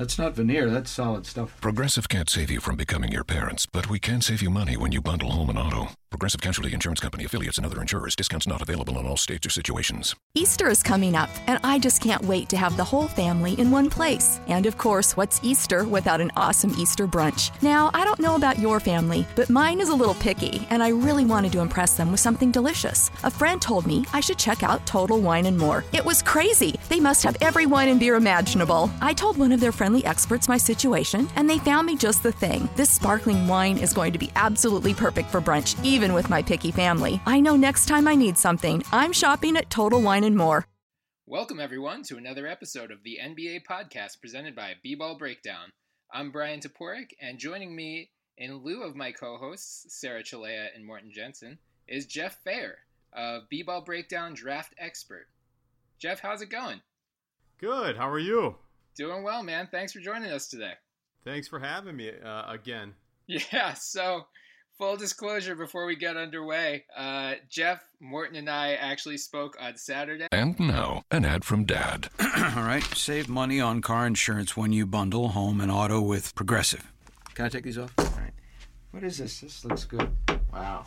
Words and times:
That's 0.00 0.18
not 0.18 0.32
veneer. 0.32 0.70
That's 0.70 0.90
solid 0.90 1.26
stuff. 1.26 1.60
Progressive 1.60 2.08
can't 2.08 2.30
save 2.30 2.50
you 2.50 2.58
from 2.58 2.74
becoming 2.74 3.12
your 3.12 3.22
parents, 3.22 3.66
but 3.66 3.90
we 3.90 3.98
can 3.98 4.22
save 4.22 4.40
you 4.40 4.48
money 4.48 4.78
when 4.78 4.92
you 4.92 5.02
bundle 5.02 5.32
home 5.32 5.50
and 5.50 5.58
auto. 5.58 5.90
Progressive 6.10 6.40
Casualty 6.40 6.72
Insurance 6.72 6.98
Company 6.98 7.24
affiliates 7.24 7.56
and 7.56 7.64
other 7.64 7.80
insurers. 7.80 8.16
Discounts 8.16 8.46
not 8.46 8.60
available 8.60 8.98
in 8.98 9.06
all 9.06 9.16
states 9.16 9.46
or 9.46 9.50
situations. 9.50 10.16
Easter 10.34 10.68
is 10.68 10.82
coming 10.82 11.14
up, 11.14 11.30
and 11.46 11.60
I 11.62 11.78
just 11.78 12.02
can't 12.02 12.24
wait 12.24 12.48
to 12.48 12.56
have 12.56 12.76
the 12.76 12.82
whole 12.82 13.06
family 13.06 13.54
in 13.60 13.70
one 13.70 13.88
place. 13.88 14.40
And 14.48 14.66
of 14.66 14.76
course, 14.76 15.16
what's 15.16 15.38
Easter 15.44 15.84
without 15.84 16.20
an 16.20 16.32
awesome 16.34 16.74
Easter 16.78 17.06
brunch? 17.06 17.50
Now, 17.62 17.92
I 17.94 18.04
don't 18.04 18.18
know 18.18 18.34
about 18.34 18.58
your 18.58 18.80
family, 18.80 19.24
but 19.36 19.50
mine 19.50 19.80
is 19.80 19.90
a 19.90 19.94
little 19.94 20.14
picky, 20.14 20.66
and 20.70 20.82
I 20.82 20.88
really 20.88 21.24
wanted 21.24 21.52
to 21.52 21.60
impress 21.60 21.96
them 21.96 22.10
with 22.10 22.20
something 22.20 22.50
delicious. 22.50 23.10
A 23.22 23.30
friend 23.30 23.62
told 23.62 23.86
me 23.86 24.04
I 24.12 24.20
should 24.20 24.38
check 24.38 24.64
out 24.64 24.84
Total 24.86 25.20
Wine 25.20 25.46
and 25.46 25.56
More. 25.56 25.84
It 25.92 26.04
was 26.04 26.22
crazy. 26.22 26.80
They 26.88 27.00
must 27.00 27.22
have 27.22 27.36
every 27.40 27.66
wine 27.66 27.88
and 27.88 28.00
beer 28.00 28.16
imaginable. 28.16 28.90
I 29.00 29.14
told 29.14 29.36
one 29.36 29.52
of 29.52 29.60
their 29.60 29.72
friendly 29.90 30.06
experts 30.06 30.48
my 30.48 30.56
situation, 30.56 31.28
and 31.34 31.50
they 31.50 31.58
found 31.58 31.84
me 31.84 31.96
just 31.96 32.22
the 32.22 32.30
thing. 32.30 32.68
This 32.76 32.90
sparkling 32.90 33.48
wine 33.48 33.76
is 33.76 33.92
going 33.92 34.12
to 34.12 34.20
be 34.20 34.30
absolutely 34.36 34.94
perfect 34.94 35.28
for 35.30 35.40
brunch, 35.40 35.74
even 35.84 36.12
with 36.12 36.30
my 36.30 36.42
picky 36.42 36.70
family. 36.70 37.20
I 37.26 37.40
know 37.40 37.56
next 37.56 37.86
time 37.86 38.06
I 38.06 38.14
need 38.14 38.38
something, 38.38 38.84
I'm 38.92 39.12
shopping 39.12 39.56
at 39.56 39.68
Total 39.68 40.00
Wine 40.00 40.22
and 40.22 40.36
More. 40.36 40.64
Welcome, 41.26 41.58
everyone, 41.58 42.04
to 42.04 42.18
another 42.18 42.46
episode 42.46 42.92
of 42.92 43.02
the 43.02 43.18
NBA 43.20 43.62
podcast 43.68 44.20
presented 44.20 44.54
by 44.54 44.74
B 44.80 44.94
Ball 44.94 45.18
Breakdown. 45.18 45.70
I'm 46.12 46.30
Bryan 46.30 46.60
Toporek, 46.60 47.10
and 47.20 47.40
joining 47.40 47.74
me 47.74 48.10
in 48.38 48.62
lieu 48.62 48.84
of 48.84 48.94
my 48.94 49.10
co 49.10 49.38
hosts, 49.38 49.86
Sarah 49.88 50.22
Chalea 50.22 50.68
and 50.72 50.86
Morten 50.86 51.10
Jensen, 51.12 51.58
is 51.88 52.06
Jeff 52.06 52.38
Feyerer 52.46 52.78
of 53.12 53.48
B 53.48 53.64
Ball 53.64 53.80
Breakdown 53.80 54.34
Draft 54.34 54.72
Expert. 54.78 55.26
Jeff, 55.98 56.20
how's 56.20 56.42
it 56.42 56.48
going? 56.48 56.80
Good. 57.58 57.96
How 57.96 58.08
are 58.08 58.20
you? 58.20 58.54
Doing 58.96 59.22
well, 59.22 59.42
man. 59.42 59.68
Thanks 59.70 59.92
for 59.92 60.00
joining 60.00 60.30
us 60.30 60.48
today. 60.48 60.72
Thanks 61.24 61.48
for 61.48 61.58
having 61.58 61.96
me 61.96 62.10
uh, 62.24 62.52
again. 62.52 62.94
Yeah, 63.52 63.74
so 63.74 64.26
full 64.76 64.96
disclosure 64.96 65.54
before 65.54 65.86
we 65.86 65.94
get 65.94 66.16
underway 66.16 66.84
uh, 66.96 67.34
Jeff, 67.48 67.84
Morten, 68.00 68.34
and 68.34 68.50
I 68.50 68.72
actually 68.72 69.18
spoke 69.18 69.56
on 69.60 69.76
Saturday. 69.76 70.26
And 70.32 70.58
now, 70.58 71.02
an 71.10 71.24
ad 71.24 71.44
from 71.44 71.64
Dad. 71.64 72.08
All 72.20 72.64
right, 72.64 72.82
save 72.96 73.28
money 73.28 73.60
on 73.60 73.82
car 73.82 74.06
insurance 74.06 74.56
when 74.56 74.72
you 74.72 74.84
bundle 74.86 75.28
home 75.28 75.60
and 75.60 75.70
auto 75.70 76.00
with 76.00 76.34
Progressive. 76.34 76.92
Can 77.34 77.44
I 77.44 77.48
take 77.48 77.64
these 77.64 77.78
off? 77.78 77.92
All 77.98 78.06
right. 78.06 78.32
What 78.90 79.04
is 79.04 79.18
this? 79.18 79.40
This 79.40 79.64
looks 79.64 79.84
good. 79.84 80.10
Wow, 80.52 80.86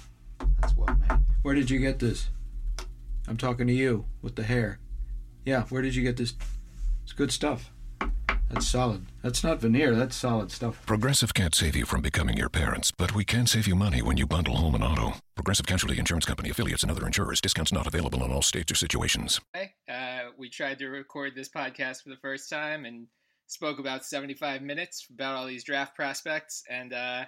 that's 0.59 0.75
well 0.75 0.95
made. 1.07 1.19
Where 1.43 1.55
did 1.55 1.69
you 1.69 1.79
get 1.79 1.99
this? 1.99 2.29
I'm 3.27 3.37
talking 3.37 3.67
to 3.67 3.73
you 3.73 4.05
with 4.21 4.35
the 4.35 4.43
hair. 4.43 4.79
Yeah, 5.45 5.63
where 5.69 5.81
did 5.81 5.95
you 5.95 6.03
get 6.03 6.17
this? 6.17 6.33
It's 7.03 7.13
good 7.13 7.31
stuff. 7.31 7.71
That's 8.53 8.67
solid. 8.67 9.07
That's 9.23 9.43
not 9.43 9.59
veneer. 9.59 9.95
That's 9.95 10.15
solid 10.15 10.51
stuff. 10.51 10.85
Progressive 10.85 11.33
can't 11.33 11.55
save 11.55 11.75
you 11.75 11.87
from 11.87 12.01
becoming 12.01 12.37
your 12.37 12.49
parents, 12.49 12.91
but 12.91 13.15
we 13.15 13.25
can 13.25 13.47
save 13.47 13.65
you 13.65 13.73
money 13.73 14.03
when 14.03 14.15
you 14.15 14.27
bundle 14.27 14.57
home 14.57 14.75
and 14.75 14.83
auto. 14.83 15.13
Progressive 15.33 15.65
Casualty 15.65 15.97
Insurance 15.97 16.25
Company 16.25 16.51
affiliates 16.51 16.83
and 16.83 16.91
other 16.91 17.07
insurers. 17.07 17.41
Discounts 17.41 17.73
not 17.73 17.87
available 17.87 18.23
in 18.23 18.31
all 18.31 18.43
states 18.43 18.71
or 18.71 18.75
situations. 18.75 19.41
Uh, 19.89 20.29
we 20.37 20.51
tried 20.51 20.77
to 20.79 20.87
record 20.89 21.33
this 21.33 21.49
podcast 21.49 22.03
for 22.03 22.09
the 22.09 22.17
first 22.17 22.47
time 22.47 22.85
and 22.85 23.07
spoke 23.47 23.79
about 23.79 24.05
75 24.05 24.61
minutes 24.61 25.07
about 25.11 25.35
all 25.35 25.47
these 25.47 25.63
draft 25.63 25.95
prospects. 25.95 26.63
And 26.69 26.93
uh, 26.93 27.25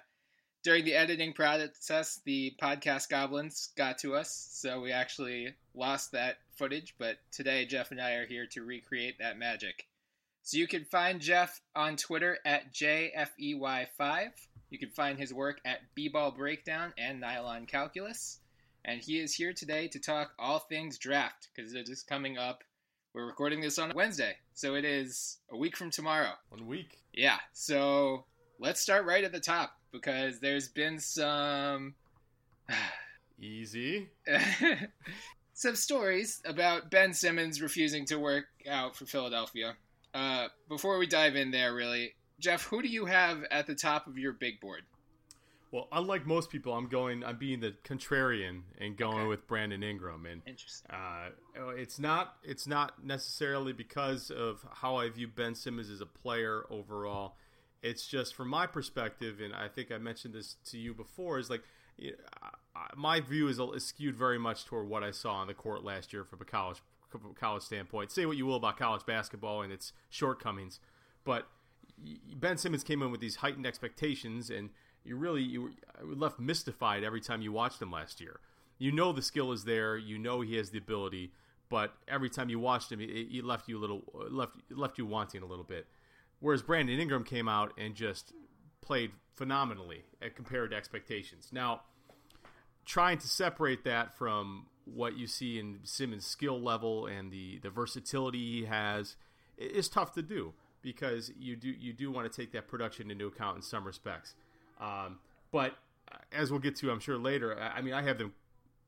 during 0.63 0.86
the 0.86 0.94
editing 0.94 1.34
process, 1.34 2.22
the 2.25 2.53
podcast 2.62 3.09
goblins 3.09 3.69
got 3.75 3.97
to 4.00 4.13
us, 4.13 4.47
so 4.52 4.80
we 4.80 4.92
actually 4.92 5.56
lost 5.74 6.12
that 6.12 6.38
footage. 6.56 6.94
But 7.00 7.18
today, 7.31 7.66
Jeff 7.66 7.90
and 7.90 8.00
I 8.00 8.12
are 8.13 8.28
here 8.28 8.46
to 8.52 8.63
recreate 8.63 9.18
that 9.18 9.40
magic. 9.40 9.88
So 10.45 10.57
you 10.57 10.67
can 10.67 10.85
find 10.85 11.19
Jeff 11.19 11.59
on 11.75 11.97
Twitter 11.97 12.38
at 12.45 12.72
JFEY5. 12.72 14.29
You 14.69 14.78
can 14.78 14.91
find 14.91 15.17
his 15.17 15.33
work 15.33 15.59
at 15.66 15.79
B-Ball 15.95 16.33
Breakdown 16.33 16.94
and 17.00 17.19
Nylon 17.19 17.66
Calculus. 17.66 18.41
And 18.85 19.01
he 19.01 19.19
is 19.19 19.33
here 19.33 19.53
today 19.53 19.88
to 19.88 20.00
talk 20.00 20.33
all 20.38 20.59
things 20.59 21.00
draft 21.00 21.47
because 21.56 21.73
it 21.73 21.89
is 21.89 22.03
coming 22.03 22.38
up. 22.38 22.63
We're 23.16 23.25
recording 23.25 23.59
this 23.59 23.79
on 23.79 23.91
Wednesday, 23.95 24.35
so 24.53 24.75
it 24.75 24.85
is 24.85 25.39
a 25.50 25.57
week 25.57 25.75
from 25.75 25.89
tomorrow. 25.89 26.33
One 26.50 26.67
week. 26.67 27.00
Yeah, 27.12 27.39
so 27.51 28.25
let's 28.59 28.79
start 28.79 29.07
right 29.07 29.23
at 29.23 29.31
the 29.31 29.39
top 29.39 29.72
because 29.91 30.39
there's 30.41 30.67
been 30.67 31.00
some. 31.00 31.95
Easy. 33.41 34.09
some 35.56 35.75
stories 35.75 36.39
about 36.45 36.91
Ben 36.91 37.16
Simmons 37.16 37.63
refusing 37.63 38.06
to 38.06 38.19
work 38.19 38.45
out 38.69 38.95
for 38.95 39.07
Philadelphia. 39.07 39.75
Uh, 40.16 40.48
before 40.70 40.98
we 40.98 41.06
dive 41.06 41.36
in 41.36 41.52
there, 41.52 41.74
really, 41.74 42.14
Jeff, 42.40 42.64
who 42.64 42.81
do 42.81 42.88
you 42.88 43.06
have 43.06 43.44
at 43.52 43.68
the 43.68 43.76
top 43.76 44.08
of 44.08 44.18
your 44.18 44.31
big 44.31 44.62
board? 44.62 44.84
Well, 45.72 45.90
unlike 45.92 46.26
most 46.26 46.50
people, 46.50 46.72
I'm 46.74 46.88
going. 46.88 47.22
I'm 47.24 47.38
being 47.38 47.59
the 47.59 47.76
contrarian 47.84 48.62
and 48.80 48.96
going 48.96 49.18
Okay. 49.20 49.28
with 49.28 49.46
Brandon 49.46 49.84
Ingram, 49.84 50.25
and 50.25 50.42
Interesting. 50.46 50.90
uh, 50.90 51.30
it's 51.75 52.00
not. 52.00 52.38
It's 52.44 52.66
not 52.66 53.04
necessarily 53.04 53.74
because 53.74 54.31
of 54.31 54.66
how 54.72 54.96
I 54.96 55.09
view 55.09 55.28
Ben 55.28 55.54
Simmons 55.54 55.90
as 55.90 56.00
a 56.00 56.06
player 56.06 56.64
overall. 56.70 57.36
It's 57.81 58.08
just 58.08 58.36
from 58.36 58.48
my 58.48 58.68
perspective, 58.68 59.42
and 59.42 59.54
I 59.54 59.68
think 59.68 59.92
I 59.92 59.98
mentioned 59.98 60.34
this 60.34 60.56
to 60.72 60.78
you 60.78 60.94
before. 60.94 61.40
Is 61.40 61.50
like 61.50 61.64
you 61.98 62.12
know, 62.12 62.18
I- 62.42 62.50
I- 62.80 62.90
my 62.96 63.20
view 63.20 63.50
is, 63.50 63.59
is 63.59 63.86
skewed 63.86 64.16
very 64.16 64.38
much 64.38 64.64
toward 64.66 64.88
what 64.88 65.04
I 65.04 65.12
saw 65.12 65.34
on 65.36 65.48
the 65.48 65.54
court 65.54 65.84
last 65.84 66.14
year 66.14 66.24
from 66.24 66.40
a 66.42 66.46
college 66.46 66.81
from 67.20 67.31
a 67.31 67.36
college 67.36 67.64
standpoint. 67.64 68.12
Say 68.12 68.26
what 68.26 68.38
you 68.38 68.46
will 68.46 68.56
about 68.56 68.78
college 68.78 69.06
basketball 69.06 69.62
and 69.62 69.72
its 69.72 69.94
shortcomings, 70.09 70.80
but 71.24 71.48
Ben 72.36 72.58
Simmons 72.58 72.84
came 72.84 73.02
in 73.02 73.12
with 73.12 73.22
these 73.22 73.38
heightened 73.38 73.66
expectations, 73.66 74.50
and 74.50 74.70
you 75.03 75.16
really 75.16 75.42
you 75.42 75.74
were 76.04 76.16
left 76.16 76.40
mystified 76.40 77.04
every 77.04 77.22
time 77.22 77.42
you 77.42 77.52
watched 77.52 77.81
him 77.81 77.92
last 77.92 78.20
year. 78.20 78.40
You 78.78 78.92
know 78.92 79.12
the 79.14 79.22
skill 79.22 79.52
is 79.52 79.64
there, 79.64 79.98
you 79.98 80.18
know 80.18 80.42
he 80.42 80.56
has 80.58 80.72
the 80.72 80.78
ability, 80.78 81.31
but 81.70 81.94
every 82.08 82.30
time 82.30 82.50
you 82.50 82.59
watched 82.59 82.92
him, 82.92 83.00
it 83.02 83.44
left 83.46 83.68
you 83.68 83.78
a 83.78 83.81
little 83.81 84.04
uh, 84.14 84.30
left 84.30 84.56
left 84.70 84.98
you 84.98 85.06
wanting 85.06 85.42
a 85.42 85.46
little 85.46 85.64
bit. 85.64 85.88
Whereas 86.40 86.62
Brandon 86.62 87.00
Ingram 87.00 87.24
came 87.24 87.48
out 87.48 87.74
and 87.78 87.96
just 87.96 88.34
played 88.81 89.12
phenomenally 89.34 90.04
compared 90.36 90.72
to 90.72 90.78
expectations. 90.78 91.50
Now, 91.52 91.81
trying 92.86 93.18
to 93.20 93.28
separate 93.28 93.84
that 93.86 94.18
from 94.18 94.68
what 94.85 95.18
you 95.18 95.28
see 95.28 95.59
in 95.59 95.79
Simmons' 95.84 96.25
skill 96.25 96.62
level 96.62 97.06
and 97.07 97.31
the, 97.31 97.60
the 97.60 97.69
versatility 97.69 98.60
he 98.60 98.65
has 98.65 99.15
is 99.57 99.89
tough 99.89 100.13
to 100.13 100.21
do 100.21 100.54
because 100.81 101.31
you 101.39 101.56
do 101.56 101.69
you 101.69 101.92
do 101.92 102.12
want 102.12 102.31
to 102.31 102.42
take 102.42 102.51
that 102.51 102.68
production 102.68 103.10
into 103.10 103.25
account 103.25 103.57
in 103.57 103.62
some 103.62 103.86
respects. 103.86 104.36
Um, 104.80 105.19
but 105.51 105.75
uh, 106.12 106.18
as 106.31 106.51
we'll 106.51 106.60
get 106.60 106.75
to, 106.77 106.92
I'm 106.92 107.00
sure 107.00 107.18
later. 107.18 107.60
I 107.60 107.80
I 107.80 107.81
mean, 107.81 107.94
I 107.94 108.04
have 108.04 108.18
them 108.18 108.33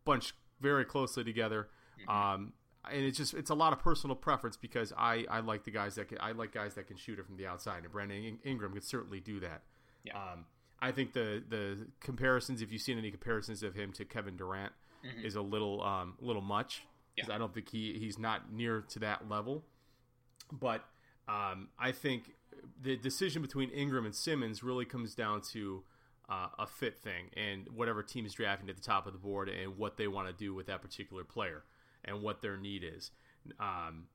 bunched 0.06 0.33
very 0.62 0.86
closely 0.86 1.24
together, 1.24 1.68
um, 2.07 2.54
and 2.92 3.04
it's 3.04 3.18
just 3.18 3.33
it's 3.33 3.50
a 3.50 3.56
lot 3.56 3.74
of 3.74 3.80
personal 3.80 4.16
preference 4.16 4.57
because 4.57 4.94
I, 4.98 5.25
I 5.30 5.39
like 5.39 5.63
the 5.63 5.72
guys 5.72 5.95
that 5.95 6.10
can, 6.10 6.19
I 6.22 6.33
like 6.33 6.51
guys 6.54 6.75
that 6.75 6.88
can 6.88 6.98
shoot 6.98 7.19
it 7.19 7.25
from 7.25 7.38
the 7.38 7.48
outside, 7.48 7.83
and 7.83 7.92
Brandon 7.92 8.24
In- 8.24 8.39
Ingram 8.44 8.74
could 8.74 8.83
certainly 8.83 9.19
do 9.19 9.39
that. 9.39 9.62
Yeah. 10.04 10.13
Um, 10.16 10.45
I 10.80 10.92
think 10.92 11.13
the 11.13 11.44
the 11.50 11.88
comparisons, 12.00 12.62
if 12.62 12.72
you've 12.72 12.81
seen 12.81 12.98
any 12.98 13.10
comparisons 13.10 13.63
of 13.63 13.74
him 13.74 13.92
to 13.94 14.06
Kevin 14.06 14.38
Durant, 14.38 14.74
is 15.24 15.36
a 15.36 15.42
little 15.42 15.81
um, 15.83 16.15
a 16.21 16.25
little 16.25 16.42
much 16.42 16.83
because 17.15 17.30
Yeah. 17.30 17.36
I 17.36 17.38
don't 17.38 17.54
think 17.54 17.69
he 17.69 17.98
he's 18.00 18.18
not 18.19 18.51
near 18.51 18.81
to 18.89 19.00
that 19.00 19.30
level. 19.30 19.63
But 20.51 20.86
um, 21.27 21.69
I 21.80 21.92
think 21.92 22.33
the 22.81 22.95
decision 22.98 23.42
between 23.42 23.69
Ingram 23.71 24.06
and 24.06 24.15
Simmons 24.15 24.63
really 24.63 24.86
comes 24.86 25.13
down 25.15 25.42
to 25.54 25.83
uh, 26.30 26.48
a 26.59 26.68
fit 26.68 26.98
thing 27.00 27.30
and 27.36 27.68
whatever 27.69 28.01
team 28.04 28.25
is 28.25 28.33
drafting 28.33 28.69
at 28.69 28.75
the 28.75 28.81
top 28.81 29.07
of 29.07 29.13
the 29.13 29.19
board 29.19 29.50
and 29.50 29.77
what 29.77 29.98
they 29.98 30.07
want 30.07 30.27
to 30.27 30.33
do 30.33 30.54
with 30.54 30.68
that 30.68 30.81
particular 30.81 31.24
player. 31.24 31.63
and 32.06 32.21
what 32.21 32.42
their 32.42 32.56
need 32.57 32.83
is. 32.83 33.12
Um, 33.60 34.06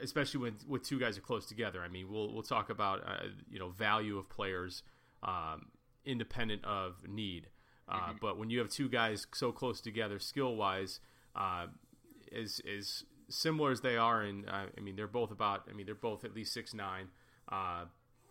especially 0.00 0.40
when 0.40 0.56
with 0.68 0.82
two 0.82 0.98
guys 0.98 1.18
are 1.18 1.22
close 1.22 1.46
together. 1.46 1.82
I 1.82 1.88
mean, 1.88 2.10
we'll 2.10 2.32
we'll 2.32 2.42
talk 2.42 2.70
about 2.70 3.02
uh, 3.06 3.26
you 3.50 3.58
know 3.58 3.68
value 3.70 4.18
of 4.18 4.28
players 4.28 4.82
um, 5.22 5.66
independent 6.04 6.64
of 6.64 7.06
need. 7.08 7.48
Uh, 7.92 7.96
mm-hmm. 7.96 8.12
But 8.20 8.38
when 8.38 8.48
you 8.50 8.58
have 8.58 8.70
two 8.70 8.88
guys 8.88 9.26
so 9.34 9.52
close 9.52 9.80
together, 9.80 10.18
skill 10.18 10.56
wise, 10.56 11.00
uh, 11.36 11.66
as 12.34 12.60
as 12.76 13.04
similar 13.28 13.70
as 13.70 13.82
they 13.82 13.96
are, 13.96 14.22
and 14.22 14.48
uh, 14.48 14.64
I 14.76 14.80
mean 14.80 14.96
they're 14.96 15.06
both 15.06 15.30
about. 15.30 15.68
I 15.70 15.74
mean 15.74 15.86
they're 15.86 15.94
both 15.94 16.24
at 16.24 16.34
least 16.34 16.52
six 16.52 16.72
nine, 16.72 17.08
uh, 17.50 17.84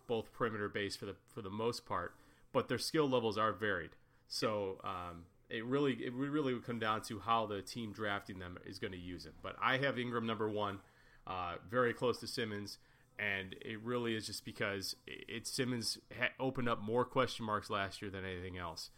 both 0.08 0.32
perimeter 0.32 0.68
based 0.68 0.98
for 0.98 1.06
the 1.06 1.14
for 1.32 1.42
the 1.42 1.50
most 1.50 1.86
part. 1.86 2.14
But 2.52 2.68
their 2.68 2.78
skill 2.78 3.08
levels 3.08 3.38
are 3.38 3.52
varied. 3.52 3.90
So 4.26 4.78
um, 4.82 5.24
it 5.48 5.64
really 5.64 5.92
it 5.92 6.12
really 6.12 6.54
would 6.54 6.66
come 6.66 6.80
down 6.80 7.02
to 7.02 7.20
how 7.20 7.46
the 7.46 7.62
team 7.62 7.92
drafting 7.92 8.40
them 8.40 8.58
is 8.66 8.80
going 8.80 8.92
to 8.92 8.98
use 8.98 9.26
it. 9.26 9.34
But 9.42 9.54
I 9.62 9.76
have 9.78 9.98
Ingram 9.98 10.26
number 10.26 10.48
one, 10.48 10.80
uh, 11.26 11.54
very 11.70 11.94
close 11.94 12.18
to 12.18 12.26
Simmons, 12.26 12.78
and 13.16 13.54
it 13.60 13.80
really 13.82 14.16
is 14.16 14.26
just 14.26 14.44
because 14.44 14.96
it, 15.06 15.46
Simmons 15.46 15.98
ha- 16.18 16.32
opened 16.40 16.68
up 16.68 16.82
more 16.82 17.04
question 17.04 17.46
marks 17.46 17.70
last 17.70 18.02
year 18.02 18.10
than 18.10 18.24
anything 18.24 18.58
else. 18.58 18.90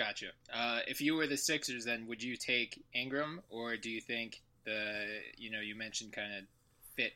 Gotcha. 0.00 0.28
Uh, 0.50 0.78
if 0.88 1.02
you 1.02 1.14
were 1.14 1.26
the 1.26 1.36
Sixers, 1.36 1.84
then 1.84 2.06
would 2.06 2.22
you 2.22 2.34
take 2.34 2.82
Ingram, 2.94 3.42
or 3.50 3.76
do 3.76 3.90
you 3.90 4.00
think 4.00 4.40
the 4.64 5.04
you 5.36 5.50
know 5.50 5.60
you 5.60 5.74
mentioned 5.74 6.14
kind 6.14 6.32
of 6.38 6.44
fit 6.96 7.12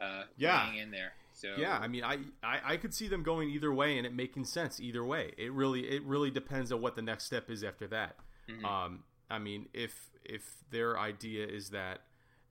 uh, 0.00 0.22
yeah. 0.38 0.72
in 0.72 0.90
there? 0.90 1.12
So 1.34 1.48
yeah, 1.58 1.76
I 1.78 1.86
mean, 1.86 2.02
I, 2.02 2.20
I 2.42 2.60
I 2.64 2.76
could 2.78 2.94
see 2.94 3.08
them 3.08 3.22
going 3.22 3.50
either 3.50 3.70
way 3.74 3.98
and 3.98 4.06
it 4.06 4.14
making 4.14 4.46
sense 4.46 4.80
either 4.80 5.04
way. 5.04 5.34
It 5.36 5.52
really 5.52 5.80
it 5.80 6.02
really 6.04 6.30
depends 6.30 6.72
on 6.72 6.80
what 6.80 6.96
the 6.96 7.02
next 7.02 7.24
step 7.24 7.50
is 7.50 7.62
after 7.62 7.86
that. 7.88 8.16
Mm-hmm. 8.48 8.64
Um, 8.64 9.04
I 9.28 9.38
mean, 9.38 9.66
if 9.74 9.94
if 10.24 10.42
their 10.70 10.98
idea 10.98 11.46
is 11.46 11.70
that 11.70 12.00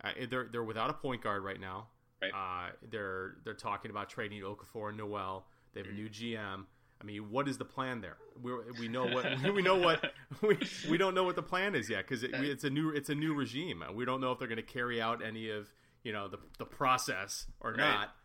uh, 0.04 0.12
they're 0.30 0.50
they're 0.52 0.64
without 0.64 0.92
a 0.92 0.94
point 0.94 1.24
guard 1.24 1.44
right 1.44 1.60
now, 1.60 1.88
right. 2.22 2.32
Uh, 2.32 2.74
they're 2.92 3.38
they're 3.44 3.56
talking 3.56 3.90
about 3.90 4.08
trading 4.08 4.44
Okafor 4.44 4.90
and 4.90 5.00
Noel. 5.00 5.48
They 5.74 5.80
have 5.80 5.88
mm-hmm. 5.88 5.98
a 5.98 6.02
new 6.04 6.10
GM. 6.10 6.66
I 7.04 7.06
mean, 7.06 7.30
what 7.30 7.50
is 7.50 7.58
the 7.58 7.66
plan 7.66 8.00
there? 8.00 8.16
We 8.42 8.52
we 8.80 8.88
know 8.88 9.06
what 9.06 9.26
we 9.54 9.62
know 9.62 9.76
what 9.76 10.14
we, 10.42 10.58
we 10.90 10.98
don't 10.98 11.14
know 11.14 11.26
what 11.26 11.36
the 11.36 11.44
plan 11.44 11.76
is 11.76 11.90
yet 11.90 12.08
because 12.08 12.24
it, 12.24 12.32
it's 12.34 12.64
a 12.64 12.70
new 12.70 12.90
it's 12.92 13.10
a 13.10 13.16
new 13.16 13.34
regime. 13.34 13.84
We 13.94 14.06
don't 14.06 14.22
know 14.22 14.32
if 14.32 14.40
they're 14.40 14.48
going 14.48 14.56
to 14.56 14.64
carry 14.64 15.02
out 15.02 15.24
any 15.24 15.50
of 15.50 15.68
you 16.04 16.14
know 16.14 16.30
the 16.30 16.40
the 16.58 16.66
process 16.66 17.46
or 17.60 17.72
right. 17.72 17.80
not. 17.80 18.16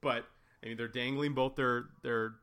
But 0.00 0.26
I 0.62 0.68
mean, 0.68 0.76
they're 0.76 0.88
dangling 0.88 1.34
both 1.34 1.54
their 1.54 1.84
their 2.02 2.34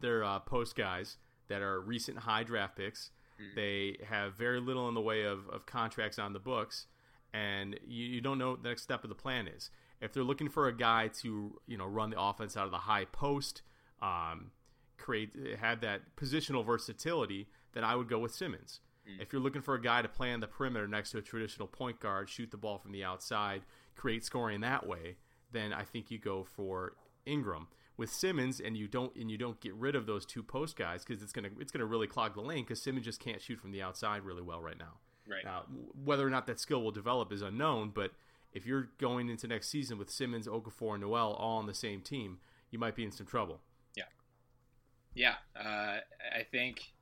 their 0.00 0.22
uh, 0.22 0.40
post 0.40 0.76
guys 0.76 1.16
that 1.48 1.62
are 1.62 1.80
recent 1.80 2.18
high 2.18 2.42
draft 2.42 2.76
picks. 2.76 3.10
Mm-hmm. 3.40 3.56
They 3.56 3.96
have 4.06 4.34
very 4.34 4.60
little 4.60 4.88
in 4.88 4.94
the 4.94 5.00
way 5.00 5.24
of, 5.24 5.48
of 5.48 5.66
contracts 5.66 6.18
on 6.18 6.32
the 6.32 6.38
books, 6.38 6.86
and 7.32 7.78
you, 7.86 8.06
you 8.06 8.20
don't 8.20 8.38
know 8.38 8.50
what 8.50 8.62
the 8.62 8.68
next 8.68 8.82
step 8.82 9.04
of 9.04 9.08
the 9.08 9.16
plan 9.16 9.48
is. 9.48 9.70
If 10.00 10.12
they're 10.12 10.22
looking 10.22 10.48
for 10.48 10.68
a 10.68 10.76
guy 10.76 11.08
to 11.22 11.60
you 11.66 11.76
know 11.78 11.86
run 11.86 12.10
the 12.10 12.20
offense 12.20 12.56
out 12.56 12.66
of 12.66 12.70
the 12.70 12.78
high 12.78 13.06
post, 13.06 13.62
um, 14.02 14.50
create 15.00 15.30
had 15.60 15.80
that 15.80 16.16
positional 16.16 16.64
versatility, 16.64 17.48
then 17.72 17.84
I 17.84 17.96
would 17.96 18.08
go 18.08 18.18
with 18.18 18.34
Simmons. 18.34 18.80
Mm. 19.08 19.22
If 19.22 19.32
you're 19.32 19.42
looking 19.42 19.62
for 19.62 19.74
a 19.74 19.82
guy 19.82 20.02
to 20.02 20.08
play 20.08 20.32
on 20.32 20.40
the 20.40 20.46
perimeter 20.46 20.86
next 20.86 21.10
to 21.12 21.18
a 21.18 21.22
traditional 21.22 21.66
point 21.66 22.00
guard, 22.00 22.28
shoot 22.28 22.50
the 22.50 22.56
ball 22.56 22.78
from 22.78 22.92
the 22.92 23.04
outside, 23.04 23.62
create 23.96 24.24
scoring 24.24 24.60
that 24.60 24.86
way, 24.86 25.16
then 25.52 25.72
I 25.72 25.82
think 25.82 26.10
you 26.10 26.18
go 26.18 26.44
for 26.44 26.94
Ingram 27.26 27.68
with 27.96 28.10
Simmons, 28.10 28.60
and 28.60 28.76
you 28.76 28.88
don't 28.88 29.14
and 29.16 29.30
you 29.30 29.36
don't 29.36 29.60
get 29.60 29.74
rid 29.74 29.94
of 29.94 30.06
those 30.06 30.24
two 30.24 30.42
post 30.42 30.76
guys 30.76 31.04
because 31.04 31.22
it's 31.22 31.32
gonna 31.32 31.50
it's 31.58 31.72
gonna 31.72 31.86
really 31.86 32.06
clog 32.06 32.34
the 32.34 32.40
lane 32.40 32.64
because 32.64 32.80
Simmons 32.82 33.04
just 33.04 33.20
can't 33.20 33.42
shoot 33.42 33.58
from 33.60 33.72
the 33.72 33.82
outside 33.82 34.22
really 34.22 34.42
well 34.42 34.60
right 34.60 34.78
now. 34.78 34.98
Right. 35.28 35.44
Now, 35.44 35.64
whether 36.04 36.26
or 36.26 36.30
not 36.30 36.46
that 36.46 36.58
skill 36.58 36.82
will 36.82 36.90
develop 36.90 37.32
is 37.32 37.42
unknown, 37.42 37.92
but 37.94 38.12
if 38.52 38.66
you're 38.66 38.90
going 38.98 39.28
into 39.28 39.46
next 39.46 39.68
season 39.68 39.98
with 39.98 40.10
Simmons, 40.10 40.48
Okafor, 40.48 40.94
and 40.94 41.02
Noel 41.02 41.32
all 41.34 41.58
on 41.58 41.66
the 41.66 41.74
same 41.74 42.00
team, 42.00 42.38
you 42.70 42.78
might 42.78 42.96
be 42.96 43.04
in 43.04 43.12
some 43.12 43.26
trouble. 43.26 43.60
Yeah. 45.14 45.34
Uh, 45.56 45.98
I 46.34 46.42
think 46.50 46.92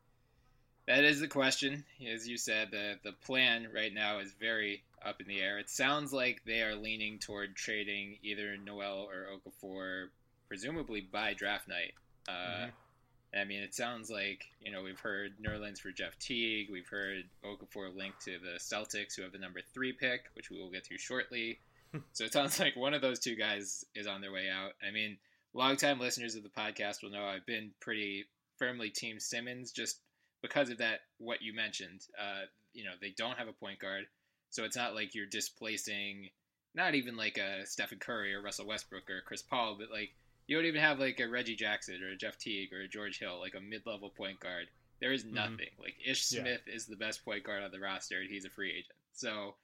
that 0.87 1.05
is 1.05 1.21
the 1.21 1.29
question. 1.29 1.85
As 2.13 2.27
you 2.27 2.37
said, 2.37 2.71
the 2.71 2.99
the 3.05 3.13
plan 3.13 3.69
right 3.75 3.93
now 3.93 4.19
is 4.19 4.33
very 4.41 4.83
up 5.05 5.21
in 5.21 5.29
the 5.29 5.41
air. 5.41 5.59
It 5.59 5.71
sounds 5.71 6.13
like 6.13 6.43
they 6.45 6.63
are 6.63 6.75
leaning 6.75 7.19
toward 7.19 7.55
trading 7.55 8.17
either 8.23 8.57
Noel 8.57 9.09
or 9.11 9.27
Okafor, 9.37 10.09
presumably 10.49 11.01
by 11.01 11.35
draft 11.35 11.69
night. 11.69 11.93
Uh, 12.29 12.33
mm-hmm. 12.33 13.39
I 13.39 13.45
mean, 13.45 13.61
it 13.61 13.75
sounds 13.75 14.11
like 14.11 14.47
you 14.61 14.73
know 14.73 14.83
we've 14.83 14.99
heard 14.99 15.35
Nerlens 15.39 15.79
for 15.79 15.91
Jeff 15.91 16.19
Teague, 16.19 16.71
we've 16.71 16.89
heard 16.89 17.25
Okafor 17.45 17.95
linked 17.95 18.25
to 18.25 18.39
the 18.39 18.59
Celtics, 18.59 19.15
who 19.15 19.23
have 19.23 19.33
the 19.33 19.39
number 19.39 19.61
three 19.75 19.93
pick, 19.93 20.31
which 20.35 20.51
we 20.51 20.59
will 20.59 20.71
get 20.71 20.85
to 20.85 20.97
shortly. 20.97 21.59
so 22.13 22.25
it 22.25 22.33
sounds 22.33 22.59
like 22.59 22.77
one 22.77 22.95
of 22.95 23.03
those 23.03 23.19
two 23.19 23.37
guys 23.37 23.85
is 23.95 24.07
on 24.07 24.21
their 24.21 24.33
way 24.33 24.49
out. 24.49 24.73
I 24.87 24.91
mean, 24.91 25.19
longtime 25.55 26.01
listeners 26.01 26.35
of 26.35 26.43
the 26.43 26.49
podcast 26.49 27.03
will 27.03 27.11
know 27.11 27.25
I've 27.25 27.47
been 27.47 27.73
pretty 27.81 28.25
firmly 28.59 28.91
Team 28.91 29.21
Simmons, 29.21 29.73
just 29.73 30.01
because 30.43 30.71
of 30.71 30.79
that. 30.79 31.01
What 31.19 31.43
you 31.43 31.55
mentioned, 31.55 32.03
uh, 32.21 32.47
you 32.73 32.85
know, 32.85 32.93
they 33.01 33.15
don't 33.17 33.39
have 33.39 33.49
a 33.49 33.53
point 33.53 33.81
guard. 33.81 34.05
So 34.51 34.65
it's 34.65 34.77
not 34.77 34.95
like 34.95 35.15
you're 35.15 35.27
displacing 35.27 36.31
not 36.75 36.95
even 36.95 37.17
like 37.17 37.39
a 37.39 37.67
Stephen 37.67 37.99
Curry 37.99 38.35
or 38.35 38.43
Russell 38.43 38.67
Westbrook 38.67 39.11
or 39.11 39.23
Chris 39.27 39.43
Paul, 39.43 39.77
but 39.79 39.91
like 39.91 40.11
you 40.47 40.57
don't 40.57 40.67
even 40.67 40.81
have 40.81 40.99
like 40.99 41.21
a 41.21 41.29
Reggie 41.29 41.57
Jackson 41.57 42.03
or 42.03 42.13
a 42.13 42.17
Jeff 42.17 42.39
Teague 42.39 42.73
or 42.73 42.83
a 42.83 42.89
George 42.89 43.19
Hill, 43.19 43.39
like 43.41 43.55
a 43.55 43.61
mid-level 43.61 44.11
point 44.17 44.41
guard. 44.41 44.67
There 45.01 45.13
is 45.13 45.25
mm-hmm. 45.25 45.35
nothing. 45.35 45.57
Mm-hmm. 45.57 45.83
Like 45.83 45.95
Ish 46.07 46.25
Smith 46.25 46.63
yeah. 46.67 46.75
is 46.75 46.87
the 46.87 46.97
best 46.97 47.25
point 47.25 47.45
guard 47.45 47.63
on 47.63 47.71
the 47.71 47.81
roster, 47.81 48.21
and 48.21 48.31
he's 48.31 48.45
a 48.45 48.51
free 48.51 48.71
agent. 48.71 48.95
So 49.13 49.55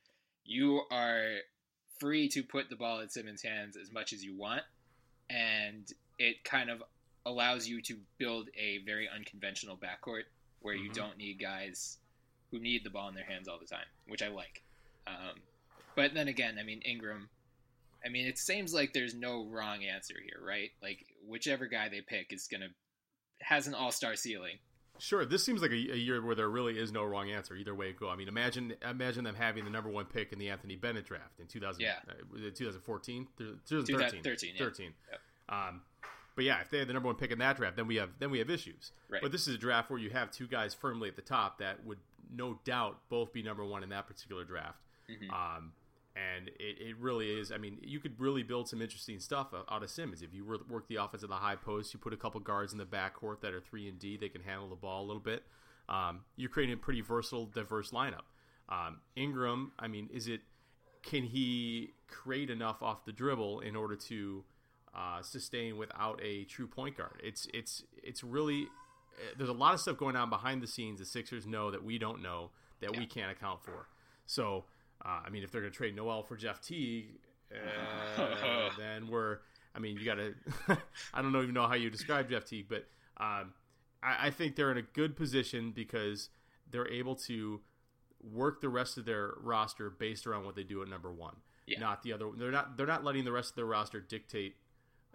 you 0.44 0.82
are 0.90 1.36
free 1.98 2.28
to 2.28 2.42
put 2.42 2.68
the 2.68 2.76
ball 2.76 3.00
in 3.00 3.08
Simmons' 3.08 3.42
hands 3.42 3.76
as 3.76 3.92
much 3.92 4.12
as 4.12 4.22
you 4.22 4.36
want, 4.36 4.62
and 5.30 5.92
it 6.18 6.44
kind 6.44 6.70
of 6.70 6.82
allows 7.26 7.66
you 7.66 7.80
to 7.82 7.96
build 8.18 8.48
a 8.58 8.78
very 8.84 9.08
unconventional 9.08 9.76
backcourt 9.76 10.24
where 10.60 10.74
mm-hmm. 10.74 10.84
you 10.84 10.92
don't 10.92 11.16
need 11.16 11.40
guys 11.40 11.98
who 12.50 12.58
need 12.58 12.84
the 12.84 12.90
ball 12.90 13.08
in 13.08 13.14
their 13.14 13.24
hands 13.24 13.48
all 13.48 13.58
the 13.58 13.66
time, 13.66 13.86
which 14.06 14.22
I 14.22 14.28
like. 14.28 14.62
Um, 15.06 15.40
but 15.96 16.14
then 16.14 16.28
again, 16.28 16.56
I 16.60 16.62
mean 16.62 16.80
Ingram. 16.82 17.28
I 18.04 18.10
mean, 18.10 18.26
it 18.26 18.38
seems 18.38 18.74
like 18.74 18.92
there's 18.92 19.14
no 19.14 19.46
wrong 19.46 19.84
answer 19.84 20.14
here, 20.22 20.40
right? 20.46 20.70
Like 20.82 21.06
whichever 21.26 21.66
guy 21.66 21.88
they 21.88 22.02
pick 22.02 22.32
is 22.32 22.46
gonna 22.46 22.68
has 23.40 23.66
an 23.66 23.74
all 23.74 23.90
star 23.90 24.16
ceiling. 24.16 24.58
Sure, 24.98 25.24
this 25.24 25.44
seems 25.44 25.60
like 25.60 25.72
a, 25.72 25.74
a, 25.74 25.96
year 25.96 26.24
where 26.24 26.36
there 26.36 26.48
really 26.48 26.78
is 26.78 26.92
no 26.92 27.02
wrong 27.04 27.28
answer 27.28 27.56
either 27.56 27.74
way 27.74 27.88
it 27.88 27.98
go. 27.98 28.08
I 28.08 28.16
mean, 28.16 28.28
imagine 28.28 28.74
imagine 28.88 29.24
them 29.24 29.34
having 29.34 29.64
the 29.64 29.70
number 29.70 29.90
one 29.90 30.04
pick 30.04 30.32
in 30.32 30.38
the 30.38 30.50
Anthony 30.50 30.76
Bennett 30.76 31.04
draft 31.04 31.40
in 31.40 31.46
2000, 31.46 31.80
yeah. 31.80 31.94
uh, 32.08 32.50
2014, 32.54 33.26
2013, 33.38 34.22
13, 34.22 34.50
yeah. 34.54 34.64
13. 34.64 34.92
Yep. 35.10 35.20
Um, 35.48 35.82
but 36.36 36.44
yeah, 36.44 36.60
if 36.60 36.70
they 36.70 36.78
had 36.78 36.88
the 36.88 36.92
number 36.92 37.08
one 37.08 37.16
pick 37.16 37.32
in 37.32 37.38
that 37.38 37.56
draft, 37.56 37.76
then 37.76 37.86
we 37.86 37.96
have 37.96 38.10
then 38.18 38.30
we 38.30 38.38
have 38.38 38.50
issues. 38.50 38.92
Right. 39.08 39.20
But 39.20 39.32
this 39.32 39.48
is 39.48 39.54
a 39.54 39.58
draft 39.58 39.90
where 39.90 39.98
you 39.98 40.10
have 40.10 40.30
two 40.30 40.46
guys 40.46 40.74
firmly 40.74 41.08
at 41.08 41.16
the 41.16 41.22
top 41.22 41.58
that 41.58 41.84
would 41.84 41.98
no 42.32 42.58
doubt 42.64 42.98
both 43.08 43.32
be 43.32 43.42
number 43.42 43.64
one 43.64 43.82
in 43.82 43.88
that 43.90 44.06
particular 44.06 44.44
draft. 44.44 44.78
Mm-hmm. 45.10 45.30
Um, 45.30 45.72
and 46.16 46.48
it, 46.48 46.78
it 46.80 46.96
really 46.98 47.38
is. 47.38 47.50
I 47.50 47.58
mean, 47.58 47.78
you 47.82 47.98
could 47.98 48.18
really 48.20 48.42
build 48.42 48.68
some 48.68 48.80
interesting 48.80 49.18
stuff 49.18 49.48
out 49.52 49.82
of 49.82 49.90
Simmons 49.90 50.22
if 50.22 50.32
you 50.32 50.44
work 50.44 50.88
the 50.88 50.96
offense 50.96 51.22
at 51.22 51.28
the 51.28 51.36
high 51.36 51.56
post. 51.56 51.92
You 51.92 51.98
put 51.98 52.12
a 52.12 52.16
couple 52.16 52.40
guards 52.40 52.72
in 52.72 52.78
the 52.78 52.84
backcourt 52.84 53.40
that 53.40 53.52
are 53.52 53.60
three 53.60 53.88
and 53.88 53.98
D. 53.98 54.16
They 54.16 54.28
can 54.28 54.42
handle 54.42 54.68
the 54.68 54.76
ball 54.76 55.04
a 55.04 55.06
little 55.06 55.22
bit. 55.22 55.42
Um, 55.88 56.20
you're 56.36 56.50
creating 56.50 56.74
a 56.74 56.78
pretty 56.78 57.00
versatile, 57.00 57.46
diverse 57.46 57.90
lineup. 57.90 58.24
Um, 58.68 59.00
Ingram, 59.16 59.72
I 59.78 59.88
mean, 59.88 60.08
is 60.12 60.28
it? 60.28 60.40
Can 61.02 61.24
he 61.24 61.90
create 62.08 62.48
enough 62.48 62.82
off 62.82 63.04
the 63.04 63.12
dribble 63.12 63.60
in 63.60 63.76
order 63.76 63.94
to 63.94 64.44
uh, 64.96 65.20
sustain 65.20 65.76
without 65.76 66.18
a 66.22 66.44
true 66.44 66.66
point 66.66 66.96
guard? 66.96 67.20
It's 67.22 67.46
it's 67.52 67.82
it's 68.02 68.24
really 68.24 68.68
there's 69.36 69.50
a 69.50 69.54
lot 69.54 69.74
of 69.74 69.80
stuff 69.80 69.96
going 69.96 70.16
on 70.16 70.30
behind 70.30 70.62
the 70.62 70.66
scenes. 70.66 71.00
The 71.00 71.06
Sixers 71.06 71.46
know 71.46 71.70
that 71.70 71.84
we 71.84 71.98
don't 71.98 72.22
know 72.22 72.50
that 72.80 72.94
yeah. 72.94 73.00
we 73.00 73.06
can't 73.06 73.30
account 73.30 73.62
for. 73.62 73.88
So, 74.26 74.64
uh, 75.04 75.20
I 75.24 75.30
mean, 75.30 75.42
if 75.42 75.50
they're 75.50 75.60
going 75.60 75.72
to 75.72 75.76
trade 75.76 75.96
Noel 75.96 76.22
for 76.22 76.36
Jeff 76.36 76.60
Teague, 76.60 77.18
uh, 77.52 78.70
then 78.78 79.08
we're. 79.08 79.38
I 79.74 79.80
mean, 79.80 79.96
you 79.96 80.04
got 80.04 80.16
to. 80.16 80.34
I 81.14 81.22
don't 81.22 81.34
even 81.36 81.52
know 81.52 81.66
how 81.66 81.74
you 81.74 81.90
describe 81.90 82.30
Jeff 82.30 82.44
Teague, 82.44 82.66
but 82.68 82.86
um, 83.16 83.52
I, 84.02 84.26
I 84.26 84.30
think 84.30 84.56
they're 84.56 84.70
in 84.70 84.78
a 84.78 84.82
good 84.82 85.16
position 85.16 85.72
because 85.74 86.28
they're 86.70 86.88
able 86.88 87.16
to 87.16 87.60
work 88.22 88.60
the 88.60 88.68
rest 88.68 88.96
of 88.96 89.04
their 89.04 89.32
roster 89.40 89.90
based 89.90 90.26
around 90.26 90.44
what 90.44 90.54
they 90.54 90.62
do 90.62 90.80
at 90.82 90.88
number 90.88 91.12
one. 91.12 91.36
Yeah. 91.66 91.80
Not 91.80 92.02
the 92.02 92.12
other. 92.12 92.30
They're 92.36 92.50
not. 92.50 92.76
They're 92.76 92.86
not 92.86 93.04
letting 93.04 93.24
the 93.24 93.32
rest 93.32 93.50
of 93.50 93.56
their 93.56 93.66
roster 93.66 94.00
dictate 94.00 94.56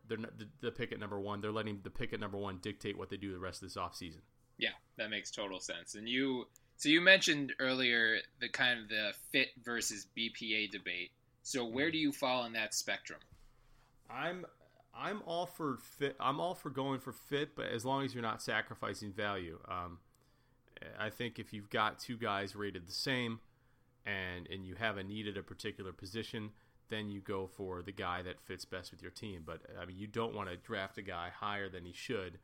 they're 0.10 0.18
not, 0.18 0.38
the, 0.38 0.48
the 0.60 0.72
pick 0.72 0.92
at 0.92 1.00
number 1.00 1.20
one. 1.20 1.40
They're 1.40 1.52
letting 1.52 1.80
the 1.84 1.90
pick 1.90 2.12
at 2.12 2.20
number 2.20 2.38
one 2.38 2.58
dictate 2.62 2.98
what 2.98 3.10
they 3.10 3.18
do 3.18 3.32
the 3.32 3.40
rest 3.40 3.62
of 3.62 3.70
this 3.70 3.78
offseason. 3.78 4.22
Yeah, 4.58 4.72
that 4.98 5.10
makes 5.10 5.32
total 5.32 5.60
sense. 5.60 5.96
And 5.96 6.10
you, 6.10 6.48
so 6.80 6.88
you 6.88 7.02
mentioned 7.02 7.52
earlier 7.60 8.20
the 8.40 8.48
kind 8.48 8.80
of 8.80 8.88
the 8.88 9.12
fit 9.34 9.50
versus 9.66 10.08
BPA 10.18 10.72
debate. 10.72 11.12
So 11.44 11.66
where 11.66 11.92
do 11.92 11.98
you 11.98 12.14
fall 12.14 12.46
in 12.46 12.54
that 12.54 12.74
spectrum? 12.74 13.20
I'm 14.10 14.46
I'm 14.98 15.22
all 15.26 15.46
for 15.46 15.78
fit. 15.98 16.16
I'm 16.22 16.40
all 16.40 16.56
for 16.56 16.70
going 16.70 17.02
for 17.02 17.12
fit, 17.12 17.54
but 17.54 17.66
as 17.66 17.84
long 17.84 18.06
as 18.06 18.14
you're 18.14 18.24
not 18.24 18.42
sacrificing 18.42 19.12
value. 19.12 19.60
Um, 19.68 19.98
I 20.98 21.10
think 21.10 21.38
if 21.38 21.52
you've 21.52 21.70
got 21.70 22.00
two 22.00 22.16
guys 22.16 22.56
rated 22.56 22.88
the 22.88 22.94
same, 22.94 23.42
and 24.06 24.48
and 24.48 24.66
you 24.66 24.76
have 24.76 24.96
a 24.96 25.04
need 25.04 25.28
at 25.28 25.36
a 25.36 25.44
particular 25.44 25.92
position, 25.92 26.52
then 26.88 27.10
you 27.10 27.20
go 27.20 27.46
for 27.46 27.82
the 27.82 27.92
guy 27.92 28.22
that 28.22 28.40
fits 28.40 28.64
best 28.64 28.92
with 28.92 29.02
your 29.02 29.12
team. 29.12 29.44
But 29.46 29.64
I 29.82 29.86
mean, 29.86 29.98
you 29.98 30.08
don't 30.08 30.34
want 30.34 30.48
to 30.48 30.56
draft 30.56 30.98
a 30.98 31.02
guy 31.02 31.28
higher 31.38 31.68
than 31.68 31.84
he 31.84 31.92
should, 31.92 32.40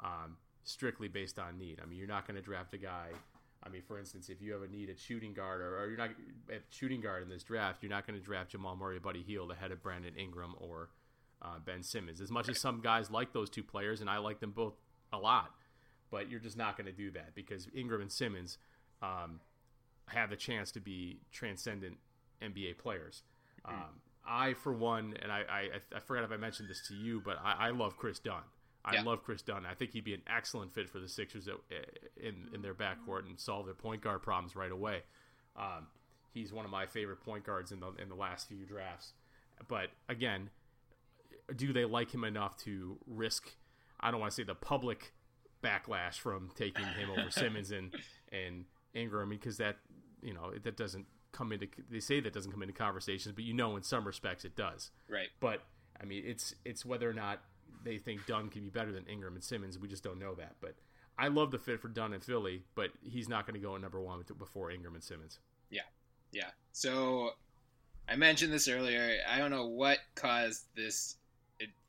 um, 0.00 0.36
strictly 0.64 1.08
based 1.08 1.38
on 1.38 1.56
need. 1.56 1.80
I 1.82 1.86
mean, 1.86 1.98
you're 1.98 2.06
not 2.06 2.26
going 2.26 2.36
to 2.36 2.42
draft 2.42 2.74
a 2.74 2.78
guy. 2.78 3.12
I 3.62 3.68
mean, 3.68 3.82
for 3.82 3.98
instance, 3.98 4.30
if 4.30 4.40
you 4.40 4.52
have 4.52 4.62
a 4.62 4.68
need 4.68 4.88
a 4.88 4.96
shooting 4.96 5.34
guard, 5.34 5.60
or, 5.60 5.78
or 5.78 5.88
you're 5.88 5.98
not 5.98 6.10
a 6.50 6.60
shooting 6.70 7.00
guard 7.00 7.22
in 7.22 7.28
this 7.28 7.42
draft, 7.42 7.82
you're 7.82 7.90
not 7.90 8.06
going 8.06 8.18
to 8.18 8.24
draft 8.24 8.50
Jamal 8.50 8.74
Murray, 8.74 8.98
Buddy 8.98 9.22
Hield 9.22 9.50
ahead 9.50 9.70
of 9.70 9.82
Brandon 9.82 10.14
Ingram 10.16 10.54
or 10.58 10.88
uh, 11.42 11.58
Ben 11.64 11.82
Simmons. 11.82 12.20
As 12.20 12.30
much 12.30 12.48
as 12.48 12.58
some 12.58 12.80
guys 12.80 13.10
like 13.10 13.32
those 13.32 13.50
two 13.50 13.62
players, 13.62 14.00
and 14.00 14.08
I 14.08 14.18
like 14.18 14.40
them 14.40 14.52
both 14.52 14.74
a 15.12 15.18
lot, 15.18 15.54
but 16.10 16.30
you're 16.30 16.40
just 16.40 16.56
not 16.56 16.76
going 16.76 16.86
to 16.86 16.92
do 16.92 17.10
that 17.12 17.34
because 17.34 17.68
Ingram 17.74 18.00
and 18.00 18.10
Simmons 18.10 18.58
um, 19.02 19.40
have 20.06 20.30
the 20.30 20.36
chance 20.36 20.70
to 20.72 20.80
be 20.80 21.20
transcendent 21.30 21.98
NBA 22.42 22.78
players. 22.78 23.22
Um, 23.64 24.00
I, 24.26 24.54
for 24.54 24.72
one, 24.72 25.14
and 25.22 25.30
I, 25.30 25.42
I, 25.50 25.68
I 25.96 26.00
forgot 26.00 26.24
if 26.24 26.32
I 26.32 26.36
mentioned 26.36 26.68
this 26.68 26.86
to 26.88 26.94
you, 26.94 27.20
but 27.24 27.38
I, 27.44 27.68
I 27.68 27.70
love 27.70 27.96
Kris 27.96 28.18
Dunn. 28.18 28.42
I 28.84 28.94
Yeah. 28.94 29.02
love 29.02 29.22
Kris 29.22 29.42
Dunn. 29.42 29.66
I 29.66 29.74
think 29.74 29.92
he'd 29.92 30.04
be 30.04 30.14
an 30.14 30.22
excellent 30.26 30.72
fit 30.72 30.88
for 30.88 30.98
the 31.00 31.08
Sixers 31.08 31.48
in 32.16 32.48
in 32.54 32.62
their 32.62 32.74
backcourt 32.74 33.26
and 33.26 33.38
solve 33.38 33.66
their 33.66 33.74
point 33.74 34.02
guard 34.02 34.22
problems 34.22 34.56
right 34.56 34.72
away. 34.72 35.02
Um, 35.56 35.88
he's 36.32 36.52
one 36.52 36.64
of 36.64 36.70
my 36.70 36.86
favorite 36.86 37.20
point 37.20 37.44
guards 37.44 37.72
in 37.72 37.80
the 37.80 37.92
in 38.00 38.08
the 38.08 38.14
last 38.14 38.48
few 38.48 38.64
drafts. 38.64 39.12
But 39.68 39.90
again, 40.08 40.50
do 41.54 41.72
they 41.72 41.84
like 41.84 42.10
him 42.12 42.24
enough 42.24 42.56
to 42.58 42.98
risk? 43.06 43.54
I 44.00 44.10
don't 44.10 44.20
want 44.20 44.30
to 44.32 44.36
say 44.36 44.44
the 44.44 44.54
public 44.54 45.12
backlash 45.62 46.14
from 46.14 46.50
taking 46.56 46.86
him 46.86 47.10
over 47.10 47.30
Simmons 47.30 47.70
and 47.70 47.94
and 48.32 48.64
Ingram 48.94 49.28
because 49.28 49.58
that 49.58 49.76
you 50.22 50.32
know 50.32 50.52
that 50.62 50.76
doesn't 50.76 51.06
come 51.32 51.52
into 51.52 51.68
they 51.90 52.00
say 52.00 52.18
that 52.20 52.32
doesn't 52.32 52.50
come 52.50 52.62
into 52.62 52.74
conversations, 52.74 53.34
but 53.34 53.44
you 53.44 53.52
know 53.52 53.76
in 53.76 53.82
some 53.82 54.06
respects 54.06 54.44
it 54.46 54.56
does. 54.56 54.90
Right. 55.08 55.28
But 55.38 55.60
I 56.00 56.06
mean, 56.06 56.22
it's 56.24 56.54
it's 56.64 56.84
whether 56.86 57.08
or 57.10 57.12
not 57.12 57.42
they 57.84 57.98
think 57.98 58.26
Dunn 58.26 58.48
can 58.48 58.62
be 58.62 58.70
better 58.70 58.92
than 58.92 59.04
Ingram 59.06 59.34
and 59.34 59.44
Simmons. 59.44 59.78
We 59.78 59.88
just 59.88 60.04
don't 60.04 60.18
know 60.18 60.34
that. 60.34 60.56
But 60.60 60.74
I 61.18 61.28
love 61.28 61.50
the 61.50 61.58
fit 61.58 61.80
for 61.80 61.88
Dunn 61.88 62.12
in 62.12 62.20
Philly, 62.20 62.62
but 62.74 62.90
he's 63.02 63.28
not 63.28 63.46
going 63.46 63.60
to 63.60 63.66
go 63.66 63.74
at 63.74 63.80
number 63.80 64.00
one 64.00 64.22
before 64.38 64.70
Ingram 64.70 64.94
and 64.94 65.04
Simmons. 65.04 65.38
Yeah. 65.70 65.82
Yeah. 66.32 66.50
So 66.72 67.30
I 68.08 68.16
mentioned 68.16 68.52
this 68.52 68.68
earlier. 68.68 69.18
I 69.28 69.38
don't 69.38 69.50
know 69.50 69.66
what 69.66 69.98
caused 70.14 70.64
this 70.74 71.16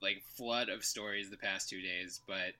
like 0.02 0.22
flood 0.36 0.70
of 0.70 0.84
stories 0.84 1.30
the 1.30 1.38
past 1.38 1.70
two 1.70 1.82
days, 1.82 2.20
but 2.28 2.54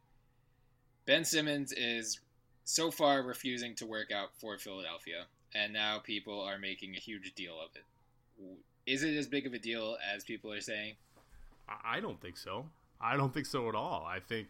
Ben 1.06 1.26
Simmons 1.26 1.74
is 1.74 2.20
so 2.64 2.92
far 2.92 3.24
refusing 3.24 3.76
to 3.76 3.86
work 3.86 4.12
out 4.12 4.30
for 4.40 4.58
Philadelphia, 4.58 5.26
and 5.54 5.74
now 5.74 6.00
people 6.00 6.42
are 6.42 6.58
making 6.58 6.96
a 6.96 7.00
huge 7.00 7.34
deal 7.36 7.56
of 7.60 7.76
it. 7.76 7.84
Is 8.86 9.04
it 9.04 9.16
as 9.18 9.28
big 9.28 9.46
of 9.46 9.54
a 9.54 9.60
deal 9.60 9.98
as 10.14 10.24
people 10.24 10.52
are 10.54 10.62
saying? 10.62 10.96
I 11.68 11.98
I 11.98 12.00
don't 12.00 12.20
think 12.22 12.38
so. 12.38 12.66
I 13.02 13.18
don't 13.18 13.34
think 13.34 13.46
so 13.46 13.68
at 13.70 13.76
all. 13.76 14.06
I 14.08 14.20
think, 14.20 14.48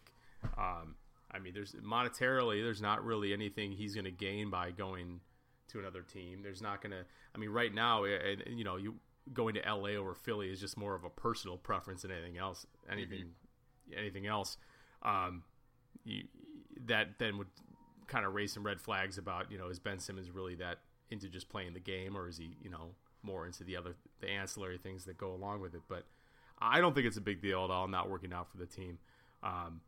um, 0.58 0.96
I 1.30 1.38
mean, 1.38 1.54
there's 1.54 1.72
monetarily, 1.74 2.62
there's 2.62 2.82
not 2.82 3.04
really 3.04 3.32
anything 3.32 3.72
he's 3.72 3.94
going 3.94 4.04
to 4.04 4.10
gain 4.10 4.50
by 4.50 4.70
going 4.70 5.20
to 5.68 5.78
another 5.78 6.02
team. 6.02 6.42
There's 6.42 6.62
not 6.62 6.82
going 6.82 6.92
to. 6.92 7.04
I 7.34 7.38
mean, 7.38 7.50
right 7.50 7.72
now, 7.72 8.04
and 8.04 8.42
and, 8.42 8.58
you 8.58 8.64
know, 8.64 8.76
you 8.76 8.94
going 9.32 9.54
to 9.54 9.60
LA 9.60 9.90
over 9.90 10.14
Philly 10.14 10.50
is 10.50 10.60
just 10.60 10.76
more 10.76 10.94
of 10.94 11.04
a 11.04 11.10
personal 11.10 11.56
preference 11.56 12.02
than 12.02 12.10
anything 12.10 12.38
else. 12.38 12.66
Anything, 12.90 13.26
anything 13.96 14.26
else, 14.26 14.56
um, 15.02 15.42
you, 16.04 16.24
that 16.86 17.18
then 17.18 17.38
would 17.38 17.48
kind 18.08 18.26
of 18.26 18.34
raise 18.34 18.52
some 18.52 18.64
red 18.64 18.80
flags 18.80 19.16
about 19.16 19.50
you 19.50 19.56
know 19.56 19.68
is 19.68 19.78
Ben 19.78 19.98
Simmons 19.98 20.30
really 20.30 20.54
that 20.56 20.78
into 21.10 21.28
just 21.28 21.48
playing 21.48 21.72
the 21.72 21.80
game 21.80 22.16
or 22.16 22.28
is 22.28 22.36
he 22.36 22.56
you 22.60 22.68
know 22.68 22.94
more 23.22 23.46
into 23.46 23.64
the 23.64 23.76
other 23.76 23.94
the 24.20 24.28
ancillary 24.28 24.78
things 24.78 25.04
that 25.04 25.16
go 25.16 25.32
along 25.32 25.60
with 25.60 25.74
it. 25.74 25.82
But 25.88 26.04
I 26.62 26.80
don't 26.80 26.94
think 26.94 27.06
it's 27.06 27.16
a 27.16 27.22
big 27.22 27.42
deal 27.42 27.64
at 27.64 27.70
all 27.70 27.88
not 27.88 28.08
working 28.08 28.32
out 28.32 28.50
for 28.50 28.58
the 28.58 28.66
team. 28.66 28.98
Um, 29.42 29.80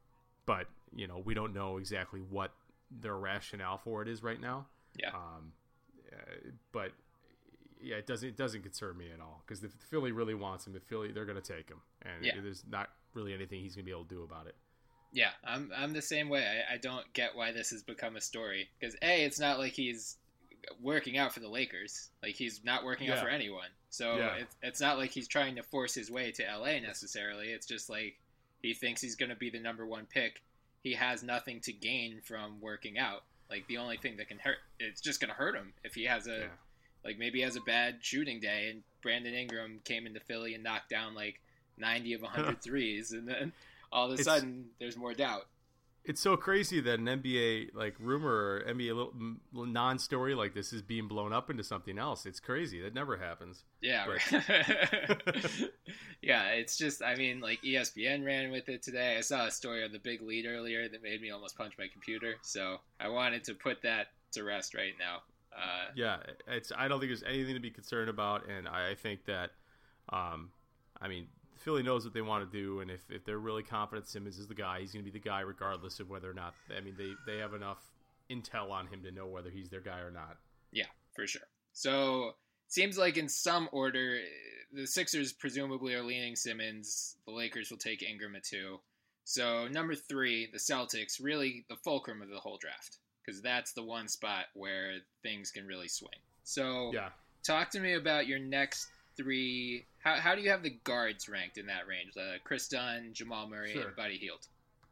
but 0.46 0.66
you 0.94 1.06
know, 1.06 1.22
we 1.24 1.34
don't 1.34 1.54
know 1.54 1.78
exactly 1.78 2.20
what 2.20 2.52
their 2.90 3.16
rationale 3.16 3.78
for 3.78 4.02
it 4.02 4.08
is 4.08 4.22
right 4.22 4.40
now. 4.40 4.66
Yeah. 5.00 5.10
Um, 5.10 5.52
uh, 6.12 6.50
but 6.72 6.92
yeah, 7.80 7.96
it 7.96 8.06
doesn't 8.06 8.28
it 8.30 8.36
doesn't 8.36 8.62
concern 8.62 8.96
me 8.96 9.06
at 9.12 9.20
all 9.20 9.42
because 9.46 9.62
if 9.64 9.72
Philly 9.90 10.12
really 10.12 10.34
wants 10.34 10.66
him, 10.66 10.74
if 10.76 10.82
Philly 10.84 11.12
they're 11.12 11.24
going 11.24 11.40
to 11.40 11.52
take 11.56 11.68
him, 11.68 11.80
and 12.02 12.24
Yeah. 12.24 12.34
there's 12.42 12.64
not 12.70 12.90
really 13.14 13.34
anything 13.34 13.60
he's 13.60 13.74
going 13.74 13.84
to 13.84 13.86
be 13.86 13.92
able 13.92 14.04
to 14.04 14.14
do 14.14 14.22
about 14.22 14.46
it. 14.46 14.54
Yeah, 15.12 15.30
I'm 15.44 15.70
I'm 15.76 15.92
the 15.92 16.02
same 16.02 16.28
way. 16.28 16.44
I, 16.44 16.74
I 16.74 16.76
don't 16.78 17.10
get 17.12 17.36
why 17.36 17.52
this 17.52 17.70
has 17.70 17.82
become 17.82 18.16
a 18.16 18.20
story 18.20 18.68
because 18.78 18.96
a 19.02 19.24
it's 19.24 19.38
not 19.38 19.58
like 19.58 19.72
he's 19.72 20.16
working 20.80 21.16
out 21.18 21.32
for 21.32 21.40
the 21.40 21.48
Lakers. 21.48 22.10
Like 22.22 22.34
he's 22.34 22.60
not 22.64 22.84
working 22.84 23.10
out 23.10 23.18
for 23.20 23.28
anyone. 23.28 23.68
So 23.90 24.16
Yeah. 24.16 24.34
it's 24.36 24.56
it's 24.62 24.80
not 24.80 24.98
like 24.98 25.10
he's 25.10 25.28
trying 25.28 25.56
to 25.56 25.62
force 25.62 25.94
his 25.94 26.10
way 26.10 26.32
to 26.32 26.42
LA 26.44 26.80
necessarily. 26.80 27.48
It's 27.48 27.66
just 27.66 27.88
like 27.90 28.16
he 28.62 28.74
thinks 28.74 29.00
he's 29.00 29.16
going 29.16 29.28
to 29.30 29.36
be 29.36 29.50
the 29.50 29.60
number 29.60 29.86
one 29.86 30.06
pick. 30.06 30.42
He 30.82 30.94
has 30.94 31.22
nothing 31.22 31.60
to 31.60 31.72
gain 31.72 32.20
from 32.24 32.60
working 32.60 32.98
out. 32.98 33.22
Like 33.50 33.66
the 33.68 33.78
only 33.78 33.96
thing 33.98 34.16
that 34.16 34.28
can 34.28 34.38
hurt, 34.38 34.56
it's 34.80 35.00
just 35.00 35.20
going 35.20 35.28
to 35.28 35.34
hurt 35.34 35.54
him 35.54 35.72
if 35.84 35.94
he 35.94 36.04
has 36.04 36.26
a 36.26 36.38
Yeah. 36.38 36.46
like 37.04 37.18
maybe 37.18 37.38
he 37.38 37.44
has 37.44 37.56
a 37.56 37.60
bad 37.60 37.98
shooting 38.00 38.40
day 38.40 38.68
and 38.70 38.82
Brandon 39.02 39.34
Ingram 39.34 39.80
came 39.84 40.06
into 40.06 40.20
Philly 40.20 40.54
and 40.54 40.64
knocked 40.64 40.88
down 40.90 41.14
like 41.14 41.40
90 41.78 42.14
of 42.14 42.22
100 42.22 42.62
threes 42.62 43.12
and 43.12 43.28
then 43.28 43.52
all 43.92 44.06
of 44.06 44.10
a 44.12 44.14
It's- 44.14 44.24
sudden 44.24 44.70
there's 44.80 44.96
more 44.96 45.14
doubt. 45.14 45.46
It's 46.04 46.20
so 46.20 46.36
crazy 46.36 46.80
that 46.80 46.98
an 46.98 47.06
NBA 47.06 47.74
like 47.74 47.94
rumor 47.98 48.30
or 48.30 48.64
NBA 48.68 49.36
non-story 49.52 50.34
like 50.34 50.54
this 50.54 50.72
is 50.72 50.82
being 50.82 51.08
blown 51.08 51.32
up 51.32 51.48
into 51.48 51.64
something 51.64 51.98
else. 51.98 52.26
It's 52.26 52.40
crazy. 52.40 52.80
That 52.82 52.92
never 52.94 53.16
happens. 53.16 53.64
Yeah. 53.80 54.06
Yeah, 56.22 56.48
it's 56.52 56.78
just 56.78 57.02
I 57.02 57.16
mean 57.16 57.40
like 57.40 57.60
ESPN 57.62 58.24
ran 58.24 58.50
with 58.50 58.68
it 58.70 58.82
today. 58.82 59.16
I 59.18 59.20
saw 59.20 59.46
a 59.46 59.50
story 59.50 59.84
on 59.84 59.92
the 59.92 59.98
big 59.98 60.22
lead 60.22 60.46
earlier 60.46 60.88
that 60.88 61.02
made 61.02 61.20
me 61.20 61.30
almost 61.30 61.56
punch 61.56 61.74
my 61.78 61.86
computer. 61.92 62.36
So 62.42 62.78
I 62.98 63.08
wanted 63.08 63.44
to 63.44 63.54
put 63.54 63.82
that 63.82 64.06
to 64.32 64.42
rest 64.42 64.74
right 64.74 64.94
now. 64.98 65.16
Uh, 65.54 65.90
Yeah, 65.94 66.16
it's. 66.48 66.72
I 66.76 66.88
don't 66.88 66.98
think 66.98 67.10
there's 67.10 67.22
anything 67.22 67.54
to 67.54 67.60
be 67.60 67.70
concerned 67.70 68.08
about, 68.08 68.48
and 68.48 68.66
I 68.66 68.94
think 68.94 69.26
that, 69.26 69.50
um, 70.08 70.50
I 71.00 71.08
mean, 71.08 71.28
Philly 71.64 71.82
knows 71.82 72.04
what 72.04 72.12
they 72.12 72.20
want 72.20 72.50
to 72.50 72.58
do, 72.58 72.80
and 72.80 72.90
if, 72.90 73.00
if 73.10 73.24
they're 73.24 73.38
really 73.38 73.62
confident 73.62 74.06
Simmons 74.06 74.38
is 74.38 74.46
the 74.46 74.54
guy, 74.54 74.80
he's 74.80 74.92
going 74.92 75.04
to 75.04 75.10
be 75.10 75.18
the 75.18 75.24
guy 75.24 75.40
regardless 75.40 75.98
of 75.98 76.10
whether 76.10 76.30
or 76.30 76.34
not. 76.34 76.54
I 76.76 76.80
mean, 76.80 76.94
they 76.98 77.12
they 77.26 77.38
have 77.38 77.54
enough 77.54 77.78
intel 78.30 78.70
on 78.70 78.86
him 78.86 79.02
to 79.02 79.10
know 79.10 79.26
whether 79.26 79.50
he's 79.50 79.70
their 79.70 79.80
guy 79.80 79.98
or 80.00 80.10
not. 80.10 80.36
Yeah, 80.72 80.86
for 81.16 81.26
sure. 81.26 81.48
So 81.72 82.32
seems 82.68 82.98
like 82.98 83.16
in 83.16 83.28
some 83.28 83.68
order, 83.72 84.18
the 84.72 84.86
Sixers 84.86 85.32
presumably 85.32 85.94
are 85.94 86.02
leaning 86.02 86.36
Simmons. 86.36 87.16
The 87.26 87.32
Lakers 87.32 87.70
will 87.70 87.78
take 87.78 88.02
Ingram 88.02 88.36
at 88.36 88.44
two. 88.44 88.80
So 89.24 89.66
number 89.68 89.94
three, 89.94 90.48
the 90.52 90.58
Celtics, 90.58 91.22
really 91.22 91.64
the 91.70 91.76
fulcrum 91.76 92.20
of 92.20 92.28
the 92.28 92.38
whole 92.38 92.58
draft 92.58 92.98
because 93.24 93.40
that's 93.40 93.72
the 93.72 93.82
one 93.82 94.06
spot 94.06 94.46
where 94.54 94.98
things 95.22 95.50
can 95.50 95.66
really 95.66 95.88
swing. 95.88 96.18
So 96.42 96.90
Yeah, 96.92 97.08
talk 97.42 97.70
to 97.70 97.80
me 97.80 97.94
about 97.94 98.26
your 98.26 98.38
next 98.38 98.88
three. 99.16 99.84
How, 100.02 100.14
how 100.16 100.34
do 100.34 100.40
you 100.42 100.50
have 100.50 100.62
the 100.62 100.76
guards 100.84 101.28
ranked 101.28 101.58
in 101.58 101.66
that 101.66 101.86
range? 101.88 102.12
Uh, 102.16 102.38
Kris 102.44 102.68
Dunn, 102.68 103.10
Jamal 103.12 103.48
Murray, 103.48 103.72
Sure. 103.72 103.86
and 103.88 103.96
Buddy 103.96 104.16
Hield. 104.18 104.46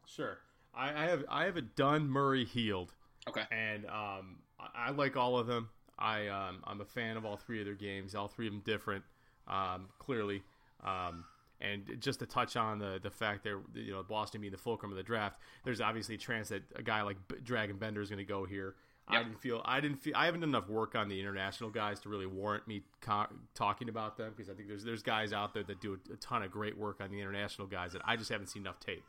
sure. 0.06 0.38
I, 0.74 1.04
I 1.04 1.06
have 1.06 1.24
I 1.28 1.44
have 1.44 1.56
a 1.58 1.62
Dunn 1.62 2.08
Murray 2.08 2.44
Hield. 2.46 2.92
Okay. 3.28 3.42
and 3.52 3.84
um, 3.86 4.38
I, 4.58 4.88
I 4.88 4.90
like 4.90 5.16
all 5.16 5.38
of 5.38 5.46
them. 5.46 5.68
I 5.98 6.28
um, 6.28 6.62
I'm 6.64 6.80
a 6.80 6.84
fan 6.84 7.16
of 7.16 7.24
all 7.26 7.36
three 7.36 7.60
of 7.60 7.66
their 7.66 7.74
games. 7.74 8.14
All 8.14 8.26
three 8.28 8.46
of 8.46 8.52
them 8.54 8.62
different, 8.64 9.04
um, 9.46 9.88
clearly. 9.98 10.42
Um, 10.84 11.24
and 11.60 11.96
just 12.00 12.18
to 12.20 12.26
touch 12.26 12.56
on 12.56 12.78
the 12.78 12.98
the 13.02 13.10
fact 13.10 13.44
that 13.44 13.60
you 13.74 13.92
know 13.92 14.02
Boston 14.02 14.40
being 14.40 14.50
the 14.50 14.58
fulcrum 14.58 14.90
of 14.90 14.96
the 14.96 15.02
draft, 15.04 15.38
there's 15.64 15.80
obviously 15.80 16.14
a 16.16 16.18
chance 16.18 16.48
that 16.48 16.62
a 16.74 16.82
guy 16.82 17.02
like 17.02 17.16
B- 17.28 17.36
Dragan 17.44 17.78
Bender 17.78 18.00
is 18.00 18.08
going 18.08 18.18
to 18.18 18.24
go 18.24 18.44
here. 18.46 18.74
I 19.12 19.22
didn't 19.22 19.40
feel 19.40 19.62
I 19.64 19.80
didn't 19.80 19.98
feel 20.02 20.14
I 20.16 20.26
haven't 20.26 20.40
done 20.40 20.50
enough 20.50 20.68
work 20.68 20.94
on 20.94 21.08
the 21.08 21.18
international 21.20 21.70
guys 21.70 22.00
to 22.00 22.08
really 22.08 22.26
warrant 22.26 22.66
me 22.66 22.82
co- 23.00 23.26
talking 23.54 23.88
about 23.88 24.16
them 24.16 24.32
because 24.36 24.50
I 24.50 24.54
think 24.54 24.68
there's 24.68 24.84
there's 24.84 25.02
guys 25.02 25.32
out 25.32 25.54
there 25.54 25.62
that 25.64 25.80
do 25.80 25.94
a, 26.10 26.12
a 26.14 26.16
ton 26.16 26.42
of 26.42 26.50
great 26.50 26.76
work 26.76 27.00
on 27.00 27.10
the 27.10 27.20
international 27.20 27.66
guys 27.66 27.92
that 27.92 28.02
I 28.04 28.16
just 28.16 28.30
haven't 28.30 28.48
seen 28.48 28.62
enough 28.62 28.80
tape. 28.80 29.04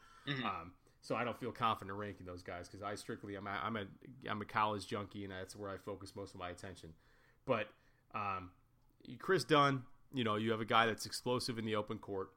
Um, 0.46 0.72
so 1.02 1.16
I 1.16 1.24
don't 1.26 1.38
feel 1.38 1.52
confident 1.52 1.92
in 1.94 1.98
ranking 2.00 2.26
those 2.26 2.42
guys 2.42 2.68
because 2.68 2.82
I 2.82 2.96
strictly 2.96 3.36
I'm 3.36 3.46
a, 3.48 3.60
I'm 3.64 3.76
a 3.76 3.86
I'm 4.30 4.42
a 4.42 4.46
college 4.46 4.88
junkie 4.88 5.24
and 5.24 5.34
that's 5.34 5.56
where 5.56 5.70
I 5.70 5.78
focus 5.78 6.14
most 6.16 6.34
of 6.34 6.40
my 6.40 6.50
attention. 6.50 6.94
But 7.46 7.68
um, 8.16 8.52
Kris 9.20 9.44
Dunn, 9.44 9.84
you 10.14 10.24
know, 10.24 10.36
you 10.36 10.52
have 10.52 10.62
a 10.62 10.66
guy 10.66 10.86
that's 10.86 11.06
explosive 11.06 11.58
in 11.60 11.66
the 11.66 11.76
open 11.76 11.98
court, 11.98 12.30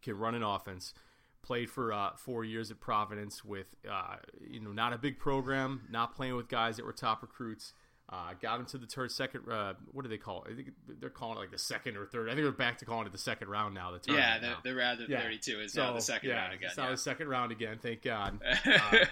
can 0.00 0.16
run 0.16 0.34
an 0.34 0.42
offense. 0.42 0.94
Played 1.42 1.70
for 1.70 1.92
uh, 1.92 2.10
four 2.16 2.44
years 2.44 2.70
at 2.70 2.78
Providence 2.80 3.44
with 3.44 3.66
uh, 3.90 4.16
you 4.48 4.60
know 4.60 4.72
not 4.72 4.92
a 4.92 4.98
big 4.98 5.18
program, 5.18 5.82
not 5.90 6.14
playing 6.14 6.36
with 6.36 6.48
guys 6.48 6.76
that 6.76 6.86
were 6.86 6.92
top 6.92 7.22
recruits. 7.22 7.72
Uh, 8.08 8.34
got 8.42 8.60
into 8.60 8.76
the 8.76 8.86
third, 8.86 9.10
second. 9.10 9.50
Uh, 9.50 9.72
what 9.90 10.02
do 10.02 10.08
they 10.08 10.18
call 10.18 10.44
it? 10.44 10.52
I 10.52 10.54
think 10.54 10.68
they're 11.00 11.08
calling 11.08 11.38
it 11.38 11.40
like 11.40 11.50
the 11.50 11.58
second 11.58 11.96
or 11.96 12.04
third. 12.04 12.28
I 12.28 12.34
think 12.34 12.44
we're 12.44 12.50
back 12.52 12.78
to 12.78 12.84
calling 12.84 13.06
it 13.06 13.12
the 13.12 13.18
second 13.18 13.48
round 13.48 13.74
now. 13.74 13.90
The 13.90 14.12
Yeah, 14.12 14.38
the, 14.38 14.46
now. 14.48 14.56
the 14.62 14.74
round 14.74 15.00
of 15.00 15.08
Yeah. 15.08 15.22
32 15.22 15.60
is 15.60 15.74
now 15.74 15.94
the 15.94 16.00
second 16.00 16.28
yeah, 16.28 16.42
round 16.42 16.52
again. 16.52 16.68
It's 16.68 16.76
now 16.76 16.84
yeah. 16.84 16.90
the 16.90 16.96
second 16.98 17.28
round 17.28 17.52
again. 17.52 17.78
Thank 17.80 18.02
God. 18.02 18.38
Uh, 18.66 19.04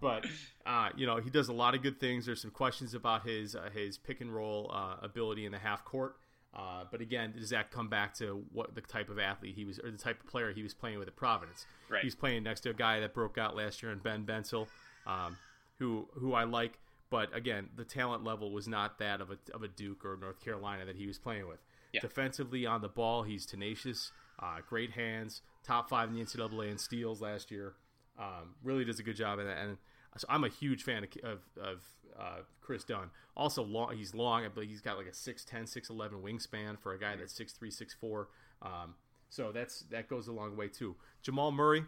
but 0.00 0.26
uh, 0.66 0.90
you 0.96 1.06
know 1.06 1.16
he 1.16 1.30
does 1.30 1.48
a 1.48 1.52
lot 1.52 1.74
of 1.74 1.82
good 1.82 1.98
things. 1.98 2.26
There's 2.26 2.40
some 2.40 2.50
questions 2.50 2.94
about 2.94 3.26
his 3.26 3.56
uh, 3.56 3.70
his 3.74 3.98
pick 3.98 4.20
and 4.20 4.32
roll 4.32 4.70
uh, 4.72 4.96
ability 5.02 5.46
in 5.46 5.52
the 5.52 5.58
half 5.58 5.84
court. 5.84 6.16
Uh, 6.56 6.84
but 6.90 7.02
again, 7.02 7.34
does 7.36 7.50
that 7.50 7.70
come 7.70 7.88
back 7.88 8.14
to 8.14 8.42
what 8.52 8.74
the 8.74 8.80
type 8.80 9.10
of 9.10 9.18
athlete 9.18 9.54
he 9.54 9.64
was, 9.64 9.78
or 9.78 9.90
the 9.90 9.98
type 9.98 10.18
of 10.20 10.26
player 10.26 10.52
he 10.52 10.62
was 10.62 10.72
playing 10.72 10.98
with 10.98 11.06
at 11.06 11.14
Providence? 11.14 11.66
Right. 11.90 12.02
He's 12.02 12.14
playing 12.14 12.44
next 12.44 12.60
to 12.60 12.70
a 12.70 12.74
guy 12.74 13.00
that 13.00 13.12
broke 13.12 13.36
out 13.36 13.54
last 13.54 13.82
year 13.82 13.92
in 13.92 13.98
Ben 13.98 14.24
Bentil, 14.24 14.66
um, 15.06 15.36
who 15.78 16.08
who 16.14 16.32
I 16.32 16.44
like. 16.44 16.78
But 17.10 17.34
again, 17.36 17.68
the 17.76 17.84
talent 17.84 18.24
level 18.24 18.50
was 18.50 18.66
not 18.66 18.98
that 18.98 19.20
of 19.20 19.30
a, 19.30 19.38
of 19.54 19.62
a 19.62 19.68
Duke 19.68 20.04
or 20.04 20.16
North 20.16 20.42
Carolina 20.42 20.86
that 20.86 20.96
he 20.96 21.06
was 21.06 21.18
playing 21.18 21.46
with. 21.46 21.60
Yeah. 21.92 22.00
Defensively 22.00 22.66
on 22.66 22.80
the 22.80 22.88
ball, 22.88 23.22
he's 23.22 23.46
tenacious, 23.46 24.10
uh, 24.42 24.56
great 24.66 24.92
hands, 24.92 25.42
top 25.62 25.88
five 25.88 26.08
in 26.08 26.16
the 26.16 26.22
NCAA 26.22 26.70
in 26.70 26.78
steals 26.78 27.20
last 27.20 27.50
year. 27.50 27.74
Um, 28.18 28.54
really 28.64 28.84
does 28.84 28.98
a 28.98 29.02
good 29.02 29.16
job 29.16 29.38
in 29.38 29.46
that. 29.46 29.58
And 29.58 29.76
so 30.16 30.26
I'm 30.28 30.44
a 30.44 30.48
huge 30.48 30.82
fan 30.82 31.04
of, 31.04 31.10
of, 31.22 31.40
of 31.60 31.82
uh, 32.18 32.38
Kris 32.60 32.84
Dunn. 32.84 33.10
Also, 33.36 33.62
long, 33.62 33.96
he's 33.96 34.14
long. 34.14 34.44
I 34.44 34.48
believe 34.48 34.70
he's 34.70 34.80
got 34.80 34.96
like 34.96 35.06
a 35.06 35.10
6'10", 35.10 35.46
6'11 35.46 36.22
wingspan 36.22 36.78
for 36.78 36.94
a 36.94 36.98
guy 36.98 37.16
that's 37.16 37.38
6'3", 37.38 37.68
6'4". 38.02 38.26
Um, 38.62 38.94
so 39.28 39.52
that's 39.52 39.80
that 39.90 40.08
goes 40.08 40.28
a 40.28 40.32
long 40.32 40.56
way 40.56 40.68
too. 40.68 40.96
Jamal 41.22 41.52
Murray, 41.52 41.84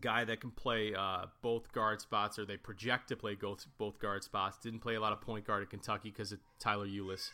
guy 0.00 0.24
that 0.24 0.40
can 0.40 0.50
play 0.50 0.94
uh, 0.94 1.26
both 1.42 1.70
guard 1.72 2.00
spots, 2.00 2.38
or 2.38 2.44
they 2.44 2.56
project 2.56 3.08
to 3.08 3.16
play 3.16 3.34
both 3.34 3.66
both 3.78 3.98
guard 3.98 4.24
spots. 4.24 4.58
Didn't 4.58 4.80
play 4.80 4.94
a 4.94 5.00
lot 5.00 5.12
of 5.12 5.20
point 5.20 5.46
guard 5.46 5.62
at 5.62 5.70
Kentucky 5.70 6.10
because 6.10 6.32
of 6.32 6.38
Tyler 6.58 6.86
Ulis. 6.86 7.30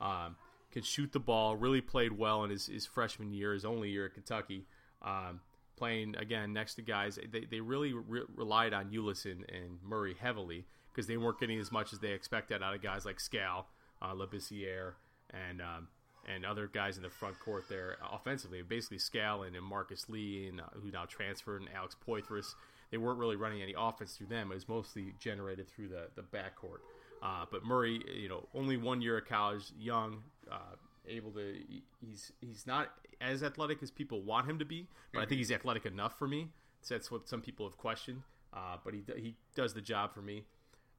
Um, 0.00 0.36
can 0.70 0.82
shoot 0.82 1.12
the 1.12 1.20
ball. 1.20 1.56
Really 1.56 1.80
played 1.80 2.12
well 2.12 2.44
in 2.44 2.50
his, 2.50 2.66
his 2.66 2.86
freshman 2.86 3.32
year, 3.32 3.52
his 3.52 3.64
only 3.64 3.90
year 3.90 4.06
at 4.06 4.14
Kentucky. 4.14 4.66
Um, 5.02 5.40
playing 5.80 6.14
again 6.16 6.52
next 6.52 6.74
to 6.74 6.82
guys, 6.82 7.18
they, 7.32 7.46
they 7.50 7.60
really 7.60 7.94
re- 7.94 8.26
relied 8.36 8.74
on 8.74 8.90
Ulis 8.90 9.24
and, 9.24 9.44
Murray 9.82 10.14
heavily 10.20 10.66
because 10.92 11.06
they 11.06 11.16
weren't 11.16 11.40
getting 11.40 11.58
as 11.58 11.72
much 11.72 11.94
as 11.94 12.00
they 12.00 12.12
expected 12.12 12.62
out 12.62 12.74
of 12.74 12.82
guys 12.82 13.06
like 13.06 13.18
Skal, 13.18 13.66
uh, 14.02 14.12
Labissiere, 14.12 14.92
and 15.30 15.62
um, 15.62 15.88
and 16.28 16.44
other 16.44 16.66
guys 16.66 16.98
in 16.98 17.02
the 17.02 17.08
front 17.08 17.40
court 17.40 17.64
there 17.70 17.96
offensively. 18.12 18.60
Basically, 18.60 18.98
Skal 18.98 19.44
and, 19.44 19.56
and 19.56 19.64
Marcus 19.64 20.06
Lee, 20.10 20.48
and 20.48 20.60
uh, 20.60 20.64
who 20.82 20.90
now 20.90 21.06
transferred, 21.06 21.62
and 21.62 21.70
Alex 21.74 21.96
Poythress. 22.06 22.54
They 22.90 22.98
weren't 22.98 23.18
really 23.18 23.36
running 23.36 23.62
any 23.62 23.74
offense 23.78 24.16
through 24.16 24.26
them. 24.26 24.50
It 24.50 24.54
was 24.54 24.68
mostly 24.68 25.14
generated 25.18 25.66
through 25.68 25.88
the 25.88 26.08
the 26.14 26.22
backcourt. 26.22 26.82
Uh, 27.22 27.46
but 27.50 27.64
Murray, 27.64 28.02
you 28.14 28.28
know, 28.28 28.46
only 28.54 28.76
one 28.76 29.00
year 29.00 29.18
of 29.18 29.26
college, 29.26 29.72
young, 29.78 30.22
uh, 30.50 30.76
able 31.10 31.30
to. 31.32 31.54
He's 32.00 32.32
he's 32.40 32.66
not 32.66 32.90
as 33.20 33.42
athletic 33.42 33.82
as 33.82 33.90
people 33.90 34.22
want 34.22 34.48
him 34.48 34.58
to 34.58 34.64
be, 34.64 34.88
but 35.12 35.20
I 35.20 35.26
think 35.26 35.38
he's 35.38 35.52
athletic 35.52 35.86
enough 35.86 36.18
for 36.18 36.28
me. 36.28 36.48
So 36.82 36.94
that's 36.94 37.10
what 37.10 37.28
some 37.28 37.40
people 37.42 37.66
have 37.68 37.76
questioned. 37.76 38.22
Uh, 38.52 38.76
but 38.84 38.94
he 38.94 39.02
he 39.16 39.36
does 39.54 39.74
the 39.74 39.80
job 39.80 40.14
for 40.14 40.22
me. 40.22 40.44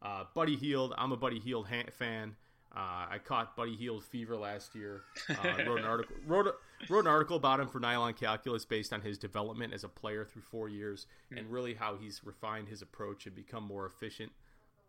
Uh, 0.01 0.25
Buddy 0.33 0.55
Hield, 0.55 0.93
I'm 0.97 1.11
a 1.11 1.17
Buddy 1.17 1.39
Hield 1.39 1.67
ha- 1.67 1.89
fan. 1.91 2.35
Uh, 2.73 3.05
I 3.09 3.17
caught 3.23 3.57
Buddy 3.57 3.75
Hield 3.75 4.03
fever 4.03 4.37
last 4.37 4.75
year. 4.75 5.01
Uh, 5.29 5.35
wrote 5.67 5.79
an 5.79 5.85
article 5.85 6.15
wrote 6.25 6.47
a, 6.47 6.53
wrote 6.89 7.01
an 7.01 7.11
article 7.11 7.35
about 7.35 7.59
him 7.59 7.67
for 7.67 7.79
Nylon 7.79 8.13
Calculus 8.13 8.63
based 8.63 8.93
on 8.93 9.01
his 9.01 9.17
development 9.17 9.73
as 9.73 9.83
a 9.83 9.89
player 9.89 10.23
through 10.23 10.43
four 10.43 10.69
years 10.69 11.05
and 11.35 11.51
really 11.51 11.73
how 11.73 11.97
he's 11.97 12.21
refined 12.23 12.69
his 12.69 12.81
approach 12.81 13.25
and 13.25 13.35
become 13.35 13.63
more 13.63 13.85
efficient. 13.85 14.31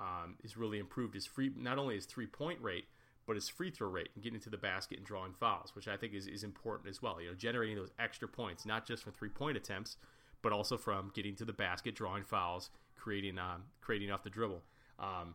Um, 0.00 0.37
he's 0.41 0.57
really 0.57 0.79
improved 0.79 1.14
his 1.14 1.26
free 1.26 1.50
not 1.57 1.79
only 1.79 1.97
his 1.97 2.07
three 2.07 2.26
point 2.26 2.61
rate 2.62 2.85
but 3.26 3.37
his 3.37 3.49
free 3.49 3.71
throw 3.71 3.88
rate 3.88 4.09
and 4.14 4.23
getting 4.23 4.41
to 4.41 4.50
the 4.50 4.57
basket 4.57 4.99
and 4.99 5.07
drawing 5.07 5.33
fouls, 5.33 5.75
which 5.75 5.88
I 5.88 5.97
think 5.97 6.14
is, 6.14 6.26
is 6.26 6.43
important 6.43 6.88
as 6.88 7.00
well. 7.00 7.21
You 7.21 7.29
know, 7.29 7.35
generating 7.35 7.76
those 7.76 7.93
extra 7.99 8.29
points 8.29 8.67
not 8.67 8.87
just 8.87 9.02
from 9.05 9.12
three 9.12 9.29
point 9.29 9.57
attempts, 9.57 9.97
but 10.43 10.52
also 10.52 10.76
from 10.76 11.11
getting 11.14 11.37
to 11.37 11.45
the 11.45 11.52
basket, 11.52 11.95
drawing 11.95 12.25
fouls, 12.25 12.71
creating 12.97 13.38
um, 13.38 13.64
creating 13.81 14.11
off 14.11 14.23
the 14.23 14.31
dribble. 14.31 14.62
Um, 14.99 15.35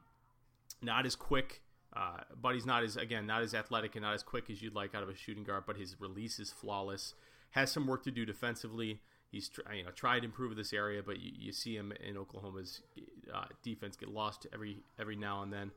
not 0.81 1.05
as 1.05 1.15
quick. 1.15 1.61
Uh, 1.95 2.17
but 2.39 2.53
he's 2.53 2.65
not 2.65 2.83
as 2.83 2.97
again 2.97 3.25
not 3.25 3.41
as 3.41 3.53
athletic 3.53 3.95
and 3.95 4.03
not 4.03 4.13
as 4.13 4.21
quick 4.21 4.49
as 4.49 4.61
you'd 4.61 4.75
like 4.75 4.93
out 4.93 5.03
of 5.03 5.09
a 5.09 5.15
shooting 5.15 5.43
guard. 5.43 5.63
But 5.65 5.77
his 5.77 5.99
release 5.99 6.39
is 6.39 6.51
flawless. 6.51 7.13
Has 7.51 7.71
some 7.71 7.87
work 7.87 8.03
to 8.03 8.11
do 8.11 8.25
defensively. 8.25 8.99
He's 9.31 9.49
you 9.73 9.83
know 9.83 9.91
tried 9.91 10.19
to 10.19 10.25
improve 10.25 10.55
this 10.55 10.73
area, 10.73 11.01
but 11.01 11.19
you, 11.19 11.31
you 11.33 11.51
see 11.53 11.75
him 11.75 11.93
in 12.05 12.17
Oklahoma's 12.17 12.81
uh, 13.33 13.45
defense 13.63 13.95
get 13.95 14.09
lost 14.09 14.45
every 14.53 14.83
every 14.99 15.15
now 15.15 15.41
and 15.41 15.51
then. 15.51 15.71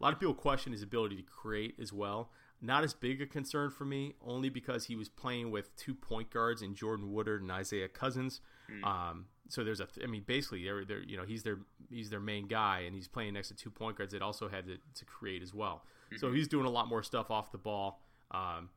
A 0.00 0.02
lot 0.02 0.12
of 0.12 0.20
people 0.20 0.34
question 0.34 0.72
his 0.72 0.82
ability 0.82 1.16
to 1.16 1.22
create 1.22 1.74
as 1.80 1.92
well. 1.92 2.30
Not 2.60 2.82
as 2.84 2.94
big 2.94 3.20
a 3.20 3.26
concern 3.26 3.70
for 3.70 3.84
me, 3.84 4.14
only 4.24 4.48
because 4.48 4.86
he 4.86 4.96
was 4.96 5.08
playing 5.08 5.50
with 5.50 5.74
two 5.76 5.94
point 5.94 6.30
guards 6.30 6.62
in 6.62 6.74
Jordan 6.74 7.12
Woodard 7.12 7.42
and 7.42 7.50
Isaiah 7.50 7.88
Cousins. 7.88 8.40
Um, 8.84 9.26
so 9.48 9.62
there's 9.62 9.80
a, 9.80 9.88
I 10.02 10.06
mean, 10.06 10.22
basically, 10.26 10.64
they're, 10.64 10.84
they're, 10.84 11.02
you 11.02 11.16
know, 11.16 11.24
he's 11.24 11.42
their 11.42 11.58
he's 11.90 12.08
their 12.10 12.20
main 12.20 12.46
guy, 12.46 12.80
and 12.86 12.94
he's 12.94 13.08
playing 13.08 13.34
next 13.34 13.48
to 13.48 13.54
two 13.54 13.70
point 13.70 13.98
guards 13.98 14.12
that 14.12 14.22
also 14.22 14.48
had 14.48 14.66
to, 14.66 14.76
to 14.94 15.04
create 15.04 15.42
as 15.42 15.52
well. 15.52 15.84
So 16.18 16.32
he's 16.32 16.48
doing 16.48 16.64
a 16.64 16.70
lot 16.70 16.88
more 16.88 17.02
stuff 17.02 17.30
off 17.30 17.50
the 17.52 17.58
ball. 17.58 18.00
Um, 18.30 18.70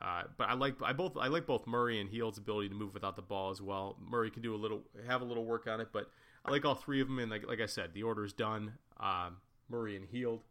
uh, 0.00 0.24
but 0.36 0.48
I 0.48 0.54
like 0.54 0.76
I 0.82 0.92
both 0.92 1.16
I 1.16 1.28
like 1.28 1.46
both 1.46 1.66
Murray 1.66 2.00
and 2.00 2.10
Hield's 2.10 2.38
ability 2.38 2.68
to 2.68 2.74
move 2.74 2.94
without 2.94 3.16
the 3.16 3.22
ball 3.22 3.50
as 3.50 3.60
well. 3.62 3.96
Murray 4.00 4.30
can 4.30 4.42
do 4.42 4.54
a 4.54 4.56
little 4.56 4.82
have 5.06 5.22
a 5.22 5.24
little 5.24 5.44
work 5.44 5.66
on 5.66 5.80
it, 5.80 5.88
but 5.92 6.10
I 6.44 6.50
like 6.50 6.64
all 6.64 6.74
three 6.74 7.00
of 7.00 7.08
them. 7.08 7.18
And 7.18 7.30
like 7.30 7.46
like 7.46 7.60
I 7.60 7.66
said, 7.66 7.94
the 7.94 8.02
order 8.02 8.24
is 8.24 8.32
Dunn. 8.32 8.74
Um, 9.00 9.38
Murray 9.68 9.96
and 9.96 10.04
Hield, 10.04 10.44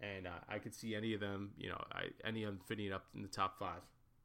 and 0.00 0.26
uh, 0.26 0.30
I 0.48 0.58
could 0.58 0.74
see 0.74 0.94
any 0.94 1.14
of 1.14 1.20
them, 1.20 1.50
you 1.56 1.68
know, 1.68 1.82
I, 1.92 2.04
any 2.26 2.44
of 2.44 2.50
them 2.50 2.60
fitting 2.66 2.92
up 2.92 3.06
in 3.14 3.22
the 3.22 3.28
top 3.28 3.58
five. 3.58 3.80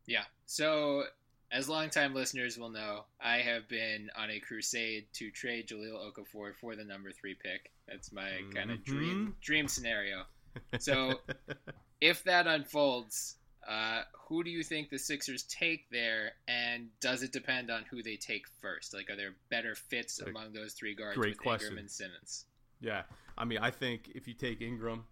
Yeah. 0.07 0.23
So, 0.45 1.03
as 1.51 1.69
longtime 1.69 2.13
listeners 2.13 2.57
will 2.57 2.69
know, 2.69 3.05
I 3.21 3.37
have 3.37 3.67
been 3.67 4.09
on 4.15 4.29
a 4.29 4.39
crusade 4.39 5.05
to 5.13 5.31
trade 5.31 5.67
Jahlil 5.67 5.97
Okafor 6.11 6.55
for 6.55 6.75
the 6.75 6.83
number 6.83 7.11
three 7.11 7.35
pick. 7.35 7.71
That's 7.87 8.11
my 8.11 8.29
kind 8.53 8.71
of 8.71 8.83
dream 8.83 9.35
dream 9.41 9.67
scenario. 9.67 10.23
So, 10.79 11.19
if 12.01 12.23
that 12.23 12.47
unfolds, 12.47 13.35
uh, 13.67 14.03
who 14.27 14.43
do 14.43 14.49
you 14.49 14.63
think 14.63 14.89
the 14.89 14.99
Sixers 14.99 15.43
take 15.43 15.89
there, 15.89 16.33
and 16.47 16.87
does 17.01 17.23
it 17.23 17.31
depend 17.31 17.69
on 17.69 17.83
who 17.89 18.01
they 18.01 18.15
take 18.15 18.45
first? 18.61 18.93
Like, 18.93 19.09
are 19.09 19.15
there 19.15 19.35
better 19.49 19.75
fits 19.75 20.19
among 20.19 20.53
those 20.53 20.73
three 20.73 20.95
guards 20.95 21.17
great 21.17 21.31
with 21.31 21.37
question. 21.39 21.67
Ingram 21.67 21.79
and 21.79 21.91
Simmons? 21.91 22.45
Yeah, 22.79 23.03
I 23.37 23.45
mean, 23.45 23.59
I 23.59 23.71
think 23.71 24.11
if 24.13 24.27
you 24.27 24.33
take 24.33 24.61
Ingram, 24.61 25.05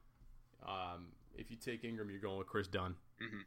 um, 0.65 1.07
if 1.35 1.49
you 1.51 1.57
take 1.57 1.83
Ingram, 1.83 2.09
you're 2.09 2.19
going 2.19 2.37
with 2.37 2.47
Kris 2.47 2.67
Dunn, 2.67 2.95
Mhm. 3.21 3.43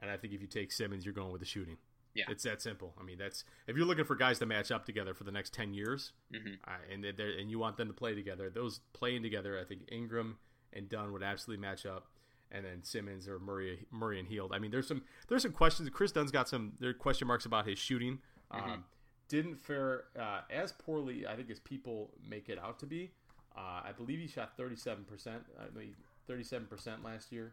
and 0.00 0.10
I 0.10 0.16
think 0.16 0.32
if 0.32 0.40
you 0.40 0.46
take 0.46 0.72
Simmons, 0.72 1.04
you're 1.04 1.14
going 1.14 1.32
with 1.32 1.40
the 1.40 1.46
shooting. 1.46 1.78
Yeah. 2.14 2.24
it's 2.30 2.42
that 2.44 2.60
simple. 2.60 2.94
I 2.98 3.04
mean, 3.04 3.16
that's 3.18 3.44
if 3.68 3.76
you're 3.76 3.86
looking 3.86 4.04
for 4.04 4.16
guys 4.16 4.40
to 4.40 4.46
match 4.46 4.72
up 4.72 4.84
together 4.86 5.14
for 5.14 5.22
the 5.22 5.30
next 5.30 5.52
ten 5.54 5.72
years, 5.72 6.12
Mhm. 6.32 6.58
uh, 6.66 6.78
and 6.90 7.04
and 7.04 7.48
you 7.50 7.58
want 7.60 7.76
them 7.76 7.86
to 7.86 7.94
play 7.94 8.14
together, 8.14 8.50
those 8.50 8.80
playing 8.92 9.22
together, 9.22 9.56
I 9.58 9.64
think 9.64 9.84
Ingram 9.92 10.38
and 10.72 10.88
Dunn 10.88 11.12
would 11.12 11.22
absolutely 11.22 11.60
match 11.60 11.86
up. 11.86 12.08
And 12.50 12.64
then 12.64 12.82
Simmons 12.82 13.28
or 13.28 13.38
Murray, 13.38 13.86
Murray 13.92 14.18
and 14.18 14.26
Hield. 14.26 14.52
I 14.52 14.58
mean, 14.58 14.70
there's 14.72 14.88
some 14.88 15.04
there's 15.28 15.42
some 15.42 15.52
questions. 15.52 15.88
Kris 15.90 16.10
Dunn's 16.10 16.32
got 16.32 16.48
some 16.48 16.72
there 16.80 16.92
question 16.94 17.28
marks 17.28 17.44
about 17.46 17.66
his 17.68 17.78
shooting. 17.78 18.20
Um, 18.50 18.84
didn't 19.28 19.56
fare 19.56 20.06
uh, 20.18 20.42
as 20.50 20.72
poorly, 20.72 21.24
I 21.26 21.36
think, 21.36 21.50
as 21.50 21.60
people 21.60 22.12
make 22.20 22.48
it 22.48 22.58
out 22.58 22.78
to 22.80 22.86
be. 22.86 23.12
Uh, 23.54 23.82
I 23.84 23.92
believe 23.92 24.18
he 24.18 24.26
shot 24.26 24.56
37 24.56 25.04
percent, 25.04 25.44
I 25.60 25.68
mean, 25.78 25.94
37 26.28 26.66
percent 26.66 27.04
last 27.04 27.32
year 27.32 27.52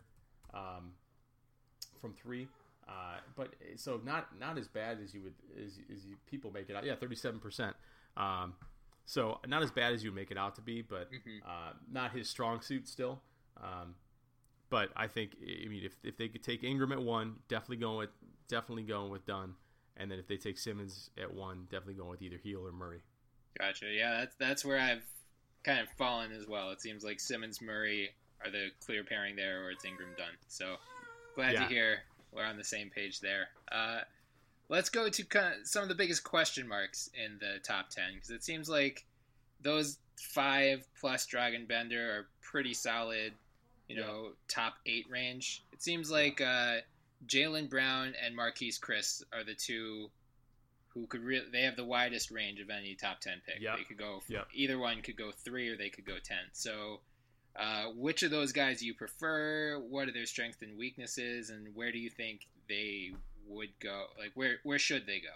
um, 0.54 0.92
from 2.00 2.14
three. 2.14 2.48
Uh, 2.88 3.18
but 3.36 3.54
so 3.78 4.00
not 4.06 4.28
not 4.40 4.58
as 4.60 4.68
bad 4.68 5.00
as 5.04 5.14
you 5.14 5.22
would 5.24 5.34
as, 5.58 5.80
as 5.92 6.06
you, 6.06 6.16
people 6.28 6.52
make 6.52 6.70
it 6.70 6.76
out. 6.76 6.86
Yeah, 6.86 6.96
37 6.96 7.40
percent. 7.40 7.76
Um, 8.16 8.54
so 9.06 9.40
not 9.48 9.64
as 9.64 9.72
bad 9.72 9.94
as 9.94 10.04
you 10.04 10.12
make 10.12 10.30
it 10.30 10.38
out 10.38 10.56
to 10.56 10.62
be, 10.62 10.82
but 10.84 11.10
uh, 11.48 11.72
not 11.92 12.12
his 12.12 12.30
strong 12.30 12.62
suit 12.62 12.88
still. 12.88 13.22
Um, 13.58 13.96
but 14.70 14.90
I 14.96 15.08
think 15.08 15.32
I 15.42 15.68
mean 15.68 15.84
if, 15.84 15.94
if 16.04 16.18
they 16.18 16.28
could 16.28 16.44
take 16.44 16.64
Ingram 16.64 16.92
at 16.92 17.02
one, 17.02 17.36
definitely 17.48 17.78
going 17.78 17.98
with 17.98 18.10
definitely 18.48 18.84
going 18.84 19.12
with 19.12 19.26
Dunn, 19.26 19.56
and 19.98 20.12
then 20.12 20.20
if 20.20 20.28
they 20.28 20.38
take 20.38 20.58
Simmons 20.60 21.10
at 21.22 21.34
one, 21.34 21.64
definitely 21.72 21.96
going 21.96 22.10
with 22.10 22.22
either 22.22 22.38
Hield 22.38 22.68
or 22.68 22.72
Murray. 22.72 23.02
Gotcha. 23.58 23.88
Yeah, 23.88 24.20
that's 24.20 24.36
that's 24.36 24.66
where 24.66 24.80
I've 24.80 25.04
kind 25.64 25.80
of 25.80 25.88
fallen 25.98 26.32
as 26.32 26.48
well. 26.48 26.72
It 26.72 26.82
seems 26.82 27.04
like 27.04 27.20
Simmons 27.20 27.62
Murray 27.62 28.12
are 28.46 28.52
the 28.52 28.70
clear 28.86 29.04
pairing 29.04 29.36
there, 29.36 29.66
or 29.66 29.72
it's 29.72 29.86
Ingram 29.86 30.10
Dunn. 30.18 30.28
So 30.48 30.78
glad 31.36 31.54
Yeah. 31.54 31.64
to 31.64 31.68
hear 31.68 32.04
we're 32.32 32.44
on 32.46 32.58
the 32.58 32.64
same 32.64 32.90
page 32.90 33.20
there. 33.22 33.50
Uh, 33.72 34.02
let's 34.70 34.90
go 34.90 35.10
to 35.10 35.24
kind 35.26 35.62
of 35.62 35.68
some 35.68 35.84
of 35.84 35.90
the 35.90 35.96
biggest 35.96 36.24
question 36.24 36.68
marks 36.68 37.10
in 37.14 37.38
the 37.40 37.60
top 37.64 37.90
ten 37.90 38.14
because 38.16 38.30
it 38.30 38.44
seems 38.44 38.68
like 38.70 39.06
those 39.62 39.98
five 40.20 40.86
plus 41.00 41.26
Dragan 41.28 41.68
Bender 41.68 42.12
are 42.20 42.28
pretty 42.42 42.74
solid. 42.74 43.34
You 43.88 43.98
know, 43.98 44.32
top 44.48 44.76
eight 44.88 45.08
range. 45.10 45.64
It 45.72 45.82
seems 45.84 46.10
like 46.10 46.42
uh, 46.42 46.78
Jaylen 47.28 47.70
Brown 47.70 48.16
and 48.24 48.36
Marquese 48.38 48.80
Chriss 48.80 49.24
are 49.32 49.44
the 49.44 49.54
two 49.54 50.10
who 50.90 51.06
could 51.08 51.22
really 51.24 51.46
they 51.52 51.62
have 51.62 51.76
the 51.76 51.84
widest 51.86 52.32
range 52.32 52.60
of 52.60 52.70
any 52.70 52.96
top 52.96 53.20
10 53.20 53.42
pick 53.46 53.60
Yep. 53.62 53.78
they 53.78 53.84
could 53.84 53.98
go 53.98 54.24
Yep. 54.30 54.48
either 54.54 54.80
one 54.80 55.02
could 55.02 55.18
go 55.18 55.32
three 55.32 55.68
or 55.70 55.76
they 55.76 55.90
could 55.90 56.06
go 56.06 56.18
10 56.24 56.38
so 56.54 57.02
uh, 57.58 57.86
which 57.96 58.24
of 58.24 58.32
those 58.32 58.52
guys 58.52 58.80
do 58.80 58.86
you 58.86 58.94
prefer 58.94 59.80
what 59.90 60.08
are 60.08 60.12
their 60.12 60.26
strengths 60.26 60.62
and 60.62 60.78
weaknesses 60.78 61.50
and 61.50 61.68
where 61.74 61.92
do 61.92 61.98
you 62.00 62.10
think 62.10 62.48
they 62.68 63.12
would 63.48 63.70
go 63.80 64.06
like 64.20 64.32
where 64.36 64.58
where 64.64 64.80
should 64.80 65.06
they 65.06 65.20
go 65.20 65.36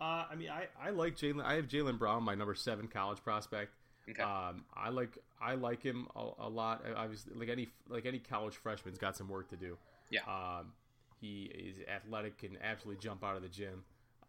Uh, 0.00 0.24
I 0.30 0.34
mean, 0.36 0.48
I, 0.48 0.68
I 0.80 0.90
like 0.90 1.16
Jaylen. 1.16 1.42
I 1.44 1.54
have 1.54 1.66
Jaylen 1.66 1.98
Brown, 1.98 2.22
my 2.22 2.34
number 2.36 2.54
seven 2.54 2.86
college 2.88 3.22
prospect. 3.24 3.72
Okay. 4.08 4.22
Um, 4.22 4.64
I 4.74 4.88
like 4.90 5.18
I 5.40 5.54
like 5.56 5.82
him 5.82 6.06
a, 6.16 6.30
a 6.40 6.48
lot. 6.48 6.84
Obviously, 6.96 7.34
like 7.34 7.48
any 7.48 7.68
like 7.88 8.06
any 8.06 8.18
college 8.20 8.54
freshman's 8.56 8.96
got 8.98 9.16
some 9.16 9.28
work 9.28 9.48
to 9.50 9.56
do. 9.56 9.76
Yeah. 10.10 10.20
Um, 10.26 10.72
he 11.20 11.50
is 11.52 11.76
athletic, 11.92 12.38
can 12.38 12.56
absolutely 12.62 13.02
jump 13.02 13.24
out 13.24 13.36
of 13.36 13.42
the 13.42 13.48
gym. 13.48 13.82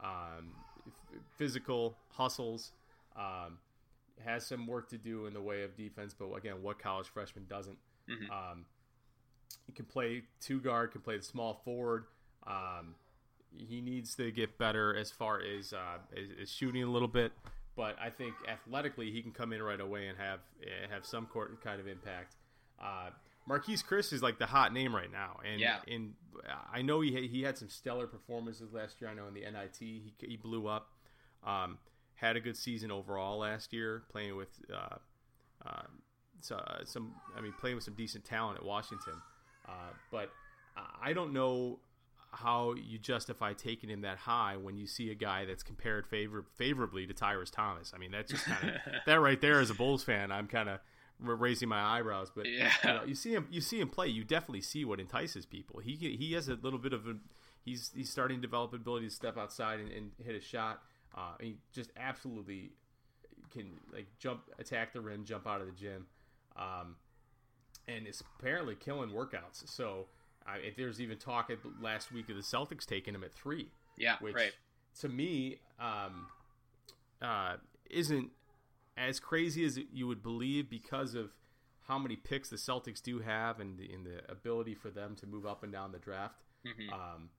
Um, 0.03 0.53
physical, 1.37 1.95
hustles. 2.11 2.71
Um, 3.15 3.59
has 4.25 4.45
some 4.45 4.67
work 4.67 4.89
to 4.89 4.97
do 4.97 5.25
in 5.25 5.33
the 5.33 5.41
way 5.41 5.63
of 5.63 5.75
defense, 5.75 6.13
but 6.17 6.31
again, 6.33 6.61
what 6.61 6.79
college 6.79 7.07
freshman 7.07 7.45
doesn't? 7.47 7.77
Mhm. 8.07 8.29
Um, 8.29 8.65
he 9.65 9.71
can 9.71 9.85
play 9.85 10.23
two 10.39 10.59
guard, 10.59 10.91
can 10.91 11.01
play 11.01 11.17
the 11.17 11.23
small 11.23 11.55
forward. 11.65 12.05
Um, 12.45 12.95
he 13.55 13.81
needs 13.81 14.15
to 14.15 14.31
get 14.31 14.57
better 14.57 14.95
as 14.95 15.11
far 15.11 15.41
as, 15.41 15.73
uh, 15.73 15.97
as, 16.15 16.27
as 16.43 16.51
shooting 16.51 16.83
a 16.83 16.87
little 16.91 17.07
bit, 17.07 17.31
but 17.75 17.97
I 17.99 18.09
think 18.09 18.35
athletically 18.47 19.11
he 19.11 19.21
can 19.21 19.31
come 19.31 19.53
in 19.53 19.61
right 19.61 19.79
away 19.79 20.07
and 20.07 20.17
have 20.17 20.39
eh, 20.63 20.87
have 20.89 21.05
some 21.05 21.25
court 21.25 21.59
kind 21.63 21.79
of 21.79 21.87
impact. 21.87 22.35
Uh, 22.79 23.09
Marquese 23.47 23.83
Chriss 23.83 24.13
is 24.13 24.21
like 24.21 24.37
the 24.37 24.45
hot 24.45 24.73
name 24.73 24.95
right 24.95 25.11
now, 25.11 25.39
and 25.43 25.59
Yeah. 25.59 25.81
and 25.87 26.13
I 26.71 26.81
know 26.83 27.01
he 27.01 27.27
he 27.27 27.41
had 27.41 27.57
some 27.57 27.69
stellar 27.69 28.05
performances 28.05 28.71
last 28.73 29.01
year. 29.01 29.09
I 29.09 29.13
know 29.15 29.27
in 29.27 29.33
the 29.33 29.41
NIT 29.49 29.77
he 29.79 30.13
he 30.19 30.37
blew 30.37 30.67
up. 30.67 30.91
Um, 31.43 31.79
had 32.19 32.35
a 32.35 32.39
good 32.39 32.57
season 32.57 32.91
overall 32.91 33.39
last 33.39 33.71
year, 33.73 34.03
playing 34.11 34.35
with 34.35 34.49
uh, 34.73 34.95
uh, 35.65 36.53
uh, 36.55 36.79
some. 36.85 37.13
I 37.37 37.41
mean, 37.41 37.53
playing 37.59 37.75
with 37.75 37.83
some 37.85 37.93
decent 37.95 38.25
talent 38.25 38.57
at 38.57 38.65
Washington. 38.65 39.13
Uh, 39.67 39.71
but 40.11 40.29
I 41.01 41.13
don't 41.13 41.33
know 41.33 41.79
how 42.31 42.73
you 42.75 42.97
justify 42.99 43.53
taking 43.53 43.89
him 43.89 44.01
that 44.01 44.17
high 44.17 44.55
when 44.57 44.77
you 44.77 44.85
see 44.87 45.09
a 45.11 45.15
guy 45.15 45.45
that's 45.45 45.63
compared 45.63 46.05
favor- 46.07 46.45
favorably 46.57 47.05
to 47.07 47.13
Tyrus 47.13 47.49
Thomas. 47.49 47.91
I 47.93 47.97
mean, 47.97 48.11
that's 48.11 48.31
just 48.31 48.45
kind 48.45 48.69
of 48.69 48.75
that 49.05 49.19
right 49.19 49.39
there. 49.41 49.59
As 49.59 49.69
a 49.69 49.73
Bulls 49.73 50.03
fan, 50.03 50.31
I'm 50.31 50.47
kind 50.47 50.69
of 50.69 50.79
raising 51.19 51.67
my 51.69 51.81
eyebrows. 51.81 52.31
But 52.35 52.45
Yeah. 52.47 52.71
you, 52.83 52.89
know, 52.89 53.03
you 53.05 53.15
see 53.15 53.33
him, 53.33 53.47
you 53.51 53.61
see 53.61 53.79
him 53.79 53.89
play. 53.89 54.07
You 54.07 54.23
definitely 54.23 54.61
see 54.61 54.85
what 54.85 54.99
entices 54.99 55.45
people. 55.45 55.79
He 55.81 55.95
he 56.19 56.33
has 56.33 56.47
a 56.49 56.55
little 56.55 56.79
bit 56.79 56.93
of 56.93 57.07
a 57.07 57.15
he's 57.65 57.91
he's 57.95 58.09
starting 58.09 58.37
to 58.37 58.41
develop 58.41 58.73
ability 58.73 59.07
to 59.07 59.13
step 59.13 59.37
outside 59.37 59.79
and, 59.79 59.91
and 59.91 60.11
hit 60.23 60.35
a 60.35 60.41
shot. 60.41 60.81
Uh, 61.19 61.33
he 61.41 61.57
just 61.73 61.91
absolutely 61.97 62.71
can 63.51 63.71
like 63.93 64.07
jump, 64.19 64.41
attack 64.57 64.93
the 64.93 65.01
rim, 65.01 65.25
jump 65.25 65.45
out 65.45 65.59
of 65.59 65.67
the 65.67 65.73
gym, 65.73 66.05
um, 66.55 66.95
and 67.87 68.07
is 68.07 68.23
apparently 68.39 68.75
killing 68.75 69.09
workouts. 69.09 69.67
So 69.67 70.05
uh, 70.47 70.53
if 70.63 70.77
there's 70.77 71.01
even 71.01 71.17
talk 71.17 71.49
at- 71.49 71.57
last 71.81 72.11
week 72.13 72.29
of 72.29 72.35
the 72.35 72.41
Celtics 72.41 72.85
taking 72.85 73.13
him 73.13 73.23
at 73.23 73.33
three, 73.33 73.67
Yeah, 73.97 74.15
which 74.21 74.35
right. 74.35 74.53
to 75.01 75.09
me 75.09 75.57
um, 75.79 76.27
uh, 77.21 77.55
isn't 77.89 78.29
as 78.95 79.19
crazy 79.19 79.65
as 79.65 79.77
you 79.91 80.07
would 80.07 80.21
believe 80.23 80.69
because 80.69 81.15
of 81.15 81.31
how 81.87 81.97
many 81.97 82.15
picks 82.15 82.49
the 82.49 82.55
Celtics 82.55 83.01
do 83.01 83.19
have 83.19 83.59
and 83.59 83.77
the, 83.77 83.91
and 83.91 84.05
the 84.05 84.21
ability 84.31 84.75
for 84.75 84.89
them 84.89 85.15
to 85.15 85.25
move 85.25 85.45
up 85.45 85.63
and 85.63 85.73
down 85.73 85.91
the 85.91 85.97
draft. 85.99 86.43
Mm-hmm. 86.65 86.93
Um, 86.93 87.29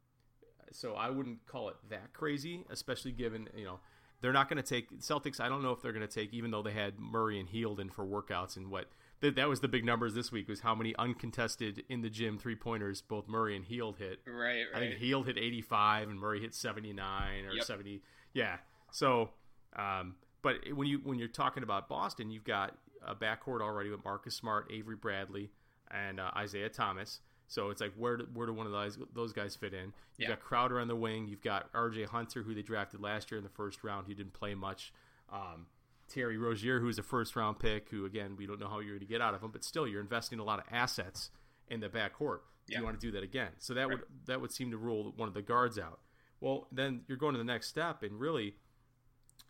so 0.73 0.95
I 0.95 1.11
wouldn't 1.11 1.47
call 1.47 1.69
it 1.69 1.77
that 1.91 2.13
crazy, 2.13 2.65
especially 2.71 3.13
given 3.13 3.49
you 3.57 3.65
know 3.65 3.81
they're 4.21 4.33
not 4.33 4.49
going 4.49 4.63
to 4.63 4.69
take 4.69 5.01
Celtics. 5.01 5.41
I 5.41 5.49
don't 5.49 5.63
know 5.63 5.73
if 5.73 5.81
they're 5.83 5.93
going 5.93 6.07
to 6.07 6.13
take, 6.13 6.33
even 6.35 6.51
though 6.51 6.63
they 6.63 6.73
had 6.73 6.99
Murray 6.99 7.41
and 7.41 7.49
Hield 7.49 7.81
in 7.81 7.91
for 7.91 8.05
workouts 8.05 8.57
and 8.57 8.71
what 8.71 8.87
that, 9.21 9.37
that 9.37 9.49
was 9.49 9.61
the 9.61 9.69
big 9.69 9.85
numbers 9.85 10.15
this 10.15 10.31
week 10.33 10.49
was 10.49 10.61
how 10.61 10.75
many 10.75 10.95
uncontested 10.97 11.85
in 11.89 12.03
the 12.03 12.11
gym 12.11 12.39
three 12.39 12.57
pointers 12.57 13.03
both 13.03 13.29
Murray 13.29 13.57
and 13.57 13.65
Hield 13.65 13.97
hit. 13.99 14.21
Right, 14.27 14.65
right. 14.73 14.83
I 14.83 14.89
think. 14.89 14.95
Hield 14.97 15.27
hit 15.27 15.39
85 15.39 16.09
and 16.09 16.19
Murray 16.19 16.41
hit 16.41 16.55
79 16.55 17.45
or 17.47 17.53
Yep. 17.55 17.65
70. 17.65 18.03
Yeah. 18.33 18.57
So, 18.93 19.31
um, 19.77 20.17
but 20.43 20.57
when 20.75 20.89
you 20.89 21.01
when 21.05 21.19
you're 21.19 21.29
talking 21.29 21.63
about 21.63 21.89
Boston, 21.89 22.31
you've 22.31 22.45
got 22.45 22.77
a 23.07 23.15
backcourt 23.15 23.61
already 23.61 23.91
with 23.91 24.05
Marcus 24.05 24.35
Smart, 24.35 24.71
Avery 24.71 24.97
Bradley, 24.97 25.51
and 25.91 26.21
uh, 26.21 26.31
Isaiah 26.37 26.69
Thomas. 26.69 27.21
So 27.51 27.71
it's 27.71 27.81
like 27.81 27.93
where 27.97 28.17
do, 28.17 28.29
where 28.33 28.47
do 28.47 28.53
one 28.55 28.67
of 28.67 28.73
those 28.73 28.97
those 29.13 29.33
guys 29.33 29.57
fit 29.57 29.75
in? 29.75 29.87
You've 30.17 30.21
Yeah. 30.21 30.29
got 30.29 30.41
Crowder 30.41 30.79
on 30.81 30.87
the 30.87 30.95
wing. 30.95 31.27
You've 31.27 31.43
got 31.43 31.69
R.J. 31.75 32.05
Hunter, 32.05 32.45
who 32.45 32.55
they 32.55 32.63
drafted 32.63 33.01
last 33.01 33.31
year 33.31 33.39
in 33.39 33.45
the 33.45 33.51
first 33.51 33.83
round, 33.83 34.07
who 34.07 34.15
didn't 34.15 34.33
play 34.35 34.55
much. 34.55 34.93
Um, 35.29 35.67
Terry 36.09 36.39
Rozier, 36.39 36.79
who's 36.81 36.99
a 36.99 37.03
first 37.03 37.35
round 37.35 37.59
pick, 37.59 37.89
who 37.91 38.05
again 38.05 38.37
we 38.37 38.47
don't 38.47 38.61
know 38.61 38.69
how 38.69 38.79
you're 38.79 38.95
going 38.95 39.01
to 39.01 39.05
get 39.07 39.21
out 39.21 39.35
of 39.35 39.43
him, 39.43 39.51
but 39.51 39.65
still 39.65 39.87
you're 39.87 40.01
investing 40.01 40.39
a 40.39 40.45
lot 40.45 40.61
of 40.61 40.65
assets 40.71 41.31
in 41.69 41.81
the 41.81 41.89
backcourt. 41.89 42.41
Do 42.67 42.73
Yeah. 42.73 42.79
you 42.79 42.85
want 42.85 43.01
to 43.01 43.05
do 43.05 43.11
that 43.13 43.25
again? 43.25 43.51
So 43.59 43.75
that 43.75 43.89
Right. 43.89 43.99
would 43.99 44.27
that 44.27 44.41
would 44.41 44.53
seem 44.53 44.71
to 44.71 44.79
rule 44.79 45.13
one 45.17 45.27
of 45.27 45.35
the 45.35 45.43
guards 45.43 45.77
out. 45.77 46.01
Well, 46.39 46.69
then 46.71 47.05
you're 47.09 47.19
going 47.19 47.35
to 47.35 47.39
the 47.39 47.45
next 47.45 47.67
step, 47.67 48.05
and 48.05 48.19
really, 48.21 48.57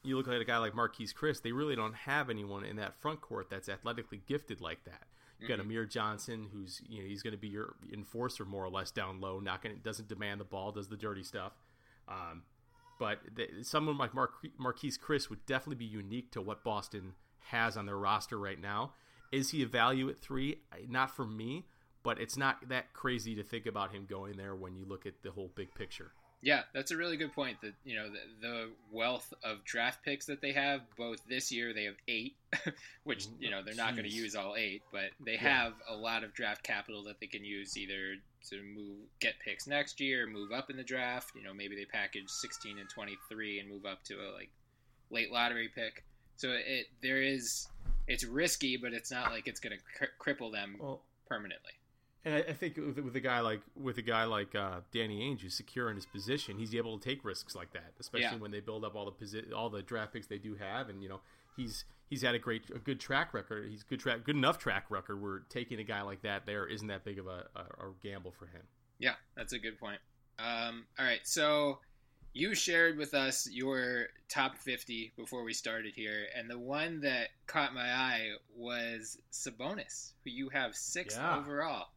you 0.03 0.17
look 0.17 0.27
at 0.27 0.41
a 0.41 0.45
guy 0.45 0.57
like 0.57 0.73
Marquese 0.73 1.13
Chriss. 1.15 1.43
They 1.43 1.53
really 1.53 1.77
don't 1.77 1.93
have 1.95 2.31
anyone 2.31 2.65
in 2.65 2.77
that 2.77 2.95
front 2.97 3.21
court 3.21 3.51
that's 3.51 3.69
athletically 3.69 4.23
gifted 4.27 4.61
like 4.63 4.85
that. 4.85 5.07
You 5.41 5.49
got 5.49 5.61
Amir 5.61 5.87
Johnson, 5.87 6.49
who's 6.53 6.81
you 6.89 7.03
know 7.03 7.09
he's 7.09 7.23
going 7.23 7.33
to 7.33 7.39
be 7.39 7.49
your 7.49 7.75
enforcer 7.93 8.45
more 8.45 8.65
or 8.65 8.71
less 8.71 8.91
down 8.91 9.21
low, 9.21 9.41
not 9.41 9.63
going 9.63 9.81
doesn't 9.83 10.09
demand 10.09 10.41
the 10.41 10.45
ball, 10.45 10.73
does 10.73 10.89
the 10.89 10.97
dirty 10.97 11.23
stuff. 11.23 11.53
Um, 12.09 12.43
but 12.99 13.21
someone 13.63 13.97
like 13.97 14.15
Mar- 14.15 14.31
Marquese 14.61 14.99
Chriss 14.99 15.31
would 15.31 15.47
definitely 15.47 15.77
be 15.77 15.87
unique 15.87 16.31
to 16.33 16.43
what 16.43 16.63
Boston 16.63 17.15
has 17.47 17.77
on 17.77 17.87
their 17.87 17.97
roster 17.97 18.39
right 18.39 18.61
now. 18.61 18.93
Is 19.33 19.51
he 19.51 19.63
a 19.63 19.67
value 19.67 20.11
at 20.11 20.19
three? 20.19 20.59
Not 20.89 21.15
for 21.15 21.25
me, 21.25 21.65
but 22.03 22.21
it's 22.21 22.37
not 22.37 22.69
that 22.69 22.93
crazy 22.93 23.35
to 23.37 23.43
think 23.43 23.67
about 23.67 23.93
him 23.93 24.07
going 24.09 24.37
there 24.37 24.55
when 24.55 24.77
you 24.77 24.85
look 24.85 25.07
at 25.07 25.23
the 25.23 25.31
whole 25.31 25.51
big 25.55 25.75
picture. 25.75 26.13
Yeah, 26.43 26.63
that's 26.73 26.91
a 26.91 26.97
really 26.97 27.17
good 27.19 27.33
point. 27.35 27.61
That 27.61 27.75
you 27.85 27.97
know 27.97 28.09
the, 28.09 28.19
the 28.49 28.71
wealth 28.91 29.33
of 29.45 29.63
draft 29.65 30.03
picks 30.05 30.25
that 30.27 30.41
they 30.41 30.53
have. 30.53 30.81
Both 30.97 31.19
this 31.29 31.53
year 31.53 31.75
they 31.75 31.85
have 31.85 31.97
eight, 32.09 32.37
which 33.05 33.27
mm, 33.27 33.33
you 33.41 33.51
know 33.51 33.63
they're 33.63 33.75
not 33.75 33.95
going 33.95 34.09
to 34.09 34.15
use 34.15 34.35
all 34.35 34.55
eight, 34.57 34.83
but 34.91 35.11
they 35.25 35.35
Yeah. 35.35 35.63
have 35.65 35.75
a 35.89 35.95
lot 35.95 36.25
of 36.25 36.33
draft 36.33 36.63
capital 36.63 37.03
that 37.05 37.21
they 37.21 37.27
can 37.27 37.45
use 37.45 37.77
either 37.77 38.15
to 38.49 38.63
move 38.63 38.97
get 39.21 39.35
picks 39.45 39.67
next 39.67 40.01
year, 40.01 40.27
move 40.27 40.51
up 40.51 40.71
in 40.71 40.77
the 40.79 40.83
draft. 40.83 41.33
You 41.37 41.43
know 41.43 41.53
maybe 41.53 41.77
they 41.77 41.85
package 41.85 42.29
sixteen 42.31 42.79
and 42.79 42.89
twenty 42.89 43.17
three 43.29 43.59
and 43.61 43.69
move 43.69 43.85
up 43.85 44.03
to 44.05 44.15
a 44.15 44.33
like 44.33 44.51
late 45.11 45.31
lottery 45.31 45.69
pick. 45.75 46.05
So 46.37 46.53
it 46.53 46.87
there 47.03 47.21
is 47.23 47.69
it's 48.09 48.25
risky, 48.25 48.79
but 48.79 48.95
it's 48.95 49.11
not 49.13 49.31
like 49.31 49.47
it's 49.47 49.61
going 49.61 49.77
to 49.77 49.83
cri- 49.99 50.35
cripple 50.35 50.51
them 50.51 50.77
Well, 50.81 51.03
permanently. 51.29 51.73
And 52.25 52.35
I, 52.35 52.39
I 52.39 52.53
think 52.53 52.77
with, 52.77 52.99
with 52.99 53.17
a 53.17 53.21
guy 53.21 53.41
like 53.41 53.61
with 53.75 53.97
a 53.99 54.03
guy 54.03 54.25
like 54.25 54.55
uh, 54.55 54.81
Danny 54.93 55.21
Ainge, 55.21 55.41
who's 55.41 55.55
secure 55.55 55.89
in 55.89 55.97
his 55.97 56.07
position, 56.07 56.59
he's 56.59 56.75
able 56.75 56.99
to 56.99 57.05
take 57.09 57.25
risks 57.25 57.55
like 57.55 57.73
that, 57.73 57.93
especially 57.99 58.25
Yeah. 58.25 58.37
when 58.37 58.51
they 58.51 58.61
build 58.61 58.85
up 58.85 58.95
all 58.95 59.07
the 59.07 59.13
posi- 59.13 59.53
all 59.55 59.71
the 59.71 59.83
draft 59.83 60.13
picks 60.13 60.27
they 60.27 60.39
do 60.39 60.55
have, 60.57 60.89
and 60.91 61.03
you 61.03 61.09
know 61.09 61.21
he's 61.57 61.85
he's 62.11 62.21
had 62.23 62.35
a 62.35 62.39
great 62.39 62.69
a 62.75 62.79
good 62.79 63.01
track 63.01 63.33
record. 63.33 63.71
He's 63.71 63.83
good 63.83 64.01
track 64.01 64.25
good 64.25 64.37
enough 64.37 64.59
track 64.59 64.85
record 64.91 65.23
where 65.23 65.41
taking 65.49 65.79
a 65.81 65.85
guy 65.85 66.03
like 66.03 66.21
that 66.23 66.45
there 66.45 66.67
isn't 66.67 66.89
that 66.89 67.05
big 67.05 67.19
of 67.19 67.27
a, 67.27 67.47
a, 67.57 67.61
a 67.61 67.93
gamble 68.03 68.33
for 68.33 68.47
him. 68.47 68.63
Yeah, 68.99 69.15
that's 69.35 69.55
a 69.55 69.59
good 69.59 69.79
point. 69.81 70.01
Um, 70.39 70.85
all 70.99 71.07
right, 71.07 71.21
so 71.25 71.79
you 72.35 72.55
shared 72.55 72.97
with 72.99 73.13
us 73.15 73.49
your 73.51 74.07
top 74.29 74.57
50 74.57 75.13
before 75.17 75.43
we 75.43 75.53
started 75.55 75.95
here, 75.95 76.27
and 76.37 76.49
the 76.51 76.59
one 76.59 77.01
that 77.01 77.29
caught 77.47 77.75
my 77.75 77.91
eye 77.93 78.29
was 78.55 79.19
Sabonis, 79.33 80.13
who 80.23 80.31
you 80.31 80.49
have 80.51 80.75
sixth 80.77 81.17
Yeah. 81.19 81.39
overall. 81.39 81.89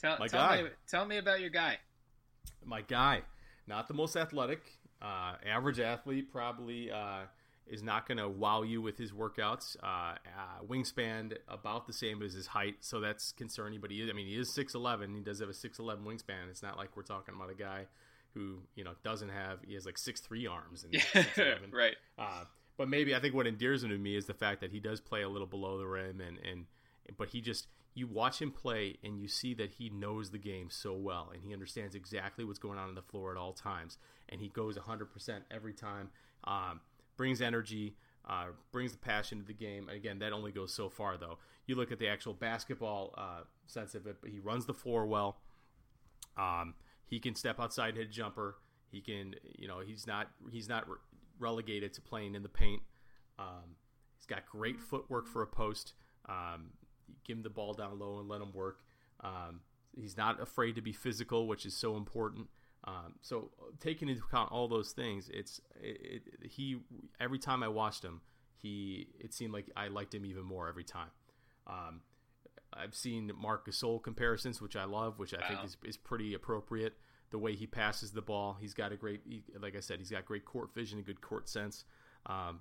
Tell, 0.00 0.16
My 0.18 0.28
tell 0.28 0.40
guy. 0.48 0.62
me, 0.62 0.68
tell 0.88 1.04
me 1.06 1.18
about 1.18 1.40
your 1.40 1.50
guy. 1.50 1.78
my 2.64 2.80
guy, 2.82 3.22
not 3.66 3.86
the 3.88 3.94
most 3.94 4.16
athletic, 4.16 4.62
uh, 5.02 5.34
average 5.46 5.78
athlete, 5.80 6.30
probably 6.32 6.90
uh, 6.90 7.22
is 7.66 7.82
not 7.82 8.06
going 8.08 8.18
to 8.18 8.28
wow 8.28 8.62
you 8.62 8.80
with 8.82 8.96
his 8.98 9.12
workouts. 9.12 9.76
Uh, 9.82 9.86
uh, 9.86 10.64
wingspan 10.66 11.36
about 11.48 11.86
the 11.86 11.92
same 11.92 12.22
as 12.22 12.32
his 12.32 12.46
height, 12.46 12.76
so 12.80 13.00
that's 13.00 13.32
concerning. 13.32 13.80
But 13.80 13.90
he 13.90 14.00
is, 14.00 14.08
I 14.10 14.12
mean, 14.12 14.26
he 14.26 14.36
is 14.36 14.52
six 14.54 14.74
eleven. 14.74 15.14
He 15.14 15.20
does 15.20 15.40
have 15.40 15.48
a 15.48 15.54
six 15.54 15.78
eleven 15.78 16.04
wingspan. 16.04 16.48
It's 16.50 16.62
not 16.62 16.76
like 16.78 16.96
we're 16.96 17.02
talking 17.02 17.34
about 17.34 17.50
a 17.50 17.54
guy 17.54 17.86
who 18.34 18.58
you 18.76 18.84
know 18.84 18.92
doesn't 19.04 19.28
have. 19.30 19.58
He 19.66 19.74
has 19.74 19.84
like 19.86 19.98
six 19.98 20.20
three 20.20 20.46
arms 20.46 20.84
and 20.84 20.92
6'11". 20.94 21.72
right. 21.72 21.96
Uh, 22.18 22.44
but 22.76 22.88
maybe 22.88 23.14
I 23.14 23.20
think 23.20 23.34
what 23.34 23.46
endears 23.46 23.82
him 23.84 23.90
to 23.90 23.98
me 23.98 24.16
is 24.16 24.24
the 24.26 24.34
fact 24.34 24.60
that 24.62 24.70
he 24.70 24.80
does 24.80 25.00
play 25.00 25.22
a 25.22 25.28
little 25.28 25.46
below 25.46 25.76
the 25.78 25.86
rim, 25.86 26.20
and 26.20 26.38
and 26.50 26.64
but 27.16 27.28
he 27.28 27.40
just 27.40 27.66
you 27.94 28.06
watch 28.06 28.40
him 28.40 28.50
play 28.50 28.96
and 29.02 29.18
you 29.18 29.28
see 29.28 29.54
that 29.54 29.72
he 29.72 29.90
knows 29.90 30.30
the 30.30 30.38
game 30.38 30.68
so 30.70 30.94
well, 30.94 31.30
and 31.32 31.42
he 31.42 31.52
understands 31.52 31.94
exactly 31.94 32.44
what's 32.44 32.58
going 32.58 32.78
on 32.78 32.88
on 32.88 32.94
the 32.94 33.02
floor 33.02 33.30
at 33.32 33.36
all 33.36 33.52
times, 33.52 33.98
and 34.28 34.40
he 34.40 34.48
goes 34.48 34.76
100% 34.76 35.40
every 35.50 35.74
time. 35.74 36.10
Um, 36.44 36.80
brings 37.16 37.42
energy, 37.42 37.96
uh, 38.26 38.46
brings 38.72 38.92
the 38.92 38.98
passion 38.98 39.40
to 39.40 39.44
the 39.44 39.52
game. 39.52 39.88
Again, 39.88 40.20
that 40.20 40.32
only 40.32 40.52
goes 40.52 40.72
so 40.72 40.88
far, 40.88 41.18
though. 41.18 41.38
You 41.66 41.74
look 41.74 41.92
at 41.92 41.98
the 41.98 42.08
actual 42.08 42.32
basketball 42.32 43.14
uh, 43.18 43.42
sense 43.66 43.94
of 43.94 44.06
it, 44.06 44.16
but 44.20 44.30
he 44.30 44.40
runs 44.40 44.66
the 44.66 44.72
floor 44.72 45.06
well. 45.06 45.38
Um, 46.38 46.74
he 47.04 47.18
can 47.18 47.34
step 47.34 47.60
outside 47.60 47.96
hit 47.96 48.06
a 48.06 48.10
jumper. 48.10 48.56
He 48.90 49.00
can, 49.00 49.34
you 49.58 49.68
know, 49.68 49.80
he's 49.80 50.06
not 50.06 50.28
he's 50.50 50.68
not 50.68 50.88
re- 50.88 50.96
relegated 51.38 51.92
to 51.94 52.00
playing 52.00 52.34
in 52.34 52.42
the 52.42 52.48
paint. 52.48 52.82
Um, 53.38 53.76
he's 54.16 54.26
got 54.26 54.46
great 54.46 54.80
footwork 54.80 55.26
for 55.26 55.42
a 55.42 55.46
post. 55.46 55.92
Um, 56.28 56.70
give 57.24 57.38
him 57.38 57.42
the 57.42 57.50
ball 57.50 57.74
down 57.74 57.98
low 57.98 58.18
and 58.18 58.28
let 58.28 58.40
him 58.40 58.52
work. 58.52 58.80
Um, 59.20 59.60
he's 59.94 60.16
not 60.16 60.40
afraid 60.40 60.74
to 60.76 60.80
be 60.82 60.92
physical, 60.92 61.46
which 61.46 61.66
is 61.66 61.76
so 61.76 61.96
important. 61.96 62.48
Um, 62.84 63.14
so 63.20 63.50
taking 63.78 64.08
into 64.08 64.22
account 64.22 64.52
all 64.52 64.68
those 64.68 64.92
things, 64.92 65.30
it's 65.32 65.60
it, 65.80 66.22
it, 66.42 66.50
he 66.50 66.78
every 67.20 67.38
time 67.38 67.62
I 67.62 67.68
watched 67.68 68.02
him, 68.02 68.22
he 68.56 69.08
it 69.18 69.34
seemed 69.34 69.52
like 69.52 69.70
I 69.76 69.88
liked 69.88 70.14
him 70.14 70.24
even 70.24 70.44
more 70.44 70.68
every 70.68 70.84
time. 70.84 71.10
Um, 71.66 72.00
I've 72.72 72.94
seen 72.94 73.32
Marc 73.36 73.66
Gasol 73.66 74.02
comparisons, 74.02 74.62
which 74.62 74.76
I 74.76 74.84
love, 74.84 75.18
which 75.18 75.34
I 75.34 75.38
wow. 75.38 75.48
think 75.48 75.64
is, 75.64 75.76
is 75.84 75.96
pretty 75.96 76.34
appropriate. 76.34 76.94
The 77.30 77.38
way 77.38 77.54
he 77.54 77.66
passes 77.66 78.12
the 78.12 78.22
ball, 78.22 78.56
he's 78.60 78.74
got 78.74 78.92
a 78.92 78.96
great, 78.96 79.20
he, 79.24 79.42
like 79.60 79.76
I 79.76 79.80
said, 79.80 79.98
he's 79.98 80.10
got 80.10 80.24
great 80.24 80.44
court 80.44 80.74
vision 80.74 80.98
and 80.98 81.06
good 81.06 81.20
court 81.20 81.48
sense. 81.48 81.84
Um, 82.26 82.60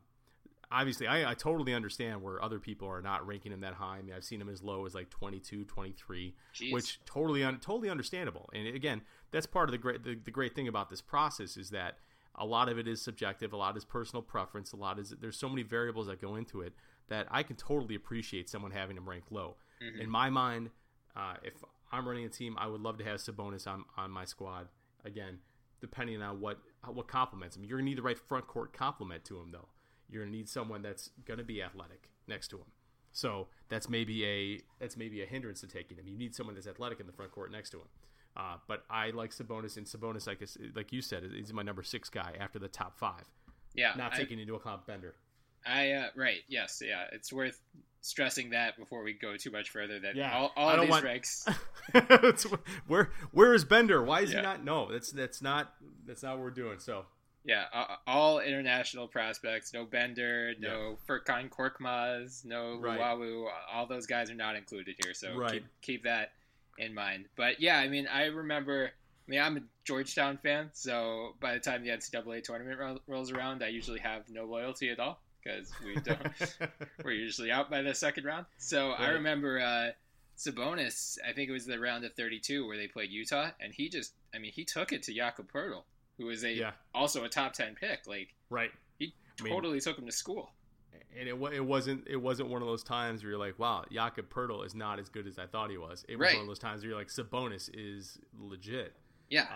obviously, 0.71 1.07
I, 1.07 1.31
I, 1.31 1.33
totally 1.33 1.73
understand 1.73 2.21
where 2.21 2.43
other 2.43 2.59
people 2.59 2.87
are 2.87 3.01
not 3.01 3.25
ranking 3.25 3.51
him 3.51 3.61
that 3.61 3.73
high. 3.73 3.97
I 3.97 4.01
mean, 4.01 4.13
I've 4.15 4.23
seen 4.23 4.41
him 4.41 4.49
as 4.49 4.61
low 4.61 4.85
as 4.85 4.93
like 4.93 5.09
22, 5.09 5.65
23, 5.65 6.35
Jeez. 6.53 6.73
which 6.73 6.99
totally, 7.05 7.43
un, 7.43 7.59
totally 7.59 7.89
understandable. 7.89 8.49
And 8.53 8.67
again, 8.67 9.01
that's 9.31 9.45
part 9.45 9.69
of 9.69 9.71
the 9.71 9.77
great, 9.77 10.03
the, 10.03 10.15
the 10.15 10.31
great 10.31 10.55
thing 10.55 10.67
about 10.67 10.89
this 10.89 11.01
process 11.01 11.57
is 11.57 11.69
that 11.71 11.97
a 12.35 12.45
lot 12.45 12.69
of 12.69 12.77
it 12.77 12.87
is 12.87 13.01
subjective, 13.01 13.53
a 13.53 13.57
lot 13.57 13.75
is 13.75 13.85
personal 13.85 14.21
preference, 14.21 14.71
a 14.71 14.77
lot 14.77 14.99
is 14.99 15.13
there's 15.19 15.37
so 15.37 15.49
many 15.49 15.63
variables 15.63 16.07
that 16.07 16.21
go 16.21 16.35
into 16.35 16.61
it 16.61 16.73
that 17.09 17.27
I 17.31 17.43
can 17.43 17.55
totally 17.55 17.95
appreciate 17.95 18.49
someone 18.49 18.71
having 18.71 18.97
him 18.97 19.09
ranked 19.09 19.31
low. 19.31 19.57
Mm-hmm. 19.83 20.01
In 20.01 20.09
my 20.09 20.29
mind, 20.29 20.69
uh, 21.15 21.35
if 21.43 21.53
I'm 21.91 22.07
running 22.07 22.25
a 22.25 22.29
team, 22.29 22.55
I 22.59 22.67
would 22.67 22.81
love 22.81 22.97
to 22.99 23.03
have 23.03 23.17
Sabonis 23.17 23.67
on, 23.67 23.83
on 23.97 24.11
my 24.11 24.25
squad. 24.25 24.67
Again, 25.03 25.39
depending 25.81 26.21
on 26.21 26.39
what 26.39 26.59
what 26.85 27.07
complements 27.07 27.55
him. 27.55 27.63
You're 27.63 27.77
gonna 27.77 27.89
need 27.89 27.97
the 27.97 28.03
right 28.03 28.17
front 28.17 28.47
court 28.47 28.73
complement 28.73 29.23
to 29.25 29.39
him, 29.39 29.51
though. 29.51 29.67
You're 30.09 30.23
gonna 30.23 30.35
need 30.35 30.49
someone 30.49 30.81
that's 30.81 31.09
gonna 31.25 31.43
be 31.43 31.61
athletic 31.61 32.09
next 32.27 32.49
to 32.49 32.57
him. 32.57 32.65
So 33.11 33.47
that's 33.69 33.89
maybe 33.89 34.25
a 34.25 34.61
that's 34.79 34.97
maybe 34.97 35.21
a 35.21 35.25
hindrance 35.25 35.61
to 35.61 35.67
taking 35.67 35.97
him. 35.97 36.07
You 36.07 36.17
need 36.17 36.35
someone 36.35 36.55
that's 36.55 36.67
athletic 36.67 36.99
in 36.99 37.07
the 37.07 37.13
front 37.13 37.31
court 37.31 37.51
next 37.51 37.71
to 37.71 37.77
him. 37.77 37.87
Uh, 38.37 38.55
but 38.67 38.85
I 38.89 39.09
like 39.09 39.31
Sabonis, 39.31 39.77
and 39.77 39.85
Sabonis, 39.85 40.27
like 40.27 40.39
like 40.75 40.93
you 40.93 41.01
said, 41.01 41.23
is 41.35 41.51
my 41.51 41.63
number 41.63 41.83
six 41.83 42.09
guy 42.09 42.33
after 42.39 42.59
the 42.59 42.67
top 42.67 42.97
five. 42.97 43.23
Yeah, 43.73 43.93
not 43.97 44.13
taking 44.13 44.39
I, 44.39 44.43
into 44.43 44.55
account 44.55 44.85
Bender. 44.85 45.15
I 45.65 45.91
uh, 45.91 46.07
right, 46.15 46.39
yes, 46.47 46.81
yeah. 46.85 47.05
It's 47.11 47.33
worth 47.33 47.59
stressing 48.01 48.51
that 48.51 48.77
before 48.77 49.03
we 49.03 49.13
go 49.13 49.35
too 49.35 49.51
much 49.51 49.71
further. 49.71 49.99
That 49.99 50.15
yeah, 50.15 50.37
all, 50.37 50.51
all 50.55 50.69
of 50.69 50.81
these 50.81 50.89
want... 50.89 51.03
ranks. 51.03 51.45
where 52.87 53.11
where 53.31 53.53
is 53.53 53.65
Bender? 53.65 54.03
Why 54.03 54.21
is 54.21 54.31
yeah. 54.31 54.37
he 54.37 54.43
not? 54.43 54.63
No, 54.63 54.91
that's 54.91 55.11
that's 55.11 55.41
not 55.41 55.73
that's 56.05 56.23
not 56.23 56.35
what 56.35 56.43
we're 56.43 56.51
doing. 56.51 56.79
So 56.79 57.05
yeah, 57.45 57.65
all 58.05 58.39
international 58.39 59.07
prospects. 59.07 59.73
No 59.73 59.85
Bender, 59.85 60.53
no 60.59 60.97
yeah. 61.09 61.15
Furkan 61.15 61.49
Korkmaz, 61.49 62.45
no 62.45 62.77
right. 62.79 62.99
Luwawu. 62.99 63.47
All 63.71 63.85
those 63.85 64.05
guys 64.05 64.29
are 64.29 64.35
not 64.35 64.55
included 64.55 64.95
here. 65.03 65.13
So 65.13 65.35
right. 65.35 65.53
keep 65.53 65.65
keep 65.81 66.03
that 66.03 66.31
in 66.77 66.93
mind. 66.93 67.25
But 67.35 67.61
yeah, 67.61 67.77
I 67.77 67.87
mean, 67.87 68.07
I 68.07 68.25
remember. 68.25 68.91
I 69.27 69.29
mean, 69.29 69.41
I'm 69.41 69.57
a 69.57 69.61
Georgetown 69.85 70.39
fan, 70.41 70.71
so 70.73 71.35
by 71.39 71.53
the 71.53 71.59
time 71.59 71.83
the 71.83 71.91
NCAA 71.91 72.43
tournament 72.43 72.99
rolls 73.05 73.31
around, 73.31 73.61
I 73.61 73.67
usually 73.67 73.99
have 73.99 74.27
no 74.27 74.45
loyalty 74.45 74.89
at 74.89 74.99
all 74.99 75.21
because 75.43 75.71
we 75.85 75.95
don't. 76.03 76.19
we're 77.03 77.11
usually 77.11 77.51
out 77.51 77.69
by 77.69 77.83
the 77.83 77.93
second 77.93 78.25
round. 78.25 78.47
So 78.57 78.89
right. 78.89 79.01
I 79.01 79.09
remember 79.09 79.59
uh, 79.59 79.91
Sabonis. 80.35 81.17
I 81.27 81.33
think 81.33 81.47
it 81.47 81.53
was 81.53 81.67
the 81.67 81.79
round 81.79 82.05
of 82.05 82.13
32 82.13 82.65
where 82.65 82.75
they 82.75 82.87
played 82.87 83.11
Utah, 83.11 83.51
and 83.59 83.73
he 83.73 83.87
just. 83.87 84.13
I 84.33 84.39
mean, 84.39 84.51
he 84.51 84.65
took 84.65 84.91
it 84.91 85.03
to 85.03 85.13
Jakob 85.13 85.51
Poeltl, 85.51 85.83
who 86.19 86.25
was 86.25 86.43
a 86.43 86.53
yeah. 86.53 86.71
also 86.93 87.23
a 87.23 87.29
top 87.29 87.53
10 87.53 87.75
pick. 87.75 88.01
Like 88.05 88.35
right, 88.51 88.69
he 88.99 89.13
totally 89.37 89.69
I 89.69 89.73
mean, 89.73 89.81
took 89.81 89.97
him 89.97 90.05
to 90.05 90.11
school. 90.11 90.51
And 91.17 91.27
it, 91.27 91.35
it 91.53 91.65
wasn't 91.65 92.07
it 92.07 92.17
wasn't 92.17 92.49
one 92.49 92.61
of 92.61 92.67
those 92.67 92.83
times 92.83 93.23
where 93.23 93.31
you're 93.31 93.39
like, 93.39 93.57
wow, 93.57 93.83
Jakob 93.91 94.29
Poeltl 94.29 94.63
is 94.65 94.75
not 94.75 94.99
as 94.99 95.09
good 95.09 95.25
as 95.25 95.39
I 95.39 95.47
thought 95.47 95.71
he 95.71 95.77
was. 95.77 96.05
It 96.07 96.17
was 96.17 96.27
right. 96.27 96.35
one 96.35 96.41
of 96.43 96.47
those 96.47 96.59
times 96.59 96.81
where 96.81 96.89
you're 96.89 96.99
like, 96.99 97.07
Sabonis 97.07 97.69
is 97.73 98.19
legit. 98.37 98.93
Yeah. 99.29 99.47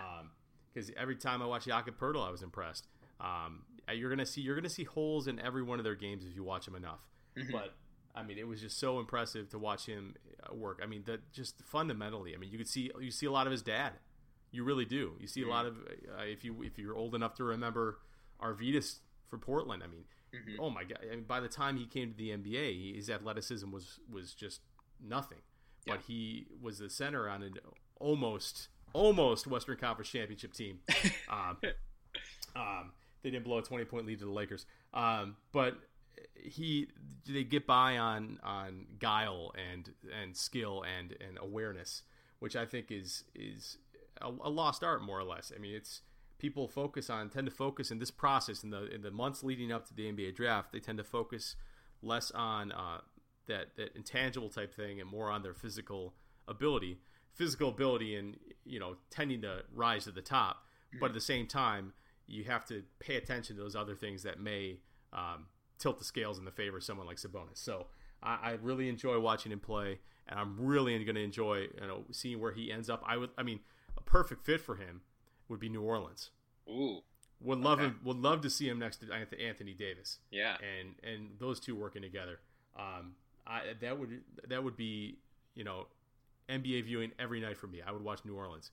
Because 0.72 0.88
um, 0.88 0.94
every 0.98 1.16
time 1.16 1.42
I 1.42 1.46
watched 1.46 1.66
Jakob 1.66 1.98
Poeltl, 1.98 2.26
I 2.26 2.30
was 2.30 2.42
impressed. 2.42 2.88
Um, 3.20 3.62
you're 3.92 4.10
gonna 4.10 4.26
see 4.26 4.40
you're 4.40 4.56
gonna 4.56 4.68
see 4.68 4.84
holes 4.84 5.28
in 5.28 5.38
every 5.38 5.62
one 5.62 5.78
of 5.78 5.84
their 5.84 5.94
games 5.94 6.24
if 6.24 6.34
you 6.34 6.42
watch 6.42 6.64
them 6.64 6.74
enough. 6.74 7.00
Mm-hmm. 7.36 7.52
But 7.52 7.74
I 8.14 8.22
mean, 8.22 8.38
it 8.38 8.48
was 8.48 8.60
just 8.60 8.78
so 8.78 8.98
impressive 8.98 9.50
to 9.50 9.58
watch 9.58 9.86
him 9.86 10.14
uh, 10.42 10.54
work. 10.54 10.80
I 10.82 10.86
mean, 10.86 11.02
that 11.06 11.32
just 11.32 11.62
fundamentally. 11.64 12.34
I 12.34 12.38
mean, 12.38 12.50
you 12.50 12.58
could 12.58 12.68
see 12.68 12.90
you 13.00 13.10
see 13.10 13.26
a 13.26 13.30
lot 13.30 13.46
of 13.46 13.52
his 13.52 13.62
dad. 13.62 13.92
You 14.54 14.62
really 14.62 14.84
do. 14.84 15.14
You 15.18 15.26
see 15.26 15.40
mm-hmm. 15.40 15.50
a 15.50 15.52
lot 15.52 15.66
of 15.66 15.76
uh, 15.76 16.22
if 16.22 16.44
you 16.44 16.62
if 16.62 16.78
you're 16.78 16.94
old 16.94 17.14
enough 17.14 17.34
to 17.36 17.44
remember 17.44 17.98
Arvydas 18.40 18.98
for 19.28 19.36
Portland. 19.36 19.82
I 19.82 19.88
mean, 19.88 20.04
mm-hmm. 20.32 20.60
oh 20.60 20.70
my 20.70 20.84
god! 20.84 21.00
I 21.10 21.16
mean, 21.16 21.24
by 21.24 21.40
the 21.40 21.48
time 21.48 21.76
he 21.76 21.86
came 21.86 22.12
to 22.12 22.16
the 22.16 22.30
NBA, 22.30 22.94
his 22.94 23.10
athleticism 23.10 23.70
was 23.70 23.98
was 24.10 24.32
just 24.32 24.60
nothing. 25.04 25.38
Yeah. 25.86 25.94
But 25.94 26.04
he 26.06 26.46
was 26.62 26.78
the 26.78 26.88
center 26.88 27.28
on 27.28 27.42
an 27.42 27.54
almost 27.98 28.68
almost 28.92 29.46
Western 29.46 29.76
Conference 29.76 30.08
championship 30.08 30.52
team. 30.54 30.78
um, 31.28 31.58
um, 32.56 32.92
they 33.22 33.30
didn't 33.30 33.44
blow 33.44 33.58
a 33.58 33.62
20 33.62 33.84
point 33.86 34.06
lead 34.06 34.20
to 34.20 34.24
the 34.24 34.30
Lakers. 34.30 34.66
Um, 34.92 35.36
but 35.52 35.76
he 36.36 36.88
they 37.28 37.44
get 37.44 37.66
by 37.66 37.98
on 37.98 38.38
on 38.42 38.86
guile 38.98 39.52
and 39.72 39.90
and 40.22 40.36
skill 40.36 40.84
and 40.98 41.16
and 41.20 41.38
awareness, 41.40 42.02
which 42.38 42.54
I 42.54 42.66
think 42.66 42.90
is 42.90 43.24
is 43.34 43.78
a, 44.20 44.28
a, 44.28 44.50
lost 44.50 44.82
art 44.82 45.02
more 45.02 45.18
or 45.18 45.24
less. 45.24 45.52
I 45.54 45.58
mean, 45.58 45.74
it's 45.74 46.02
people 46.38 46.68
focus 46.68 47.10
on 47.10 47.30
tend 47.30 47.46
to 47.46 47.52
focus 47.52 47.90
in 47.90 47.98
this 47.98 48.10
process 48.10 48.62
in 48.62 48.70
the 48.70 48.92
in 48.94 49.02
the 49.02 49.10
months 49.10 49.42
leading 49.42 49.72
up 49.72 49.86
to 49.88 49.94
the 49.94 50.10
NBA 50.10 50.34
draft. 50.34 50.72
They 50.72 50.80
tend 50.80 50.98
to 50.98 51.04
focus 51.04 51.56
less 52.02 52.30
on 52.32 52.72
uh, 52.72 52.98
that 53.46 53.76
that 53.76 53.94
intangible 53.96 54.48
type 54.48 54.74
thing 54.74 55.00
and 55.00 55.08
more 55.08 55.30
on 55.30 55.42
their 55.42 55.54
physical 55.54 56.14
ability, 56.48 56.98
physical 57.32 57.68
ability, 57.68 58.16
and 58.16 58.36
you 58.64 58.78
know 58.78 58.96
tending 59.10 59.42
to 59.42 59.62
rise 59.72 60.04
to 60.04 60.12
the 60.12 60.22
top. 60.22 60.64
But 61.00 61.06
at 61.06 61.14
the 61.14 61.20
same 61.20 61.48
time 61.48 61.92
you 62.26 62.44
have 62.44 62.64
to 62.66 62.82
pay 63.00 63.16
attention 63.16 63.56
to 63.56 63.62
those 63.62 63.76
other 63.76 63.94
things 63.94 64.22
that 64.22 64.40
may 64.40 64.78
um, 65.12 65.46
tilt 65.78 65.98
the 65.98 66.04
scales 66.04 66.38
in 66.38 66.44
the 66.44 66.50
favor 66.50 66.78
of 66.78 66.84
someone 66.84 67.06
like 67.06 67.16
Sabonis. 67.16 67.58
So 67.58 67.86
I, 68.22 68.38
I 68.42 68.58
really 68.62 68.88
enjoy 68.88 69.18
watching 69.20 69.52
him 69.52 69.60
play, 69.60 69.98
and 70.28 70.38
I'm 70.38 70.56
really 70.58 71.02
going 71.04 71.16
to 71.16 71.22
enjoy 71.22 71.66
you 71.80 71.86
know 71.86 72.04
seeing 72.10 72.40
where 72.40 72.52
he 72.52 72.72
ends 72.72 72.88
up. 72.88 73.02
I 73.06 73.16
would, 73.16 73.30
I 73.36 73.42
mean, 73.42 73.60
a 73.96 74.02
perfect 74.02 74.44
fit 74.44 74.60
for 74.60 74.76
him 74.76 75.02
would 75.48 75.60
be 75.60 75.68
New 75.68 75.82
Orleans. 75.82 76.30
Ooh. 76.68 77.00
Would 77.40 77.58
love 77.58 77.78
okay. 77.78 77.88
him. 77.88 78.00
Would 78.04 78.18
love 78.18 78.40
to 78.42 78.50
see 78.50 78.68
him 78.68 78.78
next 78.78 78.98
to 78.98 79.12
Anthony 79.12 79.74
Davis. 79.74 80.18
Yeah, 80.30 80.56
and 80.78 80.94
and 81.02 81.30
those 81.38 81.60
two 81.60 81.76
working 81.76 82.00
together. 82.00 82.40
Um, 82.78 83.16
I 83.46 83.60
that 83.80 83.98
would 83.98 84.22
that 84.48 84.64
would 84.64 84.76
be 84.76 85.18
you 85.54 85.64
know 85.64 85.88
NBA 86.48 86.84
viewing 86.84 87.12
every 87.18 87.40
night 87.40 87.58
for 87.58 87.66
me. 87.66 87.82
I 87.86 87.92
would 87.92 88.02
watch 88.02 88.20
New 88.24 88.34
Orleans 88.34 88.70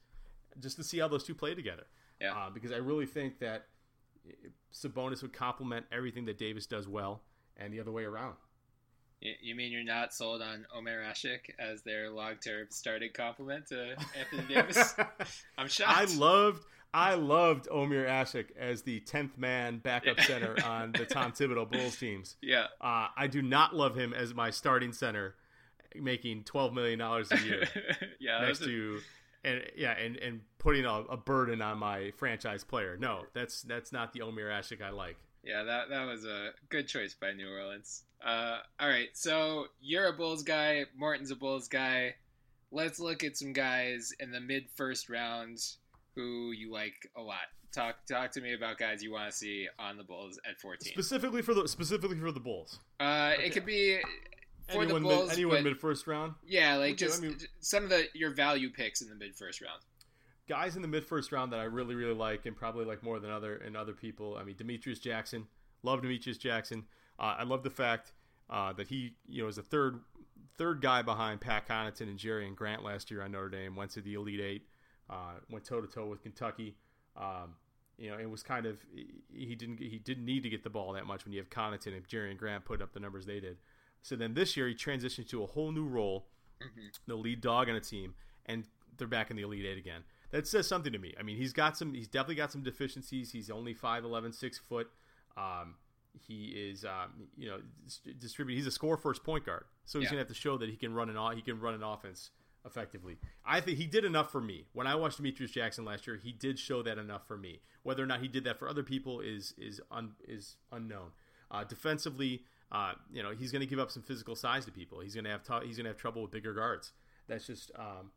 just 0.60 0.78
to 0.78 0.84
see 0.84 1.00
how 1.00 1.08
those 1.08 1.24
two 1.24 1.36
play 1.36 1.54
together. 1.54 1.84
Yeah. 2.20 2.34
Uh, 2.34 2.50
because 2.50 2.72
I 2.72 2.78
really 2.78 3.06
think 3.06 3.40
that 3.40 3.66
Sabonis 4.74 5.22
would 5.22 5.34
complement 5.34 5.86
everything 5.92 6.26
that 6.26 6.38
Davis 6.38 6.66
does 6.66 6.88
well, 6.88 7.24
and 7.58 7.74
the 7.74 7.80
other 7.80 7.92
way 7.92 8.04
around. 8.04 8.36
You 9.22 9.54
mean 9.54 9.72
you're 9.72 9.84
not 9.84 10.16
sold 10.16 10.42
on 10.42 10.66
Omer 10.76 11.04
Asik 11.04 11.52
as 11.60 11.84
their 11.84 12.10
long-term 12.10 12.68
starting 12.72 13.12
complement 13.14 13.68
to 13.68 13.96
Anthony 14.18 14.56
Davis? 14.56 14.96
I'm 15.60 15.68
shocked. 15.68 15.96
I 15.96 16.06
loved, 16.16 16.66
I 16.92 17.14
loved 17.14 17.68
Omer 17.70 18.08
Asik 18.08 18.48
as 18.58 18.82
the 18.82 19.00
tenth 19.02 19.38
man 19.38 19.78
backup 19.78 20.20
center 20.22 20.56
on 20.66 20.92
the 20.94 21.06
Tom 21.06 21.32
Thibodeau 21.34 21.70
Bulls 21.72 21.98
teams. 21.98 22.36
Yeah, 22.42 22.66
uh, 22.82 23.08
I 23.16 23.28
do 23.28 23.44
not 23.44 23.76
love 23.76 23.96
him 23.96 24.12
as 24.12 24.34
my 24.34 24.50
starting 24.50 24.92
center, 24.92 25.36
making 25.96 26.44
twelve 26.46 26.74
million 26.74 26.98
dollars 26.98 27.32
a 27.32 27.40
year. 27.42 27.68
yeah, 28.20 28.42
next 28.42 28.64
to 28.64 29.02
and 29.44 29.62
yeah, 29.76 29.92
and 30.00 30.18
and 30.18 30.42
putting 30.58 30.86
a, 30.86 31.04
a, 31.10 31.18
burden 31.18 31.62
on 31.62 31.78
my 31.78 32.12
franchise 32.18 32.64
player. 32.64 32.98
No, 32.98 33.24
that's 33.34 33.62
that's 33.62 33.92
not 33.92 34.14
the 34.14 34.22
Omer 34.24 34.50
Asik 34.50 34.82
I 34.82 34.90
like. 34.90 35.18
Yeah, 35.44 35.64
that 35.64 35.90
that 35.90 36.06
was 36.06 36.26
a 36.26 36.52
good 36.70 36.88
choice 36.88 37.14
by 37.14 37.34
New 37.34 37.50
Orleans. 37.50 38.04
Uh, 38.26 38.60
all 38.80 38.88
right, 38.88 39.10
so 39.14 39.66
you're 39.82 40.08
a 40.08 40.14
Bulls 40.14 40.44
guy. 40.44 40.86
Morten's 40.96 41.32
a 41.32 41.36
Bulls 41.36 41.68
guy. 41.68 42.16
Let's 42.72 43.00
look 43.00 43.24
at 43.24 43.36
some 43.36 43.54
guys 43.54 44.14
in 44.20 44.32
the 44.32 44.40
mid 44.40 44.70
first 44.76 45.10
round 45.10 45.60
who 46.16 46.52
you 46.52 46.72
like 46.72 47.10
a 47.18 47.22
lot. 47.22 47.50
Talk 47.74 48.06
talk 48.06 48.32
to 48.32 48.42
me 48.42 48.54
about 48.54 48.78
guys 48.78 49.02
you 49.02 49.12
want 49.12 49.32
to 49.32 49.36
see 49.36 49.68
on 49.80 49.98
the 49.98 50.04
Bulls 50.04 50.40
at 50.48 50.60
14. 50.60 50.92
Specifically 50.94 51.42
for 51.42 51.54
the 51.54 51.68
specifically 51.68 52.18
for 52.20 52.32
the 52.32 52.40
Bulls. 52.40 52.80
Uh, 53.00 53.32
okay. 53.34 53.46
it 53.46 53.54
could 53.54 53.66
be 53.66 54.00
for 54.68 54.84
anyone 54.84 55.04
the 55.04 55.10
Bulls. 55.10 55.30
Mid, 55.30 55.38
anyone 55.38 55.64
mid 55.64 55.80
first 55.80 56.06
round? 56.06 56.34
Yeah, 56.46 56.76
like 56.76 56.94
okay, 56.94 57.06
just 57.06 57.24
I 57.24 57.28
mean, 57.28 57.38
some 57.60 57.86
of 57.86 57.90
the 57.90 58.06
your 58.14 58.32
value 58.34 58.70
picks 58.70 59.02
in 59.02 59.10
the 59.10 59.16
mid 59.16 59.36
first 59.36 59.62
round. 59.62 59.82
Guys 60.50 60.76
in 60.76 60.82
the 60.82 60.88
mid 60.88 61.06
first 61.06 61.32
round 61.32 61.54
that 61.54 61.60
I 61.60 61.64
really 61.64 61.96
really 61.96 62.14
like 62.14 62.46
and 62.46 62.56
probably 62.56 62.86
like 62.86 63.04
more 63.04 63.20
than 63.20 63.32
other 63.32 63.56
and 63.56 63.76
other 63.76 63.94
people. 63.94 64.38
I 64.40 64.44
mean, 64.44 64.56
Demetrius 64.58 65.00
Jackson. 65.00 65.48
Love 65.84 66.02
Demetrius 66.02 66.38
Jackson. 66.38 66.84
Uh, 67.20 67.36
I 67.40 67.44
love 67.44 67.64
the 67.64 67.70
fact 67.70 68.14
uh, 68.50 68.74
that 68.74 68.88
he 68.88 69.14
you 69.28 69.44
know 69.44 69.50
is 69.50 69.56
the 69.56 69.64
third 69.64 70.00
third 70.58 70.82
guy 70.82 71.02
behind 71.02 71.42
Pat 71.42 71.68
Connaughton 71.68 72.02
and 72.02 72.18
Jerian 72.18 72.56
Grant 72.56 72.84
last 72.84 73.10
year 73.10 73.22
on 73.22 73.32
Notre 73.32 73.50
Dame. 73.50 73.76
Went 73.76 73.92
to 73.92 74.02
the 74.02 74.16
Elite 74.16 74.42
Eight. 74.42 74.68
Uh, 75.10 75.34
went 75.50 75.66
toe 75.66 75.82
to 75.82 75.88
toe 75.88 76.08
with 76.08 76.22
Kentucky. 76.22 76.76
Um, 77.18 77.56
you 77.98 78.10
know, 78.10 78.18
it 78.18 78.30
was 78.30 78.44
kind 78.44 78.66
of 78.66 78.78
he 79.34 79.56
didn't 79.56 79.80
he 79.80 80.00
didn't 80.00 80.26
need 80.26 80.44
to 80.44 80.50
get 80.50 80.64
the 80.64 80.70
ball 80.70 80.94
that 80.94 81.06
much 81.06 81.26
when 81.26 81.34
you 81.34 81.40
have 81.40 81.50
Connaughton 81.50 81.96
and 81.96 82.08
Jerian 82.08 82.38
Grant 82.38 82.66
put 82.66 82.82
up 82.82 82.94
the 82.94 83.00
numbers 83.00 83.26
they 83.26 83.40
did. 83.40 83.58
So 84.02 84.16
then 84.16 84.34
this 84.34 84.58
year 84.58 84.68
he 84.68 84.74
transitioned 84.74 85.30
to 85.30 85.44
a 85.44 85.46
whole 85.46 85.72
new 85.72 85.86
role, 85.86 86.28
mm-hmm. 86.62 86.88
the 87.06 87.16
lead 87.16 87.42
dog 87.42 87.70
on 87.70 87.76
a 87.76 87.80
team, 87.80 88.16
and 88.46 88.66
they're 88.98 89.08
back 89.08 89.30
in 89.30 89.38
the 89.38 89.44
Elite 89.44 89.66
Eight 89.66 89.78
again. 89.78 90.02
That 90.32 90.48
says 90.48 90.68
something 90.68 90.94
to 90.94 91.00
me. 91.00 91.14
I 91.20 91.24
mean, 91.24 91.38
he's 91.38 91.54
got 91.54 91.78
some. 91.78 91.94
He's 91.94 92.08
definitely 92.08 92.36
got 92.36 92.52
some 92.52 92.64
deficiencies. 92.64 93.32
He's 93.32 93.50
only 93.50 93.76
5'11", 93.76 94.34
6 94.34 94.58
foot. 94.60 94.90
Um, 95.36 95.76
he 96.20 96.48
is, 96.70 96.84
um, 96.86 97.28
you 97.38 97.48
know, 97.50 97.60
distributing. 98.20 98.58
He's 98.58 98.68
a 98.68 98.72
score 98.72 98.98
first 98.98 99.24
point 99.24 99.46
guard, 99.46 99.66
so 99.86 100.00
he's 100.00 100.06
Yeah. 100.06 100.12
gonna 100.12 100.20
have 100.20 100.28
to 100.28 100.34
show 100.34 100.58
that 100.58 100.70
he 100.70 100.76
can 100.76 100.94
run 100.94 101.10
an 101.10 101.36
he 101.36 101.42
can 101.42 101.60
run 101.60 101.74
an 101.74 101.84
offense 101.84 102.32
effectively. 102.66 103.18
I 103.44 103.60
think 103.60 103.78
he 103.80 103.88
did 103.88 104.06
enough 104.06 104.32
for 104.32 104.42
me 104.42 104.68
when 104.74 104.86
I 104.88 104.96
watched 104.96 105.18
Demetrius 105.18 105.52
Jackson 105.52 105.84
last 105.86 106.06
year. 106.06 106.18
He 106.18 106.32
did 106.32 106.60
show 106.60 106.84
that 106.84 106.98
enough 106.98 107.28
for 107.28 107.38
me. 107.38 107.62
Whether 107.84 108.04
or 108.04 108.06
not 108.06 108.22
he 108.22 108.28
did 108.28 108.44
that 108.44 108.60
for 108.60 108.68
other 108.70 108.84
people 108.84 109.20
is 109.20 109.54
is 109.58 109.82
un, 109.90 110.16
is 110.28 110.58
unknown. 110.72 111.12
Uh, 111.50 111.64
defensively, 111.64 112.46
uh, 112.72 112.94
you 113.12 113.22
know, 113.24 113.32
he's 113.32 113.52
going 113.52 113.60
to 113.62 113.66
give 113.66 113.80
up 113.80 113.92
some 113.92 114.04
physical 114.04 114.36
size 114.36 114.64
to 114.66 114.72
people. 114.72 115.00
He's 115.02 115.14
going 115.16 115.26
to 115.26 115.32
have 115.32 115.44
t- 115.44 115.68
he's 115.68 115.78
to 115.78 115.84
have 115.86 115.98
trouble 115.98 116.22
with 116.22 116.32
bigger 116.32 116.54
guards. 116.54 116.94
That's 117.28 117.46
just 117.48 117.72
um, 117.76 118.12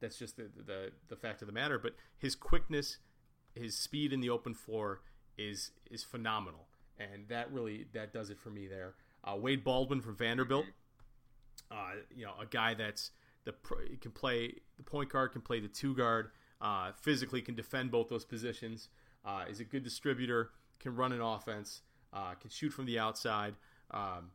that's 0.00 0.18
just 0.18 0.36
the, 0.36 0.44
the 0.64 0.92
the 1.08 1.16
fact 1.16 1.42
of 1.42 1.46
the 1.46 1.52
matter. 1.52 1.78
But 1.78 1.94
his 2.16 2.34
quickness, 2.36 2.98
his 3.54 3.76
speed 3.76 4.12
in 4.12 4.20
the 4.20 4.30
open 4.30 4.54
floor 4.54 5.02
is 5.36 5.72
is 5.90 6.04
phenomenal, 6.04 6.68
and 6.98 7.28
that 7.28 7.52
really 7.52 7.86
that 7.92 8.12
does 8.12 8.30
it 8.30 8.38
for 8.38 8.50
me 8.50 8.66
there. 8.66 8.94
Uh, 9.24 9.36
Wade 9.36 9.64
Baldwin 9.64 10.00
from 10.00 10.16
Vanderbilt, 10.16 10.66
uh, 11.70 11.92
you 12.14 12.24
know, 12.24 12.34
a 12.40 12.46
guy 12.46 12.74
that's 12.74 13.10
the 13.44 13.54
can 14.00 14.10
play 14.10 14.54
the 14.76 14.82
point 14.82 15.10
guard, 15.10 15.32
can 15.32 15.40
play 15.40 15.60
the 15.60 15.68
two 15.68 15.94
guard, 15.94 16.30
uh, 16.60 16.92
physically 17.00 17.42
can 17.42 17.54
defend 17.54 17.90
both 17.90 18.08
those 18.08 18.24
positions. 18.24 18.88
Uh, 19.24 19.44
is 19.48 19.58
a 19.58 19.64
good 19.64 19.82
distributor, 19.82 20.50
can 20.78 20.94
run 20.94 21.10
an 21.10 21.22
offense, 21.22 21.80
uh, 22.12 22.34
can 22.34 22.50
shoot 22.50 22.70
from 22.70 22.84
the 22.84 22.98
outside. 22.98 23.54
Um, 23.90 24.30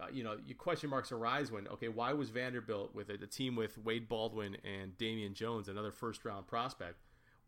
uh, 0.00 0.06
you 0.12 0.22
know, 0.22 0.36
your 0.46 0.56
question 0.56 0.90
marks 0.90 1.10
arise 1.10 1.50
when 1.50 1.66
okay, 1.68 1.88
why 1.88 2.12
was 2.12 2.30
Vanderbilt 2.30 2.94
with 2.94 3.10
a, 3.10 3.14
a 3.14 3.26
team 3.26 3.56
with 3.56 3.76
Wade 3.78 4.08
Baldwin 4.08 4.56
and 4.64 4.96
Damian 4.96 5.34
Jones, 5.34 5.68
another 5.68 5.90
first 5.90 6.24
round 6.24 6.46
prospect? 6.46 6.98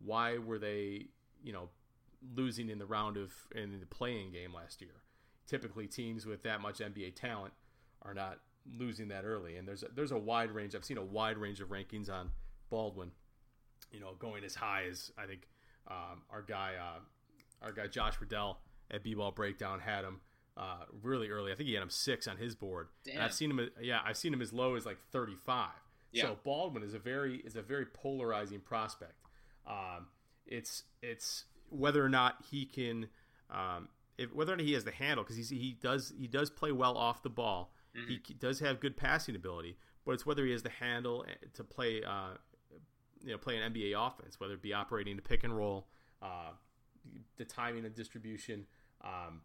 Why 0.05 0.38
were 0.38 0.59
they, 0.59 1.07
you 1.44 1.53
know, 1.53 1.68
losing 2.35 2.68
in 2.68 2.78
the 2.78 2.87
round 2.87 3.16
of 3.16 3.33
in 3.54 3.80
the 3.80 3.87
playing 3.87 4.33
game 4.33 4.52
last 4.52 4.80
year? 4.80 5.02
Typically, 5.46 5.87
teams 5.87 6.26
with 6.26 6.42
that 6.44 6.61
much 6.61 6.78
NBA 6.78 7.14
talent 7.14 7.52
are 8.02 8.14
not 8.14 8.38
losing 8.78 9.09
that 9.09 9.24
early. 9.24 9.56
And 9.56 9.66
there's 9.66 9.83
a, 9.83 9.87
there's 9.94 10.12
a 10.12 10.18
wide 10.18 10.50
range. 10.50 10.74
I've 10.74 10.85
seen 10.85 10.98
a 10.98 11.04
wide 11.04 11.38
range 11.38 11.61
of 11.61 11.68
rankings 11.68 12.11
on 12.11 12.30
Baldwin. 12.70 13.11
You 13.92 14.00
know, 14.00 14.14
going 14.18 14.44
as 14.44 14.54
high 14.54 14.85
as 14.88 15.11
I 15.18 15.26
think 15.26 15.48
um, 15.88 16.22
our 16.30 16.42
guy 16.42 16.74
uh, 16.80 17.00
our 17.62 17.72
guy 17.72 17.88
Josh 17.88 18.20
Riddell 18.20 18.59
at 18.90 19.02
B-ball 19.02 19.33
breakdown 19.33 19.80
had 19.80 20.04
him 20.04 20.20
uh, 20.56 20.85
really 21.02 21.28
early. 21.28 21.52
I 21.52 21.54
think 21.54 21.68
he 21.68 21.74
had 21.74 21.83
him 21.83 21.90
six 21.90 22.28
on 22.28 22.37
his 22.37 22.54
board. 22.54 22.88
And 23.11 23.22
I've 23.22 23.35
seen 23.35 23.50
him. 23.50 23.68
Yeah, 23.80 24.00
I've 24.04 24.16
seen 24.16 24.33
him 24.33 24.42
as 24.42 24.52
low 24.52 24.76
as 24.76 24.87
like 24.87 24.98
35. 25.11 25.70
Yeah. 26.12 26.24
So 26.24 26.38
Baldwin 26.44 26.83
is 26.83 26.94
a 26.94 26.98
very 26.98 27.37
is 27.38 27.56
a 27.56 27.62
very 27.62 27.87
polarizing 27.87 28.61
prospect. 28.61 29.14
Um, 29.66 30.06
it's 30.46 30.85
it's 31.02 31.44
whether 31.70 32.04
or 32.04 32.09
not 32.09 32.37
he 32.50 32.66
can 32.66 33.09
um, 33.50 33.88
if, 34.18 34.35
whether 34.35 34.52
or 34.52 34.56
not 34.56 34.64
he 34.64 34.74
has 34.74 34.85
the 34.85 34.92
handle 34.92 35.24
because 35.24 35.48
he 35.48 35.76
does 35.80 36.12
he 36.18 36.26
does 36.26 36.50
play 36.50 36.72
well 36.72 36.96
off 36.96 37.22
the 37.22 37.30
ball. 37.30 37.72
He 38.06 38.35
does 38.35 38.61
have 38.61 38.78
good 38.78 38.96
passing 38.96 39.35
ability, 39.35 39.76
but 40.06 40.12
it's 40.12 40.24
whether 40.24 40.44
he 40.44 40.52
has 40.52 40.62
the 40.62 40.70
handle 40.70 41.24
eh, 41.28 41.33
to 41.54 41.64
play 41.64 42.02
uh, 42.04 42.35
you 43.24 43.33
know 43.33 43.38
play 43.38 43.56
an 43.56 43.72
NBA 43.72 43.94
offense, 43.96 44.38
whether 44.38 44.54
it 44.54 44.62
be 44.62 44.72
operating 44.72 45.16
the 45.16 45.22
pick 45.22 45.42
and 45.42 45.56
roll, 45.56 45.88
uh, 46.22 46.50
the 47.37 47.44
timing 47.44 47.85
and 47.85 47.94
distribution. 47.94 48.66
Um, 49.02 49.40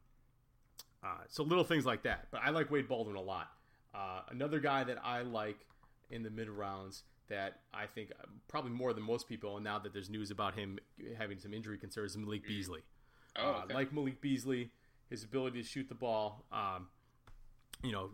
uh, 1.04 1.24
so 1.28 1.44
little 1.44 1.64
things 1.64 1.86
like 1.86 2.04
that. 2.04 2.28
But 2.32 2.42
I 2.44 2.50
like 2.52 2.70
Wade 2.70 2.88
Baldwin 2.88 3.16
a 3.16 3.22
lot. 3.22 3.52
Uh, 3.94 4.22
another 4.30 4.60
guy 4.60 4.84
that 4.84 4.98
I 5.04 5.22
like 5.22 5.66
in 6.10 6.22
the 6.22 6.30
mid 6.30 6.50
rounds 6.50 7.04
that 7.30 7.62
I 7.74 7.86
think 7.86 8.12
uh, 8.12 8.26
probably 8.48 8.72
more 8.72 8.94
than 8.94 9.04
most 9.04 9.28
people, 9.28 9.56
and 9.56 9.64
now 9.64 9.80
that 9.80 9.94
there's 9.94 10.10
news 10.10 10.32
about 10.32 10.56
him 10.56 10.80
having 11.18 11.40
some 11.40 11.54
injury 11.54 11.78
concerns, 11.78 12.16
Malik 12.18 12.48
Beasley. 12.48 12.82
Oh, 13.38 13.66
Uh, 13.70 13.74
like 13.74 13.92
Malik 13.94 14.22
Beasley, 14.22 14.70
his 15.10 15.24
ability 15.24 15.62
to 15.62 15.68
shoot 15.68 15.90
the 15.90 15.96
ball, 15.96 16.46
um, 16.52 16.88
you 17.84 17.92
know, 17.92 18.10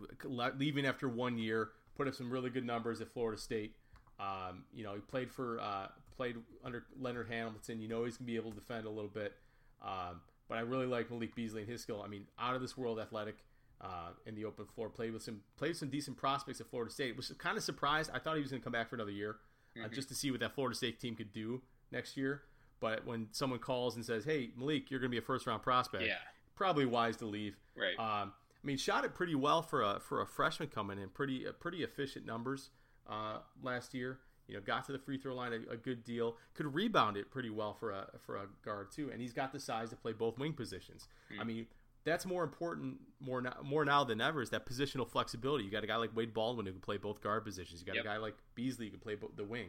leaving 0.58 0.86
after 0.86 1.08
one 1.08 1.38
year, 1.38 1.70
put 1.94 2.08
up 2.08 2.14
some 2.14 2.30
really 2.30 2.50
good 2.50 2.64
numbers 2.64 3.00
at 3.00 3.08
Florida 3.08 3.40
State. 3.40 3.76
Um, 4.18 4.64
you 4.74 4.84
know, 4.84 4.94
he 4.94 5.00
played 5.00 5.30
for 5.30 5.60
uh, 5.60 5.88
played 6.16 6.36
under 6.64 6.84
Leonard 6.98 7.28
Hamilton. 7.28 7.80
You 7.80 7.88
know, 7.88 8.04
he's 8.04 8.16
gonna 8.16 8.26
be 8.26 8.36
able 8.36 8.50
to 8.50 8.56
defend 8.56 8.86
a 8.86 8.90
little 8.90 9.10
bit. 9.10 9.34
Um, 9.82 10.20
but 10.48 10.58
I 10.58 10.62
really 10.62 10.86
like 10.86 11.10
Malik 11.10 11.34
Beasley 11.34 11.62
and 11.62 11.70
his 11.70 11.80
skill. 11.82 12.02
I 12.04 12.08
mean, 12.08 12.26
out 12.38 12.54
of 12.54 12.60
this 12.60 12.76
world 12.76 12.98
athletic 12.98 13.36
uh, 13.82 14.10
in 14.26 14.34
the 14.34 14.44
open 14.44 14.66
floor. 14.66 14.88
Played 14.88 15.12
with 15.12 15.22
some 15.22 15.40
played 15.56 15.68
with 15.70 15.78
some 15.78 15.88
decent 15.90 16.16
prospects 16.16 16.60
at 16.60 16.68
Florida 16.68 16.90
State. 16.92 17.16
Was 17.16 17.32
kind 17.38 17.56
of 17.56 17.62
surprised. 17.64 18.10
I 18.14 18.18
thought 18.18 18.36
he 18.36 18.42
was 18.42 18.50
going 18.50 18.60
to 18.60 18.64
come 18.64 18.72
back 18.72 18.88
for 18.88 18.94
another 18.96 19.10
year, 19.10 19.36
uh, 19.82 19.88
just 19.88 20.08
to 20.08 20.14
see 20.14 20.30
what 20.30 20.40
that 20.40 20.54
Florida 20.54 20.76
State 20.76 21.00
team 21.00 21.14
could 21.16 21.32
do 21.32 21.62
next 21.90 22.16
year. 22.16 22.42
But 22.80 23.06
when 23.06 23.28
someone 23.32 23.58
calls 23.60 23.96
and 23.96 24.04
says, 24.04 24.24
"Hey, 24.24 24.50
Malik, 24.56 24.90
you're 24.90 25.00
going 25.00 25.10
to 25.10 25.14
be 25.14 25.18
a 25.18 25.22
first 25.26 25.46
round 25.46 25.62
prospect," 25.62 26.04
Yeah. 26.04 26.16
probably 26.54 26.86
wise 26.86 27.16
to 27.18 27.26
leave. 27.26 27.56
Right. 27.76 27.98
Um, 27.98 28.32
I 28.62 28.66
mean, 28.66 28.76
shot 28.76 29.04
it 29.04 29.14
pretty 29.14 29.34
well 29.34 29.62
for 29.62 29.82
a 29.82 30.00
for 30.00 30.20
a 30.20 30.26
freshman 30.26 30.68
coming 30.68 30.98
in. 30.98 31.08
Pretty 31.08 31.46
uh, 31.46 31.52
pretty 31.52 31.82
efficient 31.82 32.24
numbers 32.26 32.70
uh, 33.08 33.38
last 33.62 33.94
year. 33.94 34.18
You 34.48 34.56
know, 34.56 34.60
got 34.60 34.84
to 34.86 34.92
the 34.92 34.98
free 34.98 35.18
throw 35.18 35.34
line 35.34 35.52
a, 35.52 35.72
a 35.72 35.76
good 35.76 36.04
deal. 36.04 36.36
Could 36.54 36.74
rebound 36.74 37.16
it 37.16 37.30
pretty 37.30 37.50
well 37.50 37.72
for 37.74 37.90
a 37.92 38.08
for 38.26 38.36
a 38.36 38.46
guard 38.64 38.90
too, 38.90 39.10
and 39.10 39.20
he's 39.20 39.32
got 39.32 39.52
the 39.52 39.60
size 39.60 39.90
to 39.90 39.96
play 39.96 40.12
both 40.12 40.38
wing 40.38 40.52
positions. 40.52 41.06
I 41.40 41.44
mean, 41.44 41.66
that's 42.04 42.26
more 42.26 42.42
important 42.44 42.98
more 43.20 43.40
now, 43.40 43.56
more 43.62 43.84
now 43.84 44.02
than 44.04 44.20
ever 44.20 44.42
is 44.42 44.50
that 44.50 44.66
positional 44.66 45.08
flexibility. 45.08 45.64
You 45.64 45.70
got 45.70 45.84
a 45.84 45.86
guy 45.86 45.96
like 45.96 46.14
Wade 46.16 46.34
Baldwin 46.34 46.66
who 46.66 46.72
can 46.72 46.80
play 46.80 46.96
both 46.96 47.20
guard 47.20 47.44
positions. 47.44 47.80
You 47.80 47.86
got 47.86 47.96
Yep. 47.96 48.04
a 48.04 48.08
guy 48.08 48.16
like 48.16 48.34
Beasley 48.54 48.86
who 48.86 48.90
can 48.92 49.00
play 49.00 49.16
the 49.36 49.44
wing. 49.44 49.68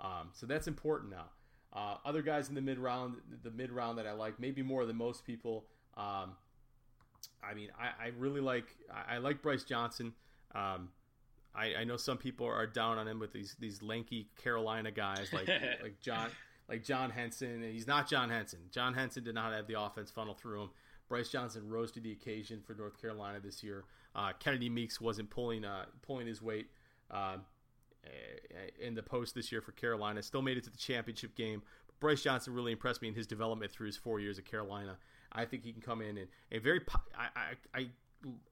Um, 0.00 0.30
so 0.32 0.46
that's 0.46 0.66
important 0.66 1.10
now. 1.10 1.26
Uh, 1.72 1.96
other 2.04 2.22
guys 2.22 2.48
in 2.48 2.54
the 2.54 2.60
mid 2.60 2.78
round, 2.78 3.16
the 3.42 3.50
mid 3.50 3.70
round 3.70 3.98
that 3.98 4.06
I 4.06 4.12
like, 4.12 4.40
maybe 4.40 4.62
more 4.62 4.86
than 4.86 4.96
most 4.96 5.24
people. 5.24 5.66
Um, 5.96 6.32
I 7.42 7.54
mean, 7.54 7.70
I, 7.78 8.06
I 8.06 8.08
really 8.18 8.40
like 8.40 8.66
I, 8.92 9.16
I 9.16 9.18
like 9.18 9.42
Brice 9.42 9.64
Johnson. 9.64 10.14
Um, 10.54 10.88
I, 11.54 11.74
I 11.80 11.84
know 11.84 11.96
some 11.96 12.18
people 12.18 12.46
are 12.46 12.66
down 12.66 12.98
on 12.98 13.06
him 13.06 13.18
with 13.18 13.32
these 13.32 13.56
these 13.60 13.82
lanky 13.82 14.28
Carolina 14.42 14.90
guys 14.90 15.32
like 15.32 15.48
like 15.82 16.00
John 16.00 16.30
like 16.68 16.84
John 16.84 17.10
Henson, 17.10 17.62
and 17.62 17.72
he's 17.72 17.86
not 17.86 18.08
John 18.08 18.30
Henson. 18.30 18.60
John 18.70 18.94
Henson 18.94 19.24
did 19.24 19.34
not 19.34 19.52
have 19.52 19.66
the 19.66 19.80
offense 19.80 20.10
funnel 20.10 20.34
through 20.34 20.62
him. 20.62 20.70
Brice 21.08 21.30
Johnson 21.30 21.68
rose 21.68 21.90
to 21.92 22.00
the 22.00 22.12
occasion 22.12 22.60
for 22.66 22.74
North 22.74 23.00
Carolina 23.00 23.40
this 23.40 23.62
year. 23.62 23.84
Uh, 24.14 24.32
Kennedy 24.38 24.68
Meeks 24.68 25.00
wasn't 25.00 25.30
pulling 25.30 25.64
uh, 25.64 25.86
pulling 26.02 26.26
his 26.26 26.42
weight 26.42 26.68
eh, 27.12 28.08
in 28.80 28.94
the 28.94 29.02
post 29.02 29.34
this 29.34 29.50
year 29.52 29.60
for 29.60 29.72
Carolina. 29.72 30.22
Still 30.22 30.42
made 30.42 30.56
it 30.56 30.64
to 30.64 30.70
the 30.70 30.76
championship 30.76 31.34
game. 31.34 31.62
But 31.86 31.98
Brice 32.00 32.22
Johnson 32.22 32.54
really 32.54 32.72
impressed 32.72 33.02
me 33.02 33.08
in 33.08 33.14
his 33.14 33.26
development 33.26 33.72
through 33.72 33.86
his 33.86 33.96
four 33.96 34.20
years 34.20 34.38
at 34.38 34.44
Carolina. 34.44 34.96
I 35.32 35.44
think 35.44 35.64
he 35.64 35.72
can 35.72 35.82
come 35.82 36.00
in 36.00 36.16
and 36.18 36.28
a 36.52 36.58
very. 36.58 36.80
I, 37.16 37.28
I, 37.74 37.78
I 37.80 37.86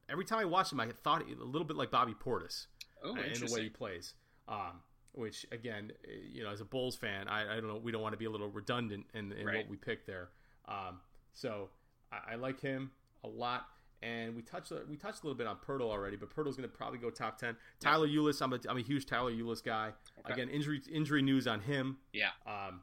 every 0.09 0.25
time 0.25 0.39
I 0.39 0.45
watched 0.45 0.73
him, 0.73 0.81
I 0.81 0.89
thought 0.89 1.23
a 1.23 1.45
little 1.45 1.67
bit 1.67 1.77
like 1.77 1.91
Bobby 1.91 2.15
Portis 2.15 2.67
Oh, 3.05 3.17
uh, 3.17 3.21
in 3.21 3.45
the 3.47 3.53
way 3.53 3.63
he 3.63 3.69
plays. 3.69 4.15
Um, 4.49 4.81
which 5.13 5.47
again, 5.51 5.93
uh, 6.07 6.11
you 6.31 6.45
know, 6.45 6.51
as 6.51 6.61
a 6.61 6.65
Bulls 6.65 6.95
fan, 6.95 7.27
I, 7.27 7.55
I 7.55 7.57
don't 7.57 7.69
know. 7.69 7.81
We 7.83 7.91
don't 7.91 8.03
want 8.03 8.13
to 8.13 8.19
be 8.19 8.27
a 8.27 8.31
little 8.31 8.49
redundant 8.49 9.07
in, 9.15 9.33
in 9.33 9.47
Right. 9.47 9.57
what 9.57 9.69
we 9.69 9.77
picked 9.77 10.07
there. 10.07 10.29
Um, 10.69 11.01
so 11.33 11.71
I, 12.13 12.33
I 12.33 12.35
like 12.37 12.61
him 12.61 12.91
a 13.25 13.29
lot. 13.29 13.67
And 14.03 14.37
we 14.37 14.43
touched 14.43 14.71
we 14.91 14.97
touched 14.97 15.23
a 15.23 15.27
little 15.27 15.37
bit 15.39 15.47
on 15.47 15.57
Poeltl 15.57 15.81
already, 15.91 16.17
but 16.17 16.29
Poeltl's 16.29 16.57
going 16.57 16.69
to 16.69 16.75
probably 16.77 16.99
go 16.99 17.09
top 17.11 17.39
ten. 17.39 17.57
Tyler 17.81 18.07
Ulis, 18.07 18.43
I'm 18.43 18.53
a, 18.53 18.61
I'm 18.69 18.77
a 18.77 18.83
huge 18.83 19.07
Tyler 19.07 19.33
Ulis 19.33 19.65
guy. 19.65 19.93
Okay. 20.21 20.35
Again, 20.35 20.49
injury 20.51 20.83
injury 20.93 21.23
news 21.23 21.47
on 21.47 21.61
him 21.61 21.97
Yeah. 22.13 22.29
um, 22.47 22.83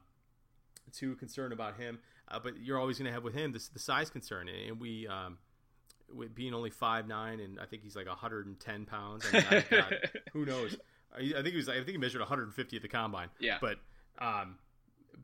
too 0.92 1.14
concerned 1.16 1.52
about 1.52 1.76
him. 1.76 2.00
Uh, 2.28 2.40
but 2.42 2.58
you're 2.60 2.78
always 2.78 2.98
going 2.98 3.06
to 3.06 3.12
have 3.12 3.22
with 3.22 3.34
him 3.34 3.52
this 3.52 3.68
the 3.68 3.78
size 3.78 4.10
concern, 4.10 4.48
and 4.48 4.80
we 4.80 5.06
um, 5.06 5.38
with 6.12 6.34
being 6.34 6.52
only 6.52 6.70
five 6.70 7.06
nine, 7.06 7.38
and 7.38 7.60
I 7.60 7.66
think 7.66 7.82
he's 7.84 7.94
like 7.94 8.06
110 8.08 8.84
pounds. 8.86 9.24
I 9.32 9.40
mean, 9.50 9.64
God, 9.70 9.96
who 10.32 10.44
knows? 10.44 10.76
I 11.16 11.20
I 11.20 11.42
think 11.42 11.48
he 11.48 11.56
was. 11.56 11.68
I 11.68 11.74
think 11.76 11.90
he 11.90 11.98
measured 11.98 12.22
150 12.22 12.76
at 12.76 12.82
the 12.82 12.88
combine. 12.88 13.28
Yeah. 13.38 13.58
But 13.60 13.76
um, 14.18 14.56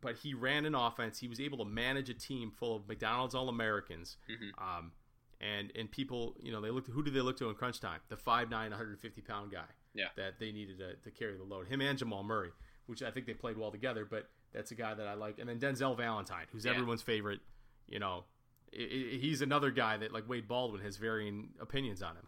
but 0.00 0.16
he 0.16 0.34
ran 0.34 0.64
an 0.64 0.74
offense. 0.74 1.18
He 1.18 1.28
was 1.28 1.40
able 1.40 1.58
to 1.58 1.64
manage 1.64 2.08
a 2.10 2.14
team 2.14 2.50
full 2.50 2.76
of 2.76 2.88
McDonald's 2.88 3.34
All 3.34 3.48
Americans. 3.48 4.16
Mm-hmm. 4.30 4.62
Um, 4.78 4.92
and 5.40 5.72
and 5.74 5.90
people, 5.90 6.36
you 6.40 6.52
know, 6.52 6.60
they 6.60 6.70
looked. 6.70 6.88
Who 6.88 7.02
did 7.02 7.14
they 7.14 7.20
look 7.20 7.38
to 7.38 7.48
in 7.48 7.54
crunch 7.54 7.80
time? 7.80 8.00
The 8.08 8.16
five 8.16 8.50
nine, 8.50 8.70
150 8.70 9.20
pound 9.22 9.52
guy. 9.52 9.64
Yeah. 9.94 10.06
That 10.16 10.38
they 10.38 10.52
needed 10.52 10.78
to, 10.78 10.94
to 10.96 11.10
carry 11.10 11.36
the 11.36 11.42
load. 11.44 11.66
Him 11.68 11.80
and 11.80 11.98
Jamal 11.98 12.22
Murray, 12.22 12.50
which 12.86 13.02
I 13.02 13.10
think 13.10 13.26
they 13.26 13.34
played 13.34 13.56
well 13.56 13.70
together. 13.70 14.06
But 14.08 14.28
that's 14.52 14.70
a 14.70 14.74
guy 14.74 14.94
that 14.94 15.06
I 15.06 15.14
like. 15.14 15.38
And 15.38 15.48
then 15.48 15.58
Denzel 15.58 15.96
Valentine, 15.96 16.46
who's 16.52 16.64
Yeah. 16.64 16.72
everyone's 16.72 17.02
favorite. 17.02 17.40
You 17.88 17.98
know, 17.98 18.24
i 18.72 18.82
i 18.82 19.18
he's 19.20 19.40
another 19.42 19.70
guy 19.70 19.96
that 19.96 20.12
like 20.12 20.28
Wade 20.28 20.46
Baldwin 20.46 20.82
has 20.82 20.96
varying 20.96 21.48
opinions 21.60 22.02
on 22.02 22.16
him. 22.16 22.26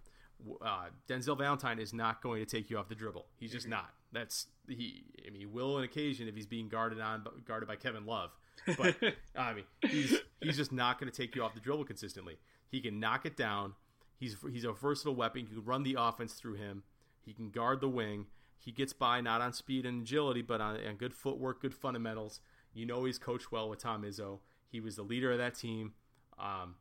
Uh, 0.64 0.86
Denzel 1.08 1.36
Valentine 1.38 1.78
is 1.78 1.92
not 1.92 2.22
going 2.22 2.44
to 2.44 2.46
take 2.46 2.70
you 2.70 2.78
off 2.78 2.88
the 2.88 2.94
dribble. 2.94 3.26
He's 3.38 3.50
Mm-hmm. 3.50 3.56
just 3.56 3.68
not. 3.68 3.90
That's 4.12 4.46
he. 4.68 5.04
I 5.26 5.30
mean, 5.30 5.40
he 5.40 5.46
will 5.46 5.76
on 5.76 5.84
occasion 5.84 6.28
if 6.28 6.34
he's 6.34 6.46
being 6.46 6.68
guarded 6.68 7.00
on 7.00 7.24
guarded 7.46 7.66
by 7.68 7.76
Kevin 7.76 8.04
Love. 8.06 8.30
But 8.76 8.96
I 9.36 9.54
mean, 9.54 9.64
he's 9.88 10.18
he's 10.40 10.56
just 10.56 10.72
not 10.72 11.00
going 11.00 11.10
to 11.10 11.16
take 11.16 11.34
you 11.34 11.42
off 11.42 11.54
the 11.54 11.60
dribble 11.60 11.84
consistently. 11.84 12.38
He 12.68 12.80
can 12.80 13.00
knock 13.00 13.24
it 13.26 13.36
down. 13.36 13.74
He's 14.18 14.36
he's 14.50 14.64
a 14.64 14.72
versatile 14.72 15.14
weapon. 15.14 15.42
You 15.42 15.46
can 15.48 15.64
run 15.64 15.82
the 15.82 15.96
offense 15.98 16.34
through 16.34 16.54
him. 16.54 16.82
He 17.24 17.32
can 17.32 17.50
guard 17.50 17.80
the 17.80 17.88
wing. 17.88 18.26
He 18.58 18.70
gets 18.70 18.92
by 18.92 19.20
not 19.20 19.40
on 19.40 19.52
speed 19.52 19.86
and 19.86 20.02
agility, 20.02 20.42
but 20.42 20.60
on, 20.60 20.76
on 20.86 20.96
good 20.96 21.14
footwork, 21.14 21.62
good 21.62 21.74
fundamentals. 21.74 22.40
You 22.74 22.86
know 22.86 23.04
he's 23.04 23.18
coached 23.18 23.50
well 23.50 23.68
with 23.68 23.80
Tom 23.80 24.02
Izzo. 24.02 24.38
He 24.70 24.80
was 24.80 24.96
the 24.96 25.02
leader 25.02 25.32
of 25.32 25.38
that 25.38 25.54
team. 25.54 25.94
Um, 26.38 26.76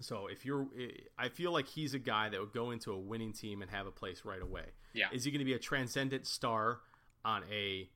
So 0.00 0.26
if 0.26 0.44
you're, 0.44 0.66
eh, 0.78 0.88
I 1.18 1.28
feel 1.28 1.52
like 1.52 1.68
he's 1.68 1.94
a 1.94 1.98
guy 1.98 2.28
that 2.28 2.40
would 2.40 2.52
go 2.52 2.70
into 2.70 2.92
a 2.92 2.98
winning 2.98 3.32
team 3.32 3.62
and 3.62 3.70
have 3.70 3.86
a 3.86 3.90
place 3.90 4.22
right 4.24 4.42
away. 4.42 4.64
Yeah. 4.92 5.08
Is 5.12 5.24
he 5.24 5.30
going 5.30 5.40
to 5.40 5.44
be 5.44 5.54
a 5.54 5.58
transcendent 5.58 6.26
star 6.26 6.80
on 7.24 7.44
a, 7.50 7.88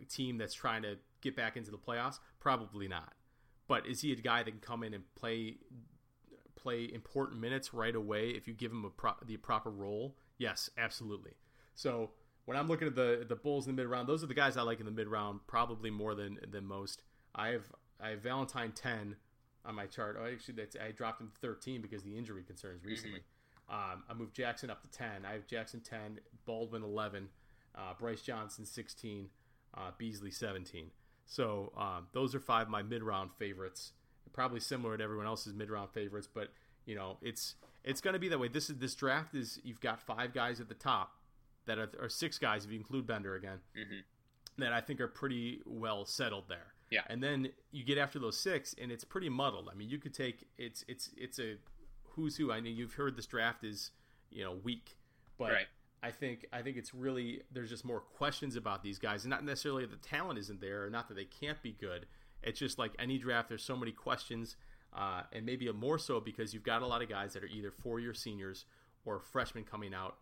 a 0.00 0.04
team 0.04 0.38
that's 0.38 0.54
trying 0.54 0.82
to 0.82 0.96
get 1.22 1.34
back 1.36 1.56
into 1.56 1.70
the 1.70 1.78
playoffs? 1.78 2.18
Probably 2.40 2.88
not. 2.88 3.14
But 3.68 3.86
is 3.86 4.00
he 4.00 4.12
a 4.12 4.16
guy 4.16 4.42
that 4.42 4.50
can 4.50 4.60
come 4.60 4.82
in 4.82 4.94
and 4.94 5.04
play 5.14 5.56
play 6.54 6.88
important 6.92 7.40
minutes 7.40 7.72
right 7.72 7.94
away 7.94 8.30
if 8.30 8.48
you 8.48 8.54
give 8.54 8.72
him 8.72 8.84
a 8.84 8.90
pro- 8.90 9.14
the 9.24 9.36
proper 9.36 9.70
role? 9.70 10.16
Yes, 10.38 10.70
absolutely. 10.78 11.32
So 11.74 12.10
when 12.44 12.56
I'm 12.56 12.68
looking 12.68 12.88
at 12.88 12.94
the 12.94 13.24
the 13.28 13.36
Bulls 13.36 13.66
in 13.66 13.74
the 13.74 13.82
mid 13.82 13.90
round, 13.90 14.08
those 14.08 14.22
are 14.22 14.26
the 14.26 14.34
guys 14.34 14.56
I 14.56 14.62
like 14.62 14.80
in 14.80 14.86
the 14.86 14.92
mid 14.92 15.08
round 15.08 15.40
probably 15.46 15.90
more 15.90 16.14
than 16.14 16.38
than 16.48 16.64
most. 16.64 17.02
I 17.34 17.48
have 17.48 17.72
I 18.00 18.10
have 18.10 18.20
Valentine 18.22 18.72
ten 18.72 19.16
on 19.66 19.74
my 19.74 19.86
chart. 19.86 20.16
Oh, 20.20 20.26
actually, 20.26 20.54
that's 20.54 20.76
I 20.76 20.92
dropped 20.92 21.20
him 21.20 21.28
to 21.28 21.40
thirteen 21.40 21.82
because 21.82 22.02
the 22.02 22.16
injury 22.16 22.42
concerns 22.44 22.84
recently. 22.84 23.20
Mm-hmm. 23.20 23.92
Um, 23.92 24.04
I 24.08 24.14
moved 24.14 24.34
Jackson 24.34 24.70
up 24.70 24.82
to 24.82 24.90
ten. 24.90 25.24
I 25.28 25.32
have 25.32 25.46
Jackson 25.46 25.80
ten, 25.80 26.20
Baldwin 26.44 26.82
eleven, 26.82 27.28
uh, 27.74 27.94
Brice 27.98 28.22
Johnson 28.22 28.64
sixteen, 28.64 29.28
uh, 29.74 29.90
Beasley 29.98 30.30
seventeen. 30.30 30.90
So 31.26 31.72
um, 31.76 32.06
those 32.12 32.34
are 32.34 32.40
five 32.40 32.62
of 32.62 32.70
my 32.70 32.82
mid 32.82 33.02
round 33.02 33.30
favorites. 33.38 33.92
Probably 34.32 34.60
similar 34.60 34.96
to 34.96 35.02
everyone 35.02 35.26
else's 35.26 35.54
mid 35.54 35.70
round 35.70 35.90
favorites, 35.90 36.28
but 36.32 36.48
you 36.84 36.94
know 36.94 37.18
it's 37.22 37.54
it's 37.84 38.00
going 38.00 38.14
to 38.14 38.20
be 38.20 38.28
that 38.28 38.38
way. 38.38 38.48
This 38.48 38.70
is 38.70 38.76
this 38.76 38.94
draft 38.94 39.34
is 39.34 39.58
you've 39.64 39.80
got 39.80 40.00
five 40.00 40.32
guys 40.32 40.60
at 40.60 40.68
the 40.68 40.74
top 40.74 41.12
that 41.66 41.78
are 41.78 41.90
or 42.00 42.08
six 42.08 42.38
guys 42.38 42.64
if 42.64 42.70
you 42.70 42.78
include 42.78 43.06
Bender 43.06 43.34
again 43.34 43.58
mm-hmm. 43.76 44.00
that 44.62 44.72
I 44.72 44.80
think 44.80 45.00
are 45.00 45.08
pretty 45.08 45.62
well 45.66 46.04
settled 46.04 46.44
there. 46.48 46.74
Yeah, 46.90 47.02
and 47.08 47.22
then 47.22 47.48
you 47.72 47.84
get 47.84 47.98
after 47.98 48.18
those 48.18 48.38
six, 48.38 48.74
and 48.80 48.92
it's 48.92 49.04
pretty 49.04 49.28
muddled. 49.28 49.68
I 49.70 49.74
mean, 49.74 49.88
you 49.88 49.98
could 49.98 50.14
take 50.14 50.46
it's 50.58 50.84
it's 50.88 51.10
it's 51.16 51.38
a 51.38 51.56
who's 52.02 52.36
who. 52.36 52.52
I 52.52 52.60
mean, 52.60 52.76
you've 52.76 52.94
heard 52.94 53.16
this 53.16 53.26
draft 53.26 53.64
is 53.64 53.90
you 54.30 54.44
know 54.44 54.56
weak, 54.62 54.96
but 55.38 55.52
right. 55.52 55.66
I 56.02 56.10
think 56.10 56.46
I 56.52 56.62
think 56.62 56.76
it's 56.76 56.94
really 56.94 57.42
there's 57.50 57.70
just 57.70 57.84
more 57.84 58.00
questions 58.00 58.56
about 58.56 58.82
these 58.82 58.98
guys, 58.98 59.24
and 59.24 59.30
not 59.30 59.44
necessarily 59.44 59.86
the 59.86 59.96
talent 59.96 60.38
isn't 60.38 60.60
there, 60.60 60.84
or 60.84 60.90
not 60.90 61.08
that 61.08 61.14
they 61.14 61.24
can't 61.24 61.60
be 61.62 61.72
good. 61.72 62.06
It's 62.42 62.58
just 62.58 62.78
like 62.78 62.92
any 62.98 63.18
draft, 63.18 63.48
there's 63.48 63.64
so 63.64 63.76
many 63.76 63.90
questions, 63.90 64.54
uh, 64.94 65.22
and 65.32 65.44
maybe 65.44 65.70
more 65.72 65.98
so 65.98 66.20
because 66.20 66.54
you've 66.54 66.62
got 66.62 66.82
a 66.82 66.86
lot 66.86 67.02
of 67.02 67.08
guys 67.08 67.32
that 67.32 67.42
are 67.42 67.48
either 67.48 67.72
four 67.72 67.98
year 67.98 68.14
seniors 68.14 68.66
or 69.04 69.18
freshmen 69.18 69.64
coming 69.64 69.94
out 69.94 70.16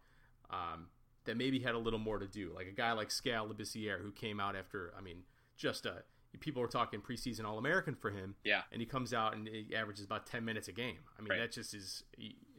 um, 0.51 0.87
that 1.25 1.37
maybe 1.37 1.59
had 1.59 1.75
a 1.75 1.79
little 1.79 1.99
more 1.99 2.19
to 2.19 2.27
do. 2.27 2.53
Like 2.55 2.67
a 2.67 2.73
guy 2.73 2.93
like 2.93 3.11
Skal 3.11 3.49
Labissiere 3.49 4.01
who 4.01 4.11
came 4.13 4.41
out 4.41 4.57
after, 4.57 4.93
I 4.97 5.03
mean, 5.03 5.25
just 5.57 5.87
a 5.87 6.03
people 6.41 6.63
were 6.63 6.69
talking 6.69 7.01
preseason 7.01 7.45
All 7.45 7.59
American 7.59 7.95
for 7.95 8.11
him. 8.11 8.35
Yeah. 8.45 8.63
And 8.73 8.81
he 8.81 8.87
comes 8.87 9.13
out 9.13 9.35
and 9.35 9.49
he 9.49 9.75
averages 9.75 10.05
about 10.05 10.27
10 10.27 10.45
minutes 10.45 10.69
a 10.69 10.73
game. 10.73 10.99
I 11.19 11.23
mean, 11.23 11.31
right. 11.31 11.41
that 11.41 11.53
just 11.53 11.75
is, 11.75 12.05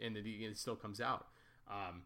and 0.02 0.18
it 0.18 0.58
still 0.58 0.76
comes 0.76 1.02
out. 1.02 1.28
Um, 1.70 2.04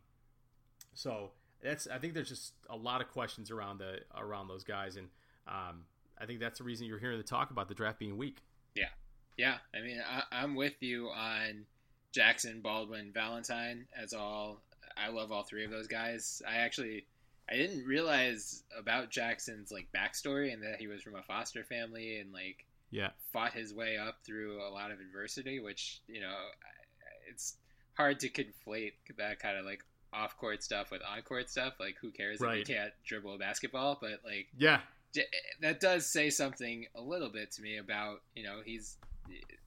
so 0.94 1.32
that's, 1.62 1.88
I 1.88 1.98
think 1.98 2.14
there's 2.14 2.30
just 2.30 2.54
a 2.70 2.76
lot 2.76 3.02
of 3.02 3.10
questions 3.10 3.52
around 3.52 3.80
the, 3.80 4.00
around 4.18 4.48
those 4.48 4.64
guys. 4.64 4.96
And 4.96 5.08
um, 5.48 5.86
I 6.20 6.26
think 6.26 6.40
that's 6.40 6.60
the 6.60 6.66
reason 6.66 6.88
you're 6.88 7.00
hearing 7.00 7.18
the 7.18 7.24
talk 7.24 7.52
about 7.52 7.68
the 7.68 7.76
draft 7.76 8.00
being 8.00 8.18
weak. 8.18 8.42
Yeah. 8.76 8.90
Yeah. 9.38 9.58
I 9.76 9.82
mean, 9.82 10.02
I, 10.08 10.24
I'm 10.32 10.56
with 10.56 10.82
you 10.82 11.08
on 11.08 11.66
Jackson, 12.12 12.62
Baldwin, 12.62 13.12
Valentine 13.14 13.86
as 13.96 14.14
all. 14.14 14.62
I 14.98 15.10
love 15.10 15.32
all 15.32 15.44
three 15.44 15.64
of 15.66 15.72
those 15.72 15.88
guys. 15.88 16.42
I 16.48 16.58
actually, 16.58 17.06
I 17.50 17.56
didn't 17.56 17.86
realize 17.86 18.64
about 18.78 19.10
Jackson's 19.10 19.72
like 19.72 19.88
backstory 19.96 20.54
and 20.54 20.62
that 20.64 20.80
he 20.80 20.88
was 20.88 21.02
from 21.02 21.16
a 21.16 21.24
foster 21.24 21.64
family 21.64 22.20
and 22.20 22.32
like 22.32 22.66
yeah 22.92 23.10
fought 23.32 23.54
his 23.54 23.74
way 23.74 23.98
up 23.98 24.18
through 24.26 24.62
a 24.62 24.70
lot 24.70 24.92
of 24.92 25.00
adversity, 25.00 25.60
which 25.60 26.02
you 26.08 26.22
know 26.22 26.36
it's 27.30 27.56
hard 27.96 28.20
to 28.20 28.30
conflate 28.30 28.94
that 29.18 29.40
kind 29.40 29.58
of 29.58 29.66
like 29.66 29.84
off 30.14 30.38
court 30.38 30.64
stuff 30.64 30.92
with 30.92 31.02
on 31.02 31.22
court 31.22 31.50
stuff. 31.50 31.74
Like 31.80 31.96
who 32.02 32.12
cares 32.12 32.40
right. 32.40 32.60
if 32.60 32.70
you 32.70 32.76
can't 32.76 32.94
dribble 33.06 33.36
a 33.36 33.38
basketball? 33.38 33.98
But 34.00 34.22
like 34.24 34.48
yeah, 34.58 34.82
that 35.62 35.80
does 35.80 36.06
say 36.06 36.30
something 36.30 36.86
a 36.96 37.02
little 37.02 37.30
bit 37.30 37.52
to 37.54 37.62
me 37.62 37.78
about 37.78 38.22
you 38.36 38.44
know 38.44 38.62
he's 38.64 38.98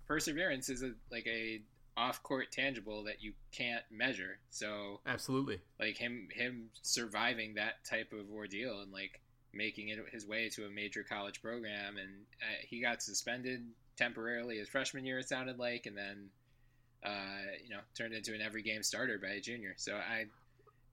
perseverance 0.06 0.68
is 0.68 0.82
a 0.82 0.92
like 1.10 1.26
a 1.26 1.62
off 1.96 2.22
court 2.22 2.52
tangible 2.52 3.04
that 3.04 3.22
you 3.22 3.32
can't 3.50 3.84
measure. 3.90 4.38
So 4.50 5.00
absolutely, 5.06 5.60
like 5.78 5.96
him 5.96 6.28
him 6.32 6.70
surviving 6.82 7.54
that 7.54 7.84
type 7.88 8.12
of 8.12 8.30
ordeal 8.32 8.80
and 8.80 8.92
like 8.92 9.20
making 9.54 9.88
it 9.88 9.98
his 10.10 10.26
way 10.26 10.48
to 10.50 10.64
a 10.64 10.70
major 10.70 11.02
college 11.02 11.42
program, 11.42 11.96
and 11.96 12.10
uh, 12.40 12.60
he 12.66 12.80
got 12.80 13.02
suspended 13.02 13.66
temporarily 13.96 14.58
his 14.58 14.68
freshman 14.68 15.04
year. 15.04 15.18
It 15.18 15.28
sounded 15.28 15.58
like, 15.58 15.86
and 15.86 15.96
then 15.96 16.28
uh, 17.04 17.52
you 17.62 17.70
know 17.70 17.80
turned 17.96 18.14
into 18.14 18.34
an 18.34 18.40
every 18.40 18.62
game 18.62 18.82
starter 18.82 19.18
by 19.18 19.34
a 19.34 19.40
junior. 19.40 19.74
So 19.76 19.94
I 19.94 20.26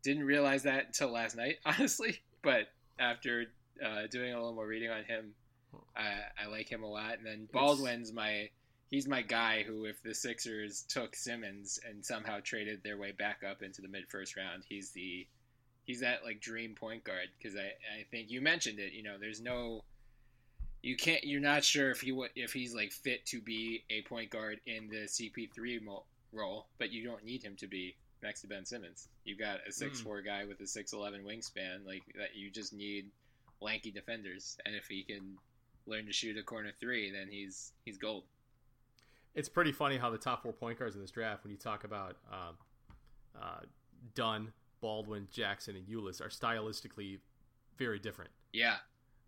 didn't 0.04 0.24
realize 0.24 0.64
that 0.64 0.88
until 0.88 1.12
last 1.12 1.36
night, 1.36 1.58
honestly. 1.66 2.20
But 2.42 2.68
after 3.00 3.46
uh, 3.84 4.08
doing 4.10 4.34
a 4.34 4.38
little 4.38 4.54
more 4.54 4.68
reading 4.68 4.90
on 4.90 5.04
him, 5.04 5.34
I, 5.96 6.44
I 6.44 6.48
like 6.48 6.70
him 6.70 6.84
a 6.84 6.88
lot. 6.88 7.18
And 7.18 7.26
then 7.26 7.48
Baldwin's 7.52 8.14
my 8.14 8.50
he's 8.90 9.08
my 9.08 9.22
guy 9.22 9.64
who, 9.64 9.86
if 9.86 10.02
the 10.02 10.14
Sixers 10.14 10.84
took 10.88 11.16
Simmons 11.16 11.80
and 11.88 12.04
somehow 12.04 12.40
traded 12.44 12.84
their 12.84 12.98
way 12.98 13.12
back 13.12 13.44
up 13.50 13.62
into 13.62 13.82
the 13.82 13.88
mid 13.88 14.08
first 14.08 14.36
round, 14.36 14.64
he's 14.68 14.92
the 14.92 15.28
he's 15.86 16.02
that 16.02 16.24
like 16.24 16.40
dream 16.42 16.76
point 16.76 17.04
guard 17.04 17.30
because 17.38 17.58
I 17.58 17.72
I 17.98 18.04
think 18.12 18.30
you 18.30 18.42
mentioned 18.42 18.80
it. 18.80 18.94
You 18.94 19.04
know, 19.04 19.18
there's 19.20 19.42
no 19.42 19.84
you 20.82 20.96
can't 20.96 21.24
you're 21.24 21.42
not 21.42 21.64
sure 21.64 21.92
if 21.92 22.02
he 22.02 22.18
if 22.36 22.54
he's 22.54 22.74
like 22.74 22.92
fit 22.92 23.26
to 23.28 23.42
be 23.42 23.84
a 23.90 24.02
point 24.04 24.30
guard 24.30 24.60
in 24.66 24.90
the 24.90 25.06
CP3 25.08 25.80
role, 26.32 26.68
but 26.78 26.92
you 26.92 27.04
don't 27.04 27.24
need 27.24 27.44
him 27.44 27.56
to 27.58 27.68
be 27.68 27.96
next 28.22 28.42
to 28.42 28.48
Ben 28.48 28.66
Simmons. 28.66 29.08
You've 29.24 29.40
got 29.40 29.60
a 29.68 29.72
six 29.72 30.00
hmm. 30.00 30.06
four 30.06 30.22
guy 30.22 30.46
with 30.46 30.60
a 30.62 30.68
six 30.68 30.94
eleven 30.94 31.24
wingspan, 31.24 31.86
like 31.86 32.04
that. 32.18 32.36
You 32.36 32.50
just 32.50 32.74
need 32.74 33.10
lanky 33.62 33.92
defenders, 33.92 34.58
and 34.66 34.76
if 34.76 34.88
he 34.88 35.04
can 35.04 35.38
learn 35.86 36.06
to 36.06 36.14
shoot 36.14 36.38
a 36.38 36.44
corner 36.44 36.72
three, 36.80 37.12
then 37.12 37.28
he's 37.30 37.74
he's 37.86 37.98
gold 37.98 38.24
it's 39.36 39.50
pretty 39.50 39.72
funny 39.72 39.98
how 39.98 40.10
the 40.10 40.18
top 40.18 40.44
four 40.44 40.54
point 40.54 40.80
guards 40.80 40.96
in 40.96 41.02
this 41.02 41.12
draft, 41.12 41.44
when 41.44 41.52
you 41.52 41.58
talk 41.58 41.84
about 41.84 42.18
um, 42.32 42.56
uh, 43.40 43.60
Dunn, 44.16 44.52
Baldwin, 44.82 45.28
Jackson, 45.32 45.76
and 45.76 45.86
Ulis, 45.88 46.22
are 46.22 46.30
stylistically 46.30 47.20
very 47.78 48.00
different. 48.00 48.32
Yeah. 48.54 48.76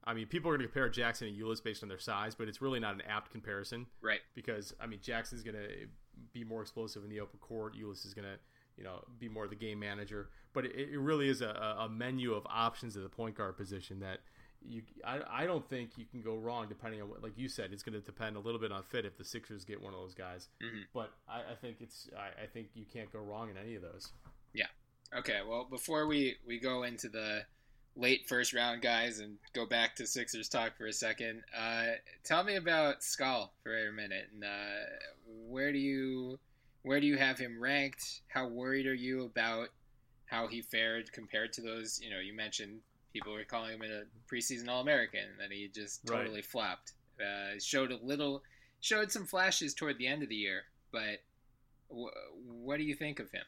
I 0.04 0.14
mean, 0.14 0.28
people 0.28 0.49
are 0.49 0.58
going 0.58 0.68
to 0.68 0.68
compare 0.68 0.89
Jackson 0.89 1.28
and 1.28 1.38
Ulis 1.38 1.64
based 1.64 1.84
on 1.84 1.89
their 1.89 1.99
size, 1.99 2.34
but 2.34 2.47
it's 2.47 2.62
really 2.62 2.80
not 2.80 2.95
an 2.95 3.02
apt 3.08 3.32
comparison. 3.32 3.86
Right. 4.02 4.20
Because, 4.34 4.74
I 4.80 4.88
mean, 4.88 4.99
Jackson's 5.02 5.43
going 5.43 5.58
to 5.58 5.68
be 6.34 6.43
more 6.43 6.62
explosive 6.62 7.04
in 7.04 7.10
the 7.10 7.20
open 7.20 7.39
court. 7.39 7.76
Ulis 7.76 8.06
is 8.06 8.14
going 8.14 8.26
to, 8.26 8.39
you 8.78 8.84
know, 8.84 9.04
be 9.20 9.30
more 9.30 9.43
of 9.43 9.49
the 9.49 9.56
game 9.56 9.80
manager. 9.80 10.30
But 10.54 10.66
it, 10.66 10.89
it 10.93 10.99
really 10.99 11.30
is 11.30 11.41
a, 11.41 11.78
a 11.80 11.88
menu 11.88 12.34
of 12.34 12.45
options 12.49 12.97
at 12.97 13.04
the 13.04 13.10
point 13.10 13.36
guard 13.36 13.58
position 13.58 13.99
that– 13.99 14.20
you 14.68 14.82
I, 15.05 15.20
I 15.30 15.45
don't 15.45 15.68
think 15.70 15.91
you 15.97 16.05
can 16.05 16.22
go 16.22 16.36
wrong 16.36 16.68
depending 16.68 17.01
on 17.01 17.09
what 17.09 17.24
like 17.24 17.38
you 17.38 17.49
said 17.49 17.72
it's 17.72 17.84
going 17.84 17.99
to 17.99 18.05
depend 18.05 18.36
a 18.36 18.39
little 18.39 18.59
bit 18.59 18.72
on 18.72 18.84
fit 18.84 19.05
if 19.05 19.18
the 19.18 19.26
Sixers 19.26 19.66
get 19.66 19.82
one 19.82 19.93
of 19.93 19.99
those 19.99 20.14
guys. 20.14 20.49
Mm-hmm. 20.64 20.82
but 20.93 21.12
I, 21.28 21.51
I, 21.51 21.55
think 21.59 21.78
it's 21.80 22.09
I, 22.18 22.43
I, 22.43 22.47
think 22.47 22.70
you 22.74 22.86
can't 22.91 23.12
go 23.12 23.20
wrong 23.20 23.49
in 23.49 23.57
any 23.57 23.76
of 23.76 23.82
those. 23.82 24.12
Yeah. 24.53 24.68
Okay 25.18 25.39
well 25.47 25.68
before 25.70 26.07
we 26.07 26.36
we 26.45 26.59
go 26.59 26.84
into 26.84 27.09
the 27.09 27.41
late 27.95 28.28
first 28.28 28.53
round 28.53 28.82
guys 28.82 29.20
and 29.20 29.38
go 29.53 29.66
back 29.66 29.95
to 29.95 30.07
Sixers 30.07 30.47
talk 30.47 30.78
for 30.78 30.86
a 30.86 30.93
second 30.93 31.43
uh, 31.57 31.86
tell 32.24 32.43
me 32.43 32.55
about 32.55 33.03
Skal 33.03 33.51
for 33.64 33.88
a 33.88 33.91
minute. 33.91 34.28
And 34.34 34.43
uh, 34.43 34.86
where 35.47 35.72
do 35.72 35.80
you 35.80 36.39
where 36.84 36.99
do 36.99 37.07
you 37.07 37.18
have 37.18 37.38
him 37.38 37.62
ranked? 37.62 38.22
How 38.28 38.47
worried 38.47 38.88
are 38.88 38.93
you 38.93 39.26
about 39.26 39.70
how 40.26 40.47
he 40.47 40.62
fared 40.62 41.12
compared 41.12 41.51
to 41.53 41.62
those 41.62 41.99
you 42.01 42.09
know 42.09 42.20
you 42.20 42.34
mentioned 42.34 42.80
people 43.14 43.34
were 43.34 43.43
calling 43.43 43.74
him 43.74 43.82
a 43.82 44.34
preseason 44.34 44.68
All 44.70 44.82
American, 44.82 45.22
and 45.22 45.39
then 45.39 45.51
he 45.51 45.68
just 45.68 46.05
totally 46.05 46.36
right. 46.36 46.45
flopped. 46.45 46.93
Uh, 47.20 47.59
showed 47.59 47.91
a 47.91 47.97
little, 48.03 48.41
showed 48.80 49.12
some 49.12 49.26
flashes 49.26 49.74
toward 49.74 49.97
the 49.97 50.07
end 50.07 50.24
of 50.24 50.30
the 50.30 50.36
year, 50.36 50.64
but 50.91 51.20
w- 51.89 52.09
what 52.43 52.78
do 52.78 52.84
you 52.84 52.95
think 52.95 53.20
of 53.20 53.30
him? 53.30 53.43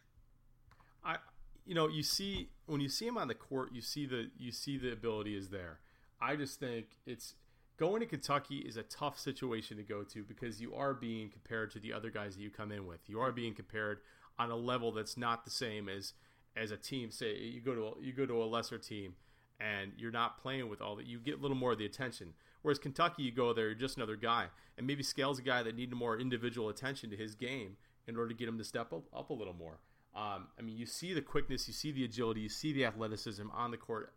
I, 1.04 1.18
you 1.66 1.74
know, 1.74 1.88
you 1.88 2.04
see 2.04 2.50
when 2.66 2.82
you 2.82 2.90
see 2.90 3.08
him 3.08 3.18
on 3.18 3.28
the 3.28 3.36
court, 3.36 3.70
you 3.74 3.82
see 3.82 4.06
the 4.06 4.30
you 4.38 4.52
see 4.52 4.78
the 4.78 4.92
ability 4.92 5.36
is 5.36 5.50
there. 5.50 5.80
I 6.22 6.36
just 6.36 6.60
think 6.60 6.86
it's 7.06 7.36
going 7.78 8.02
to 8.02 8.06
Kentucky 8.06 8.58
is 8.58 8.78
a 8.78 8.84
tough 8.84 9.20
situation 9.20 9.78
to 9.78 9.84
go 9.84 10.04
to 10.04 10.24
because 10.24 10.62
you 10.62 10.76
are 10.76 10.94
being 10.94 11.30
compared 11.30 11.72
to 11.72 11.80
the 11.80 11.92
other 11.92 12.10
guys 12.10 12.36
that 12.36 12.42
you 12.42 12.50
come 12.50 12.72
in 12.72 12.86
with. 12.86 13.00
You 13.08 13.20
are 13.20 13.32
being 13.32 13.54
compared 13.54 14.00
on 14.38 14.52
a 14.52 14.56
level 14.56 14.92
that's 14.92 15.18
not 15.18 15.46
the 15.46 15.52
same 15.52 15.90
as 15.90 16.14
as 16.56 16.72
a 16.72 16.78
team. 16.78 17.12
Say 17.12 17.38
you 17.38 17.62
go 17.62 17.74
to 17.74 17.82
a, 17.86 17.92
you 18.02 18.14
go 18.14 18.26
to 18.26 18.44
a 18.44 18.46
lesser 18.46 18.78
team 18.78 19.16
and 19.64 19.94
you're 19.98 20.12
not 20.12 20.38
playing 20.42 20.68
with 20.70 20.82
all 20.82 20.96
that. 20.98 21.06
You 21.06 21.20
get 21.20 21.40
a 21.40 21.42
little 21.42 21.56
more 21.58 21.72
of 21.72 21.78
the 21.78 21.86
attention. 21.86 22.34
Whereas 22.62 22.80
Kentucky, 22.80 23.24
you 23.24 23.32
go 23.32 23.54
there, 23.54 23.68
you're 23.68 23.76
just 23.76 23.98
another 23.98 24.16
guy, 24.16 24.48
and 24.78 24.86
maybe 24.88 25.04
Skal's 25.04 25.40
a 25.40 25.42
guy 25.42 25.64
that 25.64 25.76
needed 25.76 25.96
more 25.96 26.20
individual 26.20 26.70
attention 26.70 27.10
to 27.12 27.16
his 27.18 27.36
game 27.36 27.78
in 28.08 28.18
order 28.18 28.30
to 28.30 28.36
get 28.36 28.48
him 28.48 28.58
to 28.58 28.64
step 28.64 28.92
up, 28.94 29.04
up 29.14 29.30
a 29.30 29.34
little 29.34 29.54
more. 29.54 29.80
Um, 30.16 30.48
I 30.60 30.62
mean, 30.62 30.78
you 30.78 30.86
see 30.86 31.14
the 31.14 31.22
quickness, 31.22 31.68
you 31.68 31.74
see 31.74 31.92
the 31.92 32.04
agility, 32.04 32.42
you 32.42 32.50
see 32.50 32.72
the 32.74 32.86
athleticism 32.86 33.48
on 33.54 33.72
the 33.72 33.78
court 33.78 34.14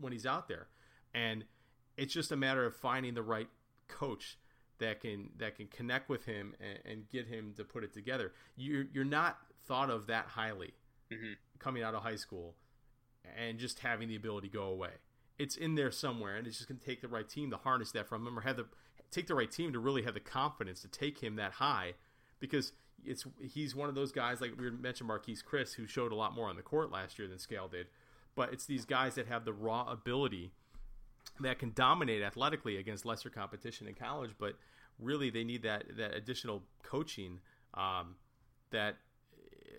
when 0.00 0.12
he's 0.12 0.26
out 0.26 0.48
there, 0.48 0.66
and 1.14 1.44
it's 1.96 2.12
just 2.12 2.32
a 2.32 2.36
matter 2.36 2.64
of 2.64 2.74
finding 2.74 3.14
the 3.14 3.22
right 3.22 3.48
coach 3.88 4.38
that 4.78 5.00
can 5.00 5.30
that 5.38 5.56
can 5.56 5.66
connect 5.68 6.08
with 6.08 6.24
him 6.24 6.54
and, 6.60 6.78
and 6.92 7.08
get 7.10 7.26
him 7.26 7.52
to 7.56 7.64
put 7.64 7.84
it 7.84 7.92
together. 7.92 8.32
You're 8.56 8.84
you're 8.92 9.04
not 9.04 9.38
thought 9.66 9.90
of 9.90 10.06
that 10.08 10.26
highly 10.26 10.72
Mm-hmm. 11.12 11.32
coming 11.58 11.82
out 11.82 11.94
of 11.96 12.04
high 12.04 12.14
school 12.14 12.54
and 13.38 13.58
just 13.58 13.80
having 13.80 14.08
the 14.08 14.16
ability 14.16 14.48
go 14.48 14.64
away. 14.64 14.90
It's 15.38 15.56
in 15.56 15.74
there 15.74 15.90
somewhere, 15.90 16.36
and 16.36 16.46
it's 16.46 16.58
just 16.58 16.68
going 16.68 16.78
to 16.78 16.84
take 16.84 17.00
the 17.00 17.08
right 17.08 17.28
team 17.28 17.50
to 17.50 17.56
harness 17.56 17.92
that 17.92 18.08
from 18.08 18.26
him, 18.26 18.38
or 18.38 18.42
have 18.42 18.56
the 18.56 18.66
take 19.10 19.26
the 19.26 19.34
right 19.34 19.50
team 19.50 19.72
to 19.72 19.78
really 19.78 20.02
have 20.02 20.14
the 20.14 20.20
confidence 20.20 20.82
to 20.82 20.88
take 20.88 21.18
him 21.18 21.36
that 21.36 21.52
high, 21.52 21.94
because 22.38 22.72
it's 23.04 23.24
he's 23.40 23.74
one 23.74 23.88
of 23.88 23.94
those 23.94 24.12
guys 24.12 24.40
like 24.40 24.52
we 24.58 24.70
mentioned 24.70 25.08
Marquese 25.08 25.42
Chriss, 25.42 25.74
who 25.74 25.86
showed 25.86 26.12
a 26.12 26.14
lot 26.14 26.34
more 26.34 26.48
on 26.48 26.56
the 26.56 26.62
court 26.62 26.90
last 26.90 27.18
year 27.18 27.26
than 27.26 27.38
Skal 27.38 27.68
did, 27.68 27.86
but 28.34 28.52
it's 28.52 28.66
these 28.66 28.84
guys 28.84 29.14
that 29.14 29.26
have 29.26 29.44
the 29.44 29.52
raw 29.52 29.90
ability 29.90 30.52
that 31.40 31.58
can 31.58 31.72
dominate 31.74 32.22
athletically 32.22 32.76
against 32.76 33.06
lesser 33.06 33.30
competition 33.30 33.88
in 33.88 33.94
college, 33.94 34.32
but 34.38 34.56
really 34.98 35.30
they 35.30 35.44
need 35.44 35.62
that 35.62 35.84
that 35.96 36.14
additional 36.14 36.62
coaching, 36.82 37.40
um, 37.74 38.16
that 38.70 38.96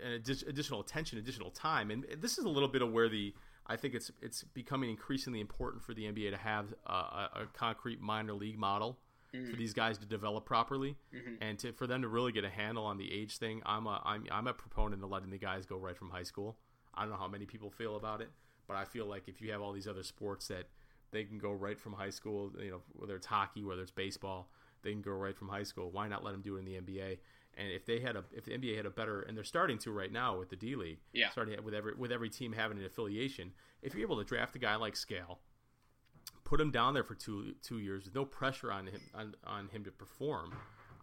an 0.04 0.20
addi- 0.20 0.46
additional 0.48 0.80
attention, 0.80 1.18
additional 1.18 1.50
time, 1.50 1.90
and 1.90 2.06
this 2.18 2.38
is 2.38 2.44
a 2.44 2.48
little 2.48 2.68
bit 2.68 2.82
of 2.82 2.92
where 2.92 3.08
the 3.08 3.34
I 3.66 3.76
think 3.76 3.94
it's 3.94 4.10
it's 4.20 4.44
becoming 4.44 4.90
increasingly 4.90 5.40
important 5.40 5.82
for 5.82 5.94
the 5.94 6.04
NBA 6.04 6.30
to 6.30 6.36
have 6.36 6.74
a, 6.86 6.92
a, 6.92 7.46
concrete 7.52 8.00
minor 8.00 8.34
league 8.34 8.58
model 8.58 8.98
mm-hmm. 9.34 9.50
for 9.50 9.56
these 9.56 9.72
guys 9.72 9.98
to 9.98 10.06
develop 10.06 10.44
properly, 10.44 10.96
mm-hmm. 11.14 11.34
and 11.40 11.58
to 11.60 11.72
for 11.72 11.86
them 11.86 12.02
to 12.02 12.08
really 12.08 12.32
get 12.32 12.44
a 12.44 12.50
handle 12.50 12.84
on 12.84 12.98
the 12.98 13.12
age 13.12 13.38
thing. 13.38 13.62
I'm 13.64 13.86
a 13.86 14.02
I'm 14.04 14.26
I'm 14.30 14.46
a 14.46 14.54
proponent 14.54 15.02
of 15.02 15.10
letting 15.10 15.30
the 15.30 15.38
guys 15.38 15.64
go 15.64 15.76
right 15.76 15.96
from 15.96 16.10
high 16.10 16.24
school. 16.24 16.56
I 16.94 17.02
don't 17.02 17.10
know 17.10 17.16
how 17.16 17.28
many 17.28 17.46
people 17.46 17.70
feel 17.70 17.96
about 17.96 18.20
it, 18.20 18.30
but 18.66 18.76
I 18.76 18.84
feel 18.84 19.06
like 19.06 19.28
if 19.28 19.40
you 19.40 19.52
have 19.52 19.62
all 19.62 19.72
these 19.72 19.86
other 19.86 20.02
sports 20.02 20.48
that 20.48 20.64
they 21.12 21.24
can 21.24 21.38
go 21.38 21.52
right 21.52 21.78
from 21.78 21.92
high 21.92 22.10
school, 22.10 22.52
you 22.58 22.70
know, 22.70 22.80
whether 22.94 23.14
it's 23.16 23.26
hockey, 23.26 23.62
whether 23.62 23.82
it's 23.82 23.90
baseball, 23.90 24.50
they 24.82 24.92
can 24.92 25.02
go 25.02 25.12
right 25.12 25.36
from 25.36 25.48
high 25.48 25.62
school. 25.62 25.90
Why 25.90 26.08
not 26.08 26.24
let 26.24 26.32
them 26.32 26.42
do 26.42 26.56
it 26.56 26.60
in 26.60 26.64
the 26.64 26.80
NBA? 26.80 27.18
And 27.56 27.70
if 27.70 27.84
they 27.84 28.00
had 28.00 28.16
a, 28.16 28.24
if 28.32 28.44
the 28.44 28.52
NBA 28.52 28.76
had 28.76 28.86
a 28.86 28.90
better, 28.90 29.20
and 29.22 29.36
they're 29.36 29.44
starting 29.44 29.78
to 29.78 29.92
right 29.92 30.10
now 30.10 30.38
with 30.38 30.48
the 30.48 30.56
D 30.56 30.74
League, 30.74 31.00
Yeah. 31.12 31.30
starting 31.30 31.62
with 31.62 31.74
every 31.74 31.94
with 31.94 32.10
every 32.10 32.30
team 32.30 32.52
having 32.52 32.78
an 32.78 32.84
affiliation. 32.84 33.52
If 33.82 33.94
you're 33.94 34.02
able 34.02 34.16
to 34.18 34.24
draft 34.24 34.56
a 34.56 34.58
guy 34.58 34.76
like 34.76 34.96
Skal, 34.96 35.38
put 36.44 36.60
him 36.60 36.70
down 36.70 36.94
there 36.94 37.04
for 37.04 37.14
two 37.14 37.54
two 37.62 37.78
years 37.78 38.04
with 38.04 38.14
no 38.14 38.24
pressure 38.24 38.72
on 38.72 38.86
him 38.86 39.00
on, 39.14 39.34
on 39.44 39.68
him 39.68 39.84
to 39.84 39.90
perform, 39.90 40.54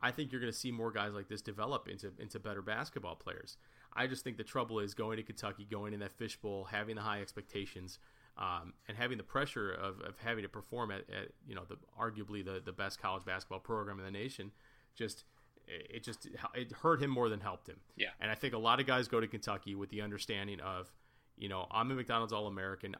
I 0.02 0.12
think 0.12 0.32
you're 0.32 0.42
going 0.42 0.52
to 0.52 0.58
see 0.58 0.72
more 0.72 0.92
guys 0.92 1.14
like 1.14 1.28
this 1.28 1.42
develop 1.42 1.88
into 1.88 2.12
into 2.20 2.40
better 2.40 2.62
basketball 2.62 3.16
players. 3.16 3.58
I 3.94 4.08
just 4.08 4.24
think 4.24 4.38
the 4.38 4.44
trouble 4.44 4.80
is 4.80 4.94
going 4.94 5.18
to 5.18 5.24
Kentucky, 5.24 5.66
going 5.70 5.94
in 5.94 6.00
that 6.00 6.12
fishbowl, 6.12 6.66
having 6.66 6.96
the 6.96 7.02
high 7.02 7.22
expectations, 7.22 7.98
um, 8.38 8.74
and 8.88 8.96
having 8.96 9.18
the 9.18 9.24
pressure 9.24 9.72
of, 9.72 10.00
of 10.02 10.16
having 10.24 10.44
to 10.44 10.50
perform 10.50 10.92
at, 10.92 11.02
at 11.10 11.30
you 11.48 11.56
know 11.56 11.64
the 11.68 11.78
arguably 12.00 12.44
the, 12.44 12.62
the 12.64 12.72
best 12.72 13.02
college 13.02 13.26
basketball 13.26 13.60
program 13.60 14.00
in 14.00 14.06
the 14.06 14.12
nation. 14.12 14.52
Just 14.96 15.24
it 15.70 16.04
just 16.04 16.28
it 16.56 16.72
hurt 16.72 17.02
him 17.02 17.10
more 17.12 17.30
than 17.30 17.40
helped 17.40 17.68
him. 17.68 17.78
Yeah. 17.96 18.10
And 18.20 18.32
I 18.32 18.36
think 18.36 18.54
a 18.54 18.58
lot 18.58 18.80
of 18.80 18.88
guys 18.88 19.08
go 19.08 19.20
to 19.20 19.28
Kentucky 19.28 19.76
with 19.76 19.90
the 19.90 20.02
understanding 20.02 20.60
of, 20.60 20.92
you 21.38 21.50
know, 21.50 21.68
I'm 21.72 21.92
a 21.92 21.96
McDonald's 21.96 22.34
All 22.34 22.48
American. 22.48 22.96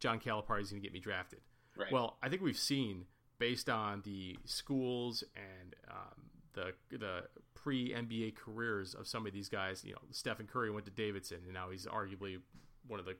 John 0.00 0.20
Calipari 0.20 0.62
is 0.62 0.70
going 0.70 0.80
to 0.82 0.86
get 0.86 0.92
me 0.92 1.00
drafted. 1.00 1.40
Right. 1.76 1.90
Well, 1.90 2.18
I 2.22 2.28
think 2.28 2.42
we've 2.42 2.58
seen 2.58 3.06
based 3.38 3.70
on 3.70 4.02
the 4.04 4.36
schools 4.44 5.24
and 5.36 5.74
um, 5.90 6.30
the 6.54 6.96
the 6.96 7.22
pre 7.54 7.92
NBA 7.92 8.36
careers 8.36 8.94
of 8.94 9.06
some 9.06 9.26
of 9.26 9.32
these 9.32 9.48
guys. 9.48 9.84
You 9.84 9.92
know, 9.92 10.00
Stephen 10.10 10.46
Curry 10.46 10.70
went 10.70 10.86
to 10.86 10.92
Davidson, 10.92 11.38
and 11.44 11.54
now 11.54 11.70
he's 11.70 11.86
arguably 11.86 12.38
one 12.86 13.00
of 13.00 13.06
the 13.06 13.16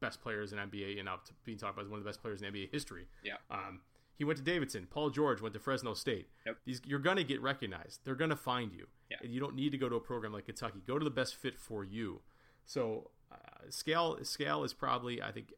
best 0.00 0.20
players 0.20 0.52
in 0.52 0.58
NBA, 0.58 0.96
and 0.96 1.06
now 1.06 1.20
being 1.44 1.58
talked 1.58 1.74
about 1.74 1.84
as 1.84 1.90
one 1.90 1.98
of 1.98 2.04
the 2.04 2.08
best 2.08 2.20
players 2.20 2.42
in 2.42 2.52
NBA 2.52 2.70
history. 2.70 3.06
Yeah. 3.22 3.34
Um, 3.50 3.80
he 4.16 4.24
went 4.24 4.38
to 4.38 4.44
Davidson. 4.44 4.86
Paul 4.88 5.10
George 5.10 5.40
went 5.40 5.54
to 5.54 5.60
Fresno 5.60 5.94
State. 5.94 6.28
Yep. 6.46 6.56
These 6.64 6.82
you're 6.86 6.98
going 6.98 7.16
to 7.16 7.24
get 7.24 7.42
recognized. 7.42 8.00
They're 8.04 8.14
going 8.14 8.30
to 8.30 8.36
find 8.36 8.72
you. 8.72 8.86
Yeah. 9.10 9.18
And 9.22 9.32
you 9.32 9.40
don't 9.40 9.54
need 9.54 9.72
to 9.72 9.78
go 9.78 9.88
to 9.88 9.96
a 9.96 10.00
program 10.00 10.32
like 10.32 10.46
Kentucky. 10.46 10.80
Go 10.86 10.98
to 10.98 11.04
the 11.04 11.10
best 11.10 11.36
fit 11.36 11.58
for 11.58 11.84
you. 11.84 12.20
So 12.66 13.10
uh, 13.32 13.36
Skal 13.70 14.22
Skal 14.24 14.64
is 14.64 14.72
probably 14.72 15.20
I 15.20 15.32
think 15.32 15.52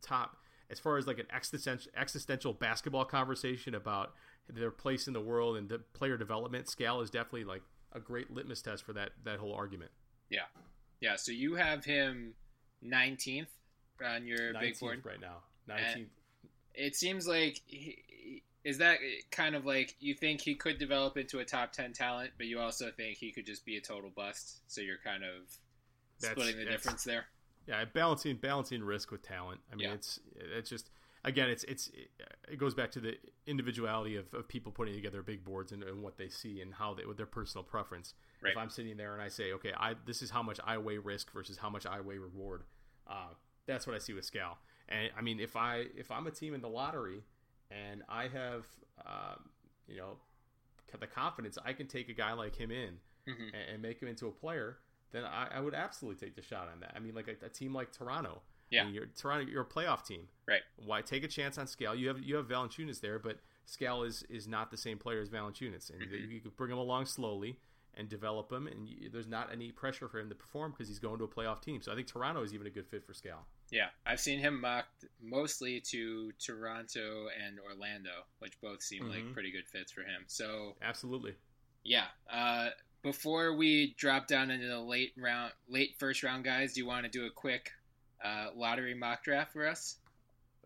top 0.00 0.36
as 0.70 0.78
far 0.78 0.96
as 0.96 1.06
like 1.06 1.18
an 1.18 1.26
existential 1.34 1.90
existential 1.96 2.52
basketball 2.52 3.04
conversation 3.04 3.74
about 3.74 4.14
their 4.48 4.70
place 4.70 5.06
in 5.06 5.12
the 5.12 5.20
world 5.20 5.56
and 5.56 5.68
the 5.68 5.78
player 5.78 6.16
development. 6.16 6.68
Skal 6.68 7.00
is 7.00 7.10
definitely 7.10 7.44
like 7.44 7.62
a 7.92 8.00
great 8.00 8.30
litmus 8.30 8.62
test 8.62 8.84
for 8.84 8.92
that 8.92 9.10
that 9.24 9.38
whole 9.38 9.54
argument. 9.54 9.90
Yeah. 10.30 10.42
Yeah. 11.00 11.16
So 11.16 11.32
you 11.32 11.56
have 11.56 11.84
him 11.84 12.34
19th 12.84 13.46
on 14.04 14.26
your 14.26 14.52
big 14.54 14.78
board. 14.78 15.02
19th 15.02 15.06
right 15.06 15.20
now. 15.20 15.36
19th. 15.68 16.06
It 16.74 16.94
seems 16.96 17.26
like 17.26 17.60
he, 17.66 18.42
is 18.64 18.78
that 18.78 18.98
kind 19.30 19.54
of 19.54 19.64
like 19.64 19.96
you 20.00 20.14
think 20.14 20.40
he 20.40 20.54
could 20.54 20.78
develop 20.78 21.16
into 21.16 21.38
a 21.38 21.44
top 21.44 21.72
10 21.72 21.92
talent, 21.92 22.32
but 22.36 22.46
you 22.46 22.60
also 22.60 22.90
think 22.90 23.16
he 23.18 23.32
could 23.32 23.46
just 23.46 23.64
be 23.64 23.76
a 23.76 23.80
total 23.80 24.10
bust. 24.14 24.60
So 24.68 24.80
you're 24.80 24.98
kind 25.02 25.24
of 25.24 25.48
That's- 26.20 26.38
splitting 26.38 26.58
the 26.64 26.70
difference 26.70 27.04
there. 27.04 27.26
Yeah, 27.66 27.84
balancing 27.84 28.36
balancing 28.36 28.82
risk 28.82 29.10
with 29.10 29.22
talent. 29.22 29.60
I 29.70 29.76
mean, 29.76 29.88
Yeah. 29.88 29.94
it's 29.94 30.20
it's 30.36 30.70
just 30.70 30.88
again, 31.22 31.50
it's 31.50 31.64
it's 31.64 31.90
it 32.48 32.56
goes 32.56 32.74
back 32.74 32.90
to 32.92 33.00
the 33.00 33.18
individuality 33.46 34.16
of, 34.16 34.32
of 34.32 34.48
people 34.48 34.72
putting 34.72 34.94
together 34.94 35.22
big 35.22 35.44
boards 35.44 35.72
and, 35.72 35.82
and 35.82 36.02
what 36.02 36.16
they 36.16 36.28
see 36.30 36.62
and 36.62 36.72
how 36.72 36.94
they 36.94 37.04
with 37.04 37.18
their 37.18 37.26
personal 37.26 37.62
preference. 37.62 38.14
Right. 38.40 38.52
If 38.52 38.56
I'm 38.56 38.70
sitting 38.70 38.96
there 38.96 39.12
and 39.12 39.20
I 39.22 39.28
say, 39.28 39.52
okay, 39.52 39.72
I 39.76 39.94
this 40.06 40.22
is 40.22 40.30
how 40.30 40.42
much 40.42 40.58
I 40.64 40.78
weigh 40.78 40.96
risk 40.96 41.30
versus 41.32 41.58
how 41.58 41.68
much 41.68 41.84
I 41.84 42.00
weigh 42.00 42.16
reward. 42.18 42.62
Uh, 43.06 43.34
that's 43.66 43.86
what 43.86 43.94
I 43.94 43.98
see 43.98 44.14
with 44.14 44.24
Skal. 44.24 44.56
And 44.88 45.10
I 45.16 45.20
mean, 45.22 45.40
if 45.40 45.56
I 45.56 45.84
if 45.96 46.10
I'm 46.10 46.26
a 46.26 46.30
team 46.30 46.54
in 46.54 46.60
the 46.60 46.68
lottery 46.68 47.22
and 47.70 48.02
I 48.08 48.22
have 48.28 48.66
um, 49.06 49.50
you 49.86 49.96
know 49.96 50.16
the 50.98 51.06
confidence 51.06 51.58
I 51.64 51.72
can 51.74 51.86
take 51.86 52.08
a 52.08 52.14
guy 52.14 52.32
like 52.32 52.56
him 52.56 52.70
in 52.70 52.98
Mhm. 53.28 53.48
and, 53.52 53.70
and 53.74 53.82
make 53.82 54.00
him 54.00 54.08
into 54.08 54.26
a 54.26 54.32
player, 54.32 54.78
then 55.12 55.22
I, 55.24 55.48
I 55.56 55.60
would 55.60 55.74
absolutely 55.74 56.24
take 56.26 56.34
the 56.34 56.40
shot 56.42 56.68
on 56.72 56.80
that. 56.80 56.92
I 56.96 56.98
mean, 56.98 57.14
like 57.14 57.28
a, 57.28 57.44
a 57.44 57.48
team 57.50 57.74
like 57.74 57.92
Toronto. 57.92 58.40
Yeah. 58.70 58.82
I 58.82 58.84
mean, 58.86 58.94
you're 58.94 59.06
Toronto. 59.06 59.50
You're 59.50 59.62
a 59.62 59.66
playoff 59.66 60.06
team. 60.06 60.28
Right. 60.46 60.62
Why 60.84 61.02
take 61.02 61.24
a 61.24 61.28
chance 61.28 61.58
on 61.58 61.66
Skal? 61.66 61.94
You 61.94 62.08
have 62.08 62.20
you 62.20 62.36
have 62.36 62.48
Valanciunas 62.48 63.00
there, 63.00 63.18
but 63.18 63.38
Skal 63.66 64.02
is 64.04 64.22
is 64.30 64.48
not 64.48 64.70
the 64.70 64.76
same 64.78 64.96
player 64.98 65.20
as 65.20 65.28
Valanciunas, 65.28 65.90
and 65.90 66.00
Mm-hmm. 66.02 66.30
you 66.30 66.40
could 66.40 66.56
bring 66.56 66.70
him 66.72 66.78
along 66.78 67.04
slowly 67.06 67.58
and 67.94 68.08
develop 68.08 68.50
him, 68.52 68.66
and 68.66 68.88
you, 68.88 69.10
there's 69.10 69.26
not 69.26 69.50
any 69.52 69.72
pressure 69.72 70.08
for 70.08 70.18
him 70.20 70.28
to 70.30 70.34
perform 70.34 70.70
because 70.70 70.88
he's 70.88 70.98
going 71.00 71.18
to 71.18 71.24
a 71.24 71.28
playoff 71.28 71.60
team. 71.60 71.82
So 71.82 71.90
I 71.92 71.94
think 71.96 72.06
Toronto 72.06 72.42
is 72.42 72.54
even 72.54 72.66
a 72.66 72.70
good 72.70 72.86
fit 72.86 73.04
for 73.04 73.12
Skal. 73.12 73.44
Yeah, 73.70 73.88
I've 74.06 74.20
seen 74.20 74.38
him 74.38 74.60
mocked 74.60 75.04
mostly 75.20 75.80
to 75.90 76.32
Toronto 76.38 77.28
and 77.44 77.58
Orlando, 77.60 78.24
which 78.38 78.58
both 78.60 78.82
seem 78.82 79.08
like 79.08 79.22
Mhm. 79.22 79.32
pretty 79.34 79.50
good 79.50 79.68
fits 79.68 79.92
for 79.92 80.02
him. 80.02 80.24
So 80.26 80.76
Absolutely. 80.80 81.34
yeah, 81.84 82.08
uh, 82.30 82.70
before 83.02 83.54
we 83.54 83.94
drop 83.94 84.26
down 84.26 84.50
into 84.50 84.66
the 84.66 84.80
late 84.80 85.12
round, 85.16 85.52
late 85.68 85.96
first 85.98 86.22
round 86.22 86.44
guys, 86.44 86.74
do 86.74 86.80
you 86.80 86.86
want 86.86 87.04
to 87.04 87.10
do 87.10 87.26
a 87.26 87.30
quick 87.30 87.72
uh, 88.24 88.50
lottery 88.54 88.94
mock 88.94 89.22
draft 89.22 89.52
for 89.52 89.66
us? 89.68 89.98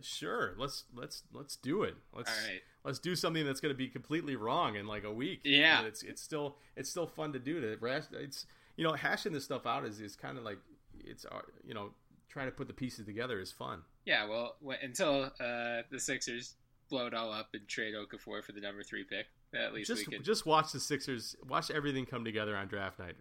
Sure. 0.00 0.55
Let's 0.57 0.84
let's 0.94 1.22
let's 1.32 1.57
do 1.57 1.82
it. 1.82 1.94
Let's 2.12 2.30
All 2.30 2.48
right. 2.48 2.62
let's 2.84 2.98
do 2.98 3.14
something 3.14 3.44
that's 3.44 3.61
going 3.61 3.74
to 3.74 3.76
be 3.78 3.88
completely 3.88 4.36
wrong 4.36 4.76
in 4.76 4.86
like 4.86 5.05
a 5.05 5.12
week. 5.12 5.40
Yeah. 5.44 5.82
But 5.82 5.88
it's 5.88 6.03
it's 6.03 6.22
still 6.22 6.57
it's 6.76 6.88
still 6.88 7.07
fun 7.07 7.32
to 7.34 7.38
do 7.38 7.61
to 7.61 7.76
rash. 7.76 8.05
It's 8.12 8.46
you 8.76 8.84
know 8.84 8.94
hashing 8.94 9.32
this 9.32 9.44
stuff 9.44 9.66
out 9.66 9.84
is 9.84 10.00
is 10.00 10.16
kind 10.16 10.38
of 10.38 10.44
like 10.44 10.59
it's 11.05 11.24
uh, 11.26 11.40
you 11.64 11.74
know 11.74 11.92
trying 12.33 12.47
to 12.47 12.53
put 12.53 12.66
the 12.66 12.72
pieces 12.72 13.05
together 13.05 13.41
is 13.41 13.53
fun. 13.53 13.83
Yeah, 14.05 14.26
well, 14.26 14.57
until 14.83 15.24
uh, 15.41 15.83
the 15.91 15.99
Sixers 15.99 16.55
blow 16.89 17.07
it 17.07 17.14
all 17.14 17.33
up 17.33 17.51
and 17.55 17.66
trade 17.68 17.95
Okafor 17.95 18.43
for 18.43 18.53
the 18.53 18.61
number 18.61 18.83
three 18.83 19.05
pick, 19.05 19.26
at 19.55 19.72
least 19.72 19.89
Just 19.89 20.07
we 20.07 20.16
can 20.16 20.24
just 20.24 20.47
watch 20.47 20.72
the 20.72 20.80
Sixers. 20.80 21.37
Watch 21.47 21.70
everything 21.70 22.07
come 22.07 22.24
together 22.24 22.57
on 22.57 22.68
draft 22.68 22.99
night. 22.99 23.16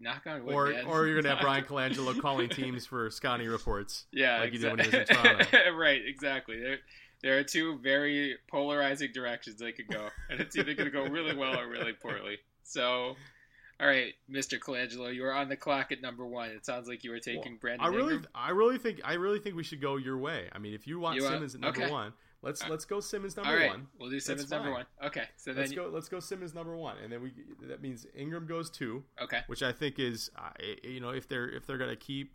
knock 0.00 0.26
on 0.26 0.44
wood. 0.44 0.54
Or 0.54 0.70
man. 0.70 0.84
or 0.86 1.06
you're 1.06 1.20
gonna 1.22 1.34
have 1.34 1.42
Bryan 1.42 1.64
Colangelo 1.68 2.20
calling 2.20 2.48
teams 2.48 2.84
for 2.86 3.10
Scotty 3.10 3.46
reports. 3.46 4.06
Yeah, 4.12 4.40
like 4.40 4.52
he 4.52 4.58
did 4.58 4.70
when 4.70 4.80
he 4.80 4.96
was 4.96 5.08
in 5.08 5.16
Toronto. 5.16 5.72
right, 5.76 6.00
exactly. 6.04 6.60
There, 6.60 6.78
there 7.22 7.38
are 7.38 7.44
two 7.44 7.78
very 7.78 8.36
polarizing 8.50 9.10
directions 9.12 9.58
they 9.58 9.72
could 9.72 9.88
go, 9.88 10.08
and 10.30 10.40
it's 10.40 10.56
either 10.56 10.74
going 10.74 10.90
to 10.90 10.92
go 10.92 11.04
really 11.04 11.34
well 11.34 11.58
or 11.58 11.68
really 11.68 11.92
poorly. 11.92 12.38
So, 12.62 13.16
all 13.80 13.86
right, 13.86 14.14
Mr. 14.30 14.58
Colangelo, 14.58 15.14
you 15.14 15.24
are 15.24 15.32
on 15.32 15.48
the 15.48 15.56
clock 15.56 15.92
at 15.92 16.00
number 16.02 16.26
one. 16.26 16.50
It 16.50 16.66
sounds 16.66 16.88
like 16.88 17.04
you 17.04 17.10
were 17.10 17.20
taking 17.20 17.56
Brandon 17.58 17.86
I 17.86 17.88
really, 17.90 18.14
Ingram. 18.14 18.30
I 18.34 18.50
really 18.50 18.78
think, 18.78 19.00
I 19.04 19.14
really 19.14 19.38
think 19.38 19.54
we 19.56 19.62
should 19.62 19.80
go 19.80 19.96
your 19.96 20.18
way. 20.18 20.48
I 20.52 20.58
mean, 20.58 20.74
if 20.74 20.86
you 20.86 20.98
want 20.98 21.16
You 21.16 21.22
Simmons 21.22 21.54
at 21.54 21.60
number 21.60 21.82
okay. 21.82 21.90
one, 21.92 22.12
let's 22.42 22.62
Uh, 22.62 22.68
let's 22.70 22.84
go 22.84 22.98
Simmons 23.00 23.36
number 23.36 23.50
All 23.52 23.56
right, 23.56 23.70
one. 23.70 23.86
we'll 23.98 24.10
do 24.10 24.18
Simmons 24.20 24.50
number 24.50 24.72
one. 24.72 24.86
Okay, 25.04 25.24
so 25.36 25.52
then 25.52 25.60
Let's 25.60 25.70
you- 25.72 25.76
go. 25.76 25.88
Let's 25.88 26.08
go 26.08 26.18
Simmons 26.20 26.54
number 26.54 26.76
one, 26.76 26.96
and 26.98 27.12
then 27.12 27.22
we. 27.22 27.32
That 27.68 27.80
means 27.80 28.06
Ingram 28.16 28.46
goes 28.46 28.68
two, 28.70 29.04
okay, 29.22 29.40
which 29.46 29.62
I 29.62 29.72
think 29.72 29.98
is, 29.98 30.30
uh, 30.36 30.50
you 30.82 31.00
know, 31.00 31.10
if 31.10 31.28
they're 31.28 31.48
if 31.48 31.66
they're 31.66 31.78
gonna 31.78 31.94
keep 31.96 32.32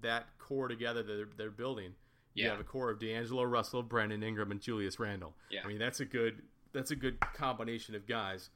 that 0.00 0.26
core 0.38 0.68
together 0.68 1.02
that 1.02 1.12
they're, 1.12 1.28
they're 1.36 1.50
building, 1.50 1.94
you 2.34 2.44
Yeah. 2.44 2.50
have 2.52 2.60
a 2.60 2.64
core 2.64 2.90
of 2.90 2.98
D'Angelo 3.00 3.42
Russell, 3.44 3.82
Brandon 3.82 4.22
Ingram, 4.22 4.50
and 4.50 4.60
Julius 4.60 4.98
Randle. 4.98 5.34
Yeah. 5.50 5.60
I 5.64 5.68
mean 5.68 5.78
that's 5.78 6.00
a 6.00 6.04
good 6.04 6.42
that's 6.72 6.90
a 6.90 6.96
good 6.96 7.20
combination 7.20 7.94
of 7.94 8.06
guys. 8.06 8.50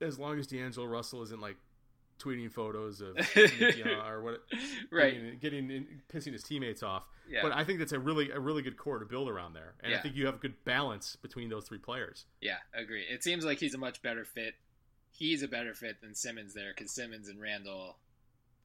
As 0.00 0.18
long 0.18 0.38
as 0.38 0.46
D'Angelo 0.46 0.86
Russell 0.86 1.22
isn't 1.22 1.40
like 1.40 1.56
tweeting 2.20 2.50
photos 2.50 3.00
of 3.00 3.16
uh, 3.36 4.08
or 4.08 4.22
what, 4.22 4.42
Right. 4.90 5.14
getting, 5.14 5.38
getting 5.38 5.70
in, 5.70 5.86
pissing 6.12 6.32
his 6.32 6.42
teammates 6.42 6.82
off. 6.82 7.04
Yeah. 7.28 7.42
But 7.42 7.52
I 7.52 7.62
think 7.64 7.78
that's 7.78 7.92
a 7.92 7.98
really 7.98 8.30
a 8.30 8.40
really 8.40 8.62
good 8.62 8.76
core 8.76 8.98
to 8.98 9.04
build 9.06 9.28
around 9.28 9.52
there, 9.54 9.74
and 9.80 9.92
Yeah. 9.92 9.98
I 9.98 10.02
think 10.02 10.16
you 10.16 10.26
have 10.26 10.36
a 10.36 10.38
good 10.38 10.64
balance 10.64 11.16
between 11.16 11.48
those 11.48 11.66
three 11.68 11.78
players. 11.78 12.24
Yeah, 12.40 12.56
agree. 12.74 13.02
It 13.08 13.22
seems 13.22 13.44
like 13.44 13.58
he's 13.58 13.74
a 13.74 13.78
much 13.78 14.02
better 14.02 14.24
fit. 14.24 14.54
He's 15.12 15.42
a 15.42 15.48
better 15.48 15.74
fit 15.74 16.00
than 16.00 16.14
Simmons 16.14 16.54
there 16.54 16.72
because 16.76 16.90
Simmons 16.92 17.28
and 17.28 17.40
Randall, 17.40 17.98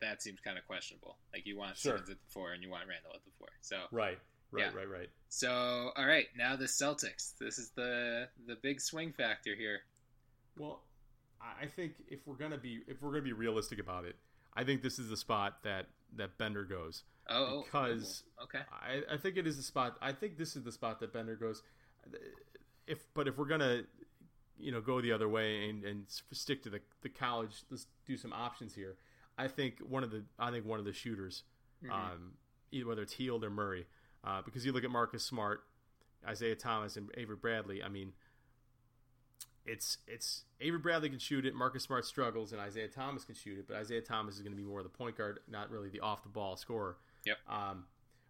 that 0.01 0.21
seems 0.21 0.39
kind 0.39 0.57
of 0.57 0.65
questionable. 0.65 1.17
Like 1.33 1.45
you 1.45 1.57
want 1.57 1.77
Sure. 1.77 1.93
Simmons 1.97 2.09
at 2.09 2.17
the 2.17 2.31
four 2.31 2.53
and 2.53 2.63
you 2.63 2.69
want 2.69 2.87
Randall 2.87 3.11
at 3.15 3.23
the 3.25 3.31
four. 3.37 3.49
So 3.61 3.77
Right. 3.91 4.17
Right. 4.51 4.71
Yeah. 4.71 4.77
Right. 4.77 4.89
Right. 4.89 5.09
so 5.29 5.91
all 5.95 6.05
right, 6.05 6.27
now 6.37 6.55
the 6.55 6.65
Celtics. 6.65 7.37
This 7.39 7.57
is 7.59 7.69
the 7.71 8.29
the 8.47 8.55
big 8.55 8.79
swing 8.81 9.11
factor 9.13 9.55
here. 9.55 9.81
Well, 10.57 10.81
I 11.61 11.67
think 11.67 11.93
if 12.07 12.25
we're 12.25 12.35
gonna 12.35 12.57
be 12.57 12.81
if 12.87 13.01
we're 13.01 13.11
gonna 13.11 13.23
be 13.23 13.33
realistic 13.33 13.79
about 13.79 14.05
it, 14.05 14.15
I 14.53 14.63
think 14.63 14.81
this 14.81 14.99
is 14.99 15.09
the 15.09 15.17
spot 15.17 15.63
that 15.63 15.87
that 16.15 16.37
Bender 16.37 16.63
goes 16.63 17.03
Oh, 17.29 17.35
oh, 17.35 17.63
because 17.63 18.23
oh, 18.39 18.43
okay, 18.43 18.59
I, 18.71 19.13
I 19.13 19.17
think 19.17 19.37
it 19.37 19.47
is 19.47 19.57
the 19.57 19.63
spot. 19.63 19.97
I 20.01 20.11
think 20.11 20.37
this 20.37 20.55
is 20.55 20.63
the 20.63 20.71
spot 20.71 20.99
that 20.99 21.13
Bender 21.13 21.35
goes. 21.35 21.63
If 22.85 23.05
but 23.13 23.27
if 23.27 23.37
we're 23.37 23.45
gonna, 23.45 23.83
you 24.59 24.71
know, 24.71 24.81
go 24.81 24.99
the 24.99 25.13
other 25.13 25.29
way 25.29 25.69
and, 25.69 25.83
and 25.85 26.05
stick 26.31 26.63
to 26.63 26.69
the 26.69 26.81
the 27.01 27.09
college, 27.09 27.63
let's 27.71 27.87
do 28.05 28.17
some 28.17 28.33
options 28.33 28.75
here. 28.75 28.97
I 29.37 29.47
think 29.47 29.79
one 29.79 30.03
of 30.03 30.11
the 30.11 30.23
I 30.37 30.51
think 30.51 30.65
one 30.65 30.79
of 30.79 30.85
the 30.85 30.93
shooters, 30.93 31.43
um, 31.89 32.33
either 32.71 32.87
whether 32.87 33.01
it's 33.03 33.13
Hield 33.13 33.43
or 33.45 33.49
Murray, 33.49 33.85
uh, 34.25 34.41
because 34.43 34.65
you 34.65 34.73
look 34.73 34.83
at 34.83 34.91
Marcus 34.91 35.23
Smart, 35.23 35.63
Isaiah 36.27 36.55
Thomas, 36.55 36.97
and 36.97 37.09
Avery 37.15 37.37
Bradley. 37.37 37.81
I 37.81 37.87
mean, 37.87 38.11
it's 39.65 39.97
it's 40.07 40.43
Avery 40.61 40.79
Bradley 40.79 41.09
can 41.09 41.19
shoot 41.19 41.45
it, 41.45 41.53
Marcus 41.55 41.83
Smart 41.83 42.05
struggles, 42.05 42.51
and 42.51 42.59
Isaiah 42.61 42.87
Thomas 42.87 43.23
can 43.23 43.35
shoot 43.35 43.57
it, 43.59 43.67
but 43.67 43.77
Isaiah 43.77 44.01
Thomas 44.01 44.35
is 44.35 44.41
going 44.41 44.51
to 44.53 44.57
be 44.61 44.67
more 44.67 44.79
of 44.79 44.83
the 44.85 44.89
point 44.89 45.17
guard, 45.17 45.39
not 45.49 45.69
really 45.71 45.89
the 45.89 45.99
off 46.01 46.23
the 46.23 46.29
ball 46.29 46.55
scorer. 46.57 46.97
Yep. 47.25 47.37
Um, 47.49 47.85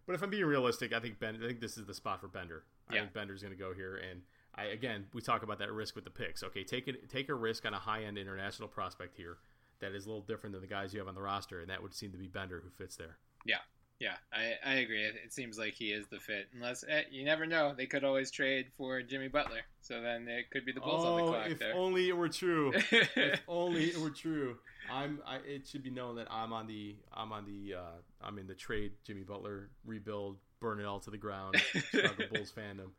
but 0.06 0.14
if 0.14 0.22
I'm 0.22 0.30
being 0.30 0.44
realistic, 0.44 0.92
I 0.92 1.00
think 1.00 1.18
Ben. 1.18 1.38
I 1.42 1.46
think 1.46 1.60
this 1.60 1.76
is 1.78 1.86
the 1.86 1.94
spot 1.94 2.20
for 2.20 2.28
Bender. 2.28 2.64
I 2.88 2.94
Yeah. 2.94 3.00
think 3.02 3.14
Bender's 3.14 3.42
going 3.42 3.54
to 3.54 3.58
go 3.58 3.72
here, 3.74 3.96
and 3.96 4.22
I 4.54 4.64
again 4.66 5.06
we 5.12 5.20
talk 5.22 5.42
about 5.42 5.58
that 5.58 5.72
risk 5.72 5.94
with 5.96 6.04
the 6.04 6.10
picks. 6.10 6.42
Okay, 6.42 6.62
take 6.64 6.86
it, 6.88 7.08
take 7.08 7.28
a 7.28 7.34
risk 7.34 7.64
on 7.66 7.74
a 7.74 7.78
high 7.78 8.04
end 8.04 8.18
international 8.18 8.68
prospect 8.68 9.16
here 9.16 9.38
that 9.80 9.92
is 9.92 10.04
a 10.06 10.08
little 10.08 10.22
different 10.22 10.52
than 10.52 10.62
the 10.62 10.68
guys 10.68 10.92
you 10.92 11.00
have 11.00 11.08
on 11.08 11.14
the 11.14 11.20
roster, 11.22 11.60
and 11.60 11.68
that 11.70 11.82
would 11.82 11.94
seem 11.94 12.12
to 12.12 12.18
be 12.18 12.28
Bender 12.28 12.60
who 12.62 12.70
fits 12.70 12.96
there. 12.96 13.16
yeah, 13.44 13.56
yeah, 14.00 14.14
I 14.32 14.54
I 14.64 14.74
agree. 14.74 15.04
It, 15.04 15.14
it 15.24 15.32
seems 15.32 15.58
like 15.58 15.74
he 15.74 15.92
is 15.92 16.06
the 16.08 16.18
fit. 16.18 16.48
Unless 16.54 16.84
eh, 16.88 17.02
you 17.10 17.24
never 17.24 17.46
know, 17.46 17.74
they 17.76 17.86
could 17.86 18.04
always 18.04 18.30
trade 18.30 18.66
for 18.76 19.02
Jimmy 19.02 19.28
Butler. 19.28 19.60
So 19.80 20.00
then 20.00 20.26
it 20.28 20.50
could 20.50 20.64
be 20.64 20.72
the 20.72 20.80
Bulls 20.80 21.04
on 21.04 21.16
the 21.16 21.22
clock 21.30 21.44
Oh, 21.46 21.50
if 21.50 21.58
there. 21.58 21.74
only 21.74 22.08
it 22.08 22.16
were 22.16 22.28
true. 22.28 22.72
if 22.90 23.40
only 23.48 23.84
it 23.84 23.98
were 23.98 24.10
true. 24.10 24.56
I'm. 24.92 25.20
I, 25.26 25.36
it 25.46 25.66
should 25.66 25.82
be 25.82 25.90
known 25.90 26.16
that 26.16 26.26
I'm 26.30 26.52
on 26.52 26.66
the. 26.66 26.96
I'm 27.12 27.32
on 27.32 27.44
the. 27.46 27.74
Uh, 27.76 27.82
I'm 28.20 28.38
in 28.38 28.46
the 28.46 28.54
trade. 28.54 28.92
Jimmy 29.06 29.22
Butler 29.22 29.70
rebuild, 29.84 30.36
burn 30.60 30.80
it 30.80 30.84
all 30.86 31.00
to 31.00 31.10
the 31.10 31.18
ground. 31.18 31.56
Chicago 31.90 32.24
Bulls 32.32 32.52
fandom 32.56 32.90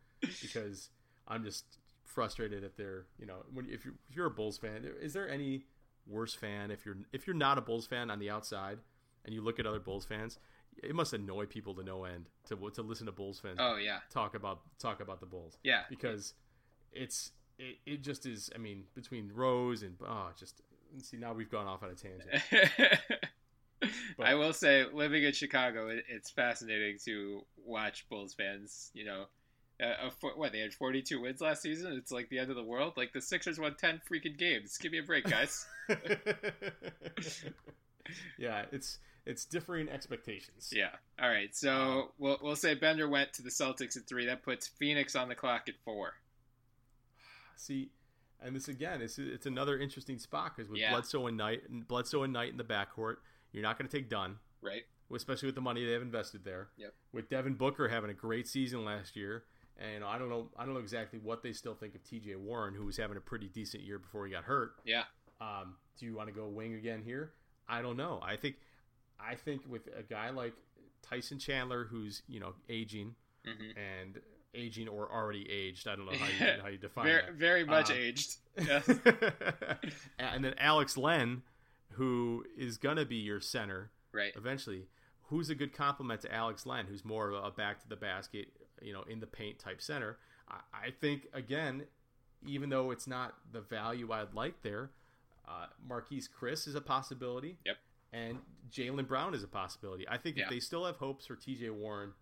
because 0.42 0.88
I'm 1.28 1.44
just 1.44 1.64
frustrated 2.04 2.64
at 2.64 2.76
their. 2.76 3.04
You 3.18 3.26
know, 3.26 3.44
when 3.52 3.66
if 3.70 3.84
you're, 3.84 3.94
if 4.08 4.16
you're 4.16 4.26
a 4.26 4.30
Bulls 4.30 4.58
fan, 4.58 4.84
is 5.00 5.12
there 5.12 5.28
any 5.28 5.64
worse 6.08 6.34
fan 6.34 6.70
if 6.70 6.86
you're 6.86 6.96
if 7.12 7.26
you're 7.26 7.34
not 7.36 7.58
a 7.58 7.60
Bulls 7.60 7.86
fan 7.86 8.10
on 8.10 8.18
the 8.20 8.30
outside 8.30 8.78
and 9.24 9.34
you 9.34 9.42
look 9.42 9.58
at 9.58 9.66
other 9.66 9.80
Bulls 9.80 10.04
fans, 10.04 10.38
it 10.82 10.94
must 10.94 11.12
annoy 11.12 11.46
people 11.46 11.74
to 11.74 11.82
no 11.82 12.04
end 12.04 12.26
to 12.48 12.56
to 12.70 12.82
listen 12.82 13.06
to 13.06 13.12
Bulls 13.12 13.40
fans 13.40 13.58
oh 13.58 13.76
yeah, 13.76 13.98
talk 14.10 14.34
about 14.34 14.60
talk 14.78 15.00
about 15.00 15.20
the 15.20 15.26
Bulls 15.26 15.58
yeah. 15.62 15.82
because 15.88 16.34
it's 16.92 17.32
it, 17.58 17.78
it 17.86 18.02
just 18.02 18.26
is. 18.26 18.50
I 18.54 18.58
mean, 18.58 18.84
between 18.94 19.30
Rose 19.34 19.82
and 19.82 19.96
oh, 20.06 20.28
just 20.38 20.60
see 21.02 21.16
now 21.16 21.32
we've 21.32 21.50
gone 21.50 21.66
off 21.66 21.82
on 21.82 21.90
a 21.90 21.94
tangent. 21.94 22.28
I 24.22 24.34
will 24.34 24.52
say, 24.52 24.84
living 24.92 25.22
in 25.24 25.32
Chicago, 25.32 25.88
it, 25.88 26.04
it's 26.08 26.30
fascinating 26.30 26.98
to 27.04 27.44
watch 27.64 28.08
Bulls 28.08 28.34
fans. 28.34 28.90
You 28.94 29.04
know, 29.04 29.24
uh, 29.82 30.10
fo- 30.20 30.36
what 30.36 30.52
they 30.52 30.60
had 30.60 30.72
42 30.72 31.20
wins 31.20 31.40
last 31.40 31.62
season. 31.62 31.92
It's 31.92 32.10
like 32.10 32.28
the 32.30 32.38
end 32.38 32.50
of 32.50 32.56
the 32.56 32.64
world. 32.64 32.94
Like 32.96 33.12
the 33.12 33.20
Sixers 33.20 33.58
won 33.58 33.74
10 33.74 34.00
freaking 34.10 34.38
games. 34.38 34.78
Give 34.78 34.92
me 34.92 34.98
a 34.98 35.02
break, 35.02 35.24
guys. 35.24 35.66
yeah, 38.38 38.64
it's 38.72 38.98
it's 39.26 39.44
differing 39.44 39.88
expectations. 39.88 40.72
yeah. 40.74 40.90
All 41.20 41.28
right. 41.28 41.54
So 41.54 42.12
we'll 42.18 42.38
we'll 42.40 42.56
say 42.56 42.74
Bender 42.74 43.08
went 43.08 43.32
to 43.34 43.42
the 43.42 43.50
Celtics 43.50 43.96
at 43.96 44.06
three. 44.06 44.26
That 44.26 44.42
puts 44.42 44.66
Phoenix 44.68 45.14
on 45.16 45.28
the 45.28 45.34
clock 45.34 45.68
at 45.68 45.74
four. 45.84 46.14
See, 47.56 47.90
and 48.40 48.54
this 48.54 48.68
again, 48.68 49.00
it's 49.02 49.18
it's 49.18 49.46
another 49.46 49.78
interesting 49.78 50.18
spot 50.18 50.52
because 50.56 50.70
with 50.70 50.78
Yeah. 50.80 50.92
Bledsoe 50.92 51.26
and 51.26 51.36
Knight, 51.36 51.68
and 51.68 51.86
Bledsoe 51.86 52.22
and 52.22 52.32
Knight 52.32 52.50
in 52.50 52.56
the 52.58 52.64
backcourt, 52.64 53.16
you're 53.52 53.62
not 53.62 53.78
going 53.78 53.88
to 53.88 53.96
take 53.96 54.08
Dunn, 54.10 54.38
Right. 54.60 54.84
especially 55.14 55.46
with 55.46 55.54
the 55.54 55.60
money 55.62 55.84
they 55.84 55.92
have 55.92 56.02
invested 56.02 56.44
there. 56.44 56.68
Yep. 56.76 56.94
With 57.12 57.28
Devin 57.28 57.54
Booker 57.54 57.88
having 57.88 58.10
a 58.10 58.14
great 58.14 58.46
season 58.46 58.84
last 58.84 59.16
year, 59.16 59.44
and 59.78 60.04
I 60.04 60.18
don't 60.18 60.28
know, 60.28 60.50
I 60.56 60.64
don't 60.66 60.74
know 60.74 60.80
exactly 60.80 61.18
what 61.18 61.42
they 61.42 61.52
still 61.54 61.74
think 61.74 61.94
of 61.94 62.04
T.J. 62.04 62.36
Warren, 62.36 62.74
who 62.74 62.84
was 62.84 62.96
having 62.98 63.16
a 63.16 63.20
pretty 63.20 63.48
decent 63.48 63.82
year 63.84 63.98
before 63.98 64.26
he 64.26 64.32
got 64.32 64.44
hurt. 64.44 64.72
Yeah. 64.84 65.04
Um, 65.40 65.76
do 65.98 66.04
you 66.06 66.14
want 66.14 66.28
to 66.28 66.34
go 66.34 66.46
wing 66.48 66.74
again 66.74 67.02
here? 67.02 67.32
I 67.68 67.80
don't 67.82 67.96
know. 67.96 68.20
I 68.22 68.36
think, 68.36 68.56
I 69.20 69.34
think 69.34 69.62
with 69.68 69.88
a 69.98 70.02
guy 70.02 70.30
like 70.30 70.54
Tyson 71.02 71.38
Chandler, 71.38 71.84
who's 71.84 72.22
you 72.28 72.40
know 72.40 72.54
aging 72.68 73.14
Mhm. 73.46 73.76
and 73.76 74.20
aging 74.54 74.88
or 74.88 75.12
already 75.12 75.48
aged. 75.50 75.86
I 75.86 75.94
don't 75.96 76.06
know 76.06 76.12
how 76.18 76.26
you 76.26 76.52
how 76.62 76.68
you 76.68 76.78
define 76.78 77.04
Very 77.04 77.22
that. 77.22 77.34
very 77.34 77.64
much 77.64 77.90
Uh, 77.90 77.94
aged. 77.94 78.36
Yeah. 78.58 78.82
and 80.18 80.44
then 80.44 80.54
Alex 80.58 80.96
Len, 80.96 81.42
who 81.92 82.44
is 82.56 82.78
gonna 82.78 83.04
be 83.04 83.16
your 83.16 83.40
center 83.40 83.90
right. 84.12 84.32
eventually. 84.36 84.88
Who's 85.28 85.50
a 85.50 85.54
good 85.54 85.72
complement 85.72 86.20
to 86.22 86.32
Alex 86.32 86.66
Len, 86.66 86.86
who's 86.86 87.04
more 87.04 87.30
of 87.30 87.44
a 87.44 87.50
back 87.50 87.80
to 87.82 87.88
the 87.88 87.96
basket, 87.96 88.48
you 88.80 88.92
know, 88.92 89.02
in 89.02 89.20
the 89.20 89.26
paint 89.26 89.58
type 89.58 89.82
center. 89.82 90.18
I, 90.48 90.60
I 90.86 90.90
think 90.90 91.26
again, 91.32 91.84
even 92.46 92.70
though 92.70 92.90
it's 92.92 93.06
not 93.06 93.34
the 93.52 93.60
value 93.60 94.12
I'd 94.12 94.34
like 94.34 94.62
there, 94.62 94.90
uh, 95.48 95.66
Marquese 95.88 96.28
Chriss 96.30 96.66
is 96.68 96.74
a 96.74 96.80
possibility. 96.80 97.58
Yep. 97.64 97.76
And 98.12 98.38
Jaylen 98.70 99.06
Brown 99.06 99.34
is 99.34 99.42
a 99.42 99.48
possibility. 99.48 100.08
I 100.08 100.16
think 100.18 100.36
Yeah. 100.36 100.44
if 100.44 100.50
they 100.50 100.60
still 100.60 100.84
have 100.86 100.96
hopes 100.96 101.26
for 101.26 101.36
T.J. 101.36 101.70
Warren, 101.70 102.12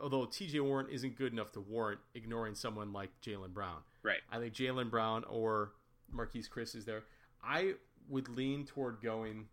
although 0.00 0.26
T.J. 0.26 0.60
Warren 0.60 0.88
isn't 0.90 1.16
good 1.16 1.32
enough 1.32 1.52
to 1.52 1.60
warrant 1.60 2.00
ignoring 2.14 2.54
someone 2.54 2.92
like 2.92 3.10
Jaylen 3.20 3.52
Brown. 3.54 3.82
Right. 4.02 4.20
I 4.30 4.38
think 4.38 4.54
Jaylen 4.54 4.90
Brown 4.90 5.24
or 5.24 5.72
Marquese 6.14 6.48
Chriss 6.48 6.74
is 6.76 6.84
there. 6.84 7.04
I 7.42 7.74
would 8.08 8.28
lean 8.28 8.66
toward 8.66 9.00
going. 9.00 9.48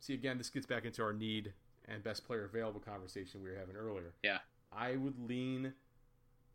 See, 0.00 0.14
again, 0.14 0.38
this 0.38 0.48
gets 0.48 0.66
back 0.66 0.84
into 0.84 1.02
our 1.02 1.12
need 1.12 1.52
and 1.86 2.02
best 2.02 2.24
player 2.26 2.44
available 2.44 2.80
conversation 2.80 3.42
we 3.42 3.50
were 3.50 3.56
having 3.56 3.76
earlier. 3.76 4.14
Yeah. 4.22 4.38
I 4.72 4.96
would 4.96 5.18
lean 5.28 5.74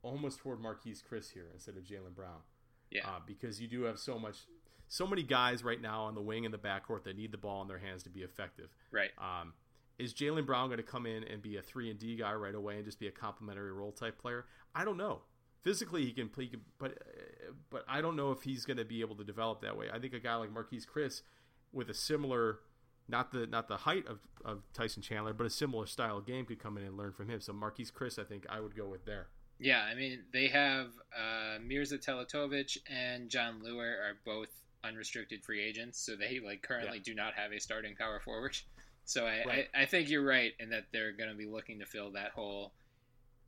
almost 0.01 0.39
toward 0.39 0.59
Marquese 0.59 1.03
Chriss 1.03 1.31
here 1.33 1.47
instead 1.53 1.77
of 1.77 1.83
Jaylen 1.83 2.15
Brown. 2.15 2.39
Yeah. 2.89 3.07
Uh, 3.07 3.19
because 3.25 3.59
you 3.61 3.67
do 3.67 3.83
have 3.83 3.99
so 3.99 4.17
much, 4.17 4.37
so 4.87 5.07
many 5.07 5.23
guys 5.23 5.63
right 5.63 5.81
now 5.81 6.03
on 6.03 6.15
the 6.15 6.21
wing 6.21 6.45
and 6.45 6.53
the 6.53 6.57
backcourt 6.57 7.03
that 7.03 7.17
need 7.17 7.31
the 7.31 7.37
ball 7.37 7.61
in 7.61 7.67
their 7.67 7.79
hands 7.79 8.03
to 8.03 8.09
be 8.09 8.21
effective. 8.21 8.69
Right. 8.91 9.11
Um, 9.17 9.53
is 9.97 10.13
Jaylen 10.13 10.45
Brown 10.45 10.67
going 10.67 10.77
to 10.77 10.83
come 10.83 11.05
in 11.05 11.23
and 11.23 11.41
be 11.41 11.57
a 11.57 11.61
three 11.61 11.89
and 11.89 11.99
D 11.99 12.15
guy 12.17 12.33
right 12.33 12.55
away 12.55 12.75
and 12.75 12.85
just 12.85 12.99
be 12.99 13.07
a 13.07 13.11
complementary 13.11 13.71
role 13.71 13.91
type 13.91 14.19
player? 14.19 14.45
I 14.73 14.85
don't 14.85 14.97
know. 14.97 15.21
Physically, 15.63 16.05
he 16.05 16.11
can 16.11 16.29
play, 16.29 16.51
but 16.77 16.97
but 17.71 17.85
I 17.87 18.01
don't 18.01 18.15
know 18.15 18.31
if 18.31 18.43
he's 18.43 18.65
going 18.65 18.77
to 18.77 18.85
be 18.85 19.01
able 19.01 19.15
to 19.15 19.23
develop 19.23 19.61
that 19.61 19.77
way. 19.77 19.87
I 19.91 19.99
think 19.99 20.13
a 20.13 20.19
guy 20.19 20.35
like 20.35 20.53
Marquese 20.53 20.85
Chriss, 20.85 21.21
with 21.73 21.89
a 21.89 21.93
similar, 21.93 22.59
not 23.07 23.31
the 23.31 23.47
not 23.47 23.67
the 23.67 23.77
height 23.77 24.05
of, 24.05 24.19
of 24.43 24.61
Tyson 24.73 25.01
Chandler, 25.01 25.33
but 25.33 25.47
a 25.47 25.49
similar 25.49 25.87
style 25.87 26.17
of 26.17 26.27
game, 26.27 26.45
could 26.45 26.59
come 26.59 26.77
in 26.77 26.83
and 26.83 26.97
learn 26.97 27.13
from 27.13 27.29
him. 27.29 27.39
So 27.41 27.53
Marquese 27.53 27.91
Chriss, 27.91 28.19
I 28.19 28.25
think 28.25 28.45
I 28.47 28.59
would 28.59 28.75
go 28.75 28.87
with 28.87 29.05
there. 29.05 29.27
Yeah, 29.57 29.81
I 29.81 29.95
mean 29.95 30.19
they 30.33 30.49
have 30.49 30.87
uh, 31.17 31.57
Mirza 31.65 31.97
Teletovic 31.97 32.77
and 32.87 33.29
Jon 33.29 33.61
Leuer 33.65 33.93
are 33.93 34.17
both 34.25 34.49
unrestricted 34.85 35.43
free 35.43 35.61
agents, 35.63 35.99
so 35.99 36.15
they 36.15 36.39
like 36.39 36.61
currently 36.61 36.97
Yeah. 36.97 37.03
do 37.03 37.15
not 37.15 37.33
have 37.33 37.51
a 37.51 37.59
starting 37.59 37.95
power 37.95 38.19
forward. 38.19 38.55
So 39.07 39.27
I, 39.27 39.43
Right. 39.45 39.67
I, 39.75 39.83
I 39.83 39.85
think 39.85 40.09
you're 40.09 40.25
right 40.25 40.53
in 40.59 40.71
that 40.71 40.85
they're 40.91 41.11
going 41.11 41.29
to 41.29 41.35
be 41.35 41.45
looking 41.45 41.77
to 41.77 41.85
fill 41.85 42.13
that 42.13 42.31
hole, 42.31 42.73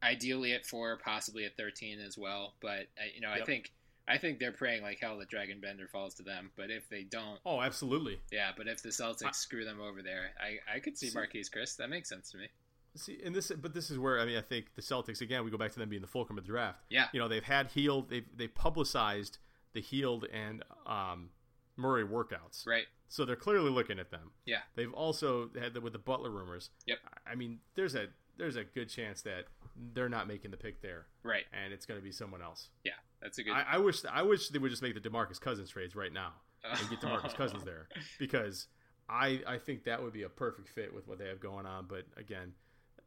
ideally 0.04 0.54
at 0.54 0.68
four, 0.68 0.98
possibly 0.98 1.46
at 1.46 1.58
thirteen 1.58 2.00
as 2.00 2.16
well. 2.18 2.54
But 2.62 2.88
I, 3.00 3.10
you 3.16 3.22
know, 3.22 3.32
I 3.32 3.44
think 3.44 3.72
I 4.08 4.18
think 4.20 4.38
they're 4.40 4.52
praying 4.52 4.84
like 4.84 5.00
hell 5.02 5.18
that 5.18 5.32
Dragan 5.32 5.60
Bender 5.62 5.88
falls 5.88 6.14
to 6.16 6.24
them. 6.24 6.52
But 6.56 6.70
if 6.70 6.88
they 6.90 7.02
don't, 7.04 7.40
Oh, 7.46 7.60
absolutely. 7.62 8.20
yeah. 8.32 8.52
But 8.56 8.68
if 8.68 8.84
the 8.84 8.90
Celtics 8.90 9.26
I- 9.26 9.32
screw 9.32 9.66
them 9.66 9.82
over 9.82 10.02
there, 10.04 10.30
I, 10.40 10.76
I 10.76 10.80
could 10.80 10.98
see 10.98 11.10
See- 11.10 11.18
Marquese 11.18 11.50
Chriss. 11.50 11.76
That 11.78 11.90
makes 11.90 12.08
sense 12.10 12.30
to 12.32 12.38
me. 12.38 12.48
See, 12.96 13.18
and 13.26 13.34
this, 13.36 13.52
but 13.52 13.74
this 13.74 13.90
is 13.92 13.98
where 14.00 14.20
I 14.20 14.26
mean, 14.26 14.38
I 14.38 14.42
think 14.42 14.76
the 14.76 14.82
Celtics 14.84 15.22
again. 15.22 15.44
We 15.44 15.50
go 15.52 15.58
back 15.58 15.72
to 15.74 15.80
them 15.80 15.90
being 15.90 16.02
the 16.04 16.08
fulcrum 16.08 16.38
of 16.38 16.44
the 16.46 16.52
draft. 16.52 16.84
Yeah. 16.90 17.08
you 17.14 17.20
know, 17.20 17.28
they've 17.28 17.44
had 17.44 17.72
Hield. 17.72 18.10
They've 18.12 18.26
they 18.36 18.48
publicized 18.48 19.40
the 19.78 19.82
Hield 19.82 20.26
and 20.34 20.64
um, 20.88 21.30
Murray 21.76 22.04
workouts. 22.04 22.66
Right. 22.66 22.86
So 23.10 23.24
they're 23.26 23.36
clearly 23.36 23.70
looking 23.70 24.00
at 24.00 24.10
them. 24.10 24.32
Yeah. 24.46 24.62
They've 24.76 24.92
also 24.92 25.52
had 25.60 25.76
the, 25.76 25.82
with 25.82 25.94
the 25.94 26.00
Butler 26.00 26.32
rumors. 26.32 26.72
Yep. 26.88 26.98
I 27.32 27.36
mean, 27.36 27.60
there's 27.76 27.94
a 27.94 28.08
there's 28.38 28.56
a 28.56 28.64
good 28.64 28.90
chance 28.90 29.22
that 29.22 29.46
they're 29.94 30.10
not 30.10 30.28
making 30.28 30.52
the 30.52 30.58
pick 30.58 30.82
there, 30.82 31.06
Right. 31.24 31.46
and 31.54 31.72
it's 31.74 31.86
going 31.86 32.00
to 32.00 32.04
be 32.04 32.12
someone 32.12 32.42
else. 32.42 32.70
Yeah. 32.84 32.92
That's 33.22 33.38
a 33.38 33.44
good. 33.44 33.54
I, 33.54 33.66
I 33.74 33.78
wish 33.78 34.04
I 34.12 34.24
wish 34.24 34.50
they 34.50 34.58
would 34.60 34.72
just 34.72 34.82
make 34.82 34.96
the 34.96 35.10
Demarcus 35.10 35.40
Cousins 35.40 35.70
trades 35.70 35.96
right 35.96 36.12
now 36.14 36.34
and 36.64 36.90
get 36.90 37.00
Demarcus 37.02 37.36
Cousins 37.36 37.64
there 37.64 37.88
because 38.20 38.66
I 39.08 39.42
I 39.48 39.58
think 39.60 39.84
that 39.86 40.02
would 40.02 40.14
be 40.14 40.24
a 40.24 40.30
perfect 40.30 40.70
fit 40.70 40.92
with 40.94 41.08
what 41.08 41.20
they 41.20 41.28
have 41.28 41.40
going 41.40 41.66
on. 41.68 41.86
But 41.88 42.06
again, 42.18 42.54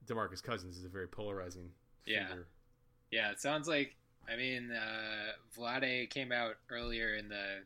Demarcus 0.06 0.42
Cousins 0.42 0.78
is 0.78 0.84
a 0.84 0.88
very 0.88 1.08
polarizing. 1.08 1.70
Yeah. 2.06 2.28
Figure. 2.28 2.46
Yeah, 3.10 3.30
it 3.32 3.40
sounds 3.40 3.66
like. 3.68 3.96
I 4.28 4.36
mean, 4.36 4.70
uh, 4.70 5.32
Vlade 5.56 6.08
came 6.10 6.30
out 6.32 6.54
earlier 6.70 7.14
in 7.16 7.28
the 7.28 7.62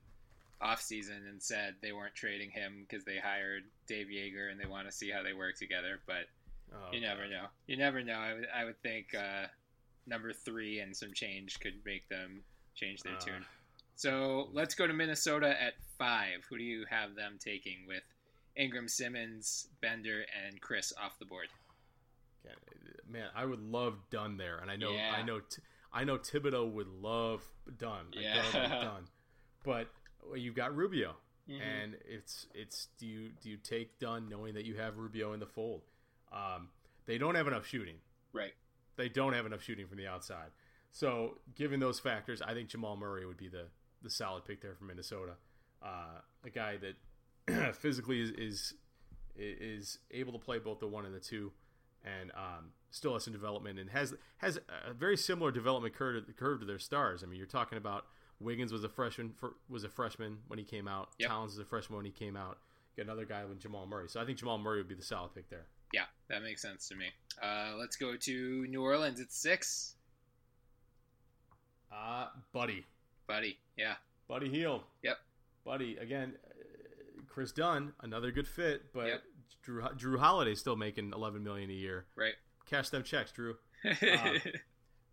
offseason 0.62 1.28
and 1.28 1.42
said 1.42 1.74
they 1.82 1.92
weren't 1.92 2.14
trading 2.14 2.50
him 2.50 2.86
because 2.88 3.04
they 3.04 3.18
hired 3.18 3.64
Dave 3.86 4.06
Joerger 4.06 4.50
and 4.50 4.58
they 4.58 4.66
want 4.66 4.86
to 4.86 4.92
see 4.92 5.10
how 5.10 5.22
they 5.22 5.32
work 5.34 5.56
together. 5.56 6.00
But 6.06 6.26
Oh, 6.72 6.92
you 6.92 7.00
never 7.00 7.22
God. 7.22 7.30
know. 7.30 7.46
You 7.66 7.76
never 7.76 8.02
know. 8.02 8.14
I 8.18 8.34
would, 8.34 8.46
I 8.52 8.64
would 8.64 8.80
think 8.82 9.14
uh, 9.14 9.46
number 10.06 10.32
three 10.32 10.80
and 10.80 10.96
some 10.96 11.12
change 11.12 11.60
could 11.60 11.74
make 11.84 12.08
them 12.08 12.42
change 12.74 13.02
their 13.02 13.14
Uh. 13.16 13.20
tune. 13.20 13.46
So 13.96 14.48
let's 14.52 14.74
go 14.74 14.86
to 14.86 14.92
Minnesota 14.92 15.50
at 15.62 15.74
five. 15.98 16.44
Who 16.48 16.56
do 16.58 16.64
you 16.64 16.84
have 16.90 17.14
them 17.14 17.38
taking 17.38 17.86
with 17.86 18.02
Ingram, 18.56 18.88
Simmons, 18.88 19.68
Bender, 19.82 20.24
and 20.46 20.60
Chriss 20.60 20.92
off 21.00 21.16
the 21.20 21.26
board? 21.26 21.48
Man, 23.08 23.28
I 23.36 23.44
would 23.44 23.60
love 23.60 23.98
Dunn 24.10 24.36
there, 24.36 24.58
and 24.58 24.70
I 24.70 24.76
know 24.76 24.92
Yeah. 24.92 25.14
I 25.16 25.22
know 25.22 25.40
T- 25.40 25.62
I 25.94 26.04
know 26.04 26.18
Thibodeau 26.18 26.70
would 26.72 26.88
love 26.88 27.42
Dunn. 27.78 28.06
Yeah. 28.12 28.42
Dunn, 28.52 28.62
like 28.62 28.70
Dunn. 28.82 29.04
But 29.64 29.88
you've 30.36 30.54
got 30.56 30.74
Rubio, 30.76 31.14
Mhm. 31.48 31.60
and 31.60 31.96
it's 32.04 32.46
it's 32.54 32.88
do 32.98 33.06
you 33.06 33.30
do 33.40 33.48
you 33.48 33.56
take 33.56 33.98
Dunn 33.98 34.28
knowing 34.28 34.54
that 34.54 34.64
you 34.64 34.74
have 34.76 34.98
Rubio 34.98 35.32
in 35.32 35.40
the 35.40 35.46
fold? 35.46 35.82
Um, 36.32 36.68
they 37.06 37.16
don't 37.18 37.34
have 37.36 37.46
enough 37.46 37.66
shooting. 37.66 37.96
Right. 38.32 38.52
They 38.96 39.08
don't 39.08 39.32
have 39.34 39.46
enough 39.46 39.62
shooting 39.62 39.86
from 39.86 39.98
the 39.98 40.06
outside. 40.06 40.50
So, 40.90 41.38
given 41.54 41.80
those 41.80 41.98
factors, 42.00 42.40
I 42.42 42.54
think 42.54 42.68
Jamal 42.68 42.96
Murray 42.96 43.24
would 43.26 43.36
be 43.36 43.48
the 43.48 43.66
the 44.02 44.10
solid 44.10 44.44
pick 44.44 44.60
there 44.60 44.74
for 44.74 44.84
Minnesota. 44.84 45.32
Uh, 45.82 46.20
a 46.44 46.50
guy 46.50 46.76
that 46.78 47.74
physically 47.76 48.20
is, 48.20 48.30
is 48.30 48.74
is 49.36 49.98
able 50.12 50.32
to 50.32 50.38
play 50.38 50.58
both 50.58 50.78
the 50.80 50.86
one 50.86 51.04
and 51.06 51.14
the 51.14 51.20
two, 51.20 51.52
and 52.04 52.30
um, 52.32 52.70
still 52.90 53.14
has 53.14 53.24
some 53.24 53.32
development 53.32 53.78
and 53.78 53.90
has 53.90 54.14
has 54.38 54.58
a 54.88 54.92
very 54.92 55.16
similar 55.16 55.50
development 55.50 55.94
curve, 55.94 56.24
curve 56.36 56.60
to 56.60 56.66
their 56.66 56.78
stars. 56.78 57.22
I 57.22 57.26
mean, 57.26 57.38
you're 57.38 57.46
talking 57.46 57.78
about 57.78 58.06
Wiggins 58.40 58.72
was 58.72 58.84
a 58.84 58.88
freshman 58.88 59.32
for, 59.36 59.54
was 59.68 59.84
a 59.84 59.88
freshman 59.88 60.38
when 60.48 60.58
he 60.58 60.64
came 60.64 60.86
out. 60.88 61.10
Yep. 61.18 61.28
Towns 61.30 61.52
was 61.52 61.58
a 61.58 61.64
freshman 61.64 61.96
when 61.96 62.04
he 62.04 62.12
came 62.12 62.36
out. 62.36 62.58
Got 62.96 63.04
another 63.04 63.24
guy 63.24 63.44
with 63.44 63.58
Jamal 63.60 63.86
Murray. 63.86 64.08
So 64.08 64.20
I 64.20 64.24
think 64.24 64.38
Jamal 64.38 64.58
Murray 64.58 64.78
would 64.78 64.88
be 64.88 64.94
the 64.94 65.02
solid 65.02 65.34
pick 65.34 65.48
there. 65.50 65.66
Yeah, 65.92 66.04
that 66.28 66.42
makes 66.42 66.62
sense 66.62 66.88
to 66.88 66.96
me. 66.96 67.06
Uh, 67.42 67.72
let's 67.78 67.96
go 67.96 68.16
to 68.16 68.66
New 68.66 68.82
Orleans 68.82 69.20
at 69.20 69.32
six. 69.32 69.94
Uh, 71.92 72.26
Buddy. 72.52 72.84
Buddy, 73.26 73.58
yeah. 73.76 73.94
Buddy 74.28 74.48
Hield. 74.48 74.82
Yep. 75.02 75.18
Buddy 75.64 75.96
again. 75.96 76.34
Kris 77.28 77.50
Dunn, 77.50 77.92
another 78.00 78.30
good 78.30 78.46
fit, 78.46 78.92
but 78.92 79.06
Yep. 79.06 79.22
Jrue 79.66 79.96
Jrue 79.98 80.18
Holiday's 80.18 80.60
still 80.60 80.76
making 80.76 81.12
11 81.14 81.42
million 81.42 81.70
a 81.70 81.74
year. 81.74 82.06
Right. 82.16 82.34
Cash 82.66 82.90
them 82.90 83.02
checks, 83.02 83.32
Jrue. 83.32 83.54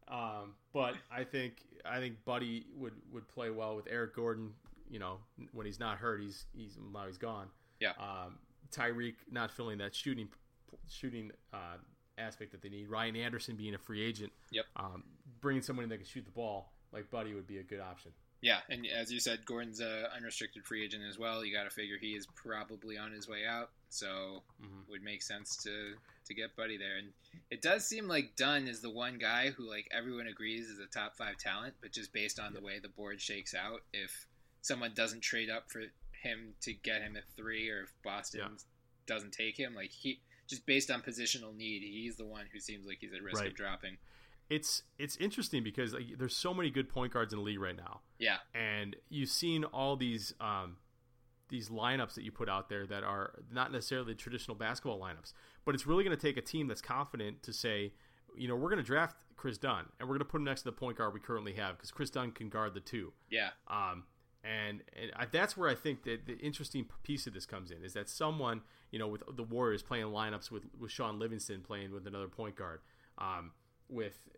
Um, 0.08 0.56
but 0.74 0.96
I 1.10 1.24
think 1.24 1.64
I 1.86 2.00
think 2.00 2.24
Buddy 2.26 2.66
would, 2.76 2.94
would 3.14 3.28
play 3.30 3.50
well 3.50 3.76
with 3.78 3.88
Eric 3.90 4.16
Gordon. 4.16 4.52
You 4.90 5.00
know, 5.00 5.20
when 5.54 5.66
he's 5.66 5.80
not 5.80 5.98
hurt, 6.00 6.22
he's 6.22 6.46
he's 6.54 6.78
now 6.94 7.06
he's 7.08 7.18
gone. 7.18 7.48
Yeah. 7.80 7.92
Um, 7.98 8.38
Tyreke 8.76 9.16
not 9.32 9.52
filling 9.52 9.78
that 9.78 9.96
shooting 9.96 10.28
shooting 10.90 11.32
uh, 11.54 11.78
aspect 12.18 12.52
that 12.52 12.62
they 12.62 12.68
need. 12.70 12.90
Ryan 12.90 13.16
Anderson 13.16 13.56
being 13.56 13.74
a 13.74 13.78
free 13.78 14.04
agent. 14.04 14.34
Yep. 14.52 14.66
Um, 14.76 15.04
bringing 15.40 15.62
someone 15.62 15.84
in 15.84 15.90
that 15.90 15.98
can 15.98 16.06
shoot 16.06 16.26
the 16.26 16.32
ball 16.32 16.74
like 16.92 17.10
Buddy 17.10 17.34
would 17.34 17.48
be 17.48 17.60
a 17.60 17.64
good 17.64 17.80
option. 17.80 18.12
yeah, 18.42 18.58
and 18.70 18.86
as 18.86 19.14
you 19.14 19.22
said, 19.22 19.46
Gordon's 19.46 19.80
a 19.80 20.10
unrestricted 20.14 20.66
free 20.66 20.84
agent 20.84 21.04
as 21.08 21.18
well. 21.18 21.46
You 21.46 21.54
got 21.56 21.64
to 21.64 21.70
figure 21.70 21.96
he 22.00 22.16
is 22.16 22.28
probably 22.36 22.98
on 22.98 23.14
his 23.14 23.30
way 23.30 23.46
out, 23.48 23.70
so 23.94 24.44
Mhm. 24.62 24.88
would 24.88 25.04
make 25.04 25.22
sense 25.22 25.56
to 25.64 25.98
to 26.26 26.34
get 26.34 26.56
Buddy 26.56 26.78
there. 26.78 26.98
And 26.98 27.14
it 27.50 27.62
does 27.62 27.86
seem 27.86 28.08
like 28.08 28.36
Dunn 28.36 28.68
is 28.68 28.82
the 28.82 28.90
one 28.90 29.18
guy 29.18 29.50
who 29.50 29.68
like 29.68 29.88
everyone 29.92 30.28
agrees 30.28 30.70
is 30.70 30.80
a 30.80 30.86
top 30.88 31.18
five 31.18 31.38
talent, 31.38 31.76
but 31.82 31.92
just 31.92 32.14
based 32.14 32.40
on 32.40 32.54
the 32.54 32.62
way 32.62 32.80
the 32.80 32.90
board 32.90 33.20
shakes 33.22 33.54
out, 33.54 33.84
if 33.92 34.28
someone 34.62 34.94
doesn't 34.94 35.22
trade 35.22 35.50
up 35.50 35.70
for 35.72 35.84
him 36.12 36.56
to 36.62 36.74
get 36.74 37.02
him 37.02 37.18
at 37.18 37.28
three, 37.36 37.70
or 37.70 37.82
if 37.84 37.94
Boston 38.04 38.40
Yeah. 38.42 38.58
doesn't 39.08 39.32
take 39.32 39.58
him, 39.58 39.74
like 39.76 39.92
he 39.92 40.22
just 40.48 40.66
based 40.66 40.92
on 40.92 41.02
positional 41.02 41.56
need, 41.56 41.82
he's 41.82 42.16
the 42.18 42.26
one 42.26 42.46
who 42.48 42.60
seems 42.60 42.86
like 42.86 43.00
he's 43.00 43.14
at 43.14 43.24
risk 43.24 43.40
Right. 43.40 43.48
of 43.50 43.56
dropping. 43.56 43.98
It's 44.50 44.84
it's 44.98 45.16
interesting 45.18 45.64
because 45.64 45.94
like, 45.94 46.18
there's 46.18 46.36
so 46.36 46.54
many 46.54 46.70
good 46.70 46.88
point 46.90 47.14
guards 47.14 47.34
in 47.34 47.40
the 47.40 47.44
league 47.44 47.60
right 47.60 47.76
now. 47.76 48.02
Yeah, 48.20 48.40
and 48.54 48.96
you've 49.10 49.30
seen 49.30 49.64
all 49.64 49.96
these 49.98 50.34
um, 50.40 50.78
these 51.52 51.70
lineups 51.70 52.16
that 52.16 52.24
you 52.24 52.32
put 52.32 52.50
out 52.50 52.70
there 52.70 52.88
that 52.88 53.04
are 53.04 53.34
not 53.52 53.72
necessarily 53.72 54.16
traditional 54.16 54.56
basketball 54.56 55.00
lineups, 55.00 55.34
but 55.66 55.76
it's 55.76 55.86
really 55.86 56.04
going 56.04 56.18
to 56.18 56.22
take 56.22 56.38
a 56.38 56.42
team 56.42 56.68
that's 56.68 56.82
confident 56.82 57.44
to 57.44 57.54
say, 57.54 57.94
you 58.36 58.48
know, 58.48 58.56
we're 58.56 58.70
going 58.70 58.82
to 58.82 58.84
draft 58.84 59.18
Kris 59.38 59.58
Dunn 59.58 59.86
and 60.00 60.08
we're 60.08 60.16
going 60.16 60.20
to 60.20 60.32
put 60.32 60.38
him 60.38 60.46
next 60.46 60.62
to 60.62 60.66
the 60.66 60.72
point 60.72 60.98
guard 60.98 61.14
we 61.14 61.20
currently 61.20 61.54
have 61.54 61.78
because 61.78 61.92
Kris 61.92 62.10
Dunn 62.10 62.32
can 62.32 62.50
guard 62.50 62.74
the 62.74 62.80
two. 62.80 63.14
yeah, 63.30 63.50
Um, 63.68 64.06
and 64.44 64.82
and 65.00 65.12
I, 65.16 65.26
that's 65.26 65.56
where 65.56 65.70
I 65.70 65.76
think 65.76 66.04
that 66.04 66.26
the 66.26 66.38
interesting 66.40 66.86
piece 67.04 67.28
of 67.28 67.34
this 67.34 67.46
comes 67.46 67.70
in 67.70 67.84
is 67.84 67.94
that 67.94 68.10
someone 68.10 68.62
you 68.90 68.98
know 68.98 69.08
with 69.08 69.24
the 69.36 69.44
Warriors 69.44 69.84
playing 69.84 70.06
lineups 70.06 70.50
with 70.50 70.64
with 70.80 70.92
Shaun 70.92 71.20
Livingston 71.20 71.62
playing 71.62 71.92
with 71.92 72.08
another 72.08 72.28
point 72.28 72.56
guard, 72.56 72.80
um, 73.18 73.52
with 73.88 74.30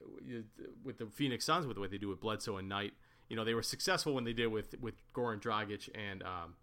with 0.83 0.97
the 0.97 1.05
Phoenix 1.05 1.45
Suns 1.45 1.65
with 1.65 1.77
what 1.77 1.91
they 1.91 1.97
do 1.97 2.09
with 2.09 2.19
Bledsoe 2.19 2.57
and 2.57 2.67
Knight. 2.67 2.93
You 3.29 3.37
know 3.37 3.45
they 3.45 3.53
were 3.53 3.63
successful 3.63 4.13
when 4.13 4.25
they 4.25 4.33
did 4.33 4.47
with 4.47 4.75
with 4.81 4.95
Goran 5.13 5.41
Dragic 5.41 5.89
and 5.95 6.21
um, 6.23 6.55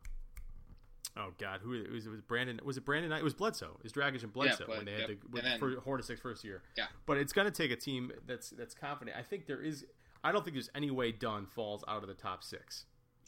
oh 1.17 1.31
god 1.39 1.61
who 1.63 1.73
it 1.75 1.91
was, 1.91 2.07
it 2.07 2.11
was 2.11 2.21
Brandon 2.21 2.61
was 2.65 2.77
it 2.77 2.85
Brandon 2.85 3.11
Knight 3.11 3.21
it 3.21 3.25
was 3.25 3.35
Bledsoe 3.35 3.77
it 3.79 3.83
was 3.83 3.93
Dragic 3.93 4.23
and 4.23 4.33
Bledsoe 4.33 4.65
Bled- 4.67 4.79
when 4.79 4.87
they 4.87 4.93
had 4.93 5.01
yep. 5.01 5.09
the 5.09 5.17
with 5.31 5.45
And 5.45 5.53
then- 5.53 5.59
for 5.59 5.81
Hornacek's 5.81 6.21
first 6.21 6.45
year. 6.45 6.63
Yeah. 6.77 6.87
but 7.07 7.17
it's 7.17 7.33
going 7.33 7.47
to 7.47 7.51
take 7.51 7.71
a 7.71 7.77
team 7.77 8.13
that's 8.27 8.51
that's 8.51 8.75
confident. 8.75 9.17
I 9.17 9.23
think 9.23 9.47
there 9.47 9.61
is. 9.63 9.85
I 10.23 10.33
don't 10.33 10.45
think 10.45 10.55
there's 10.55 10.71
any 10.75 10.91
way 10.91 11.13
Dunn 11.13 11.47
falls 11.47 11.83
out 11.89 12.03
of 12.03 12.09
the 12.09 12.15
top 12.15 12.45
six. 12.45 12.85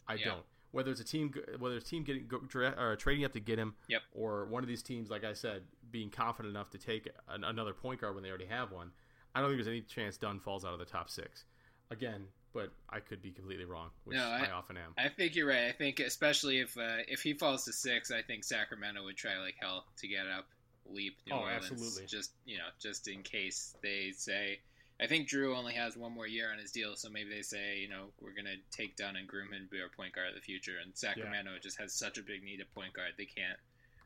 I 0.07 0.15
Yeah. 0.15 0.27
don't. 0.27 0.43
Whether 0.73 0.91
it's 0.91 1.01
a 1.01 1.05
team, 1.05 1.35
whether 1.59 1.77
it's 1.77 1.87
a 1.87 1.91
team 1.91 2.03
getting 2.05 2.29
or 2.33 2.93
uh, 2.93 2.97
trading 2.97 3.25
up 3.25 3.33
to 3.33 3.41
get 3.41 3.59
him, 3.59 3.75
Yep. 3.89 4.03
or 4.15 4.47
one 4.47 4.63
of 4.63 4.69
these 4.69 4.83
teams, 4.83 5.11
like 5.11 5.23
I 5.25 5.33
said, 5.35 5.65
being 5.91 6.09
confident 6.09 6.55
enough 6.55 6.71
to 6.71 6.79
take 6.79 7.09
an, 7.29 7.45
another 7.45 7.75
point 7.75 8.01
guard 8.01 8.15
when 8.15 8.23
they 8.23 8.31
already 8.31 8.47
have 8.47 8.73
one, 8.73 8.91
I 9.35 9.41
don't 9.41 9.51
think 9.51 9.59
there's 9.59 9.69
any 9.69 9.83
chance 9.83 10.17
Dunn 10.17 10.39
falls 10.41 10.65
out 10.65 10.73
of 10.73 10.79
the 10.79 10.87
top 10.87 11.11
six. 11.11 11.45
Again, 11.91 12.27
but 12.53 12.71
I 12.91 13.01
could 13.01 13.23
be 13.23 13.31
completely 13.31 13.65
wrong, 13.65 13.91
which 14.05 14.17
No, 14.17 14.25
I, 14.25 14.47
I- 14.47 14.51
often 14.51 14.77
am. 14.77 14.93
I 14.99 15.09
think 15.09 15.35
you're 15.35 15.47
right. 15.49 15.67
I 15.69 15.73
think 15.73 16.01
especially 16.01 16.61
if 16.61 16.77
uh, 16.77 16.99
if 17.09 17.23
he 17.23 17.35
falls 17.35 17.65
to 17.65 17.73
six, 17.73 18.11
I 18.11 18.23
think 18.23 18.45
Sacramento 18.45 19.03
would 19.05 19.17
try 19.17 19.39
like 19.39 19.57
hell 19.61 19.85
to 19.99 20.09
get 20.09 20.27
up, 20.27 20.47
leap 20.87 21.17
New 21.27 21.35
Oh, 21.35 21.41
Orleans. 21.41 21.71
absolutely. 21.71 22.07
Just 22.07 22.33
you 22.45 22.59
know, 22.59 22.69
just 22.81 23.09
in 23.09 23.23
case 23.23 23.75
they 23.83 24.13
say. 24.17 24.61
I 25.01 25.09
think 25.09 25.29
Jrue 25.29 25.57
only 25.57 25.73
has 25.73 25.97
one 25.97 26.13
more 26.13 26.29
year 26.29 26.53
on 26.53 26.59
his 26.59 26.71
deal, 26.71 26.95
so 26.95 27.09
maybe 27.11 27.31
they 27.35 27.43
say, 27.43 27.79
you 27.79 27.89
know, 27.89 28.13
we're 28.21 28.35
gonna 28.35 28.55
take 28.71 28.95
Dunn 28.95 29.17
and 29.17 29.27
groom 29.27 29.53
him 29.53 29.65
to 29.65 29.69
be 29.69 29.81
our 29.81 29.89
point 29.89 30.15
guard 30.15 30.29
of 30.29 30.35
the 30.37 30.41
future. 30.41 30.75
And 30.81 30.93
Sacramento 30.97 31.51
just 31.61 31.81
has 31.81 31.93
such 31.93 32.19
a 32.19 32.23
big 32.23 32.45
need 32.45 32.61
at 32.61 32.73
point 32.73 32.93
guard, 32.93 33.13
they 33.19 33.25
can't 33.25 33.59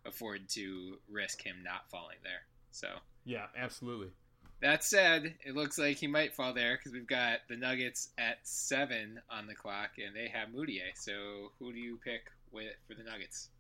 afford 0.07 0.49
to 0.51 0.97
risk 1.11 1.43
him 1.43 1.57
not 1.63 1.91
falling 1.91 2.17
there. 2.23 2.47
So 2.71 2.89
yeah, 3.27 3.47
absolutely. 3.59 4.09
That 4.63 4.83
said, 4.83 5.35
it 5.45 5.55
looks 5.55 5.79
like 5.79 5.99
he 5.99 6.07
might 6.07 6.35
fall 6.35 6.55
there 6.55 6.77
because 6.77 6.93
we've 6.93 7.07
got 7.07 7.41
the 7.49 7.57
Nuggets 7.57 8.09
at 8.17 8.39
seven 8.43 9.21
on 9.31 9.47
the 9.47 9.55
clock, 9.55 9.91
and 10.05 10.17
they 10.17 10.29
have 10.29 10.49
Mudiay. 10.49 10.93
So 10.95 11.53
who 11.59 11.73
do 11.73 11.79
you 11.79 11.99
pick 12.03 12.31
with 12.53 12.73
for 12.89 12.95
the 12.95 13.03
Nuggets? 13.03 13.51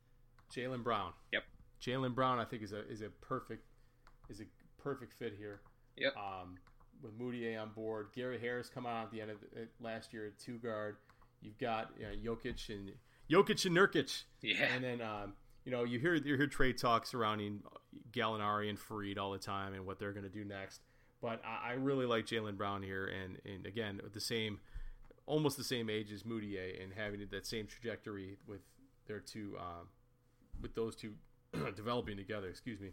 Jaylen 0.54 0.82
Brown. 0.82 1.12
Yep. 1.32 1.42
Jaylen 1.82 2.14
Brown, 2.14 2.38
I 2.38 2.44
think 2.44 2.62
is 2.62 2.72
a 2.72 2.88
is 2.88 3.02
a 3.02 3.10
perfect 3.20 3.64
is 4.30 4.40
a 4.40 4.44
perfect 4.82 5.12
fit 5.18 5.34
here. 5.36 5.60
Yep. 5.96 6.14
Um, 6.16 6.56
with 7.02 7.18
Mudiay 7.18 7.60
on 7.60 7.70
board, 7.70 8.08
Gary 8.14 8.38
Harris 8.38 8.70
come 8.72 8.86
out 8.86 9.04
at 9.04 9.10
the 9.10 9.20
end 9.20 9.30
of 9.30 9.38
the, 9.40 9.68
last 9.80 10.12
year 10.12 10.26
at 10.26 10.38
two 10.38 10.58
guard. 10.58 10.96
You've 11.42 11.58
got 11.58 11.90
you 11.98 12.06
know, 12.06 12.34
Jokic 12.34 12.70
and 12.70 12.90
Jokic 13.30 13.66
and 13.66 13.76
Nurkic. 13.76 14.22
Yeah. 14.40 14.64
And 14.74 14.82
then 14.82 15.00
um, 15.02 15.34
you 15.66 15.72
know 15.72 15.84
you 15.84 15.98
hear 15.98 16.14
you 16.14 16.36
hear 16.36 16.46
trade 16.46 16.78
talk 16.78 17.04
surrounding 17.04 17.60
Gallinari 18.12 18.70
and 18.70 18.78
Faried 18.78 19.18
all 19.18 19.32
the 19.32 19.38
time 19.38 19.74
and 19.74 19.84
what 19.84 19.98
they're 19.98 20.12
going 20.12 20.24
to 20.24 20.30
do 20.30 20.44
next. 20.44 20.80
But 21.20 21.42
I, 21.44 21.70
I 21.70 21.72
really 21.72 22.06
like 22.06 22.24
Jaylen 22.24 22.56
Brown 22.56 22.82
here, 22.82 23.06
and 23.06 23.38
and 23.44 23.66
again 23.66 24.00
the 24.14 24.20
same, 24.20 24.60
almost 25.26 25.56
the 25.58 25.64
same 25.64 25.90
age 25.90 26.12
as 26.12 26.22
Mudiay, 26.22 26.82
and 26.82 26.92
having 26.96 27.20
that 27.30 27.46
same 27.46 27.66
trajectory 27.66 28.38
with 28.46 28.60
their 29.08 29.18
two, 29.20 29.56
um, 29.58 29.88
with 30.62 30.74
those 30.74 30.94
two 30.94 31.14
developing 31.76 32.16
together. 32.16 32.48
Excuse 32.48 32.80
me. 32.80 32.90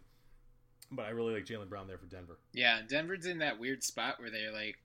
But 0.92 1.06
I 1.06 1.10
really 1.10 1.34
like 1.34 1.46
Jaylen 1.46 1.70
Brown 1.70 1.88
there 1.88 1.98
for 1.98 2.08
Denver. 2.08 2.40
Yeah, 2.54 2.80
Denver's 2.88 3.26
in 3.26 3.38
that 3.40 3.60
weird 3.60 3.84
spot 3.84 4.20
where 4.20 4.32
they're 4.32 4.52
like 4.52 4.78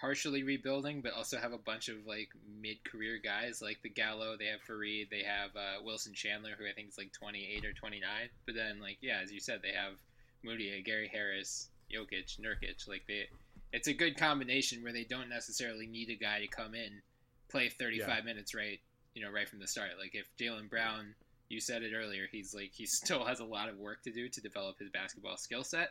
partially 0.00 0.42
rebuilding, 0.42 1.00
but 1.00 1.12
also 1.12 1.38
have 1.38 1.52
a 1.52 1.58
bunch 1.58 1.88
of 1.88 2.06
like 2.06 2.28
mid-career 2.60 3.18
guys 3.22 3.60
like 3.62 3.78
the 3.82 3.88
Gallo. 3.88 4.36
They 4.38 4.46
have 4.46 4.60
Faried. 4.68 5.10
They 5.10 5.22
have 5.22 5.50
uh, 5.56 5.82
Wilson 5.82 6.14
Chandler, 6.14 6.52
who 6.58 6.66
I 6.66 6.72
think 6.72 6.88
is 6.88 6.98
like 6.98 7.12
28 7.12 7.64
or 7.64 7.72
29. 7.72 8.02
But 8.46 8.54
then, 8.54 8.80
like, 8.80 8.98
yeah, 9.00 9.20
as 9.22 9.32
you 9.32 9.40
said, 9.40 9.60
they 9.62 9.72
have 9.72 9.94
Moody, 10.42 10.82
Gary 10.84 11.08
Harris, 11.12 11.68
Jokic, 11.92 12.38
Nurkic. 12.40 12.86
Like, 12.88 13.02
they, 13.06 13.28
it's 13.72 13.88
a 13.88 13.94
good 13.94 14.16
combination 14.16 14.82
where 14.82 14.92
they 14.92 15.04
don't 15.04 15.28
necessarily 15.28 15.86
need 15.86 16.10
a 16.10 16.14
guy 16.16 16.40
to 16.40 16.46
come 16.48 16.74
in, 16.74 17.00
play 17.48 17.68
35 17.68 18.08
Yeah. 18.08 18.24
minutes 18.24 18.54
right, 18.54 18.80
you 19.14 19.24
know, 19.24 19.30
right 19.30 19.48
from 19.48 19.60
the 19.60 19.66
start. 19.66 19.90
Like, 19.98 20.14
if 20.14 20.26
Jaylen 20.38 20.68
Brown, 20.68 21.14
you 21.48 21.60
said 21.60 21.82
it 21.82 21.92
earlier. 21.94 22.26
He's 22.30 22.54
like 22.54 22.72
he 22.72 22.86
still 23.00 23.24
has 23.24 23.40
a 23.40 23.44
lot 23.44 23.68
of 23.68 23.78
work 23.78 24.02
to 24.04 24.10
do 24.12 24.28
to 24.28 24.40
develop 24.40 24.78
his 24.78 24.90
basketball 24.90 25.36
skill 25.36 25.62
set, 25.62 25.90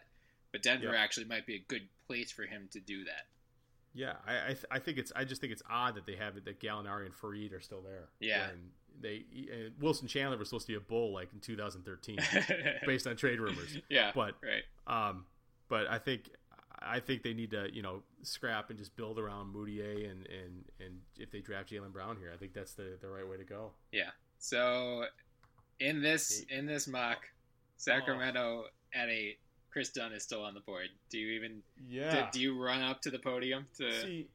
but 0.51 0.62
Denver 0.64 0.93
Yeah. 0.93 0.99
actually 1.01 1.26
might 1.28 1.45
be 1.45 1.56
a 1.56 1.66
good 1.68 1.88
place 2.08 2.32
for 2.32 2.43
him 2.43 2.68
to 2.74 2.80
do 2.80 3.04
that. 3.06 3.28
Yeah, 3.94 4.14
I 4.26 4.34
I, 4.44 4.48
th- 4.48 4.66
I 4.72 4.80
think 4.80 4.98
it's 4.98 5.12
I 5.16 5.24
just 5.24 5.39
think 5.41 5.54
it's 5.54 5.62
odd 5.70 5.96
that 5.96 6.06
they 6.06 6.16
have 6.16 6.36
it 6.38 6.46
that 6.46 6.60
Gallinari 6.60 7.06
and 7.06 7.14
Faried 7.14 7.54
are 7.54 7.62
still 7.62 7.82
there. 7.82 8.10
Yeah. 8.20 8.50
and 8.50 8.60
they 9.02 9.24
uh, 9.52 9.70
Wilson 9.80 10.08
Chandler 10.08 10.38
was 10.38 10.50
supposed 10.50 10.68
to 10.68 10.74
be 10.74 10.78
a 10.78 10.80
bull 10.80 11.14
like 11.14 11.30
in 11.34 11.39
2013, 11.39 12.18
based 12.86 13.08
on 13.08 13.16
trade 13.16 13.39
rumors. 13.39 13.78
yeah, 13.89 14.12
But 14.14 14.36
right. 14.44 15.10
um, 15.10 15.26
but 15.70 15.88
I 15.89 15.98
think 16.00 16.30
I 16.80 17.00
think 17.00 17.24
they 17.24 17.34
need 17.34 17.52
to 17.52 17.74
you 17.74 17.82
know 17.82 18.04
scrap 18.24 18.70
and 18.70 18.78
just 18.80 18.96
build 18.96 19.18
around 19.20 19.54
Mudiay 19.54 20.10
and 20.12 20.28
and 20.28 20.64
and 20.80 21.00
if 21.18 21.32
they 21.32 21.39
draft 21.41 21.72
Jaylen 21.72 21.91
Brown 21.94 22.18
here, 22.18 22.32
I 22.34 22.38
think 22.38 22.54
that's 22.54 22.74
the 22.74 22.98
the 23.02 23.08
right 23.10 23.28
way 23.28 23.38
to 23.38 23.44
go. 23.44 23.72
Yeah. 23.91 24.10
So 24.39 25.06
in 25.80 26.02
this 26.02 26.44
in 26.50 26.66
this 26.66 26.88
mock, 26.88 27.20
Sacramento 27.78 28.66
at 28.94 29.10
eight, 29.10 29.39
Kris 29.74 29.89
Dunn 29.89 30.13
is 30.13 30.21
still 30.24 30.43
on 30.43 30.53
the 30.53 30.59
board. 30.59 30.88
Do 31.09 31.17
you 31.17 31.32
even 31.34 31.63
Yeah. 31.89 32.28
do, 32.32 32.38
do 32.38 32.41
you 32.41 32.63
run 32.63 32.82
up 32.82 33.01
to 33.01 33.09
the 33.09 33.17
podium 33.19 33.65
to 33.78 33.91
See, 34.01 34.28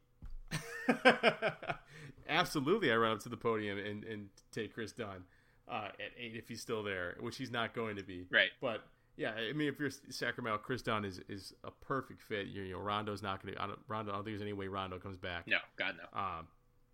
absolutely, 2.28 2.93
I 2.93 2.97
run 2.97 3.12
up 3.12 3.20
to 3.20 3.28
the 3.28 3.36
podium 3.36 3.78
and, 3.78 4.05
and 4.05 4.28
take 4.53 4.74
Kris 4.74 4.93
Dunn 4.93 5.24
uh, 5.68 5.89
at 5.95 6.11
eight 6.18 6.34
if 6.36 6.49
he's 6.49 6.61
still 6.61 6.82
there, 6.82 7.16
which 7.20 7.36
he's 7.36 7.51
not 7.51 7.74
going 7.74 7.97
to 7.97 8.03
be. 8.03 8.26
Right. 8.30 8.51
But 8.61 8.84
yeah, 9.16 9.32
I 9.32 9.53
mean, 9.53 9.68
if 9.68 9.78
you're 9.78 9.91
Sacramento, 10.11 10.59
Kris 10.59 10.82
Dunn 10.82 11.05
is, 11.05 11.20
is 11.28 11.53
a 11.64 11.70
perfect 11.70 12.22
fit. 12.22 12.47
You, 12.49 12.62
you 12.62 12.72
know, 12.74 12.80
Rondo's 12.80 13.22
not 13.22 13.43
going 13.43 13.55
to. 13.55 13.61
Rondo, 13.89 14.12
I 14.12 14.14
don't 14.16 14.24
think 14.24 14.36
there's 14.36 14.43
any 14.43 14.53
way 14.53 14.68
Rondo 14.68 14.99
comes 14.99 15.16
back. 15.18 15.47
No, 15.47 15.59
God 15.78 15.95
no. 15.97 16.20
Um, 16.20 16.47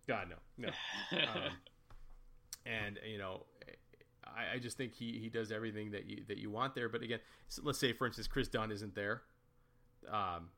God 0.06 0.28
no, 0.28 0.36
no. 0.58 0.70
Um, 1.18 1.52
and 2.66 2.98
you 3.06 3.18
know, 3.18 3.44
I, 4.26 4.56
I 4.56 4.58
just 4.58 4.76
think 4.76 4.94
he, 4.94 5.18
he 5.18 5.28
does 5.28 5.52
everything 5.52 5.90
that 5.92 6.06
you 6.06 6.24
that 6.28 6.38
you 6.38 6.50
want 6.50 6.74
there. 6.74 6.88
But 6.88 7.02
again, 7.02 7.20
so 7.48 7.62
let's 7.64 7.78
say 7.78 7.92
for 7.92 8.06
instance, 8.06 8.26
Kris 8.26 8.48
Dunn 8.48 8.70
isn't 8.70 8.94
there. 8.94 9.22
Um, 10.10 10.48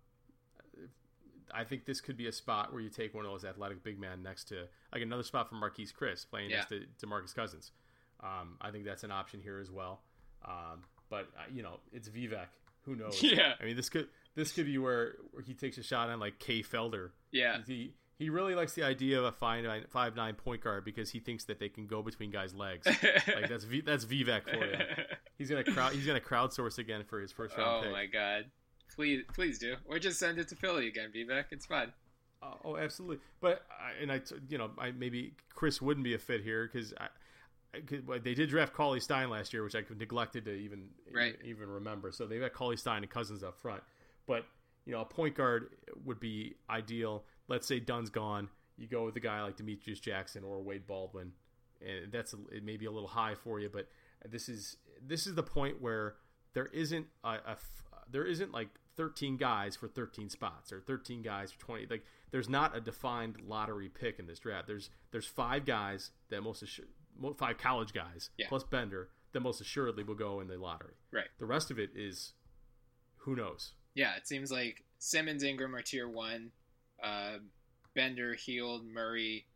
I 1.53 1.65
think 1.65 1.85
this 1.85 2.01
could 2.01 2.17
be 2.17 2.27
a 2.27 2.33
spot 2.33 2.73
where 2.73 2.83
you 2.83 2.91
take 2.91 3.15
one 3.15 3.25
of 3.25 3.31
those 3.31 3.45
athletic 3.45 3.83
big 3.85 3.99
men 4.01 4.23
next 4.23 4.45
to 4.49 4.67
like 4.93 5.03
another 5.03 5.23
spot 5.23 5.49
for 5.49 5.55
Marquese 5.55 5.93
Chriss 5.95 6.29
playing 6.29 6.51
next 6.51 6.69
to 6.71 6.85
Demarcus 7.07 7.35
Cousins. 7.35 7.71
Um, 8.23 8.57
I 8.61 8.71
think 8.71 8.85
that's 8.85 9.05
an 9.05 9.13
option 9.13 9.41
here 9.41 9.61
as 9.61 9.71
well. 9.71 10.01
Um, 10.45 10.83
but 11.09 11.29
uh, 11.39 11.45
you 11.53 11.63
know, 11.63 11.79
it's 11.93 12.09
Vivek. 12.09 12.47
Who 12.85 12.95
knows? 12.97 13.21
Yeah. 13.23 13.55
I 13.61 13.65
mean, 13.65 13.77
this 13.77 13.89
could 13.89 14.09
this 14.35 14.53
could 14.53 14.67
be 14.67 14.79
where, 14.79 15.15
where 15.33 15.43
he 15.43 15.55
takes 15.55 15.79
a 15.79 15.83
shot 15.83 16.09
on 16.09 16.21
like 16.21 16.39
Kay 16.39 16.63
Felder. 16.63 17.11
Yeah. 17.31 17.59
He 17.67 17.95
he 18.19 18.31
really 18.31 18.55
likes 18.55 18.73
the 18.75 18.83
idea 18.83 19.19
of 19.19 19.25
a 19.25 19.33
five 19.33 19.65
nine, 19.65 19.85
five 19.89 20.17
nine 20.17 20.35
point 20.35 20.63
guard 20.63 20.85
because 20.85 21.11
he 21.11 21.21
thinks 21.21 21.45
that 21.45 21.59
they 21.59 21.69
can 21.69 21.87
go 21.87 22.03
between 22.03 22.31
guys' 22.31 22.55
legs. 22.55 22.87
like 23.05 23.49
that's 23.49 23.65
v, 23.65 23.81
that's 23.83 24.05
Vivek 24.05 24.45
for 24.45 24.57
you. 24.65 24.77
He's 25.39 25.51
gonna 25.51 25.65
crowd 25.65 25.93
he's 25.93 26.07
gonna 26.07 26.21
crowdsource 26.21 26.79
again 26.79 27.05
for 27.05 27.21
his 27.21 27.31
first 27.31 27.57
round 27.59 27.69
oh 27.71 27.83
pick. 27.83 27.93
my 27.93 28.07
God. 28.07 28.45
Please, 28.95 29.23
please 29.35 29.59
do, 29.59 29.75
or 29.85 29.99
just 29.99 30.19
send 30.19 30.39
it 30.39 30.49
to 30.49 30.57
Philly 30.57 30.89
again, 30.89 31.11
Vivek. 31.15 31.45
It's 31.51 31.67
fine. 31.67 31.93
Oh, 32.43 32.55
oh, 32.65 32.77
absolutely. 32.77 33.19
But 33.41 33.63
I- 33.71 34.01
and 34.01 34.11
I, 34.13 34.21
you 34.49 34.57
know, 34.59 34.71
I 34.79 34.93
maybe 34.93 35.35
Chriss 35.55 35.83
wouldn't 35.83 36.05
be 36.05 36.15
a 36.15 36.19
fit 36.19 36.43
here 36.43 36.71
because 36.73 36.95
I, 36.99 37.09
I 37.75 38.19
they 38.19 38.33
did 38.33 38.49
draft 38.49 38.73
Cauley 38.73 39.01
Stein 39.01 39.29
last 39.29 39.53
year, 39.53 39.63
which 39.65 39.75
I 39.75 39.83
neglected 39.99 40.45
to 40.47 40.53
even 40.53 40.89
Right. 41.13 41.37
even 41.45 41.69
remember. 41.69 42.13
So 42.13 42.27
they've 42.27 42.41
got 42.41 42.55
Cauley 42.55 42.77
Stein 42.79 43.03
and 43.03 43.11
Cousins 43.11 43.43
up 43.43 43.59
front. 43.59 43.83
But 44.27 44.47
you 44.87 44.93
know, 44.93 45.01
a 45.01 45.05
point 45.05 45.35
guard 45.35 45.71
would 46.05 46.21
be 46.21 46.55
ideal. 46.71 47.25
Let's 47.49 47.67
say 47.67 47.81
Dunn's 47.81 48.11
gone, 48.11 48.49
you 48.77 48.87
go 48.89 49.05
with 49.05 49.17
a 49.17 49.21
guy 49.21 49.43
like 49.43 49.57
Demetrius 49.57 50.01
Jackson 50.01 50.45
or 50.45 50.61
Wade 50.63 50.87
Baldwin, 50.87 51.33
and 51.81 52.11
that's 52.13 52.35
a, 52.35 52.39
it 52.53 52.65
may 52.65 52.77
be 52.77 52.87
a 52.87 52.91
little 52.91 53.09
high 53.09 53.35
for 53.35 53.61
you. 53.61 53.69
But 53.73 53.89
this 54.29 54.49
is 54.49 54.77
this 55.07 55.27
is 55.27 55.35
the 55.35 55.43
point 55.43 55.81
where 55.81 56.17
there 56.55 56.67
isn't 56.67 57.07
a, 57.25 57.29
a 57.29 57.57
there 58.11 58.25
isn't 58.25 58.53
like 58.53 58.69
13 58.97 59.37
guys 59.37 59.77
for 59.77 59.89
13 59.89 60.31
spots 60.31 60.73
or 60.73 60.81
13 60.81 61.21
guys 61.21 61.53
for 61.53 61.61
20 61.61 61.87
like 61.91 62.03
there's 62.31 62.49
not 62.49 62.75
a 62.75 62.81
defined 62.81 63.37
lottery 63.47 63.91
pick 63.91 64.19
in 64.19 64.27
this 64.27 64.39
draft 64.39 64.67
there's 64.67 64.89
there's 65.11 65.27
five 65.27 65.67
guys 65.67 66.13
that 66.31 66.43
most 66.43 66.63
assur- 66.63 66.85
five 67.37 67.59
college 67.59 67.93
guys 67.93 68.31
Yeah. 68.39 68.47
plus 68.49 68.65
bender 68.65 69.11
that 69.33 69.41
most 69.41 69.61
assuredly 69.61 70.03
will 70.03 70.15
go 70.15 70.41
in 70.41 70.49
the 70.49 70.57
lottery 70.57 70.95
Right. 71.13 71.27
the 71.39 71.45
rest 71.45 71.71
of 71.71 71.79
it 71.79 71.91
is 71.95 72.33
who 73.19 73.37
knows 73.37 73.73
Yeah, 73.95 74.17
it 74.17 74.27
seems 74.27 74.51
like 74.51 74.83
Simmons, 74.99 75.43
Ingram 75.43 75.75
are 75.77 75.83
tier 75.83 76.09
one, 76.09 76.53
uh, 77.03 77.39
Bender, 77.95 78.35
Hield, 78.35 78.85
Murray, 78.87 79.47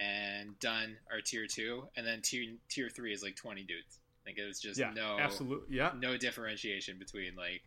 and 0.00 0.58
Dunn 0.60 0.96
are 1.12 1.20
tier 1.20 1.46
two, 1.46 1.88
and 1.96 2.06
then 2.06 2.20
tier 2.22 2.44
tier 2.68 2.88
three 2.88 3.12
is 3.12 3.22
like 3.22 3.36
twenty 3.36 3.62
dudes. 3.62 3.98
I 4.22 4.30
think 4.30 4.38
it 4.38 4.46
was 4.46 4.60
just 4.60 4.78
yeah 4.78 4.92
no 4.94 5.16
absolutely 5.18 5.76
yeah 5.76 5.92
no 5.98 6.16
differentiation 6.16 6.98
between 6.98 7.34
like 7.34 7.62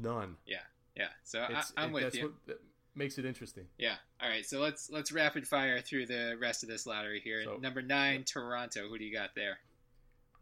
none 0.00 0.36
yeah 0.46 0.58
yeah. 0.96 1.08
So 1.24 1.44
it's, 1.50 1.72
I, 1.76 1.82
I'm 1.82 1.90
it- 1.90 1.92
with 1.92 2.02
that's 2.04 2.16
you. 2.16 2.22
what 2.24 2.32
that 2.46 2.60
makes 2.94 3.18
it 3.18 3.24
interesting 3.24 3.64
Yeah. 3.78 3.96
All 4.22 4.28
right. 4.28 4.46
So 4.46 4.60
let's 4.60 4.88
let's 4.90 5.10
rapid 5.10 5.46
fire 5.48 5.80
through 5.80 6.06
the 6.06 6.36
rest 6.40 6.62
of 6.62 6.68
this 6.68 6.86
lottery 6.86 7.20
here. 7.20 7.42
So- 7.44 7.56
Number 7.60 7.82
nine, 7.82 8.22
Toronto. 8.24 8.88
Who 8.88 8.96
do 8.98 9.04
you 9.04 9.12
got 9.12 9.34
there? 9.34 9.58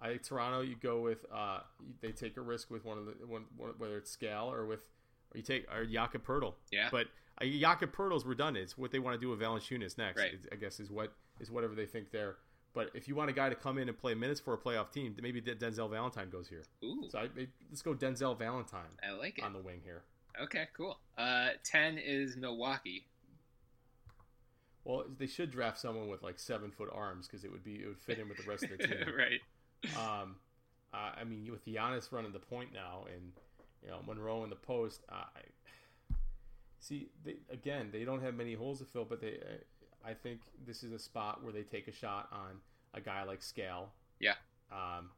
I 0.00 0.16
Toronto. 0.16 0.60
You 0.60 0.76
go 0.76 1.00
with 1.00 1.24
uh, 1.32 1.60
they 2.02 2.12
take 2.12 2.36
a 2.36 2.42
risk 2.42 2.70
with 2.70 2.84
one 2.84 2.98
of 2.98 3.06
the 3.06 3.12
one, 3.26 3.44
one 3.56 3.70
whether 3.78 3.96
it's 3.96 4.10
Skal 4.10 4.52
or 4.52 4.66
with 4.66 4.80
or 5.32 5.38
you 5.38 5.42
take 5.42 5.66
or 5.72 5.86
Jakob 5.86 6.26
Poeltl. 6.26 6.54
Yeah. 6.70 6.88
but 6.90 7.06
uh, 7.40 7.44
Jakob 7.44 7.94
Poeltl's 7.94 8.24
redundant. 8.24 8.64
It's 8.64 8.78
what 8.78 8.90
they 8.90 8.98
want 8.98 9.14
to 9.18 9.20
do 9.20 9.30
with 9.30 9.40
Valanciunas 9.40 9.96
next. 9.98 10.20
Right. 10.20 10.38
I 10.50 10.56
guess 10.56 10.80
is 10.80 10.90
what 10.90 11.12
is 11.40 11.50
whatever 11.50 11.74
they 11.74 11.86
think 11.86 12.10
there. 12.10 12.36
But 12.74 12.90
if 12.94 13.06
you 13.06 13.14
want 13.14 13.28
a 13.28 13.34
guy 13.34 13.50
to 13.50 13.54
come 13.54 13.76
in 13.76 13.88
and 13.88 13.98
play 13.98 14.14
minutes 14.14 14.40
for 14.40 14.54
a 14.54 14.58
playoff 14.58 14.90
team, 14.92 15.14
maybe 15.20 15.42
Denzel 15.42 15.90
Valentine 15.90 16.30
goes 16.30 16.48
here. 16.48 16.62
Ooh, 16.82 17.04
So 17.10 17.18
I, 17.18 17.28
let's 17.70 17.82
go 17.82 17.92
Denzel 17.94 18.38
Valentine 18.38 18.80
I 19.06 19.12
like 19.12 19.38
it. 19.38 19.44
on 19.44 19.52
the 19.52 19.58
wing 19.58 19.82
here. 19.84 20.04
Okay, 20.40 20.68
cool. 20.74 20.98
Uh, 21.18 21.48
ten 21.62 21.98
is 21.98 22.36
Milwaukee. 22.36 23.04
Well, 24.84 25.04
they 25.18 25.26
should 25.26 25.50
draft 25.50 25.78
someone 25.78 26.08
with 26.08 26.22
like 26.22 26.38
seven 26.38 26.70
foot 26.70 26.88
arms 26.92 27.26
because 27.28 27.44
it 27.44 27.52
would 27.52 27.62
be 27.62 27.74
it 27.82 27.86
would 27.86 28.00
fit 28.00 28.18
in 28.18 28.28
with 28.28 28.38
the 28.38 28.48
rest 28.50 28.64
of 28.64 28.70
their 28.70 28.78
team. 28.78 29.14
right. 29.16 29.40
Um, 29.96 30.36
uh, 30.94 31.12
I 31.20 31.24
mean, 31.24 31.48
with 31.50 31.64
Giannis 31.66 32.10
running 32.10 32.32
the 32.32 32.38
point 32.38 32.72
now, 32.72 33.04
and 33.14 33.32
you 33.82 33.90
know 33.90 33.98
Monroe 34.06 34.44
in 34.44 34.50
the 34.50 34.56
post, 34.56 35.02
uh, 35.08 35.24
I 35.36 35.40
see. 36.82 37.08
They, 37.24 37.36
again, 37.50 37.88
they 37.92 38.04
don't 38.04 38.22
have 38.22 38.34
many 38.34 38.54
holes 38.54 38.78
to 38.80 38.84
fill, 38.84 39.04
but 39.04 39.20
they. 39.20 39.34
Uh, 39.38 39.56
I 40.04 40.14
think 40.14 40.40
this 40.66 40.82
is 40.82 40.92
a 40.92 40.98
spot 40.98 41.42
where 41.44 41.52
they 41.52 41.62
take 41.62 41.86
a 41.88 41.92
shot 41.92 42.28
on 42.32 42.60
a 42.92 43.00
guy 43.00 43.22
like 43.22 43.40
Skal, 43.42 43.92
Yeah. 44.20 44.34
um, 44.72 45.10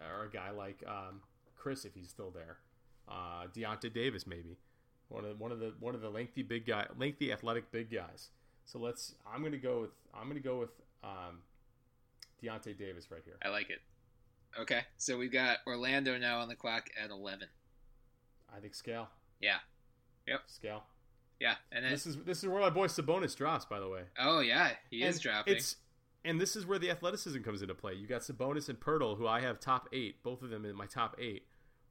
or 0.00 0.24
a 0.24 0.30
guy 0.30 0.50
like 0.50 0.82
um, 0.86 1.20
Chriss 1.58 1.84
if 1.86 1.94
he's 1.94 2.08
still 2.10 2.30
there. 2.30 2.56
Uh, 3.08 3.46
Deyonta 3.54 3.92
Davis 3.92 4.26
maybe 4.26 4.56
one 5.08 5.24
of 5.24 5.38
one 5.40 5.50
of 5.52 5.58
the 5.60 5.72
one 5.80 5.94
of 5.94 6.00
the 6.00 6.10
lengthy 6.10 6.42
big 6.42 6.66
guy, 6.66 6.86
lengthy 6.98 7.32
athletic 7.32 7.70
big 7.72 7.90
guys. 7.92 8.30
So 8.66 8.78
let's. 8.78 9.14
I'm 9.32 9.42
gonna 9.42 9.56
go 9.56 9.82
with. 9.82 9.90
I'm 10.14 10.26
gonna 10.28 10.40
go 10.40 10.58
with 10.58 10.70
um, 11.04 11.38
Deyonta 12.42 12.76
Davis 12.76 13.10
right 13.10 13.22
here. 13.24 13.36
I 13.44 13.48
like 13.50 13.70
it. 13.70 13.80
Okay, 14.58 14.80
so 14.96 15.16
we've 15.16 15.30
got 15.32 15.58
Orlando 15.66 16.18
now 16.18 16.40
on 16.40 16.48
the 16.48 16.56
clock 16.56 16.88
at 17.02 17.10
eleven. 17.10 17.46
I 18.54 18.58
think 18.60 18.74
Skal. 18.74 19.08
Yeah. 19.40 19.58
Yep. 20.26 20.40
Skal. 20.46 20.84
Yeah, 21.38 21.54
and 21.72 21.84
then 21.84 21.90
This 21.92 22.06
is 22.06 22.16
this 22.24 22.42
is 22.42 22.48
where 22.48 22.60
my 22.60 22.70
boy 22.70 22.86
Sabonis 22.86 23.34
drops, 23.36 23.64
by 23.64 23.80
the 23.80 23.88
way. 23.88 24.02
oh 24.18 24.40
yeah, 24.40 24.72
he 24.90 25.02
is 25.02 25.16
And 25.16 25.22
dropping. 25.22 25.56
It's 25.56 25.76
and 26.24 26.38
this 26.38 26.54
is 26.54 26.66
where 26.66 26.78
the 26.78 26.90
athleticism 26.90 27.40
comes 27.40 27.62
into 27.62 27.74
play. 27.74 27.94
You 27.94 28.06
got 28.06 28.20
Sabonis 28.20 28.68
and 28.68 28.78
Poeltl, 28.78 29.16
who 29.16 29.26
I 29.26 29.40
have 29.40 29.58
top 29.58 29.88
eight, 29.92 30.22
both 30.22 30.42
of 30.42 30.50
them 30.50 30.66
in 30.66 30.76
my 30.76 30.84
top 30.86 31.16
eight. 31.18 31.46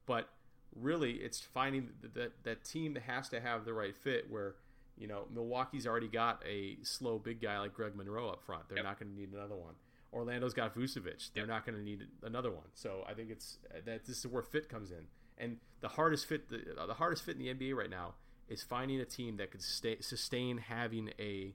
But 0.06 0.28
really, 0.76 1.14
it's 1.14 1.40
finding 1.40 1.90
that 2.14 2.44
that 2.44 2.64
team 2.64 2.94
that 2.94 3.02
has 3.04 3.28
to 3.30 3.40
have 3.40 3.64
the 3.64 3.74
right 3.74 3.96
fit. 3.96 4.30
Where 4.30 4.54
you 4.96 5.08
know 5.08 5.26
Milwaukee's 5.34 5.84
already 5.86 6.06
got 6.08 6.42
a 6.46 6.76
slow 6.84 7.18
big 7.18 7.40
guy 7.40 7.58
like 7.58 7.74
Greg 7.74 7.96
Monroe 7.96 8.28
up 8.28 8.42
front. 8.44 8.68
They're 8.68 8.78
Yep. 8.78 8.84
not 8.84 9.00
going 9.00 9.12
to 9.12 9.18
need 9.20 9.32
another 9.32 9.56
one. 9.56 9.74
Orlando's 10.12 10.54
got 10.54 10.74
Vucevic. 10.76 11.32
They're 11.34 11.42
Yep. 11.42 11.48
not 11.48 11.66
going 11.66 11.76
to 11.78 11.82
need 11.84 12.06
another 12.22 12.50
one. 12.52 12.66
So 12.74 13.04
I 13.08 13.14
think 13.14 13.30
it's 13.30 13.58
that 13.84 14.04
this 14.06 14.18
is 14.18 14.26
where 14.28 14.42
fit 14.42 14.68
comes 14.68 14.90
in. 14.92 15.06
And 15.40 15.56
the 15.80 15.88
hardest 15.88 16.26
fit, 16.26 16.48
the, 16.50 16.60
the 16.86 16.94
hardest 16.94 17.24
fit 17.24 17.36
in 17.36 17.42
the 17.42 17.52
NBA 17.54 17.74
right 17.74 17.90
now 17.90 18.14
is 18.48 18.62
finding 18.62 19.00
a 19.00 19.04
team 19.04 19.38
that 19.38 19.50
could 19.50 19.62
stay, 19.62 19.96
sustain 20.00 20.58
having 20.58 21.10
a 21.18 21.54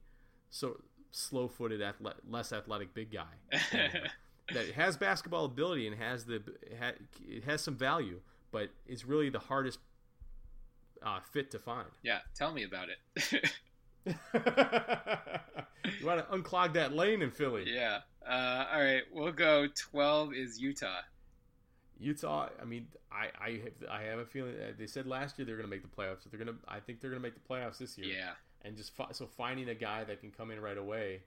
so 0.50 0.82
slow-footed, 1.12 1.80
athle- 1.82 2.16
less 2.30 2.52
athletic 2.52 2.94
big 2.94 3.12
guy 3.12 3.26
that 4.54 4.72
has 4.76 4.98
basketball 4.98 5.46
ability 5.46 5.88
and 5.88 5.96
has 5.98 6.26
the 6.26 6.42
it 7.28 7.44
has 7.46 7.62
some 7.62 7.76
value, 7.76 8.20
but 8.52 8.70
it's 8.88 9.06
really 9.06 9.30
the 9.30 9.40
hardest 9.40 9.80
uh, 11.06 11.20
fit 11.32 11.52
to 11.52 11.60
find. 11.60 11.88
yeah, 12.04 12.20
tell 12.36 12.52
me 12.52 12.64
about 12.64 12.88
it. 12.90 13.52
you 16.00 16.06
want 16.06 16.20
to 16.20 16.26
unclog 16.36 16.74
that 16.74 16.94
lane 16.94 17.22
in 17.22 17.32
Philly. 17.32 17.66
yeah. 17.68 18.00
Uh, 18.28 18.66
all 18.74 18.82
right, 18.82 19.04
we'll 19.14 19.32
go. 19.32 19.68
Twelve 19.76 20.34
is 20.34 20.60
Utah. 20.60 21.02
Utah. 22.00 22.50
I 22.62 22.66
mean, 22.66 22.88
I 23.12 23.30
I 23.40 23.50
have, 23.64 23.90
I 23.90 24.02
have 24.04 24.20
a 24.20 24.26
feeling 24.26 24.56
they 24.78 24.88
said 24.88 25.08
last 25.08 25.38
year 25.38 25.46
they're 25.46 25.58
going 25.58 25.70
to 25.70 25.74
make 25.74 25.84
the 25.84 25.96
playoffs. 25.96 26.24
So 26.24 26.30
they're 26.30 26.44
going 26.44 26.56
to. 26.56 26.62
I 26.68 26.80
think 26.80 27.02
they're 27.02 27.10
going 27.10 27.22
to 27.22 27.26
make 27.26 27.36
the 27.36 27.54
playoffs 27.54 27.78
this 27.78 27.98
year. 27.98 28.08
Yeah. 28.08 28.32
And 28.64 28.76
just 28.76 28.96
fi- 28.96 29.12
so 29.12 29.28
finding 29.28 29.70
a 29.70 29.76
guy 29.76 30.04
that 30.06 30.22
can 30.22 30.32
come 30.32 30.52
in 30.52 30.60
right 30.60 30.78
away, 30.78 31.22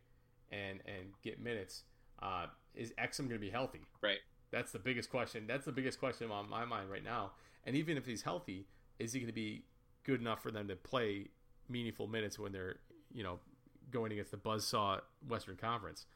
and 0.50 0.80
and 0.86 1.12
get 1.22 1.40
minutes. 1.40 1.82
Uh, 2.20 2.46
is 2.74 2.92
Exum 2.98 3.28
going 3.28 3.30
to 3.30 3.38
be 3.38 3.50
healthy? 3.50 3.80
Right. 4.02 4.18
That's 4.50 4.72
the 4.72 4.78
biggest 4.78 5.10
question. 5.10 5.44
That's 5.46 5.64
the 5.64 5.72
biggest 5.72 6.00
question 6.00 6.30
on 6.30 6.48
my 6.48 6.64
mind 6.64 6.90
right 6.90 7.04
now. 7.04 7.32
And 7.64 7.76
even 7.76 7.96
if 7.96 8.06
he's 8.06 8.22
healthy, 8.22 8.66
is 8.98 9.12
he 9.12 9.20
going 9.20 9.28
to 9.28 9.34
be 9.34 9.64
good 10.04 10.20
enough 10.20 10.42
for 10.42 10.50
them 10.50 10.68
to 10.68 10.76
play 10.76 11.28
meaningful 11.68 12.06
minutes 12.06 12.38
when 12.38 12.50
they're, 12.50 12.76
you 13.12 13.22
know, 13.22 13.38
going 13.90 14.10
against 14.10 14.30
the 14.30 14.36
buzzsaw 14.36 15.00
Western 15.28 15.56
Conference? 15.56 16.06